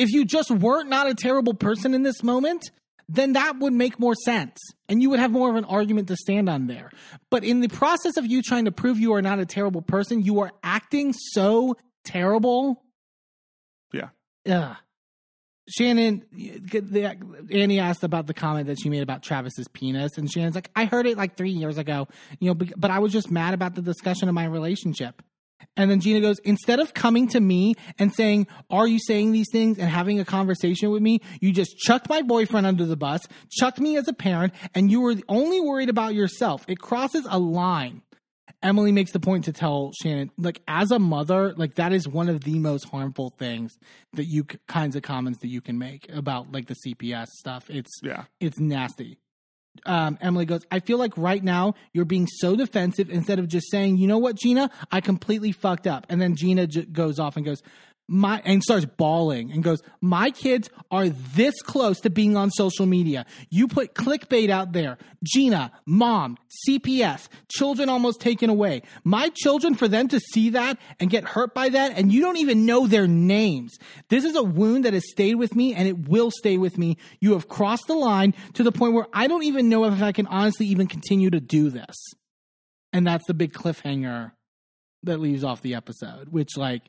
[0.00, 2.70] If you just weren't not a terrible person in this moment,
[3.06, 4.56] then that would make more sense.
[4.88, 6.90] And you would have more of an argument to stand on there.
[7.28, 10.22] But in the process of you trying to prove you are not a terrible person,
[10.22, 12.82] you are acting so terrible.
[13.92, 14.08] Yeah.
[14.46, 14.76] Yeah.
[15.68, 16.24] Shannon,
[17.52, 20.86] Andy asked about the comment that she made about Travis's penis, and Shannon's like, "I
[20.86, 22.08] heard it like three years ago,
[22.40, 25.22] you know, but I was just mad about the discussion of my relationship."
[25.76, 29.48] And then Gina goes, instead of coming to me and saying, Are you saying these
[29.50, 33.22] things and having a conversation with me, you just chucked my boyfriend under the bus,
[33.50, 36.64] chucked me as a parent, and you were only worried about yourself.
[36.68, 38.02] It crosses a line.
[38.62, 42.28] Emily makes the point to tell Shannon, like, as a mother, like, that is one
[42.28, 43.72] of the most harmful things
[44.14, 47.70] that you kinds of comments that you can make about, like, the CPS stuff.
[47.70, 48.24] It's, Yeah.
[48.38, 49.18] it's nasty.
[49.86, 53.70] Um, Emily goes, I feel like right now you're being so defensive instead of just
[53.70, 56.06] saying, you know what, Gina, I completely fucked up.
[56.08, 57.62] And then Gina j- goes off and goes,
[58.10, 62.84] my, and starts bawling and goes, my kids are this close to being on social
[62.84, 63.24] media.
[63.50, 64.98] You put clickbait out there.
[65.22, 68.82] Gina, mom, CPS, children almost taken away.
[69.04, 72.38] My children, for them to see that and get hurt by that, and you don't
[72.38, 73.78] even know their names.
[74.08, 76.96] This is a wound that has stayed with me and it will stay with me.
[77.20, 80.10] You have crossed the line to the point where I don't even know if I
[80.10, 81.96] can honestly even continue to do this.
[82.92, 84.32] And that's the big cliffhanger
[85.04, 86.82] that leaves off the episode, which like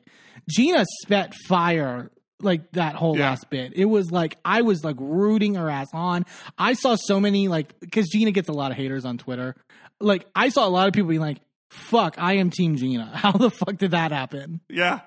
[0.50, 2.10] Gina spat fire
[2.40, 3.30] like that whole Yeah.
[3.30, 3.72] last bit.
[3.76, 6.24] It was like I was like rooting her ass on.
[6.58, 9.54] I saw so many like because Gina gets a lot of haters on Twitter.
[10.00, 11.38] Like I saw a lot of people being like,
[11.70, 13.06] fuck, I am Team Gina.
[13.14, 14.60] How the fuck did that happen?
[14.68, 15.00] Yeah.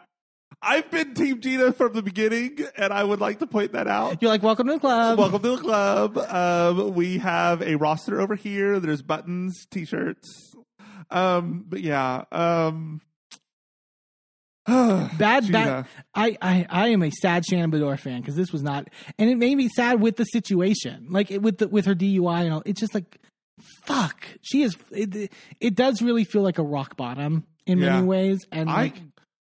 [0.61, 4.19] I've been Team Gina from the beginning, and I would like to point that out.
[4.21, 5.19] You're like, welcome to the club.
[5.19, 6.17] Welcome to the club.
[6.17, 8.79] Um, we have a roster over here.
[8.79, 10.54] There's buttons, t-shirts.
[11.11, 13.01] Um, but yeah, um,
[14.67, 15.43] Bad, bad.
[15.43, 15.85] Gina.
[16.15, 18.87] I, I, I am a sad Shannon Beador fan because this was not,
[19.19, 22.45] and it made me sad with the situation, like it, with the with her DUI
[22.45, 22.63] and all.
[22.65, 23.19] It's just like,
[23.85, 24.25] fuck.
[24.41, 24.75] She is.
[24.91, 27.91] It, it does really feel like a rock bottom in Yeah.
[27.93, 28.95] many ways, and I, like,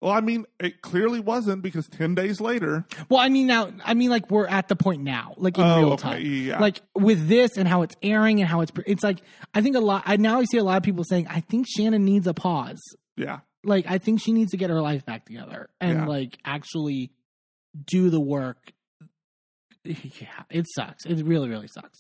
[0.06, 3.95] well, I mean, it clearly wasn't because 10 days later, well, I mean now, I
[3.95, 6.59] mean like we're at the point now, like in Oh, real okay, time, yeah.
[6.59, 9.19] like with this and how it's airing and how it's, it's like
[9.56, 10.03] I think a lot.
[10.06, 12.80] I now I see a lot of people saying I think Shannon needs a pause.
[13.17, 13.40] yeah.
[13.64, 16.06] like I think she needs to get her life back together and Yeah.
[16.06, 17.11] like actually
[17.88, 18.58] do the work.
[19.84, 21.06] Yeah, it sucks.
[21.06, 22.00] It really, really sucks.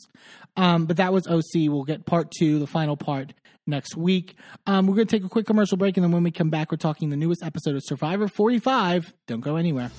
[0.57, 1.69] Um, but that was OC.
[1.69, 3.33] We'll get part two, the final part,
[3.67, 4.35] next week.
[4.67, 6.77] Um, we're gonna take a quick commercial break, and then when we come back, we're
[6.77, 9.13] talking the newest episode of Survivor 45.
[9.27, 9.91] Don't go anywhere.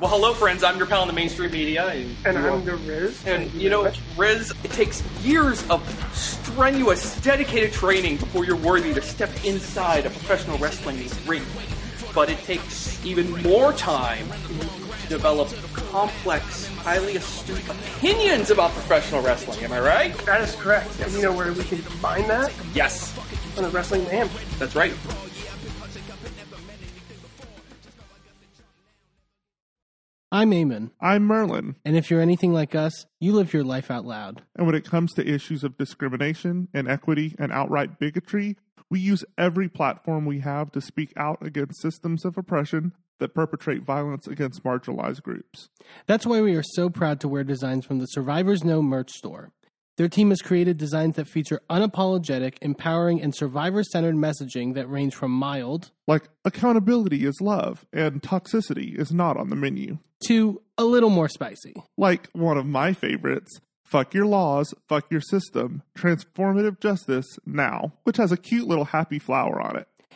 [0.00, 0.64] Well, hello, friends.
[0.64, 1.86] I'm your pal in the mainstream media.
[1.86, 3.24] And, And I'm are- the Riz.
[3.24, 3.96] And you know, very.
[4.16, 5.80] Riz, it takes years of
[6.12, 11.44] strenuous, dedicated training before you're worthy to step inside a professional wrestling ring.
[12.14, 14.81] But it takes even more time to
[15.12, 19.62] develop complex, highly astute opinions about professional wrestling.
[19.62, 20.16] Am I right?
[20.24, 20.98] that is correct.
[21.00, 22.50] And you know where we can find that?
[22.74, 23.14] Yes,
[23.58, 24.30] On the Wrestling Mayhem.
[24.58, 24.94] that's right.
[30.34, 31.76] I'm Eamon, I'm Merlin.
[31.84, 34.40] and if you're anything like us, you live your life out loud.
[34.56, 38.56] And when it comes to issues of discrimination, inequity, and outright bigotry,
[38.88, 43.82] we use every platform we have to speak out against systems of oppression that perpetrate
[43.82, 45.68] violence against marginalized groups.
[46.06, 49.52] That's why we are so proud to wear designs from the Survivors Know merch store.
[49.98, 55.14] Their team has created designs that feature unapologetic, empowering, and survivor centered messaging that range
[55.14, 59.98] from mild Like, accountability is love, and toxicity is not on the menu.
[60.28, 61.74] to a little more spicy.
[61.98, 68.16] Like one of my favorites, Fuck Your Laws, Fuck Your System, Transformative Justice Now, which
[68.16, 69.86] has a cute little happy flower on it.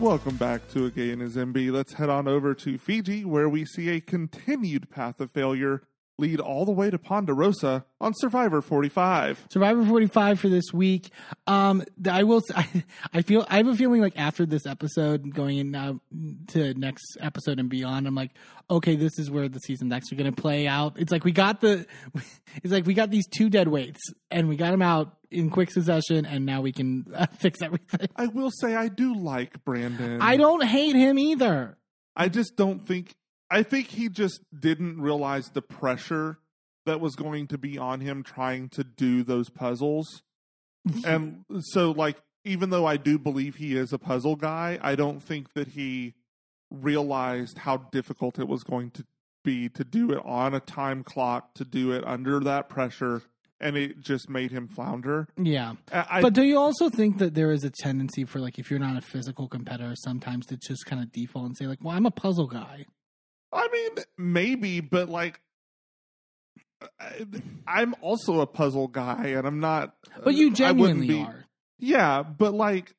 [0.00, 1.70] Welcome back to A Gay and His Enby.
[1.70, 5.82] Let's head on over to Fiji, where we see a continued path of failure
[6.20, 9.46] lead all the way to Ponderosa on Survivor 45.
[9.50, 11.10] Survivor 45 for this week.
[11.46, 12.42] Um, I will.
[12.54, 13.46] I, I feel.
[13.48, 16.00] I have a feeling like after this episode, going in now
[16.48, 18.32] to next episode and beyond, I'm like,
[18.70, 20.98] okay, this is where the season's actually going to play out.
[20.98, 21.86] It's like we got the.
[22.64, 25.70] It's like we got these two dead weights, and we got them out in quick
[25.70, 28.08] succession, and now we can uh, fix everything.
[28.16, 30.20] I will say I do like Brandon.
[30.20, 31.78] I don't hate him either.
[32.16, 33.14] I just don't think.
[33.50, 36.38] I think he just didn't realize the pressure
[36.86, 40.22] that was going to be on him trying to do those puzzles.
[41.04, 45.22] and so, like, even though I do believe he is a puzzle guy, I don't
[45.22, 46.14] think that he
[46.70, 49.04] realized how difficult it was going to
[49.44, 53.22] be to do it on a time clock, to do it under that pressure,
[53.60, 55.28] and it just made him flounder.
[55.36, 55.74] Yeah.
[55.92, 58.80] I, but do you also think that there is a tendency for like if you're
[58.80, 62.06] not a physical competitor sometimes to just kind of default and say like, "Well, I'm
[62.06, 62.86] a puzzle guy."
[63.52, 65.40] I mean, maybe, but like,
[67.66, 69.94] I'm also a puzzle guy, and I'm not.
[70.24, 71.44] But you genuinely be- are.
[71.78, 72.94] Yeah, but like,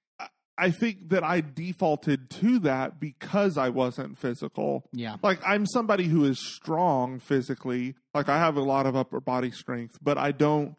[0.57, 4.83] I think that I defaulted to that because I wasn't physical.
[4.93, 5.15] Yeah.
[5.23, 7.95] Like, I'm somebody who is strong physically.
[8.13, 10.77] Like, I have a lot of upper body strength, but I don't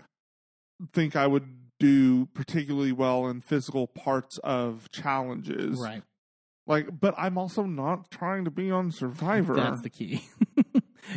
[0.93, 1.49] think I would
[1.81, 5.81] do particularly well in physical parts of challenges.
[5.81, 6.03] Right.
[6.67, 9.55] Like, but I'm also not trying to be on Survivor.
[9.57, 10.25] That's the key.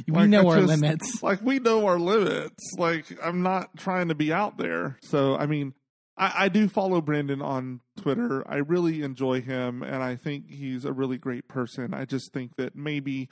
[0.08, 1.24] we Like, know I our just- limits.
[1.24, 2.74] Like we know our limits.
[2.78, 4.98] Like I'm not trying to be out there.
[5.04, 5.74] So I mean,
[6.18, 8.44] I, I do follow Brandon on Twitter.
[8.50, 11.94] I really enjoy him, and I think he's a really great person.
[11.94, 13.30] I just think that maybe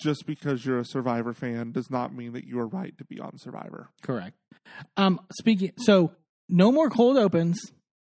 [0.00, 3.20] just because you're a Survivor fan does not mean that you are right to be
[3.20, 3.90] on Survivor.
[4.02, 4.36] Correct.
[4.96, 6.12] Um, speaking, so
[6.48, 7.60] no more cold opens.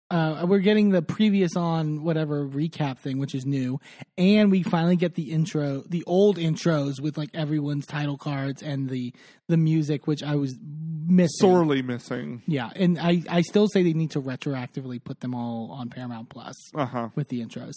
[0.10, 3.77] Uh, we're getting the previous on whatever recap thing, which is new,
[4.18, 8.90] and we finally get the intro, the old intros with like everyone's title cards and
[8.90, 9.14] the
[9.50, 10.56] the music, which I was
[11.08, 11.36] missing.
[11.42, 12.42] Sorely missing.
[12.48, 16.30] Yeah, and I I still say they need to retroactively put them all on Paramount
[16.30, 17.10] Plus Uh huh.
[17.16, 17.74] with the intros.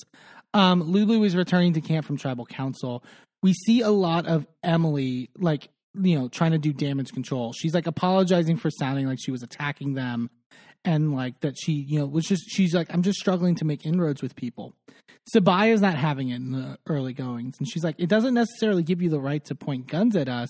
[0.54, 3.02] Um, Lulu is returning to camp from tribal council.
[3.42, 5.68] We see a lot of Emily, like,
[6.00, 7.52] you know, trying to do damage control.
[7.52, 10.28] She's like apologizing for sounding like she was attacking them
[10.84, 13.84] and like that she, you know, was just, she's like, I'm just struggling to make
[13.84, 14.74] inroads with people.
[15.34, 17.56] Sabiyah's not having it in the early goings.
[17.58, 20.48] And she's like, it doesn't necessarily give you the right to point guns at us.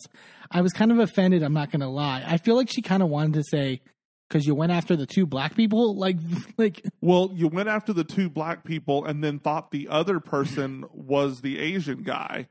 [0.50, 1.42] I was kind of offended.
[1.42, 2.24] I'm not going to lie.
[2.26, 3.80] I feel like she kind of wanted to say,
[4.28, 6.16] because you went after the two black people, like,
[6.56, 10.84] like, Well, you went after the two black people and then thought the other person
[10.92, 12.48] was the Asian guy.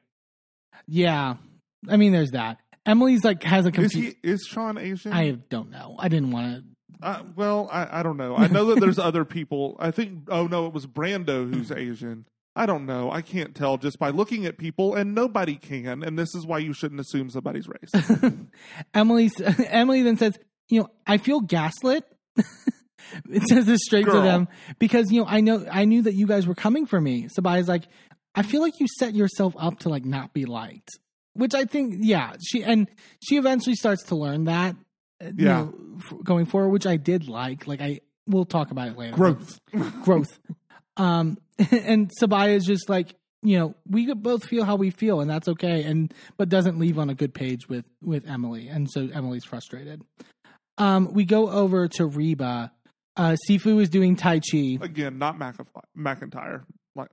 [0.88, 1.36] Yeah,
[1.88, 2.58] I mean, there's that.
[2.86, 4.16] Emily's like has a Is he?
[4.24, 5.14] Is Sean Asian?
[5.14, 5.96] I don't know.
[6.00, 6.64] I didn't want to.
[7.02, 8.36] Uh, well, I, I don't know.
[8.36, 9.78] I know that there's other people.
[9.80, 10.28] I think.
[10.30, 12.26] Oh no, it was Brando who's Asian.
[12.56, 13.10] I don't know.
[13.10, 16.04] I can't tell just by looking at people, and nobody can.
[16.04, 18.34] And this is why you shouldn't assume somebody's race.
[18.94, 19.32] Emily
[19.68, 20.38] Emily then says,
[20.68, 22.04] "You know, I feel gaslit."
[23.30, 24.48] it says this straight to them
[24.78, 27.28] because you know I know I knew that you guys were coming for me.
[27.28, 27.86] Sabiyah's like,
[28.36, 30.90] I feel like you set yourself up to like not be liked,
[31.34, 32.90] which I think yeah she and
[33.24, 34.76] she eventually starts to learn that
[35.22, 35.62] uh, you Yeah.
[35.64, 37.68] know, f- going forward, which I did like.
[37.68, 39.16] Like I we'll talk about it later.
[39.16, 39.60] Growth.
[40.04, 40.40] growth.
[40.98, 41.38] Um,
[41.72, 45.30] and Sabiyah is just like, you know, we could both feel how we feel, and
[45.30, 45.84] that's okay.
[45.84, 50.02] And but doesn't leave on a good page with with Emily, and so Emily's frustrated.
[50.78, 52.72] Um, we go over to Reba.
[53.20, 54.78] Uh, Sifu is doing Tai Chi.
[54.80, 55.68] Again, not McAf-
[55.98, 56.64] McEntire.
[56.96, 57.10] Like?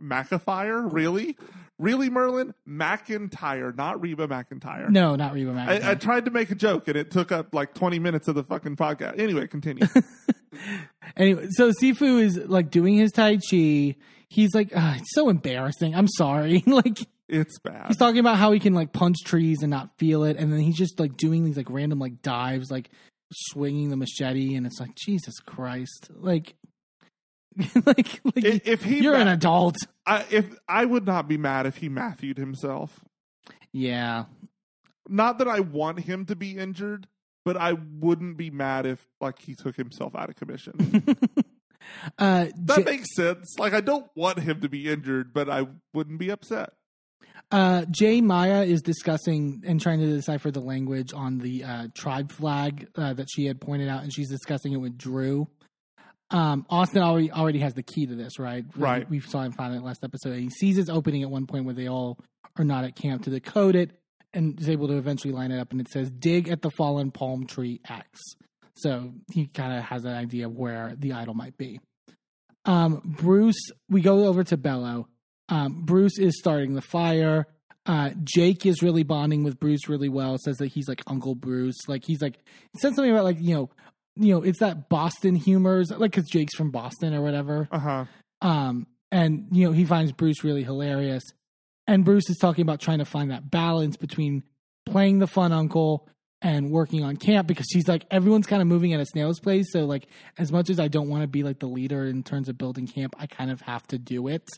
[0.93, 1.37] Really?
[1.81, 2.55] Really, Merlin?
[2.67, 4.89] McEntire, not Reba McEntire.
[4.89, 5.51] No, not Reba.
[5.51, 5.85] McEntire.
[5.85, 8.37] I, I tried to make a joke and it took up like 20 minutes of
[8.37, 9.19] the fucking podcast.
[9.19, 9.87] Anyway, continue.
[11.17, 13.97] anyway, so Sifu is like doing his Tai Chi.
[14.29, 15.95] He's like, "Ah, it's so embarrassing.
[15.95, 16.63] I'm sorry.
[16.67, 17.89] like it's bad.
[17.89, 20.61] he's talking about how he can like punch trees and not feel it, and then
[20.61, 22.91] he's just like doing these like random like dives, like
[23.33, 26.55] swinging the machete, and it's like Jesus Christ, like,
[27.87, 29.77] like, like if he you're ma- an adult.
[30.07, 33.01] I, if I would not be mad if he Matthewed himself.
[33.73, 34.25] Yeah,
[35.09, 37.09] Not that I want him to be injured,
[37.45, 41.05] but I wouldn't be mad if like he took himself out of commission.
[42.19, 43.55] uh, that J- makes sense.
[43.59, 46.71] Like I don't want him to be injured, but I wouldn't be upset.
[47.51, 48.21] Uh, J.
[48.21, 53.13] Maya is discussing and trying to decipher the language on the uh, tribe flag uh,
[53.15, 55.49] that she had pointed out, and she's discussing it with Drew.
[56.31, 58.65] Um, Austin already already has the key to this, right?
[58.77, 59.09] Right.
[59.09, 60.37] We, we saw him find it last episode.
[60.39, 62.19] He sees his opening at one point where they all
[62.59, 63.93] are not at camp to decode it,
[64.35, 65.71] and is able to eventually line it up.
[65.71, 68.21] And it says, "Dig at the fallen palm tree X."
[68.75, 71.81] So he kind of has an idea of where the idol might be.
[72.65, 75.07] Um, Bruce, we go over to Belo.
[75.49, 77.47] Um, Bruce is starting the fire.
[77.85, 80.37] Uh, Jake is really bonding with Bruce really well.
[80.39, 81.77] Says that he's like Uncle Bruce.
[81.87, 82.39] Like he's like
[82.73, 83.71] he said something about like you know,
[84.17, 87.69] you know, it's that Boston humor, like because Jake's from Boston or whatever.
[87.71, 88.05] Uh huh.
[88.43, 91.23] Um, and you know, he finds Bruce really hilarious.
[91.87, 94.43] And Bruce is talking about trying to find that balance between
[94.85, 96.09] playing the fun uncle
[96.43, 99.67] and working on camp because she's like everyone's kind of moving at a snail's pace.
[99.71, 100.09] So like
[100.39, 102.87] as much as I don't want to be like the leader in terms of building
[102.87, 104.49] camp, I kind of have to do it,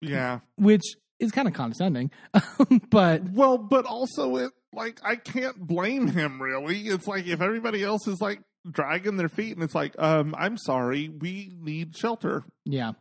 [0.00, 0.40] Yeah.
[0.56, 0.82] which
[1.18, 2.10] is kind of condescending.
[2.90, 6.82] but Well, but also it like I can't blame him really.
[6.88, 10.56] It's like if everybody else is like dragging their feet and it's like, um, I'm
[10.58, 12.44] sorry, we need shelter.
[12.64, 12.92] yeah,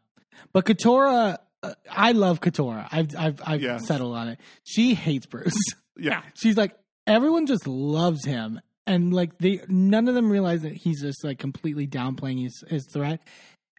[0.53, 2.87] but Katurah, uh, I love Katurah.
[2.91, 3.85] I've I've I've Yes.
[3.87, 4.39] settled on it.
[4.63, 5.53] She hates Bruce.
[6.01, 6.21] Yeah.
[6.35, 6.73] she's like
[7.07, 11.39] everyone just loves him and like they none of them realize that he's just like
[11.39, 13.19] completely downplaying his his threat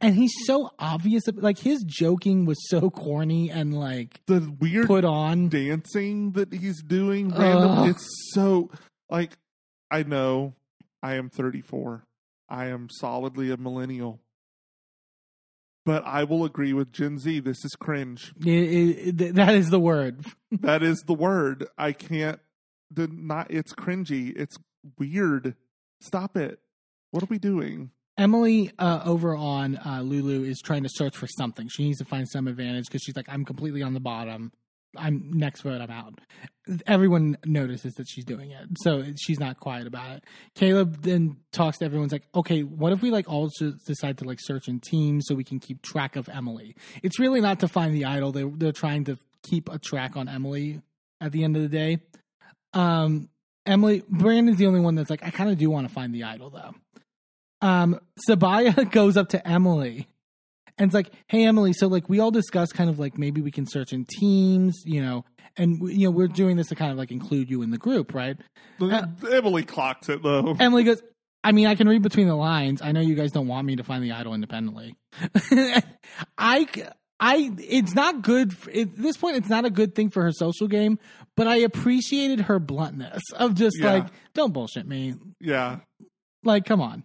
[0.00, 5.04] and he's so obvious like his joking was so corny and like The weird put
[5.04, 7.88] on dancing that he's doing random Ugh.
[7.90, 8.70] it's so
[9.08, 9.32] like
[9.90, 10.54] I know
[11.02, 12.04] I am 34.
[12.48, 14.20] I am solidly a millennial.
[15.86, 17.40] But I will agree with Gen Z.
[17.40, 18.32] This is cringe.
[18.44, 21.66] It- it- it- that is the word that is the word.
[21.78, 22.38] I can't
[22.90, 24.32] the not it's cringy.
[24.36, 24.56] It's
[24.98, 25.54] weird.
[26.00, 26.60] Stop it.
[27.12, 27.90] What are we doing?
[28.18, 32.04] Emily uh, over on uh, lulu is trying to search for something she needs to
[32.04, 34.52] find some advantage because she's like i'm completely on the bottom
[34.96, 35.80] I'm next vote.
[35.80, 36.20] I'm out.
[36.86, 40.24] Everyone notices that she's doing it, so she's not quiet about it.
[40.56, 43.50] Kaleb then talks to everyone's like, okay, what if we like all
[43.86, 46.76] decide to like search in teams so we can keep track of Emily?
[47.02, 48.32] It's really not to find the idol.
[48.32, 50.80] They they're trying to keep a track on Emily
[51.20, 51.98] at the end of the day.
[52.72, 53.28] Um,
[53.66, 56.24] Emily Brandon's the only one that's like, I kind of do want to find the
[56.24, 56.74] idol though.
[57.62, 60.08] Um, Sabiyah goes up to Emily
[60.78, 63.50] and it's like, hey Emily, so like we all discussed kind of like maybe we
[63.50, 65.24] can search in teams, you know,
[65.56, 68.14] and you know we're doing this to kind of like include you in the group,
[68.14, 68.36] right?
[68.80, 70.56] Uh, Emily clocks it though.
[70.60, 71.02] Emily goes,
[71.44, 72.80] I mean, I can read between the lines.
[72.82, 74.94] I know you guys don't want me to find the idol independently.
[76.38, 76.66] I,
[77.18, 78.56] I, it's not good.
[78.56, 80.98] For, at this point, it's not a good thing for her social game.
[81.36, 83.92] But I appreciated her bluntness of just Yeah.
[83.92, 85.14] like, don't bullshit me.
[85.40, 85.78] Yeah.
[86.44, 87.04] Like, come on.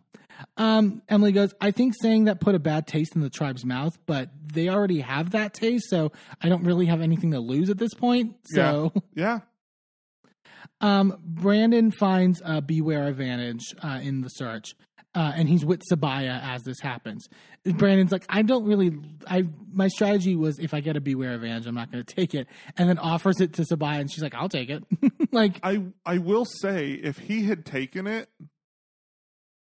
[0.57, 3.97] Um, Emily goes, I think saying that put a bad taste in the tribe's mouth,
[4.05, 7.77] but they already have that taste, so I don't really have anything to lose at
[7.77, 8.35] this point.
[8.53, 9.39] So, Yeah.
[10.81, 14.75] um, Brandon finds a Beware Advantage uh, in the search,
[15.13, 17.27] uh, and he's with Sabiyah as this happens.
[17.65, 18.91] Brandon's like, I don't really,
[19.27, 22.35] I my strategy was if I get a Beware Advantage, I'm not going to take
[22.35, 22.47] it,
[22.77, 24.83] and then offers it to Sabiyah, and she's like, I'll take it.
[25.31, 28.29] like, I I will say if he had taken it,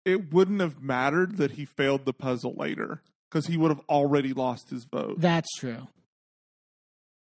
[0.05, 4.33] it wouldn't have mattered that he failed the puzzle later because he would have already
[4.33, 5.15] lost his vote.
[5.19, 5.88] That's true.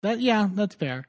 [0.04, 1.06] That yeah, that's fair.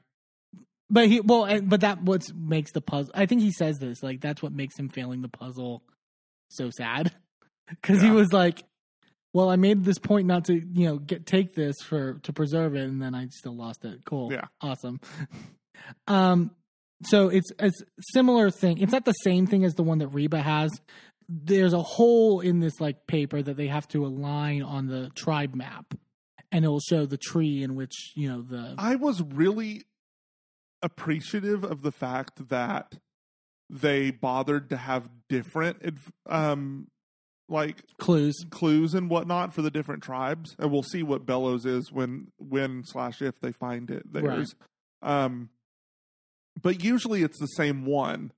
[0.89, 3.11] But he well, and- but that what makes the puzzle.
[3.15, 5.83] I think he says this like that's what makes him failing the puzzle
[6.49, 7.11] so sad
[7.69, 8.63] because he was like,
[9.33, 12.75] "Well, I made this point not to you know get take this for to preserve
[12.75, 14.03] it, and then I still lost it.
[14.05, 14.45] Cool, Yeah.
[14.61, 14.99] awesome."
[16.07, 16.49] um,
[17.03, 17.71] so it's a
[18.13, 18.79] similar thing.
[18.79, 20.71] It's not the same thing as the one that Reba has.
[21.31, 25.53] There's a hole in this like paper that they have to align on the tribe
[25.53, 25.93] map,
[26.51, 29.83] and it will show the tree in which you know the I was really
[30.81, 32.97] appreciative of the fact that
[33.69, 36.87] they bothered to have different um
[37.47, 38.35] like clues.
[38.49, 42.83] clues and whatnot for the different tribes and we'll see what bellows is when when
[42.85, 44.11] slash if they find it.
[44.11, 44.55] Theirs
[45.01, 45.49] um
[46.61, 48.31] but usually it's the same one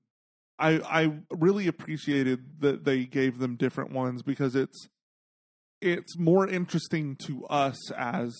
[0.62, 4.88] i i really appreciated that they gave them different ones because it's
[5.80, 8.34] it's more interesting to us as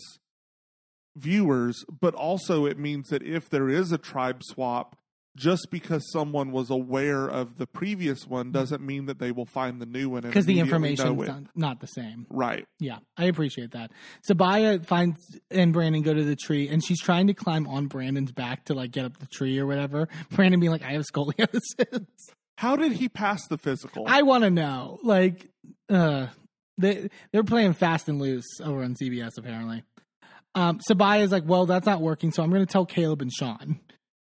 [1.17, 4.97] viewers but also it means that if there is a tribe swap
[5.37, 9.81] just because someone was aware of the previous one doesn't mean that they will find
[9.81, 11.27] the new one Because the information it.
[11.27, 12.27] not, not the same.
[12.29, 13.93] right Yeah, I appreciate that.
[14.29, 15.19] Sabiyah finds
[15.51, 18.75] and Brandon go to the tree, and she's trying to climb on Brandon's back to
[18.75, 20.09] like get up the tree or whatever.
[20.31, 21.99] Brandon being like, "I have scoliosis."
[22.59, 24.99] how did he pass the physical I want to know.
[25.03, 25.49] Like,
[25.89, 26.27] uh,
[26.79, 29.83] they they're playing fast and loose over on CBS apparently.
[30.55, 33.81] Um, is like, "Well, that's not working, so I'm going to tell Kaleb and Sean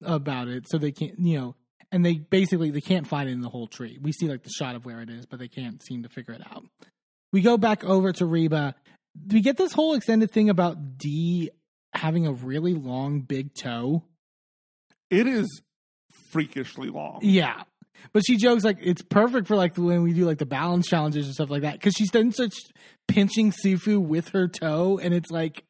[0.03, 1.55] about it, so they can't, you know."
[1.91, 3.97] And they basically they can't find it in the whole tree.
[4.01, 6.33] We see like the shot of where it is, but they can't seem to figure
[6.33, 6.65] it out.
[7.31, 8.75] We go back over to Reba.
[9.31, 11.49] We get this whole extended thing about Dee
[11.93, 14.03] having a really long big toe.
[15.09, 15.61] it is
[16.29, 17.63] freakishly long Yeah.
[18.13, 21.25] But she jokes like it's perfect for like when we do like the balance challenges
[21.25, 22.53] and stuff like that because she's then such
[23.07, 25.63] pinching Sifu with her toe and it's like,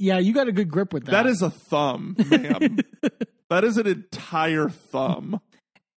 [0.00, 1.12] yeah, you got a good grip with that.
[1.12, 2.78] That is a thumb, ma'am.
[3.50, 5.40] that is an entire thumb.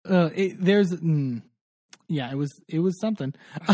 [0.08, 1.42] uh, it, there's, mm,
[2.08, 3.32] yeah, it was it was something.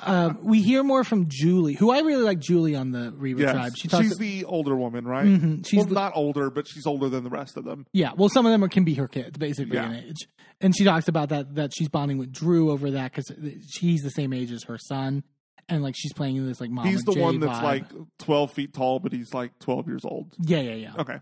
[0.00, 2.38] um, we hear more from Julie, who I really like.
[2.40, 3.52] Julie on the Reba yes.
[3.52, 3.72] tribe.
[3.76, 4.04] She talks.
[4.04, 5.26] she's the older woman, right?
[5.26, 5.66] Mhm.
[5.66, 7.86] She's well, the- not older, but she's older than the rest of them.
[7.92, 9.90] Yeah, well, some of them are, can be her kids, basically Yeah.
[9.90, 10.28] in age.
[10.60, 13.30] And she talks about that that she's bonding with Drew over that because
[13.78, 15.22] he's the same age as her son,
[15.68, 16.86] and like she's playing in this like mom.
[16.86, 17.62] he's the Jay one that's vibe.
[17.62, 17.84] like
[18.18, 20.34] 12 feet tall, but he's like 12 years old.
[20.40, 20.92] yeah, yeah, yeah.
[20.98, 21.18] Okay.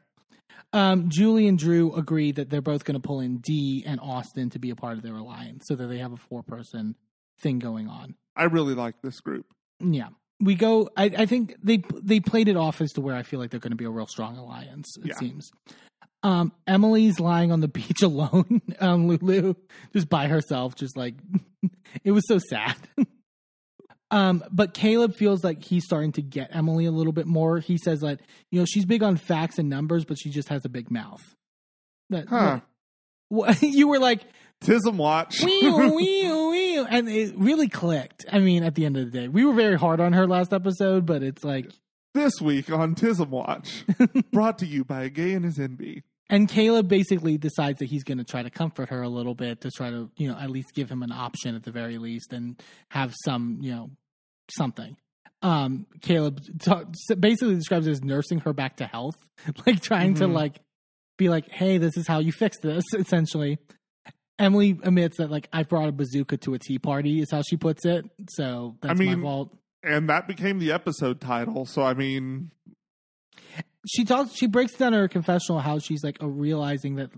[0.72, 4.50] Um, Julie and Drew agree that they're both going to pull in Dee and Austin
[4.50, 6.96] to be a part of their alliance, so that they have a four person
[7.40, 8.14] thing going on.
[8.36, 9.46] I really like this group.
[9.80, 10.08] Yeah.
[10.40, 10.90] We go.
[10.96, 13.60] I, I think they they played it off as to where I feel like they're
[13.60, 14.88] going to be a real strong alliance.
[14.98, 15.14] It Yeah.
[15.14, 15.48] seems.
[16.24, 19.54] Um, Emily's lying on the beach alone, um, Lulu,
[19.92, 21.14] just by herself, just like
[22.04, 22.74] it was so sad.
[24.14, 27.58] um, but Kaleb feels like he's starting to get Emily a little bit more.
[27.58, 28.20] He says that
[28.50, 31.22] you know she's big on facts and numbers, but she just has a big mouth.
[32.10, 32.60] That Huh.
[33.60, 34.22] you were like
[34.62, 35.42] Tism watch.
[35.42, 38.24] wee wee wee, and it really clicked.
[38.30, 40.52] I mean, at the end of the day, we were very hard on her last
[40.52, 41.70] episode, but it's like,
[42.14, 43.84] this week on Tism Watch,
[44.32, 46.02] brought to you by a gay and his Enby.
[46.30, 49.60] and Kaleb basically decides that he's going to try to comfort her a little bit
[49.62, 52.32] to try to, you know, at least give him an option at the very least
[52.32, 53.90] and have some, you know,
[54.50, 54.96] something.
[55.42, 56.84] um, Kaleb ta-
[57.20, 59.16] basically describes it as nursing her back to health,
[59.66, 60.32] like trying to Mhm.
[60.32, 60.60] like
[61.18, 63.58] be like, "Hey, this is how you fix this." Essentially,
[64.38, 67.56] Emily admits that like I brought a bazooka to a tea party is how she
[67.56, 68.04] puts it.
[68.30, 69.56] So that's mean- my fault.
[69.82, 71.66] And that became the episode title.
[71.66, 72.50] So, I mean,
[73.86, 74.34] She talks.
[74.34, 77.10] She breaks down her confessional how she's like a realizing that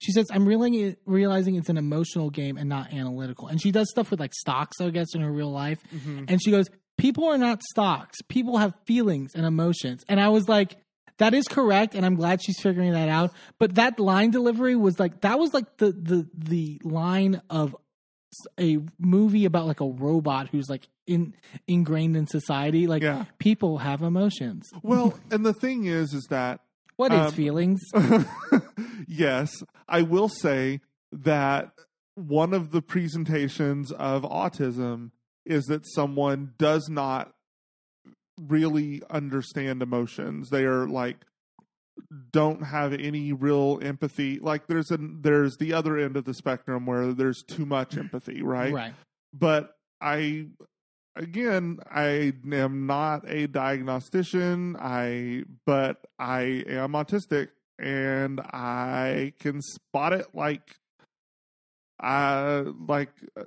[0.00, 3.48] she says I'm realizing realizing it's an emotional game and not analytical.
[3.48, 5.80] And she does stuff with like stocks, I guess, in her real life.
[5.94, 6.24] Mm-hmm.
[6.28, 8.18] And she goes, "People are not stocks.
[8.28, 10.76] People have feelings and emotions." And I was like,
[11.18, 13.32] "That is correct." And I'm glad she's figuring that out.
[13.58, 17.76] But that line delivery was like that was like the the the line of
[18.58, 21.34] a movie about like a robot who's like in
[21.66, 22.86] ingrained in society.
[22.86, 23.24] Like Yeah.
[23.38, 24.70] people have emotions.
[24.82, 26.60] well, and the thing is, is that
[26.96, 27.80] What is Um, feelings?
[29.08, 29.50] yes,
[29.88, 30.80] I will say
[31.12, 31.72] that
[32.14, 35.10] one of the presentations of autism
[35.44, 37.34] is that someone does not
[38.40, 40.48] really understand emotions.
[40.50, 41.16] They are like
[42.32, 44.38] don't have any real empathy.
[44.40, 48.42] Like there's a there's the other end of the spectrum where there's too much empathy,
[48.42, 48.72] right?
[48.72, 48.94] Right.
[49.32, 50.46] but I
[51.16, 60.12] again I am not a diagnostician I but I am autistic and I can spot
[60.12, 60.76] it like
[62.02, 63.44] uh like uh,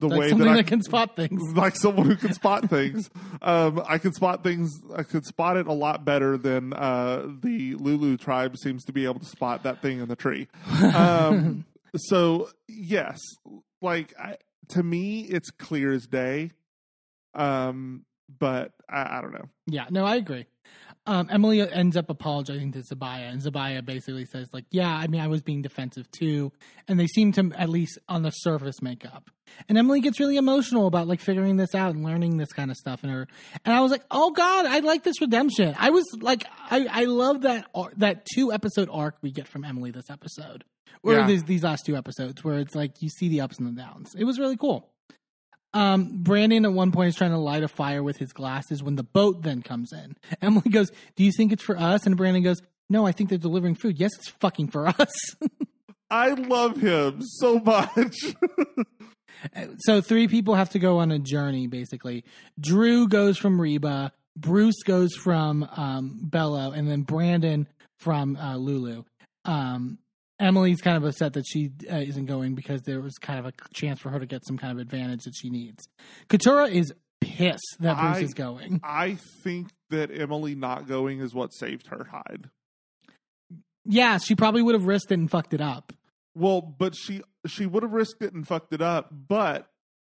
[0.00, 1.42] the Like way that I that can spot things.
[1.54, 3.10] like someone who can spot things.
[3.42, 4.80] Um, I can spot things.
[4.94, 9.04] I can spot it a lot better than uh, the Lulu tribe seems to be
[9.04, 10.48] able to spot that thing in the tree.
[10.94, 11.64] Um,
[11.96, 13.18] so yes,
[13.82, 14.36] like I,
[14.68, 16.52] to me, it's clear as day.
[17.38, 18.04] Um,
[18.38, 19.48] but I, I don't know.
[19.66, 20.46] Yeah, no, I agree.
[21.06, 25.22] Um, Emily ends up apologizing to Sabiyah, and Sabiyah basically says, like, yeah, I mean,
[25.22, 26.52] I was being defensive too.
[26.86, 29.30] And they seem to, at least on the surface, make up.
[29.70, 32.76] And Emily gets really emotional about like figuring this out and learning this kind of
[32.76, 33.02] stuff.
[33.02, 33.26] And her,
[33.64, 35.74] and I was like, oh God, I like this redemption.
[35.78, 39.90] I was like, I, I love that, that two episode arc we get from Emily
[39.90, 40.64] this episode,
[41.02, 41.26] or Yeah.
[41.26, 44.14] these, these last two episodes, where it's like you see the ups and the downs.
[44.14, 44.90] It was really cool.
[45.74, 48.96] Um, Brandon at one point is trying to light a fire with his glasses when
[48.96, 50.16] the boat then comes in.
[50.42, 52.06] Emily goes, Do you think it's for us?
[52.06, 53.98] And Brandon goes, No, I think they're delivering food.
[53.98, 55.12] Yes, it's fucking for us.
[56.10, 58.16] I love him so much.
[59.80, 62.24] so three people have to go on a journey, basically.
[62.58, 69.04] Drew goes from Reba, Bruce goes from um, Belo, and then Brandon from uh, Lulu.
[69.44, 69.98] Um,
[70.40, 73.52] Emily's kind of upset that she uh, isn't going because there was kind of a
[73.74, 75.88] chance for her to get some kind of advantage that she needs.
[76.28, 78.80] Katurah is pissed that Bruce I- is going.
[78.84, 82.50] I think that Emily not going is what saved her hide.
[83.84, 85.92] Yeah, she probably would have risked it and fucked it up.
[86.34, 89.68] Well, but she she would have risked it and fucked it up, but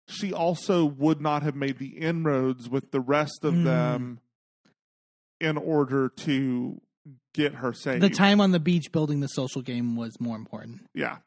[0.09, 3.63] she also would not have made the inroads with the rest of Mm.
[3.65, 4.19] them
[5.39, 6.81] in order to
[7.37, 8.01] get her saved.
[8.01, 10.81] The time on the beach building the social game was more important.
[10.93, 11.17] yeah.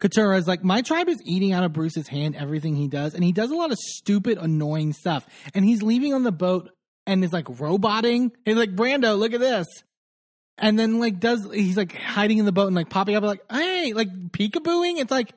[0.00, 3.24] Katurah is like, my tribe is eating out of Bruce's hand everything he does, and
[3.24, 5.26] he does a lot of stupid, annoying stuff.
[5.54, 6.70] And he's leaving on the boat
[7.06, 8.30] and is like roboting.
[8.44, 9.66] He's like, Brando, look at this.
[10.56, 13.42] And then like does he's like hiding in the boat and like popping up like,
[13.50, 14.98] hey, like peekabooing.
[14.98, 15.32] It's like,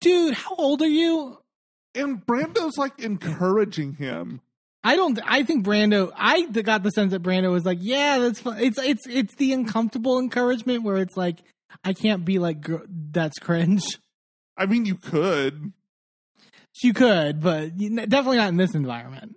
[0.00, 1.38] dude, how old are you?
[1.94, 4.40] And Brando's like encouraging him.
[4.84, 5.18] I don't.
[5.24, 6.12] I think Brando.
[6.16, 9.52] I got the sense that Brando was like, "Yeah, that's fun." It's it's it's the
[9.52, 11.38] uncomfortable encouragement where it's like,
[11.84, 13.98] I can't be like, "That's cringe."
[14.56, 15.72] I mean, you could.
[16.82, 19.34] You could, but definitely not in this environment.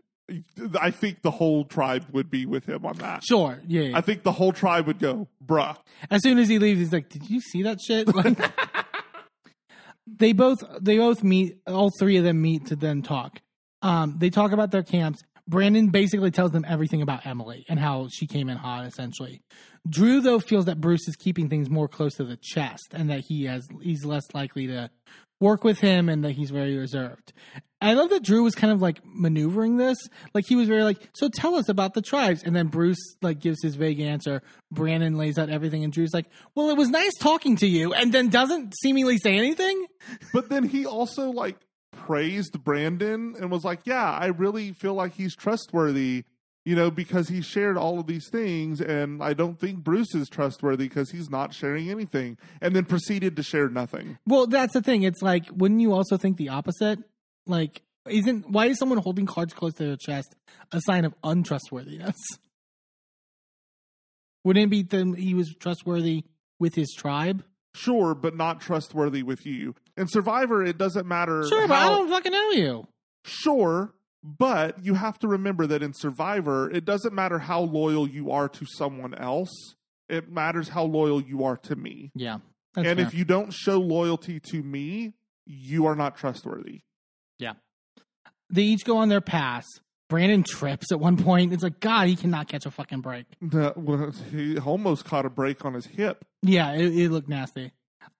[0.79, 3.23] I think the whole tribe would be with him on that.
[3.23, 3.81] Sure, yeah.
[3.81, 3.97] yeah.
[3.97, 5.75] I think the whole tribe would go, bruh.
[6.09, 8.37] as soon as he leaves, he's like, "Did you see that shit?" Like,
[10.07, 11.57] they both they both meet.
[11.67, 13.41] All three of them meet to then talk.
[13.81, 15.23] Um, they talk about their camps.
[15.51, 18.85] Brandon basically tells them everything about Emily and how she came in hot.
[18.85, 19.41] Essentially,
[19.87, 23.25] Drew though feels that Bruce is keeping things more close to the chest and that
[23.27, 24.89] he has he's less likely to
[25.41, 27.33] work with him and that he's very reserved.
[27.81, 29.97] I love that Drew was kind of like maneuvering this.
[30.33, 32.43] Like he was very like, so tell us about the tribes.
[32.43, 34.43] And then Bruce like gives his vague answer.
[34.71, 37.91] Brandon lays out everything and Drew's like, well, it was nice talking to you.
[37.91, 39.87] And then doesn't seemingly say anything.
[40.31, 41.57] But then he also like
[42.05, 46.23] praised Brandon and was like, "Yeah, I really feel like he's trustworthy,
[46.65, 50.29] you know, because he shared all of these things and I don't think Bruce is
[50.29, 54.17] trustworthy because he's not sharing anything." And then proceeded to share nothing.
[54.25, 55.03] Well, that's the thing.
[55.03, 56.99] It's like, wouldn't you also think the opposite?
[57.45, 60.35] Like, isn't, why is someone holding cards close to their chest
[60.71, 62.15] a sign of untrustworthiness?
[64.43, 66.23] Wouldn't it be that he was trustworthy
[66.59, 67.43] with his tribe?
[67.73, 69.75] Sure, but not trustworthy with you.
[69.97, 72.87] In Survivor, it doesn't matter Sure, but I don't fucking know you.
[73.23, 73.93] Sure,
[74.23, 78.49] But you have to remember that in Survivor, it doesn't matter how loyal you are
[78.49, 79.75] to someone else.
[80.09, 82.11] It matters how loyal you are to me.
[82.13, 82.39] Yeah.
[82.73, 83.07] That's and fair.
[83.07, 85.13] if you don't show loyalty to me,
[85.45, 86.81] you are not trustworthy.
[87.39, 87.53] Yeah.
[88.49, 89.65] They each go on their pass.
[90.11, 91.53] Brandon trips at one point.
[91.53, 93.27] It's like, God, he cannot catch a fucking break.
[93.41, 96.25] That was, he almost caught a break on his hip.
[96.41, 97.71] Yeah, it, it looked nasty.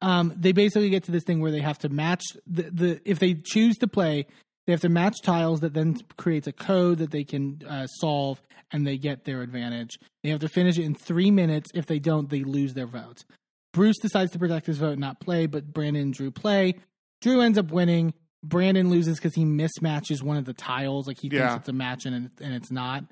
[0.02, 3.20] Um, they basically get to this thing where they have to match the, the if
[3.20, 4.26] they choose to play,
[4.66, 8.42] they have to match tiles that then creates a code that they can uh, solve,
[8.72, 10.00] and they get their advantage.
[10.24, 11.72] They have to finish it in three minutes.
[11.76, 13.26] If they don't, they lose their vote.
[13.74, 16.76] Bruce decides to protect his vote, and not play, but Brandon and Drew play.
[17.22, 18.14] Drew ends up winning.
[18.44, 21.08] Brandon loses because he mismatches one of the tiles.
[21.08, 23.04] Like he thinks it's a match and, and it's not.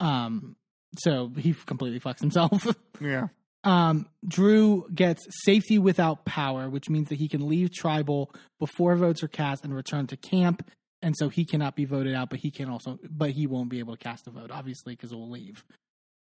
[0.00, 0.56] Um,
[0.98, 2.66] so he completely fucks himself.
[3.00, 3.28] Yeah.
[3.64, 9.22] Um, Drew gets safety without power, which means that he can leave tribal before votes
[9.22, 10.68] are cast and return to camp,
[11.02, 12.30] and so he cannot be voted out.
[12.30, 15.12] But he can also, but he won't be able to cast a vote, obviously, because
[15.12, 15.64] it will leave.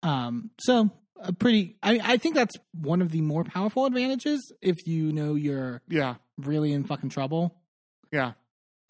[0.04, 4.76] Um, so a pretty, I, I think that's one of the more powerful advantages if
[4.86, 6.16] you know you're Yeah.
[6.38, 7.56] really in fucking trouble.
[8.12, 8.34] Yeah.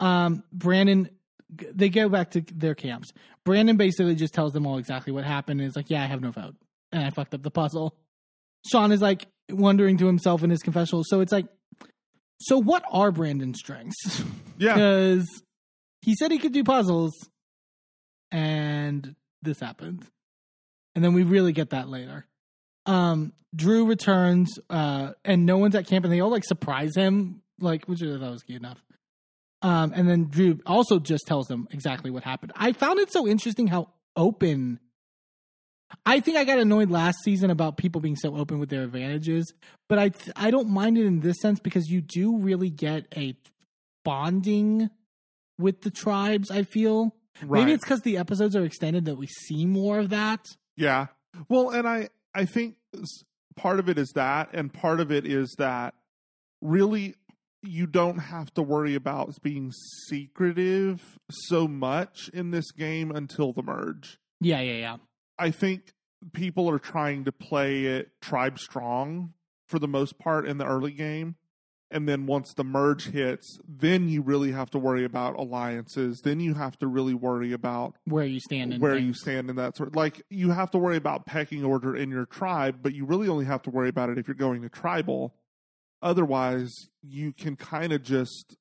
[0.00, 1.10] Um, Brandon,
[1.50, 3.12] they go back to their camps.
[3.44, 5.60] Brandon basically just tells them all exactly what happened.
[5.60, 6.54] And is like, yeah, I have no vote,
[6.92, 7.96] and I fucked up the puzzle.
[8.70, 11.02] Sean is like wondering to himself in his confessional.
[11.06, 11.46] So it's like,
[12.40, 14.22] so what are Brandon's strengths?
[14.60, 14.74] Yeah.
[14.74, 15.28] Because
[16.02, 17.12] he said he could do puzzles,
[18.32, 20.04] and this happened,
[20.96, 22.26] and then we really get that later.
[22.86, 27.42] Um, Drew returns, uh, and no one's at camp, and they all like surprise him,
[27.60, 28.82] like which I thought was cute enough.
[29.62, 32.52] Um, and then Drew also just tells them exactly what happened.
[32.54, 34.78] I found it so interesting how open.
[36.04, 39.52] I think I got annoyed last season about people being so open with their advantages,
[39.88, 43.06] but I th- I don't mind it in this sense because you do really get
[43.16, 43.36] a
[44.04, 44.90] bonding
[45.58, 46.50] with the tribes.
[46.50, 47.60] I feel Right.
[47.60, 50.44] maybe it's because the episodes are extended that we see more of that.
[50.76, 51.06] Yeah.
[51.48, 52.76] Well, and I I think
[53.56, 55.94] part of it is that, and part of it is that
[56.60, 57.14] really
[57.62, 59.72] you don't have to worry about being
[60.06, 64.18] secretive so much in this game until the merge.
[64.40, 64.96] Yeah, yeah, yeah.
[65.38, 65.92] I think
[66.32, 69.32] people are trying to play it tribe strong
[69.66, 71.36] for the most part in the early game.
[71.90, 76.20] And then once the merge hits, then you really have to worry about alliances.
[76.22, 79.20] Then you have to really worry about Where you stand and where you things.
[79.22, 79.96] stand in that sort.
[79.96, 83.46] Like you have to worry about pecking order in your tribe, but you really only
[83.46, 85.34] have to worry about it if you're going to tribal.
[86.02, 88.56] Otherwise, you can kind of just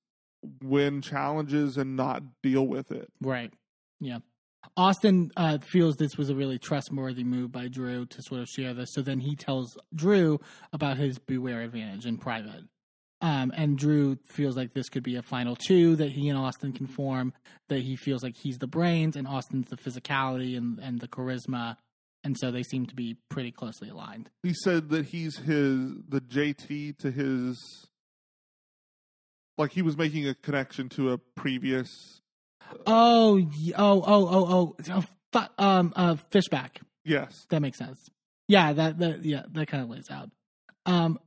[0.63, 3.09] win challenges and not deal with it.
[3.21, 3.53] Right.
[3.99, 4.19] Yeah.
[4.75, 8.73] Austin uh, feels this was a really trustworthy move by Drew to sort of share
[8.73, 8.93] this.
[8.93, 10.39] So then he tells Drew
[10.73, 12.63] about his beware advantage in private.
[13.21, 16.73] Um, and Drew feels like this could be a final two that he and Austin
[16.73, 17.33] can form.
[17.69, 21.77] That he feels like he's the brains and Austin's the physicality and, and the charisma.
[22.23, 24.29] And so they seem to be pretty closely aligned.
[24.43, 27.57] He said that he's his the JT to his
[29.57, 32.21] like he was making a connection to a previous
[32.85, 33.39] Oh,
[33.77, 36.71] oh, oh, oh, oh, oh fu- um, uh, Fishbach.
[37.05, 37.45] yes.
[37.49, 37.97] That makes sense.
[38.49, 40.29] Yeah, that that yeah, that kind of lays out.
[40.85, 41.19] Um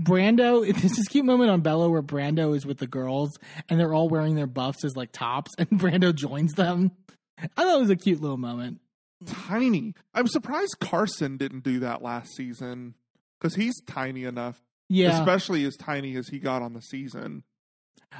[0.00, 3.36] Brando, there's this cute moment on Belo where Brando is with the girls
[3.68, 6.92] and they're all wearing their buffs as like tops and Brando joins them.
[7.40, 8.80] I thought it was a cute little moment.
[9.26, 9.94] Tiny.
[10.14, 12.94] I'm surprised Carson didn't do that last season
[13.40, 15.18] cuz he's tiny enough, Yeah.
[15.18, 17.42] especially as tiny as he got on the season.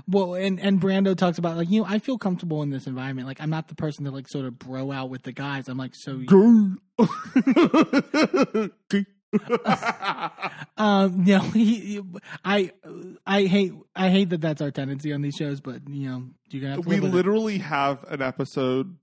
[0.07, 3.27] well, and and Brando talks about like, you know, I feel comfortable in this environment.
[3.29, 5.69] Like I'm not the person to like sort of bro out with the guys.
[5.69, 6.19] I'm like so
[10.77, 12.01] um no, he,
[12.45, 12.73] I
[13.27, 16.63] I hate I hate that that's our tendency on these shows, but you know, you're
[16.63, 18.97] to have to we literally have an episode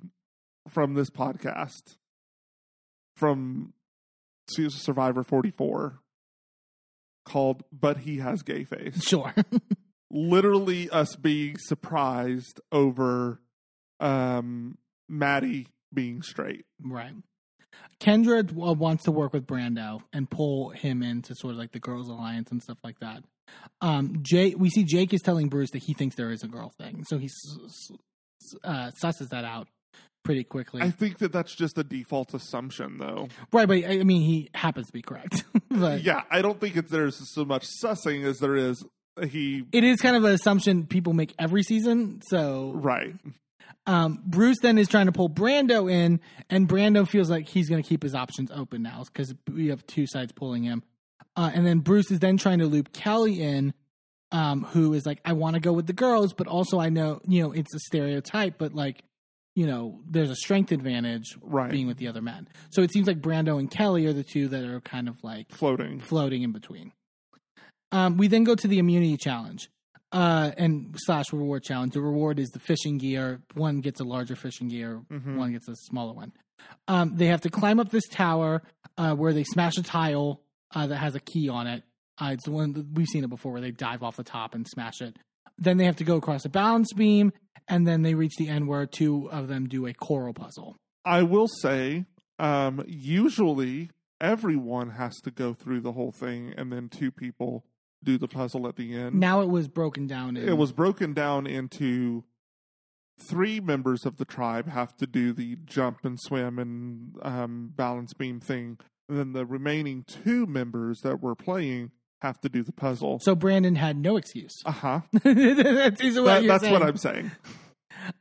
[0.69, 1.95] from this podcast
[3.16, 3.74] from
[4.50, 6.00] Survivor 44
[7.26, 9.03] called But He Has Gay Face.
[9.03, 9.34] Sure.
[10.11, 13.42] Literally us being surprised over
[14.00, 14.77] um
[15.10, 16.66] Maddie being straight.
[16.84, 17.14] Right.
[18.00, 21.80] Kendra uh, wants to work with Brando and pull him into sort of like the
[21.80, 23.24] girls' alliance and stuff like that.
[23.82, 26.72] Um, Jake, we see Jake is telling Bruce that he thinks there is a girl
[26.77, 29.68] thing, so he s- s- uh, susses that out
[30.25, 30.81] pretty quickly.
[30.81, 33.29] I think that that's just a default assumption though.
[33.53, 35.45] right, but I mean, he happens to be correct.
[35.69, 38.83] but Yeah, I don't think it's there's so much sussing as there is
[39.23, 42.21] he it is kind of an assumption people make every season.
[42.27, 43.15] So right.
[43.87, 47.81] Um, Bruce then is trying to pull Brando in, and Brando feels like he's going
[47.81, 50.81] to keep his options open now because we have two sides pulling him.
[51.35, 53.75] Uh, and then Bruce is then trying to loop Kellie in,
[54.31, 57.21] um, who is like, I want to go with the girls, but also I know,
[57.27, 59.03] you know, it's a stereotype, but like,
[59.56, 61.72] you know, there's a strength advantage Right.
[61.72, 62.48] being with the other men.
[62.72, 65.51] So it seems like Brando and Kellie are the two that are kind of like
[65.51, 66.00] Floating.
[66.01, 66.92] floating in between.
[67.92, 69.69] Um, we then go to the immunity challenge
[70.11, 71.93] uh, and slash reward challenge.
[71.93, 73.42] The reward is the fishing gear.
[73.53, 75.38] One gets a larger fishing gear, Mhm.
[75.38, 76.32] one gets a smaller one.
[76.88, 78.64] Um, they have to climb up this tower
[78.98, 80.42] uh, where they smash a tile
[80.74, 81.84] uh, that has a key on it.
[82.22, 84.56] Uh, it's the one that we've seen it before where they dive off the top
[84.56, 85.16] and smash it.
[85.58, 87.32] Then they have to go across a balance beam,
[87.68, 90.76] and then they reach the end where two of them do a coral puzzle.
[91.03, 92.06] I will say,
[92.40, 97.66] um, usually everyone has to go through the whole thing, and then two people
[98.03, 99.16] do the puzzle at the end.
[99.16, 100.38] Now it was broken down.
[100.38, 102.24] In, it was broken down into
[103.30, 108.14] three members of the tribe have to do the jump and swim and um, balance
[108.14, 108.77] beam thing,
[109.10, 111.92] and then the remaining two members that were playing
[112.25, 113.19] have to do the puzzle.
[113.21, 114.53] so Brandon had no excuse.
[114.65, 115.01] Uh huh.
[115.11, 116.81] that's what That, that's what.
[116.83, 117.31] I'm saying.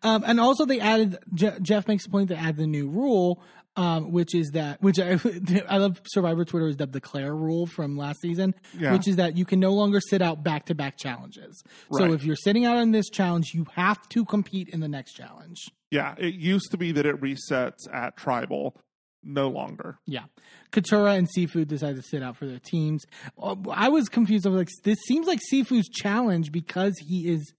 [0.03, 1.19] Um, and also, they added.
[1.35, 3.43] Je- Jeff makes a point to add the new rule,
[3.77, 5.19] um, which is that which I,
[5.69, 6.01] I love.
[6.07, 8.93] Survivor Twitter is dubbed the Claire rule from last season, Yeah.
[8.93, 11.63] which is that you can no longer sit out back to back challenges.
[11.93, 15.13] So if you're sitting out on this challenge, you have to compete in the next
[15.15, 15.59] challenge.
[15.91, 18.77] Yeah, it used to be that it resets at tribal.
[19.25, 19.99] No longer.
[20.07, 20.25] Yeah,
[20.71, 23.05] Katurah and Sifu decided to sit out for their teams.
[23.41, 24.47] Uh, I was confused.
[24.47, 27.53] I was like, this seems like Sifu's challenge because he is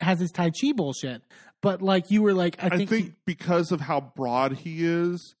[0.00, 1.22] has his Tai Chi bullshit.
[1.62, 4.84] But like you were like, I I think, think, he- because of how broad he
[4.84, 5.34] is,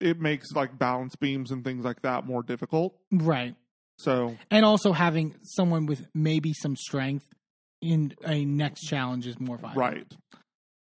[0.00, 2.94] it makes like balance beams and things like that more difficult.
[3.10, 3.54] right.
[3.98, 7.26] So and also having someone with maybe some strength
[7.82, 9.80] in a next challenge is more viable.
[9.80, 10.12] right,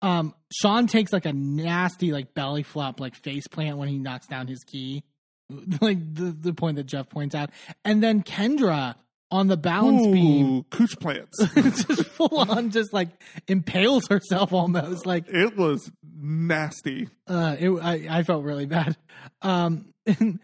[0.05, 4.26] Um, Sean takes like a nasty like belly flop like face plant when he knocks
[4.26, 5.02] down his key,
[5.81, 7.49] like the the point that Jeff points out,
[7.86, 8.97] and then Kendra
[9.31, 11.39] on the balance beam Ooh, cooch plants.
[11.55, 13.08] just full on just like
[13.49, 17.08] impales herself almost like it was nasty.
[17.26, 18.97] uh it, I, I felt really bad.
[19.41, 19.86] Um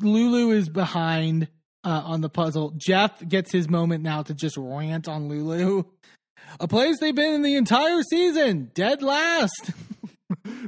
[0.00, 1.48] lulu is behind
[1.84, 2.72] uh on the puzzle.
[2.78, 5.84] Jeff gets his moment now to just rant on lulu
[6.60, 9.70] a place they've been in the entire season dead last.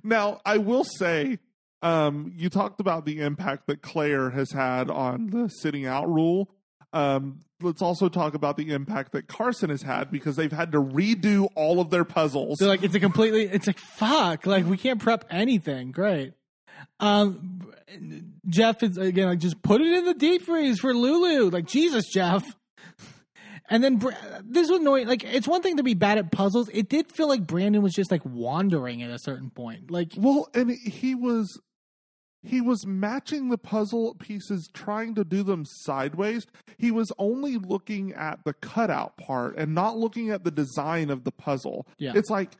[0.02, 1.38] Now, I will say,
[1.82, 6.50] um, you talked about the impact that Claire has had on the sitting out rule.
[6.92, 10.82] Um, let's also talk about the impact that Carson has had because they've had to
[10.82, 12.58] redo all of their puzzles.
[12.58, 15.90] so like it's a completely it's like fuck like we can't prep anything.
[15.90, 16.34] Great.
[17.00, 17.72] Um
[18.48, 21.50] jeff is again like just put it in the deep freeze for lulu.
[21.50, 22.44] Like jesus jeff
[23.70, 23.98] And then
[24.44, 25.06] this was annoying.
[25.06, 26.68] Like, it's one thing to be bad at puzzles.
[26.72, 29.90] It did feel like Brandon was just like wandering at a certain point.
[29.90, 31.60] Like, Well, and he was
[32.42, 36.46] he was matching the puzzle pieces trying to do them sideways.
[36.78, 41.24] He was only looking at the cutout part and not looking at the design of
[41.24, 41.86] the puzzle.
[41.98, 42.12] Yeah.
[42.14, 42.52] It's like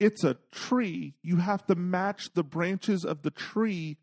[0.00, 1.14] it's a tree.
[1.22, 3.96] You have to match the branches of the tree.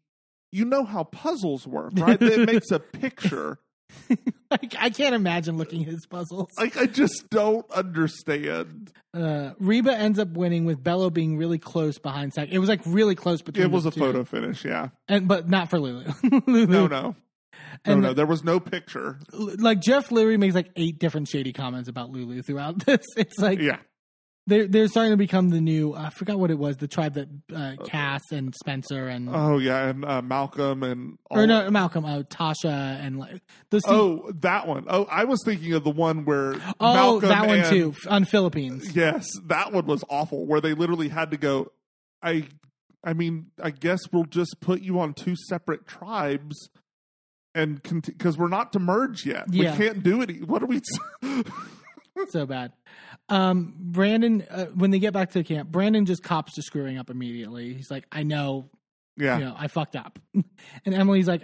[0.51, 2.19] You know how puzzles work, right?
[2.21, 3.59] it makes a picture.
[4.51, 6.49] like I can't imagine looking at his puzzles.
[6.57, 8.91] Like I just don't understand.
[9.13, 12.49] Uh, Reba ends up winning with Belo being really close behind Sack.
[12.51, 13.65] It was like really close between.
[13.65, 13.99] It was a two.
[13.99, 14.89] photo finish, yeah.
[15.07, 16.11] and but not for Lulu.
[16.47, 17.15] Lulu No, no.
[17.85, 19.19] No, And no, the- there was no picture.
[19.33, 23.05] like Jeff Leary makes like eight different shady comments about Lulu throughout this.
[23.17, 23.77] It's like Yeah.
[24.49, 25.93] They're they're starting to become the new.
[25.95, 26.75] I forgot what it was.
[26.77, 31.39] The tribe that uh, Cass and Spencer and Oh yeah, and uh, Malcolm and all
[31.39, 32.65] or no Malcolm, uh, Tasha
[32.99, 34.85] and like the Oh, that one.
[34.89, 38.25] Oh, I was thinking of the one where oh Malcolm that one and- too on
[38.25, 38.95] Philippines.
[38.95, 40.45] Yes, that one was awful.
[40.45, 41.71] Where they literally had to go.
[42.21, 42.47] I,
[43.03, 46.69] I mean, I guess we'll just put you on two separate tribes,
[47.55, 49.71] and because we're not to merge yet, Yeah.
[49.71, 50.45] we can't do it.
[50.47, 50.81] What are we?
[52.29, 52.71] so bad.
[53.29, 57.09] Um, Brandon, uh, when they get back to camp, Brandon just cops to screwing up
[57.09, 57.73] immediately.
[57.73, 58.69] He's like, I know,
[59.17, 60.17] yeah, you know, I fucked up.
[60.33, 61.43] and Emily's like,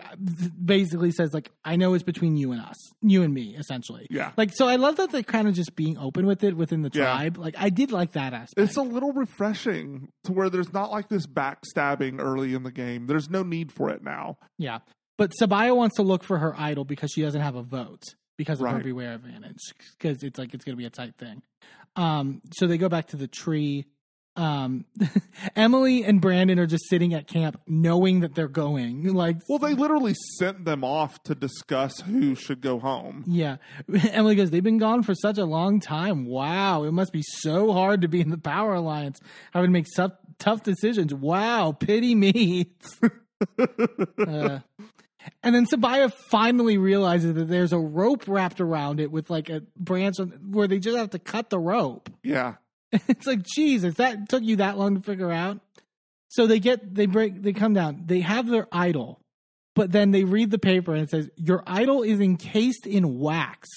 [0.63, 4.07] basically says like, I know it's between you and us, you and me, essentially.
[4.09, 4.31] yeah.
[4.37, 6.91] Like, so I love that they're kind of just being open with it within the
[6.93, 7.03] Yeah.
[7.03, 7.37] tribe.
[7.37, 8.59] Like, I did like that aspect.
[8.67, 13.07] It's a little refreshing to where there's not like this backstabbing early in the game.
[13.07, 14.37] There's no need for it now.
[14.57, 14.79] yeah.
[15.17, 18.03] But Sabiyah wants to look for her idol because she doesn't have a vote
[18.37, 18.83] because of her Right.
[18.83, 19.59] beware advantage
[19.97, 21.41] because it's like it's going to be a tight thing.
[21.95, 23.85] Um, so they go back to the tree.
[24.37, 24.83] Um,
[25.55, 29.03] Emily and Brandon are just sitting at camp knowing that they're going.
[29.15, 33.23] Like, Well, they literally sent them off to discuss who should go home.
[33.27, 33.57] yeah.
[34.11, 36.25] Emily goes, They've been gone for such a long time.
[36.25, 36.83] Wow.
[36.83, 39.19] It must be so hard to be in the Power Alliance,
[39.53, 41.13] having to make tough, tough decisions.
[41.13, 41.71] Wow.
[41.71, 42.71] Pity me.
[44.27, 44.59] Uh,
[45.43, 49.61] and then Sabiyah finally realizes that there's a rope wrapped around it with like a
[49.77, 52.09] branch on, where they just have to cut the rope.
[52.23, 52.55] Yeah.
[52.91, 55.59] it's like, Jesus, that took you that long to figure out?
[56.29, 58.03] So they get they break they come down.
[58.05, 59.19] They have their idol,
[59.75, 63.69] but then they read the paper and it says your idol is encased in wax.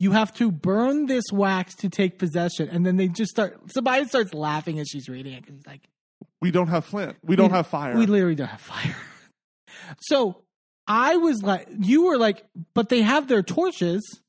[0.00, 2.68] You have to burn this wax to take possession.
[2.68, 3.66] And then they just start.
[3.68, 5.82] Sabiyah starts laughing as she's reading it because he's like,
[6.40, 7.16] We don't have flint.
[7.24, 7.96] We don't We- have fire.
[7.96, 8.96] We literally don't have fire.
[10.00, 10.42] so
[10.88, 12.44] I was like, you were like,
[12.74, 14.20] but they have their torches.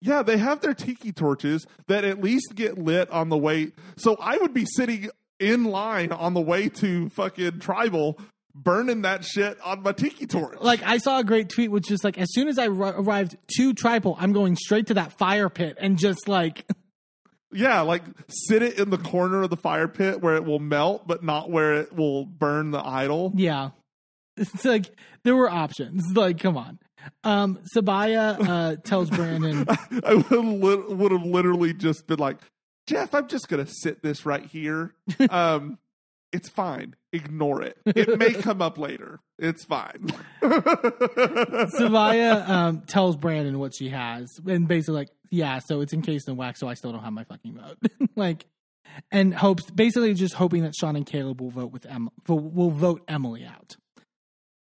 [0.00, 3.72] Yeah, they have their tiki torches that at least get lit on the way.
[3.96, 8.18] So I would be sitting in line on the way to fucking tribal,
[8.54, 10.58] burning that shit on my tiki torch.
[10.58, 13.74] Like I saw a great tweet, which is like, as soon as I arrived to
[13.74, 16.64] tribal, I'm going straight to that fire pit and just like,
[17.52, 21.06] yeah, like sit it in the corner of the fire pit where it will melt,
[21.06, 23.32] but not where it will burn the idol.
[23.36, 23.70] yeah.
[24.40, 24.86] It's like
[25.22, 26.02] there were options.
[26.14, 26.78] Like, come on.
[27.24, 29.64] Um, Sabiyah uh, tells Brandon,
[30.04, 32.38] I would, would have literally just been like,
[32.86, 34.94] Jeff, I'm just gonna sit this right here.
[35.30, 35.78] Um,
[36.32, 36.94] it's fine.
[37.12, 37.76] Ignore it.
[37.86, 39.18] It may come up later.
[39.38, 40.06] It's fine.
[40.40, 46.36] Sabiyah um, tells Brandon what she has, and basically like, yeah, so it's encased in
[46.36, 47.78] wax, so I still don't have my fucking vote.
[48.16, 48.46] like,
[49.10, 52.70] and hopes basically just hoping that Sean and Kaleb will vote with em- will, will
[52.70, 53.76] vote Emily out.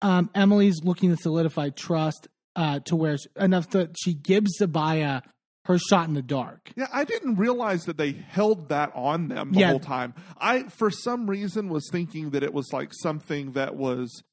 [0.01, 5.23] Um, Emily's looking to solidify trust uh, to where enough that she gives Sabiyah
[5.65, 6.71] her shot in the dark.
[6.75, 9.69] Yeah, I didn't realize that they held that on them the Yeah.
[9.69, 10.13] whole time.
[10.39, 14.23] I, for some reason, was thinking that it was like something that was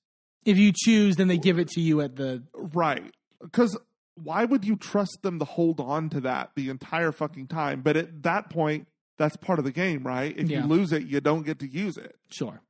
[0.47, 3.13] If you choose, then they give it to you at the right.
[3.43, 3.77] Because
[4.15, 7.83] why would you trust them to hold on to that the entire fucking time?
[7.83, 8.87] But at that point,
[9.19, 10.33] that's part of the game, right?
[10.39, 10.63] If Yeah.
[10.63, 12.17] you lose it, you don't get to use it.
[12.31, 12.63] Sure.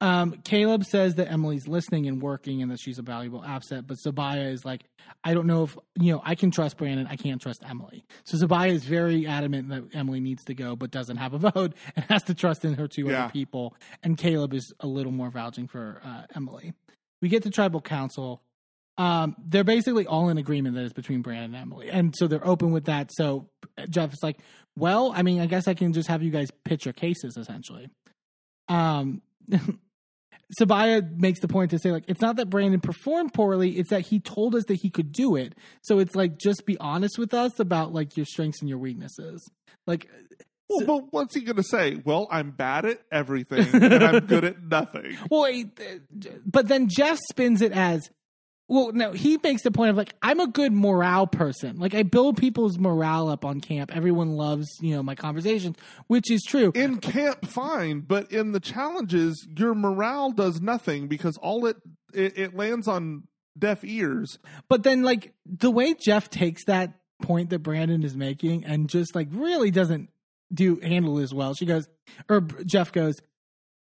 [0.00, 3.96] Um, Kaleb says that Emily's listening and working and that she's a valuable asset, but
[3.96, 4.84] Sabiyah is like,
[5.24, 7.08] I don't know if, you know, I can trust Brandon.
[7.10, 8.04] I can't trust Emily.
[8.24, 11.74] So Sabiyah is very adamant that Emily needs to go, but doesn't have a vote
[11.96, 13.24] and has to trust in her two Yeah.
[13.24, 13.74] other people.
[14.04, 16.74] And Kaleb is a little more vouching for uh, Emily.
[17.20, 18.40] We get to tribal council.
[18.98, 21.90] Um, they're basically all in agreement that it's between Brandon and Emily.
[21.90, 23.10] And so they're open with that.
[23.12, 23.48] So
[23.90, 24.38] Jeff is like,
[24.76, 27.88] well, I mean, I guess I can just have you guys pitch your cases essentially.
[28.68, 29.22] Um,
[30.60, 34.02] Sabiyah makes the point to say, like, it's not that Brandon performed poorly, it's that
[34.02, 35.54] he told us that he could do it.
[35.82, 39.46] So it's like, just be honest with us about like your strengths and your weaknesses.
[39.86, 40.08] Like,
[40.70, 42.00] Well, but what's he going to say?
[42.04, 45.16] Well, I'm bad at everything and I'm good at nothing.
[45.30, 48.08] well, uh, but then Jeff spins it as,
[48.68, 51.78] well, no, he makes the point of like, I'm a good morale person.
[51.78, 53.96] Like, I build people's morale up on camp.
[53.96, 56.72] Everyone loves, you know, my conversations, which is true.
[56.74, 61.76] In camp, fine, but in the challenges, your morale does nothing because all it
[62.12, 63.24] it, it lands on
[63.58, 64.38] deaf ears.
[64.68, 69.14] But then, like the way Jeff takes that point that Brandon is making and just
[69.14, 70.10] like really doesn't
[70.52, 71.54] do handle as well.
[71.54, 71.88] She goes,
[72.28, 73.16] or Jeff goes,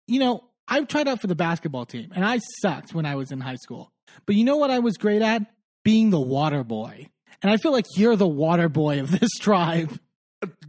[0.07, 3.31] you know, I've tried out for the basketball team and I sucked when I was
[3.31, 3.91] in high school.
[4.25, 5.43] But you know what I was great at?
[5.83, 7.09] Being the water boy.
[7.41, 9.97] And I feel like you're the water boy of this tribe.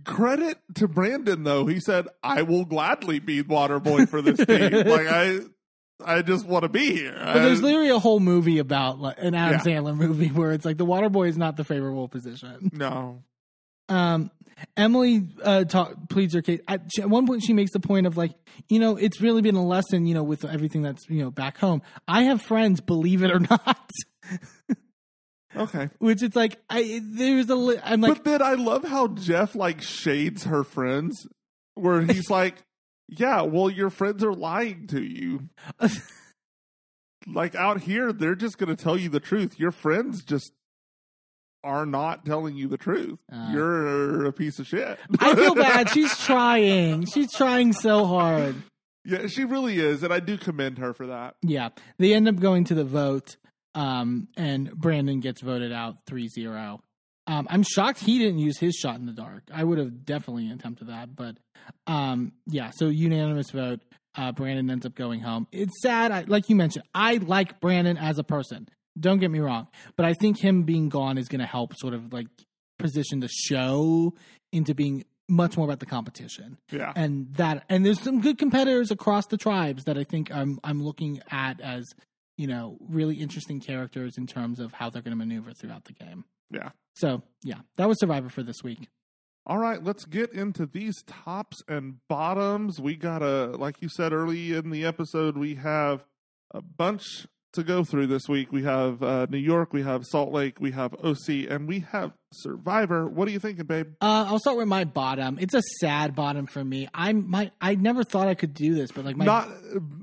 [0.04, 1.66] Credit to Brandon though.
[1.66, 5.38] He said, "I will gladly be water boy for this team." like I,
[6.04, 7.14] I just want to be here.
[7.18, 9.78] But there's literally a whole movie about like, an Adam Yeah.
[9.80, 12.70] Sandler movie where it's like the water boy is not the favorable position.
[12.72, 13.22] no.
[13.88, 14.30] um
[14.76, 16.60] Emily uh talk, pleads her case.
[16.68, 18.32] At, she- at one point, she makes the point of like,
[18.68, 21.58] you know, it's really been a lesson, you know, with everything that's you know back
[21.58, 21.82] home.
[22.08, 23.90] I have friends, believe it or not,
[25.54, 25.90] Okay.
[25.98, 29.54] which it's like I there's a li- I'm like but then I love how Jeff
[29.54, 31.26] like shades her friends,
[31.74, 32.54] where he's like,
[33.08, 35.50] "Yeah, well, your friends are lying to you."
[37.26, 39.58] like out here, they're just going to tell you the truth.
[39.58, 40.52] Your friends just
[41.64, 43.18] are not telling you the truth.
[43.32, 43.50] Uh.
[43.52, 44.98] You're a piece of shit.
[45.18, 45.88] I feel bad.
[45.94, 47.06] She's trying.
[47.06, 48.56] She's trying so hard.
[49.04, 51.36] yeah, she really is, and I do commend her for that.
[51.42, 53.36] Yeah, they end up going to the vote,
[53.74, 56.78] um, and Brandon gets voted out 3-0.
[57.28, 59.44] Um, I'm shocked he didn't use his shot in the dark.
[59.54, 61.36] I would have definitely attempted that, but
[61.86, 62.70] um, yeah.
[62.74, 63.80] So unanimous vote.
[64.14, 65.46] Uh, Brandon ends up going home.
[65.52, 66.10] It's sad.
[66.12, 68.68] I, like you mentioned, I like Brandon as a person.
[68.98, 71.94] Don't get me wrong, but I think him being gone is going to help sort
[71.94, 72.26] of like
[72.78, 74.14] position the show
[74.52, 76.92] into being much more about the competition Yeah.
[76.94, 80.82] and that and there's some good competitors across the tribes that I think I'm I'm
[80.82, 81.86] looking at as
[82.36, 85.92] you know really interesting characters in terms of how they're going to maneuver throughout the
[85.94, 86.24] game.
[86.50, 86.70] Yeah.
[86.96, 88.88] So yeah, that was Survivor for this week.
[89.46, 92.78] All right, let's get into these tops and bottoms.
[92.80, 96.04] We got a, like you said early in the episode, we have
[96.52, 98.52] a bunch to go through this week.
[98.52, 102.12] We have uh, New York, we have Salt Lake, we have OC, and we have
[102.32, 103.06] Survivor.
[103.06, 103.94] What are you thinking, babe?
[104.00, 105.38] Uh, I'll start with my bottom.
[105.40, 106.88] It's a sad bottom for me.
[106.94, 107.50] I'm my.
[107.60, 109.48] I never thought I could do this, but like my not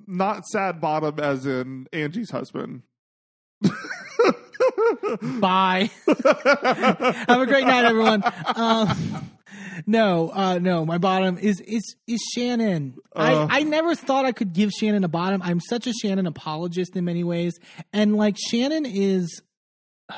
[0.08, 2.84] not sad bottom as in Angie's husband.
[5.22, 5.90] bye.
[6.08, 8.24] Have a great night, everyone.
[8.56, 9.30] Um,
[9.85, 12.95] no, uh, no, my bottom is is is Shannon.
[13.16, 13.48] Uh.
[13.49, 15.41] I I never thought I could give Shannon a bottom.
[15.41, 17.58] I'm such a Shannon apologist in many ways,
[17.93, 19.41] and like Shannon is.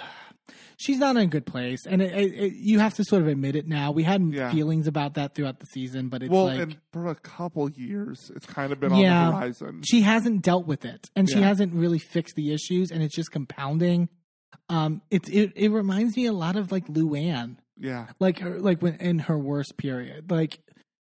[0.77, 3.27] She's not in a good place, and it, it, it, you have to sort of
[3.27, 3.91] admit it now.
[3.91, 4.51] We had Yeah.
[4.51, 8.47] feelings about that throughout the season, but it's well, like for a couple years, it's
[8.47, 9.27] kind of been Yeah.
[9.27, 9.81] on the horizon.
[9.83, 13.31] she hasn't dealt with it and she hasn't really fixed the issues and it's just
[13.31, 14.09] compounding
[14.69, 18.81] um it it, it reminds me a lot of like luann Yeah, like her like
[18.81, 20.59] when in her worst period like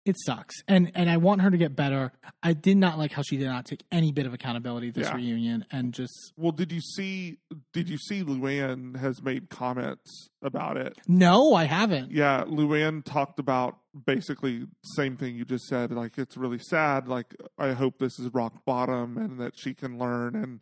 [0.03, 3.22] it sucks and and i want her to get better i did not like how
[3.22, 5.16] she did not take any bit of accountability this Yeah.
[5.16, 7.38] reunion and just Well, did you see?
[7.72, 8.24] Did you see?
[8.24, 10.98] Luann has made comments about it.
[11.08, 13.77] no i haven't Yeah, Luann talked about
[14.08, 15.91] basically same thing you just said.
[15.91, 17.08] Like it's really sad.
[17.08, 20.61] Like I hope this is rock bottom and that she can learn and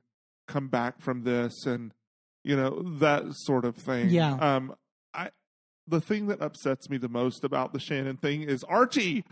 [0.50, 1.94] come back from this and
[2.44, 4.10] you know that sort of thing.
[4.10, 4.34] Yeah.
[4.34, 4.76] Um,
[5.90, 9.24] the thing that upsets me the most about the Shannon thing is Archie.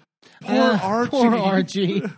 [0.42, 1.10] Poor Ah, Archie.
[1.12, 2.04] poor Archie.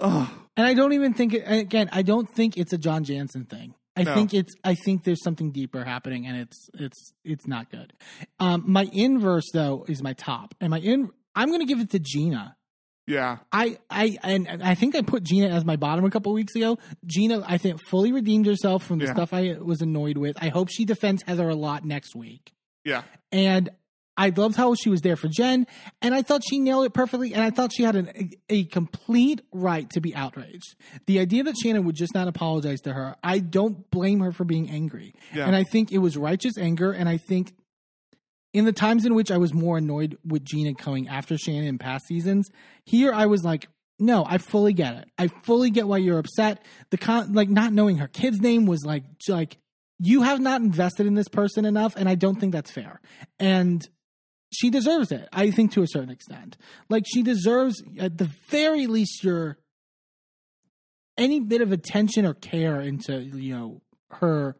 [0.00, 3.74] And i don't even think it again i don't think it's a john janssen thing
[3.96, 4.14] I No.
[4.14, 4.54] think it's.
[4.62, 7.92] I think there's something deeper happening, and it's it's it's not good.
[8.38, 11.10] Um, my inverse though is my top, and my in.
[11.34, 12.54] I'm going to give it to Gina.
[13.08, 13.38] yeah.
[13.50, 16.54] I I and, and I think I put Gina as my bottom a couple weeks
[16.54, 16.78] ago.
[17.06, 19.14] Gina, I think, fully redeemed herself from the Yeah.
[19.14, 20.36] stuff I was annoyed with.
[20.40, 22.52] I hope she defends Heather a lot next week.
[22.84, 23.02] Yeah.
[23.32, 23.70] And
[24.16, 25.66] I loved how she was there for Jen,
[26.02, 27.34] and I thought she nailed it perfectly.
[27.34, 30.74] And I thought she had an, a, a complete right to be outraged.
[31.06, 34.44] The idea that Shannon would just not apologize to her, I don't blame her for
[34.44, 35.14] being angry.
[35.32, 35.46] Yeah.
[35.46, 36.90] And I think it was righteous anger.
[36.90, 37.54] And I think
[38.52, 41.78] in the times in which I was more annoyed with Gina going after Shannon in
[41.78, 42.48] past seasons,
[42.84, 43.68] here I was like,
[44.00, 45.08] no, I fully get it.
[45.16, 46.64] I fully get why you're upset.
[46.90, 49.58] The con- like not knowing her kid's name was like like
[49.98, 53.00] you have not invested in this person enough, and I don't think that's fair.
[53.38, 53.86] And
[54.52, 55.28] she deserves it.
[55.32, 56.56] I think to a certain extent,
[56.88, 59.58] like she deserves at the very least your
[61.16, 64.56] any bit of attention or care into you know her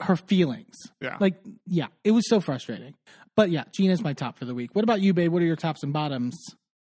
[0.00, 0.76] her feelings.
[1.00, 1.16] Yeah.
[1.20, 2.94] Like, yeah, it was so frustrating.
[3.34, 4.74] But yeah, Gina's my top for the week.
[4.74, 5.32] What about you, babe?
[5.32, 6.36] What are your tops and bottoms?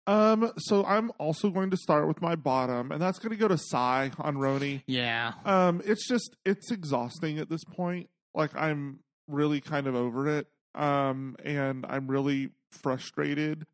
[0.06, 0.52] Um.
[0.58, 3.58] So I'm also going to start with my bottom, and that's going to go to
[3.58, 4.82] Sai on RHONY.
[4.86, 5.32] Yeah.
[5.44, 8.08] Um, it's just it's exhausting at this point.
[8.34, 10.46] Like I'm really kind of over it.
[10.74, 13.66] Um, and I'm really frustrated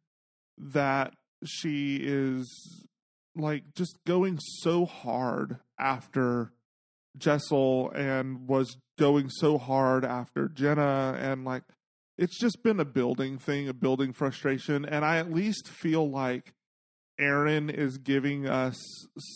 [0.58, 1.14] that
[1.44, 2.86] she is
[3.34, 6.52] like just going so hard after
[7.18, 11.62] Jessel and was going so hard after Jenna and like
[12.19, 16.55] it's just been a building thing, a building frustration, and I at least feel like
[17.19, 18.77] Erin is giving us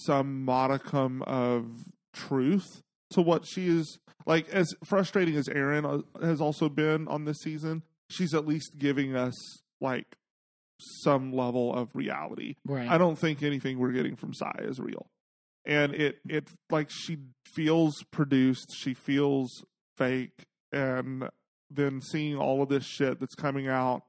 [0.07, 1.67] some modicum of
[2.13, 7.25] truth to what she is like as frustrating as Erin uh, has also been on
[7.25, 9.35] this season she's at least giving us
[9.81, 10.17] like
[10.79, 12.89] some level of reality Right.
[12.89, 15.07] I don't think anything we're getting from Sai is real
[15.65, 19.65] and it it like she feels produced she feels
[19.97, 21.29] fake and
[21.71, 24.03] then seeing all of this shit that's coming out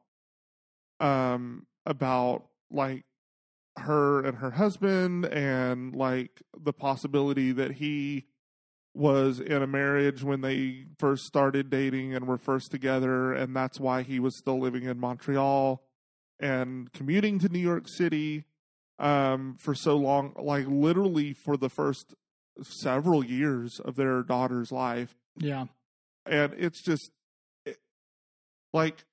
[0.99, 3.03] um about like
[3.77, 8.25] her and her husband and like the possibility that he
[8.93, 13.79] was in a marriage when they first started dating and were first together and that's
[13.79, 15.81] why he was still living in Montreal
[16.39, 18.45] and commuting to New York City
[18.99, 22.13] um for so long like literally for the first
[22.61, 25.65] several years of their daughter's life yeah.
[26.25, 27.11] and it's just
[28.73, 29.03] like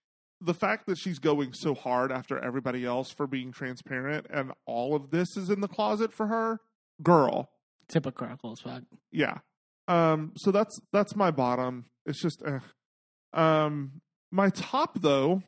[0.40, 4.94] the fact that she's going so hard after everybody else for being transparent and all
[4.94, 6.60] of this is in the closet for her
[7.02, 7.50] girl
[7.88, 8.82] Typical as fuck.
[9.10, 9.38] yeah
[9.88, 12.58] um so that's that's my bottom it's just eh.
[13.32, 15.42] um my top though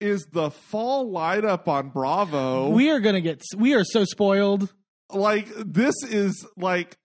[0.00, 3.42] is the fall light up on bravo We are gonna get.
[3.56, 4.72] We are so spoiled.
[5.10, 6.98] like this is like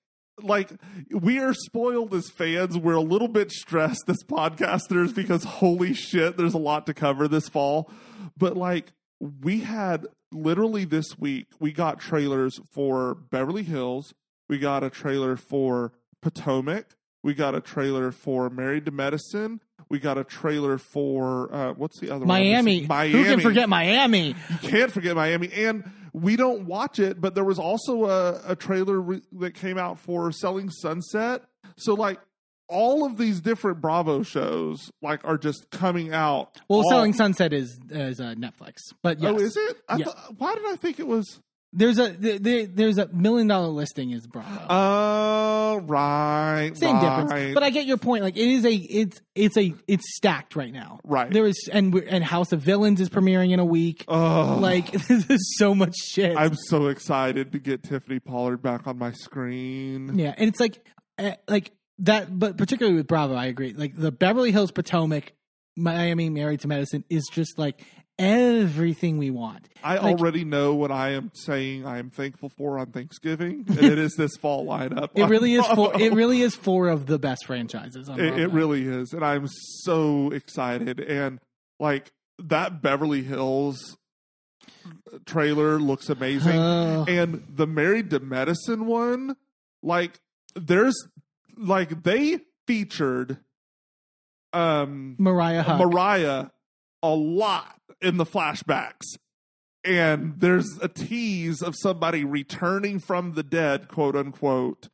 [0.44, 0.72] like
[1.12, 6.38] we are spoiled as fans we're a little bit stressed as podcasters because holy shit
[6.38, 7.90] there's a lot to cover this fall
[8.38, 14.14] but like we had literally this week we got trailers for beverly hills
[14.50, 20.00] we got a trailer for potomac we got a trailer for married to medicine we
[20.00, 22.80] got a trailer for uh, what's the other Miami.
[22.80, 23.12] one miami Miami.
[23.12, 24.28] Who can forget Miami?
[24.50, 25.52] you can't forget Miami.
[25.52, 25.84] And
[26.14, 30.00] we don't watch it, but there was also a, a trailer re- that came out
[30.00, 31.44] for Selling Sunset.
[31.78, 32.20] So, like,
[32.68, 36.60] all of these different Bravo shows like are just coming out.
[36.70, 39.34] Well, all- Selling Sunset is is uh, Netflix, but yes.
[39.36, 39.78] Oh, is it?
[39.90, 40.06] I Yeah.
[40.06, 41.40] thought, why did I think it was?
[41.74, 44.66] There's a there, there- there's a million dollar listing is Bravo.
[44.70, 46.72] Oh, right.
[46.76, 47.22] Same right.
[47.24, 48.24] difference, but I get your point.
[48.24, 51.00] Like it is a it's it's a it's stacked right now.
[51.06, 51.32] Right.
[51.32, 54.04] There is and we're, and House of Villains is premiering in a week.
[54.10, 54.58] Oh.
[54.60, 56.36] Like this is so much shit.
[56.36, 60.18] I'm so excited to get Tiffany Pollard back on my screen.
[60.20, 60.86] Yeah, and it's like,
[61.18, 63.74] uh, like that, but particularly with Bravo, I agree.
[63.74, 65.32] Like the Beverly Hills Potomac,
[65.78, 67.86] Miami Married to Medicine is just like
[68.22, 69.68] everything we want.
[69.84, 73.80] I Like- already know what I am saying I am thankful for on Thanksgiving, and
[73.84, 75.10] it is this fall lineup.
[75.16, 76.00] It really is four.
[76.00, 78.08] It really is four of the best franchises.
[78.10, 81.00] On It, it really is, and I'm so excited.
[81.00, 81.40] And
[81.80, 83.98] like that Beverly Hills
[85.26, 87.06] trailer looks amazing, Oh.
[87.10, 89.36] and the Married to Medicine one,
[89.82, 90.20] like
[90.56, 90.96] there's
[91.58, 93.38] like they featured
[94.54, 95.80] um Mariah Huq.
[95.80, 96.46] Mariah
[97.04, 99.18] a lot in the flashbacks.
[99.84, 104.90] And there's a tease of somebody returning from the dead, quote unquote.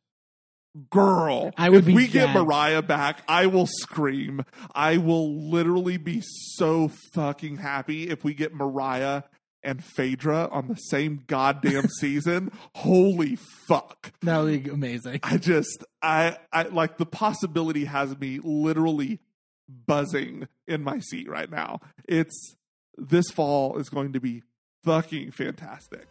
[0.90, 2.32] Girl, I would if we get.
[2.32, 4.44] Mariah back, I will scream.
[4.74, 9.22] I will literally be so fucking happy if we get Mariah
[9.62, 12.52] and Phaedra on the same goddamn season.
[12.76, 14.12] Holy fuck.
[14.22, 15.20] that would be amazing.
[15.22, 19.20] I just I I like the possibility has me literally
[19.68, 21.80] buzzing in my seat right now.
[22.08, 22.56] It's
[22.96, 24.42] this fall is going to be
[24.84, 26.06] fucking fantastic.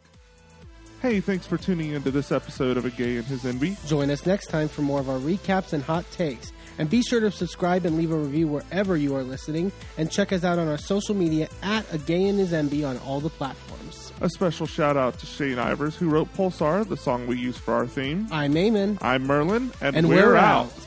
[1.02, 3.78] Hey, thanks for tuning into this episode of A Gay and His Enby.
[3.88, 6.52] Join us next time for more of our recaps and hot takes.
[6.80, 9.72] And be sure to subscribe and leave a review wherever you are listening.
[9.98, 12.98] And check us out on our social media at A Gay and His Enby on
[13.00, 14.12] all the platforms.
[14.22, 17.76] A special shout out to Shane Ivers, who wrote Pulsar, the song we use for
[17.76, 18.28] our theme.
[18.32, 18.98] I'm Eamon.
[19.02, 20.66] I'm Merlin, and, And we're, we're out.
[20.66, 20.87] out.